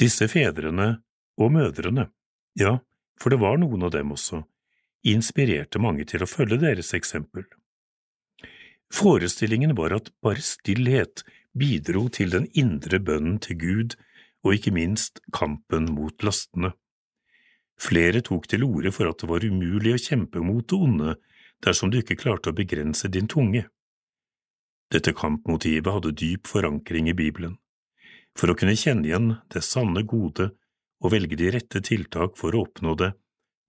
Disse 0.00 0.26
fedrene, 0.28 1.02
og 1.40 1.52
mødrene, 1.54 2.10
ja, 2.58 2.78
for 3.20 3.32
det 3.32 3.40
var 3.40 3.56
noen 3.60 3.86
av 3.86 3.92
dem 3.94 4.10
også, 4.12 4.42
inspirerte 5.08 5.80
mange 5.82 6.04
til 6.08 6.24
å 6.24 6.28
følge 6.28 6.58
deres 6.60 6.92
eksempel. 6.98 7.46
Forestillingen 8.92 9.72
var 9.78 9.94
at 9.96 10.10
bare 10.22 10.44
stillhet 10.44 11.22
bidro 11.56 12.08
til 12.12 12.34
den 12.34 12.48
indre 12.58 13.00
bønnen 13.00 13.38
til 13.40 13.58
Gud 13.60 13.96
og 14.42 14.58
ikke 14.58 14.74
minst 14.74 15.22
kampen 15.32 15.88
mot 15.94 16.24
lastene. 16.26 16.74
Flere 17.82 18.22
tok 18.22 18.46
til 18.50 18.62
orde 18.66 18.92
for 18.94 19.10
at 19.10 19.18
det 19.22 19.28
var 19.30 19.44
umulig 19.44 19.96
å 19.96 20.00
kjempe 20.00 20.42
mot 20.44 20.66
det 20.68 20.78
onde 20.78 21.16
dersom 21.64 21.90
du 21.90 21.98
ikke 21.98 22.18
klarte 22.20 22.52
å 22.52 22.56
begrense 22.56 23.10
din 23.10 23.28
tunge. 23.30 23.64
Dette 24.92 25.14
kampmotivet 25.16 25.90
hadde 25.90 26.14
dyp 26.20 26.46
forankring 26.50 27.08
i 27.10 27.16
Bibelen. 27.16 27.56
For 28.38 28.52
å 28.52 28.56
kunne 28.56 28.76
kjenne 28.78 29.08
igjen 29.08 29.34
det 29.52 29.64
sanne 29.66 30.04
gode 30.08 30.52
og 31.02 31.12
velge 31.14 31.36
de 31.36 31.50
rette 31.52 31.82
tiltak 31.84 32.38
for 32.38 32.54
å 32.54 32.64
oppnå 32.66 32.94
det, 33.00 33.12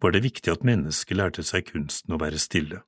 var 0.03 0.13
det 0.13 0.23
viktig 0.25 0.51
at 0.51 0.65
mennesket 0.67 1.17
lærte 1.17 1.45
seg 1.47 1.65
kunsten 1.71 2.13
å 2.13 2.19
være 2.21 2.41
stille. 2.41 2.83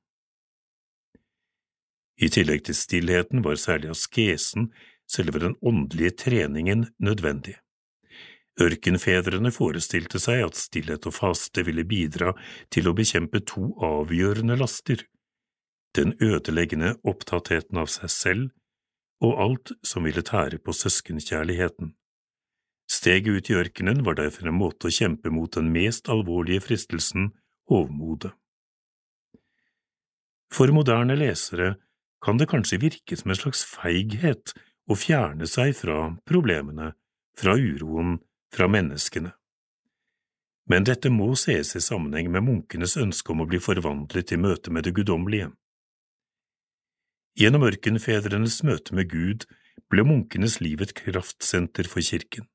I 2.16 2.28
tillegg 2.32 2.64
til 2.68 2.76
stillheten 2.76 3.42
var 3.44 3.58
særlig 3.60 3.90
askesen, 3.92 4.70
selve 5.08 5.40
den 5.42 5.56
åndelige 5.60 6.16
treningen, 6.26 6.86
nødvendig. 6.98 7.56
Ørkenfedrene 8.56 9.50
forestilte 9.52 10.20
seg 10.22 10.46
at 10.46 10.56
stillhet 10.56 11.04
og 11.08 11.14
faste 11.14 11.64
ville 11.66 11.84
bidra 11.84 12.32
til 12.72 12.88
å 12.88 12.94
bekjempe 12.96 13.42
to 13.44 13.74
avgjørende 13.84 14.56
laster, 14.56 15.02
den 15.96 16.14
ødeleggende 16.20 16.94
opptattheten 17.04 17.76
av 17.80 17.90
seg 17.92 18.12
selv 18.12 19.24
og 19.24 19.38
alt 19.40 19.72
som 19.84 20.04
ville 20.04 20.24
tære 20.24 20.58
på 20.60 20.72
søskenkjærligheten. 20.76 21.94
Steget 22.86 23.32
ut 23.32 23.50
i 23.50 23.56
ørkenen 23.58 24.02
var 24.06 24.18
derfor 24.20 24.48
en 24.48 24.58
måte 24.60 24.88
å 24.88 24.94
kjempe 24.94 25.32
mot 25.32 25.52
den 25.56 25.72
mest 25.74 26.10
alvorlige 26.12 26.62
fristelsen, 26.68 27.32
hovmodet. 27.70 28.30
For 30.52 30.70
moderne 30.72 31.16
lesere 31.18 31.74
kan 32.22 32.38
det 32.38 32.48
kanskje 32.52 32.78
virke 32.80 33.18
som 33.18 33.32
en 33.32 33.40
slags 33.40 33.64
feighet 33.66 34.54
å 34.86 34.94
fjerne 34.96 35.48
seg 35.50 35.74
fra 35.76 36.12
problemene, 36.28 36.92
fra 37.36 37.56
uroen, 37.58 38.20
fra 38.54 38.68
menneskene. 38.70 39.32
Men 40.66 40.86
dette 40.86 41.10
må 41.14 41.30
ses 41.38 41.76
i 41.78 41.82
sammenheng 41.82 42.30
med 42.34 42.44
munkenes 42.46 42.96
ønske 42.98 43.32
om 43.32 43.44
å 43.44 43.48
bli 43.50 43.60
forvandlet 43.62 44.32
i 44.34 44.40
møte 44.40 44.72
med 44.74 44.86
det 44.86 44.96
guddommelige. 44.96 45.52
Gjennom 47.38 47.66
ørkenfedrenes 47.68 48.62
møte 48.66 48.96
med 48.96 49.10
Gud 49.12 49.46
ble 49.92 50.06
munkenes 50.08 50.58
liv 50.64 50.82
et 50.82 50.94
kraftsenter 50.96 51.86
for 51.90 52.02
kirken. 52.02 52.48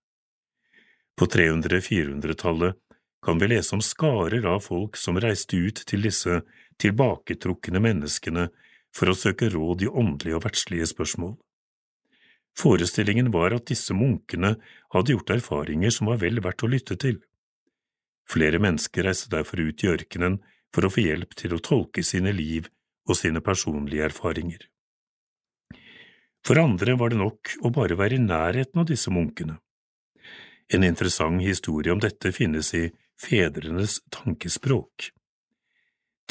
På 1.15 1.27
300–400-tallet 1.30 2.80
kan 3.22 3.38
vi 3.38 3.51
lese 3.51 3.76
om 3.77 3.84
skarer 3.85 4.47
av 4.49 4.63
folk 4.65 4.97
som 4.97 5.19
reiste 5.22 5.59
ut 5.59 5.84
til 5.88 6.07
disse 6.07 6.41
tilbaketrukne 6.81 7.80
menneskene 7.84 8.47
for 8.95 9.11
å 9.11 9.15
søke 9.18 9.51
råd 9.53 9.85
i 9.85 9.91
åndelige 9.91 10.39
og 10.39 10.45
verdslige 10.47 10.89
spørsmål. 10.89 11.35
Forestillingen 12.57 13.32
var 13.32 13.56
at 13.56 13.69
disse 13.72 13.95
munkene 13.95 14.56
hadde 14.94 15.15
gjort 15.15 15.34
erfaringer 15.38 15.94
som 15.94 16.10
var 16.11 16.19
vel 16.22 16.41
verdt 16.44 16.65
å 16.65 16.72
lytte 16.72 16.98
til. 16.99 17.22
Flere 18.30 18.60
mennesker 18.61 19.07
reiste 19.07 19.32
derfor 19.32 19.64
ut 19.64 19.84
i 19.84 19.90
ørkenen 19.91 20.40
for 20.76 20.86
å 20.86 20.91
få 20.91 21.03
hjelp 21.03 21.36
til 21.40 21.56
å 21.56 21.64
tolke 21.64 22.03
sine 22.03 22.34
liv 22.36 22.69
og 23.10 23.18
sine 23.18 23.41
personlige 23.44 24.06
erfaringer. 24.07 24.68
For 26.45 26.57
andre 26.57 26.95
var 26.98 27.11
det 27.11 27.19
nok 27.22 27.56
å 27.61 27.72
bare 27.73 27.98
være 27.99 28.18
i 28.18 28.23
nærheten 28.23 28.82
av 28.82 28.88
disse 28.90 29.11
munkene. 29.14 29.60
En 30.72 30.86
interessant 30.88 31.41
historie 31.44 31.91
om 31.94 31.99
dette 32.02 32.32
finnes 32.34 32.72
i 32.78 32.88
Fedrenes 33.19 33.99
tankespråk. 34.14 35.11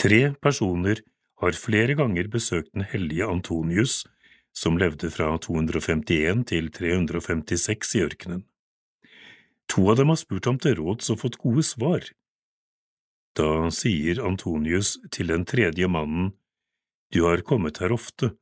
Tre 0.01 0.21
personer 0.43 1.03
har 1.41 1.57
flere 1.57 1.95
ganger 1.99 2.31
besøkt 2.33 2.73
den 2.75 2.87
hellige 2.89 3.29
Antonius, 3.29 4.03
som 4.57 4.79
levde 4.79 5.11
fra 5.11 5.33
251 5.39 6.45
til 6.51 6.71
356 6.75 7.95
i 7.97 8.03
ørkenen. 8.05 8.43
To 9.71 9.87
av 9.93 10.01
dem 10.01 10.11
har 10.11 10.19
spurt 10.19 10.49
ham 10.51 10.59
til 10.59 10.79
råds 10.81 11.13
og 11.13 11.21
fått 11.23 11.39
gode 11.43 11.63
svar. 11.67 12.03
Da 13.39 13.71
sier 13.71 14.19
Antonius 14.27 14.97
til 15.15 15.31
den 15.31 15.47
tredje 15.47 15.89
mannen, 15.89 16.35
Du 17.13 17.25
har 17.27 17.43
kommet 17.43 17.79
her 17.83 17.91
ofte, 17.91 18.37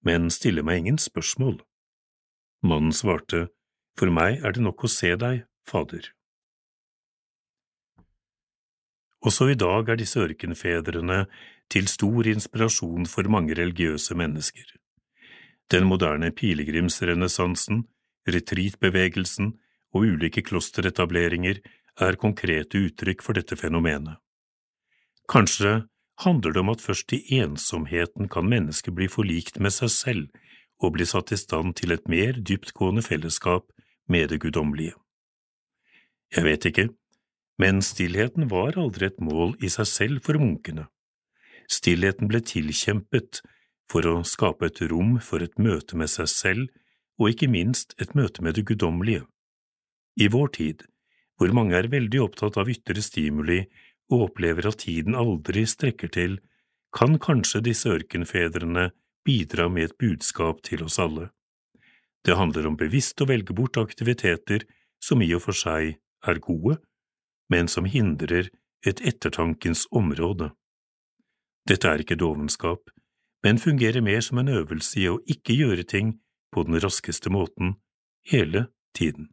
men 0.00 0.30
stiller 0.30 0.64
meg 0.64 0.78
ingen 0.78 0.96
spørsmål. 0.96 1.58
Mannen 2.64 2.94
svarte, 2.96 3.50
for 3.98 4.08
meg 4.08 4.40
er 4.40 4.56
det 4.56 4.62
nok 4.64 4.86
å 4.86 4.88
se 4.88 5.10
deg, 5.20 5.44
Fader. 5.68 6.16
Også 9.20 9.50
i 9.52 9.58
dag 9.58 9.88
er 9.90 10.00
disse 10.00 10.22
ørkenfedrene 10.22 11.26
til 11.68 11.88
stor 11.92 12.28
inspirasjon 12.30 13.08
for 13.10 13.28
mange 13.28 13.56
religiøse 13.58 14.16
mennesker. 14.16 14.64
Den 15.72 15.88
moderne 15.90 16.30
pilegrimsrenessansen, 16.30 17.84
retreatbevegelsen 18.26 19.52
og 19.94 20.06
ulike 20.06 20.42
klosteretableringer 20.46 21.60
er 22.06 22.18
konkrete 22.20 22.84
uttrykk 22.86 23.24
for 23.24 23.38
dette 23.38 23.58
fenomenet. 23.58 24.18
Kanskje 25.30 25.86
handler 26.22 26.54
det 26.54 26.62
om 26.62 26.70
at 26.72 26.84
først 26.84 27.12
i 27.16 27.22
ensomheten 27.40 28.28
kan 28.32 28.46
mennesket 28.48 28.94
bli 28.94 29.08
forlikt 29.10 29.58
med 29.60 29.74
seg 29.74 29.90
selv 29.92 30.44
og 30.82 30.94
bli 30.96 31.06
satt 31.08 31.32
i 31.32 31.40
stand 31.40 31.74
til 31.80 31.94
et 31.94 32.06
mer 32.08 32.36
dyptgående 32.36 33.02
fellesskap 33.02 33.66
med 34.08 34.30
det 34.30 34.40
guddommelige. 34.44 34.94
Jeg 36.34 36.44
vet 36.44 36.68
ikke, 36.68 36.88
men 37.58 37.80
stillheten 37.82 38.50
var 38.52 38.76
aldri 38.78 39.08
et 39.08 39.20
mål 39.22 39.56
i 39.64 39.70
seg 39.72 39.88
selv 39.88 40.24
for 40.26 40.38
munkene. 40.40 40.86
Stillheten 41.72 42.28
ble 42.30 42.42
tilkjempet 42.44 43.40
for 43.90 44.06
å 44.08 44.24
skape 44.26 44.68
et 44.68 44.82
rom 44.90 45.16
for 45.22 45.44
et 45.44 45.56
møte 45.58 45.96
med 45.98 46.10
seg 46.10 46.28
selv 46.30 46.66
og 47.20 47.32
ikke 47.32 47.48
minst 47.50 47.94
et 48.02 48.14
møte 48.18 48.42
med 48.44 48.58
det 48.58 48.66
guddommelige. 48.68 49.24
I 50.16 50.28
vår 50.32 50.52
tid, 50.56 50.84
hvor 51.36 51.52
mange 51.52 51.76
er 51.76 51.90
veldig 51.92 52.20
opptatt 52.24 52.56
av 52.60 52.70
ytre 52.72 53.02
stimuli 53.04 53.62
og 54.12 54.30
opplever 54.30 54.68
at 54.70 54.82
tiden 54.84 55.16
aldri 55.18 55.66
strekker 55.68 56.12
til, 56.12 56.38
kan 56.96 57.18
kanskje 57.20 57.64
disse 57.66 57.90
ørkenfedrene 57.92 58.90
bidra 59.26 59.68
med 59.68 59.90
et 59.90 59.98
budskap 60.00 60.62
til 60.64 60.84
oss 60.86 60.98
alle. 61.02 61.30
Det 62.24 62.36
handler 62.38 62.70
om 62.70 62.78
bevisst 62.78 63.20
å 63.20 63.28
velge 63.28 63.54
bort 63.54 63.76
aktiviteter 63.80 64.64
som 65.02 65.22
i 65.22 65.28
og 65.36 65.44
for 65.44 65.56
seg 65.56 65.98
er 66.26 66.42
gode, 66.42 66.78
men 67.52 67.68
som 67.68 67.86
hindrer 67.86 68.48
et 68.86 69.02
ettertankens 69.02 69.84
område. 69.94 70.50
Dette 71.66 71.90
er 71.90 72.02
ikke 72.02 72.18
dovenskap, 72.18 72.90
men 73.46 73.60
fungerer 73.62 74.02
mer 74.02 74.24
som 74.26 74.40
en 74.42 74.50
øvelse 74.50 74.98
i 74.98 75.06
å 75.06 75.20
ikke 75.30 75.54
gjøre 75.54 75.86
ting 75.86 76.16
på 76.50 76.66
den 76.66 76.80
raskeste 76.82 77.30
måten 77.30 77.76
hele 78.26 78.66
tiden. 78.96 79.30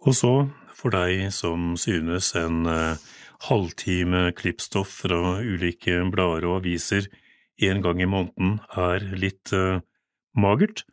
Og 0.00 0.16
så, 0.16 0.32
for 0.74 0.90
deg 0.90 1.28
som 1.36 1.76
synes 1.78 2.32
en 2.40 2.64
eh, 2.66 2.98
halvtime 3.46 4.30
klippstoff 4.36 5.02
fra 5.04 5.38
ulike 5.38 6.00
blader 6.10 6.48
og 6.48 6.62
aviser 6.62 7.06
en 7.68 7.82
gang 7.84 8.00
i 8.00 8.08
måneden 8.08 8.56
er 8.72 9.04
litt 9.20 9.52
uh, 9.52 9.82
magert. 10.32 10.86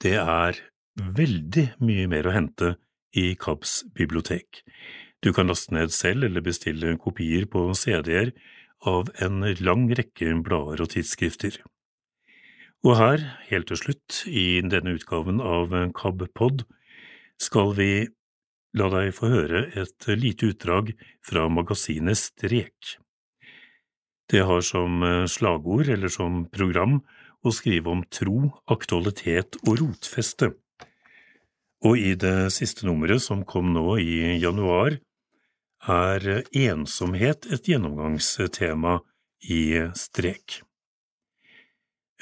Det 0.00 0.16
er 0.16 0.56
veldig 0.96 1.66
mye 1.84 2.06
mer 2.08 2.28
å 2.28 2.32
hente 2.32 2.70
i 3.12 3.34
KABs 3.36 3.82
bibliotek. 3.96 4.62
Du 5.24 5.32
kan 5.34 5.50
laste 5.50 5.74
ned 5.74 5.90
selv 5.94 6.28
eller 6.28 6.44
bestille 6.44 6.94
kopier 7.02 7.48
på 7.50 7.64
CD-er 7.74 8.30
av 8.86 9.10
en 9.24 9.42
lang 9.58 9.88
rekke 9.90 10.30
blader 10.46 10.84
og 10.84 10.92
tidsskrifter. 10.92 11.58
Og 12.86 12.94
her, 12.94 13.24
helt 13.48 13.66
til 13.72 13.80
slutt, 13.80 14.20
i 14.30 14.60
denne 14.62 14.94
utgaven 14.94 15.42
av 15.42 15.74
KAB-pod, 15.98 16.62
skal 17.42 17.74
vi 17.74 18.06
la 18.78 18.86
deg 18.92 19.10
få 19.16 19.30
høre 19.32 19.64
et 19.80 20.06
lite 20.14 20.52
utdrag 20.52 20.92
fra 21.26 21.48
magasinet 21.50 22.18
Strek. 22.20 22.98
Det 24.30 24.44
har 24.44 24.62
som 24.62 25.02
slagord, 25.26 25.88
eller 25.88 26.12
som 26.12 26.44
program, 26.52 27.00
å 27.42 27.50
skrive 27.54 27.90
om 27.90 28.04
tro, 28.12 28.52
aktualitet 28.70 29.58
og 29.64 29.80
rotfeste. 29.80 30.52
Og 31.86 31.98
i 31.98 32.14
det 32.18 32.50
siste 32.54 32.86
nummeret, 32.86 33.22
som 33.24 33.44
kom 33.46 33.72
nå 33.74 33.96
i 34.02 34.38
januar, 34.42 34.98
er 35.86 36.44
ensomhet 36.52 37.46
et 37.52 37.68
gjennomgangstema 37.68 38.98
i 39.48 39.62
strek. 39.94 40.62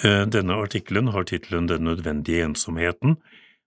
Eh, 0.04 0.26
denne 0.28 0.58
artikkelen 0.60 1.08
har 1.08 1.24
tittelen 1.24 1.66
Den 1.66 1.84
nødvendige 1.84 2.44
ensomheten, 2.44 3.16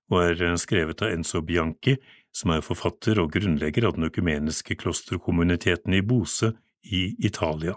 og 0.10 0.22
er 0.24 0.56
skrevet 0.58 1.02
av 1.02 1.14
Enzo 1.14 1.42
Bianchi, 1.42 1.98
som 2.32 2.52
er 2.54 2.62
forfatter 2.62 3.20
og 3.20 3.32
grunnlegger 3.34 3.88
av 3.88 3.96
den 3.98 4.06
økumeniske 4.10 4.76
klosterkommuniteten 4.76 5.94
i 5.94 6.02
Bose 6.02 6.54
i 6.84 7.16
Italia. 7.20 7.76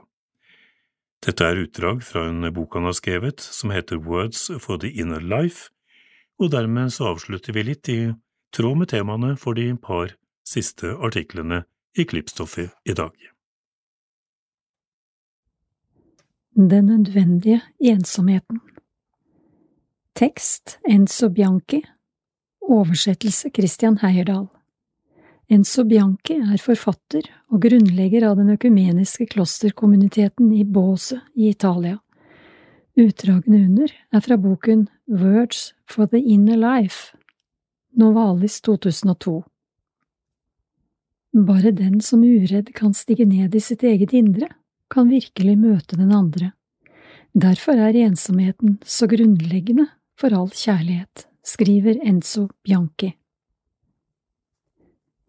Dette 1.22 1.46
er 1.46 1.60
utdrag 1.62 2.02
fra 2.02 2.26
en 2.28 2.48
bok 2.52 2.74
han 2.74 2.88
har 2.88 2.96
skrevet 2.98 3.40
som 3.40 3.70
heter 3.70 4.00
Words 4.02 4.50
for 4.60 4.76
the 4.76 4.90
Inner 4.90 5.22
Life, 5.22 5.70
og 6.40 6.50
dermed 6.50 6.92
så 6.92 7.12
avslutter 7.12 7.54
vi 7.54 7.62
litt 7.62 7.88
i 7.88 8.00
tråd 8.52 8.80
med 8.80 8.90
temaene 8.90 9.36
for 9.38 9.54
de 9.54 9.70
par 9.78 10.16
siste 10.44 10.90
artiklene 10.98 11.62
i 11.96 12.04
Klippstoffet 12.04 12.70
i 12.84 12.92
dag. 12.92 13.12
Den 16.54 16.86
nødvendige 16.86 17.60
ensomheten 17.80 18.60
Tekst 20.14 20.78
Enzo 20.88 21.28
Bianchi 21.28 21.82
Oversettelse 22.60 23.50
Christian 23.50 23.98
Heierdal 23.98 24.46
Enzo 25.48 25.84
Bianchi 25.84 26.34
er 26.34 26.60
forfatter 26.60 27.28
og 27.52 27.60
grunnlegger 27.60 28.28
av 28.28 28.36
den 28.36 28.52
økumeniske 28.54 29.26
klosterkommuniteten 29.26 30.52
i 30.52 30.64
Båse 30.64 31.20
i 31.34 31.48
Italia. 31.48 31.98
Utdragene 32.96 33.64
under 33.66 33.92
er 34.12 34.20
fra 34.20 34.36
boken 34.36 34.86
Words 35.08 35.74
for 35.84 36.06
the 36.06 36.20
Inner 36.20 36.56
Life, 36.56 37.16
Novalis 37.96 38.60
2002. 38.60 39.42
Bare 41.32 41.70
den 41.72 42.00
som 42.00 42.24
uredd 42.24 42.74
kan 42.76 42.92
stige 42.94 43.24
ned 43.26 43.54
i 43.54 43.60
sitt 43.60 43.82
eget 43.82 44.12
indre, 44.12 44.48
kan 44.92 45.08
virkelig 45.08 45.56
møte 45.56 45.96
den 45.96 46.12
andre. 46.12 46.52
Derfor 47.32 47.80
er 47.80 47.96
ensomheten 47.96 48.76
så 48.84 49.08
grunnleggende 49.08 49.86
for 50.20 50.34
all 50.36 50.50
kjærlighet, 50.52 51.26
skriver 51.42 51.96
Enzo 52.04 52.50
Bianchi. 52.64 53.14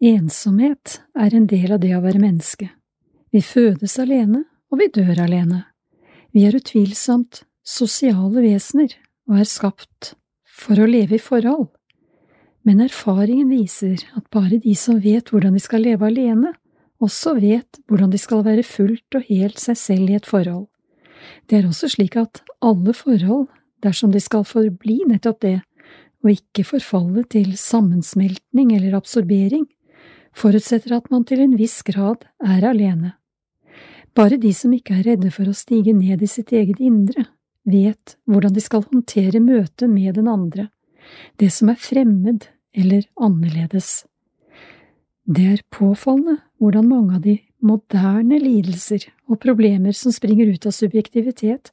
Ensomhet 0.04 0.98
er 1.16 1.32
en 1.32 1.46
del 1.48 1.72
av 1.72 1.80
det 1.80 1.94
å 1.96 2.02
være 2.04 2.20
menneske. 2.20 2.68
Vi 3.32 3.40
fødes 3.40 3.96
alene, 4.02 4.44
og 4.68 4.82
vi 4.82 4.90
dør 4.92 5.22
alene. 5.24 5.62
Vi 6.34 6.44
er 6.44 6.58
utvilsomt 6.58 7.44
sosiale 7.64 8.42
vesener 8.44 8.92
og 9.30 9.40
er 9.40 9.48
skapt 9.48 10.12
for 10.44 10.76
å 10.76 10.88
leve 10.90 11.16
i 11.16 11.22
forhold. 11.22 11.70
Men 12.64 12.80
erfaringen 12.80 13.50
viser 13.52 14.00
at 14.16 14.24
bare 14.32 14.56
de 14.62 14.72
som 14.78 15.00
vet 15.04 15.28
hvordan 15.28 15.56
de 15.56 15.60
skal 15.60 15.84
leve 15.84 16.06
alene, 16.08 16.54
også 17.02 17.34
vet 17.36 17.80
hvordan 17.90 18.12
de 18.12 18.20
skal 18.20 18.44
være 18.46 18.64
fullt 18.64 19.18
og 19.18 19.26
helt 19.28 19.60
seg 19.60 19.76
selv 19.76 20.10
i 20.10 20.16
et 20.16 20.28
forhold. 20.28 20.66
Det 21.48 21.58
er 21.58 21.68
også 21.68 21.90
slik 21.92 22.16
at 22.16 22.40
alle 22.64 22.94
forhold, 22.96 23.48
dersom 23.84 24.12
de 24.12 24.20
skal 24.20 24.46
forbli 24.48 25.02
nettopp 25.08 25.42
det, 25.44 25.58
og 26.24 26.32
ikke 26.32 26.64
forfalle 26.64 27.26
til 27.28 27.52
sammensmeltning 27.60 28.72
eller 28.72 28.96
absorbering, 28.96 29.66
forutsetter 30.34 30.96
at 30.96 31.10
man 31.12 31.26
til 31.28 31.44
en 31.44 31.58
viss 31.60 31.82
grad 31.84 32.24
er 32.40 32.64
alene. 32.64 33.12
Bare 34.16 34.38
de 34.40 34.54
som 34.56 34.72
ikke 34.72 34.96
er 34.96 35.04
redde 35.10 35.30
for 35.34 35.50
å 35.50 35.56
stige 35.56 35.92
ned 35.92 36.22
i 36.22 36.30
sitt 36.30 36.52
eget 36.54 36.80
indre, 36.80 37.26
vet 37.68 38.16
hvordan 38.24 38.54
de 38.56 38.62
skal 38.64 38.86
håndtere 38.88 39.42
møtet 39.42 39.90
med 39.90 40.16
den 40.16 40.30
andre, 40.30 40.70
det 41.36 41.50
som 41.52 41.68
er 41.68 41.80
fremmed 41.80 42.48
eller 42.74 43.06
annerledes. 43.16 44.04
Det 45.24 45.46
er 45.54 45.62
påfallende 45.72 46.40
hvordan 46.60 46.88
mange 46.88 47.16
av 47.16 47.22
de 47.24 47.38
moderne 47.64 48.38
lidelser 48.40 49.06
og 49.30 49.40
problemer 49.40 49.96
som 49.96 50.12
springer 50.12 50.50
ut 50.52 50.66
av 50.68 50.74
subjektivitet, 50.76 51.70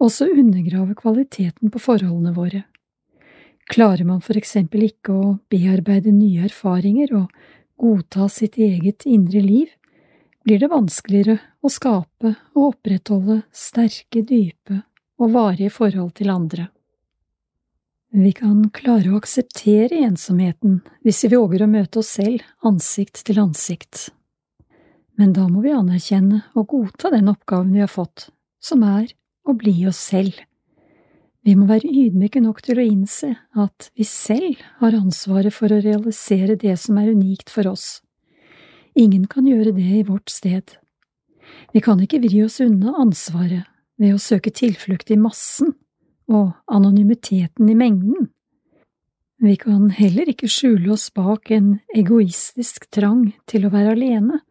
også 0.00 0.30
undergraver 0.32 0.96
kvaliteten 0.98 1.70
på 1.70 1.82
forholdene 1.82 2.34
våre. 2.34 2.64
Klarer 3.70 4.02
man 4.08 4.22
for 4.24 4.38
eksempel 4.40 4.88
ikke 4.88 5.14
å 5.14 5.36
bearbeide 5.52 6.10
nye 6.10 6.48
erfaringer 6.48 7.12
og 7.20 7.28
godta 7.80 8.26
sitt 8.32 8.58
eget 8.58 9.06
indre 9.06 9.42
liv, 9.44 9.68
blir 10.42 10.58
det 10.58 10.72
vanskeligere 10.72 11.36
å 11.62 11.70
skape 11.70 12.34
og 12.56 12.62
opprettholde 12.72 13.42
sterke, 13.54 14.24
dype 14.24 14.82
og 15.20 15.34
varige 15.36 15.70
forhold 15.70 16.14
til 16.18 16.32
andre. 16.32 16.70
Vi 18.10 18.32
kan 18.34 18.64
klare 18.74 19.12
å 19.12 19.20
akseptere 19.20 20.00
ensomheten 20.02 20.80
hvis 21.06 21.20
vi 21.22 21.36
våger 21.36 21.62
å 21.62 21.70
møte 21.70 22.00
oss 22.00 22.08
selv 22.16 22.42
ansikt 22.66 23.20
til 23.28 23.38
ansikt. 23.38 24.08
Men 25.14 25.30
da 25.36 25.44
må 25.46 25.60
vi 25.62 25.70
anerkjenne 25.70 26.40
og 26.58 26.72
godta 26.72 27.12
den 27.14 27.30
oppgaven 27.30 27.70
vi 27.70 27.84
har 27.84 27.92
fått, 27.92 28.32
som 28.58 28.82
er 28.82 29.12
å 29.46 29.54
bli 29.54 29.76
oss 29.86 30.00
selv. 30.10 30.34
Vi 31.46 31.54
må 31.54 31.68
være 31.68 31.86
ydmyke 31.86 32.42
nok 32.42 32.58
til 32.66 32.80
å 32.80 32.86
innse 32.88 33.30
at 33.54 33.92
vi 33.94 34.04
selv 34.08 34.58
har 34.80 34.96
ansvaret 34.98 35.54
for 35.54 35.70
å 35.70 35.78
realisere 35.78 36.56
det 36.58 36.74
som 36.82 36.98
er 36.98 37.12
unikt 37.14 37.52
for 37.54 37.70
oss. 37.70 38.00
Ingen 38.98 39.28
kan 39.30 39.46
gjøre 39.46 39.70
det 39.76 39.86
i 40.00 40.02
vårt 40.08 40.34
sted. 40.34 40.74
Vi 41.70 41.84
kan 41.84 42.02
ikke 42.02 42.24
vri 42.26 42.42
oss 42.42 42.58
unna 42.64 42.96
ansvaret 42.98 43.70
ved 44.02 44.16
å 44.16 44.22
søke 44.22 44.50
tilflukt 44.50 45.14
i 45.14 45.20
massen 45.20 45.76
og 46.30 46.52
anonymiteten 46.70 47.68
i 47.68 47.76
mengden. 47.76 48.30
Vi 49.40 49.56
kan 49.56 49.88
heller 49.96 50.28
ikke 50.28 50.50
skjule 50.52 50.92
oss 50.94 51.08
bak 51.16 51.50
en 51.54 51.78
egoistisk 51.96 52.90
trang 52.92 53.30
til 53.48 53.64
å 53.66 53.72
være 53.72 53.94
alene, 53.96 54.42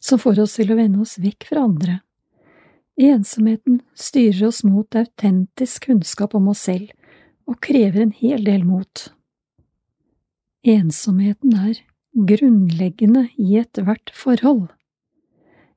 som 0.00 0.20
får 0.22 0.44
oss 0.44 0.54
til 0.60 0.70
å 0.72 0.78
vende 0.78 1.02
oss 1.02 1.16
vekk 1.18 1.48
fra 1.50 1.64
andre. 1.66 1.98
Ensomheten 2.98 3.80
styrer 3.98 4.48
oss 4.48 4.64
mot 4.66 4.94
autentisk 4.98 5.88
kunnskap 5.90 6.34
om 6.38 6.48
oss 6.50 6.64
selv 6.66 6.90
og 7.48 7.60
krever 7.64 8.04
en 8.04 8.14
hel 8.14 8.42
del 8.46 8.64
mot. 8.66 9.08
Ensomheten 10.66 11.54
er 11.58 11.82
grunnleggende 12.14 13.28
i 13.38 13.58
ethvert 13.60 14.10
forhold. 14.14 14.68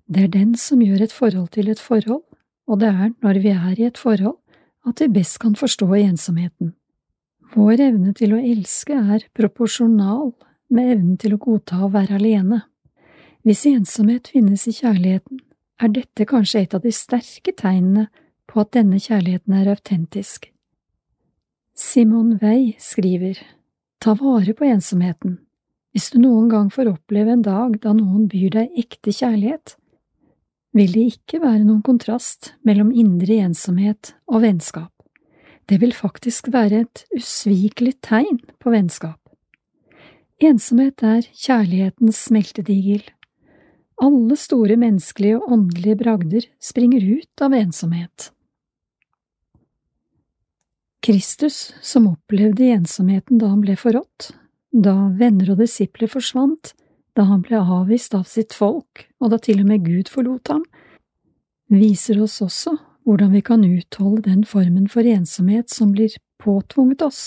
Det 0.10 0.26
er 0.26 0.34
den 0.34 0.56
som 0.60 0.82
gjør 0.84 1.06
et 1.06 1.14
forhold 1.16 1.54
til 1.54 1.70
et 1.72 1.80
forhold, 1.80 2.26
og 2.68 2.82
det 2.82 2.90
er 2.90 3.14
når 3.24 3.42
vi 3.42 3.54
er 3.54 3.78
i 3.78 3.88
et 3.88 4.02
forhold 4.02 4.41
at 4.88 5.02
vi 5.02 5.10
best 5.12 5.40
kan 5.42 5.56
forstå 5.56 5.88
ensomheten. 5.96 6.74
Vår 7.56 7.82
evne 7.84 8.14
til 8.16 8.34
å 8.34 8.40
elske 8.40 8.96
er 8.96 9.28
proporsjonal 9.36 10.32
med 10.72 10.92
evnen 10.96 11.18
til 11.20 11.36
å 11.36 11.42
godta 11.42 11.82
å 11.84 11.92
være 11.92 12.18
alene. 12.20 12.62
Hvis 13.44 13.66
ensomhet 13.68 14.30
finnes 14.32 14.68
i 14.70 14.76
kjærligheten, 14.78 15.42
er 15.82 15.90
dette 15.92 16.28
kanskje 16.30 16.62
et 16.62 16.76
av 16.78 16.84
de 16.86 16.94
sterke 16.94 17.54
tegnene 17.58 18.08
på 18.48 18.62
at 18.62 18.74
denne 18.78 19.00
kjærligheten 19.02 19.56
er 19.58 19.72
autentisk. 19.74 20.52
Simon 21.76 22.38
Wey 22.42 22.76
skriver, 22.80 23.40
Ta 24.02 24.16
vare 24.18 24.54
på 24.58 24.66
ensomheten. 24.66 25.38
Hvis 25.92 26.10
du 26.14 26.22
noen 26.24 26.48
gang 26.50 26.70
får 26.74 26.90
oppleve 26.90 27.36
en 27.36 27.44
dag 27.46 27.76
da 27.84 27.94
noen 27.94 28.26
byr 28.32 28.54
deg 28.56 28.80
ekte 28.80 29.14
kjærlighet, 29.14 29.76
vil 30.76 30.92
det 30.96 31.06
ikke 31.16 31.42
være 31.44 31.64
noen 31.66 31.82
kontrast 31.86 32.54
mellom 32.68 32.92
indre 32.96 33.42
ensomhet 33.44 34.14
og 34.32 34.46
vennskap. 34.46 34.92
Det 35.68 35.80
vil 35.82 35.94
faktisk 35.96 36.52
være 36.54 36.84
et 36.86 37.04
usvikelig 37.16 37.98
tegn 38.04 38.40
på 38.60 38.74
vennskap. 38.74 39.20
Ensomhet 40.42 41.04
er 41.06 41.28
kjærlighetens 41.38 42.24
smeltedigel 42.28 43.04
alle 44.02 44.38
store 44.40 44.78
menneskelige 44.82 45.38
og 45.38 45.52
åndelige 45.56 45.98
bragder 46.00 46.46
springer 46.62 47.04
ut 47.06 47.44
av 47.46 47.54
ensomhet. 47.54 48.32
Kristus, 51.02 51.72
som 51.82 52.10
opplevde 52.10 52.70
ensomheten 52.74 53.42
da 53.42 53.50
han 53.54 53.62
ble 53.64 53.76
forrådt, 53.78 54.32
da 54.72 54.94
venner 55.18 55.54
og 55.54 55.62
disipler 55.62 56.10
forsvant, 56.10 56.74
da 57.18 57.26
han 57.28 57.44
ble 57.44 57.60
avvist 57.60 58.16
av 58.16 58.24
sitt 58.30 58.54
folk, 58.56 59.08
og 59.20 59.34
da 59.34 59.40
til 59.42 59.64
og 59.64 59.68
med 59.72 59.86
Gud 59.86 60.12
forlot 60.12 60.52
ham, 60.54 60.64
viser 61.72 62.22
oss 62.24 62.40
også 62.44 62.78
hvordan 63.08 63.32
vi 63.34 63.42
kan 63.42 63.64
utholde 63.66 64.28
den 64.30 64.44
formen 64.46 64.88
for 64.92 65.08
ensomhet 65.08 65.72
som 65.74 65.94
blir 65.96 66.14
påtvunget 66.42 67.02
oss, 67.06 67.22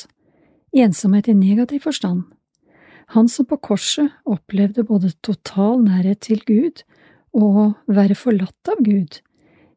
ensomhet 0.74 1.28
i 1.28 1.35
negativ 1.35 1.85
forstand, 1.86 2.24
han 3.06 3.28
som 3.28 3.47
på 3.47 3.56
korset 3.56 4.11
opplevde 4.24 4.85
både 4.89 5.12
total 5.23 5.82
nærhet 5.85 6.23
til 6.24 6.40
Gud 6.47 6.85
og 7.36 7.74
være 7.86 8.16
forlatt 8.16 8.70
av 8.70 8.81
Gud, 8.85 9.20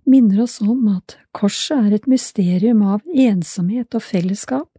minner 0.07 0.45
oss 0.45 0.59
om 0.63 0.87
at 0.93 1.17
korset 1.35 1.89
er 1.89 1.97
et 1.97 2.07
mysterium 2.07 2.83
av 2.87 3.03
ensomhet 3.11 3.97
og 3.97 4.05
fellesskap, 4.05 4.69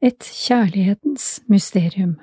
et 0.00 0.20
kjærlighetens 0.20 1.40
mysterium. 1.48 2.18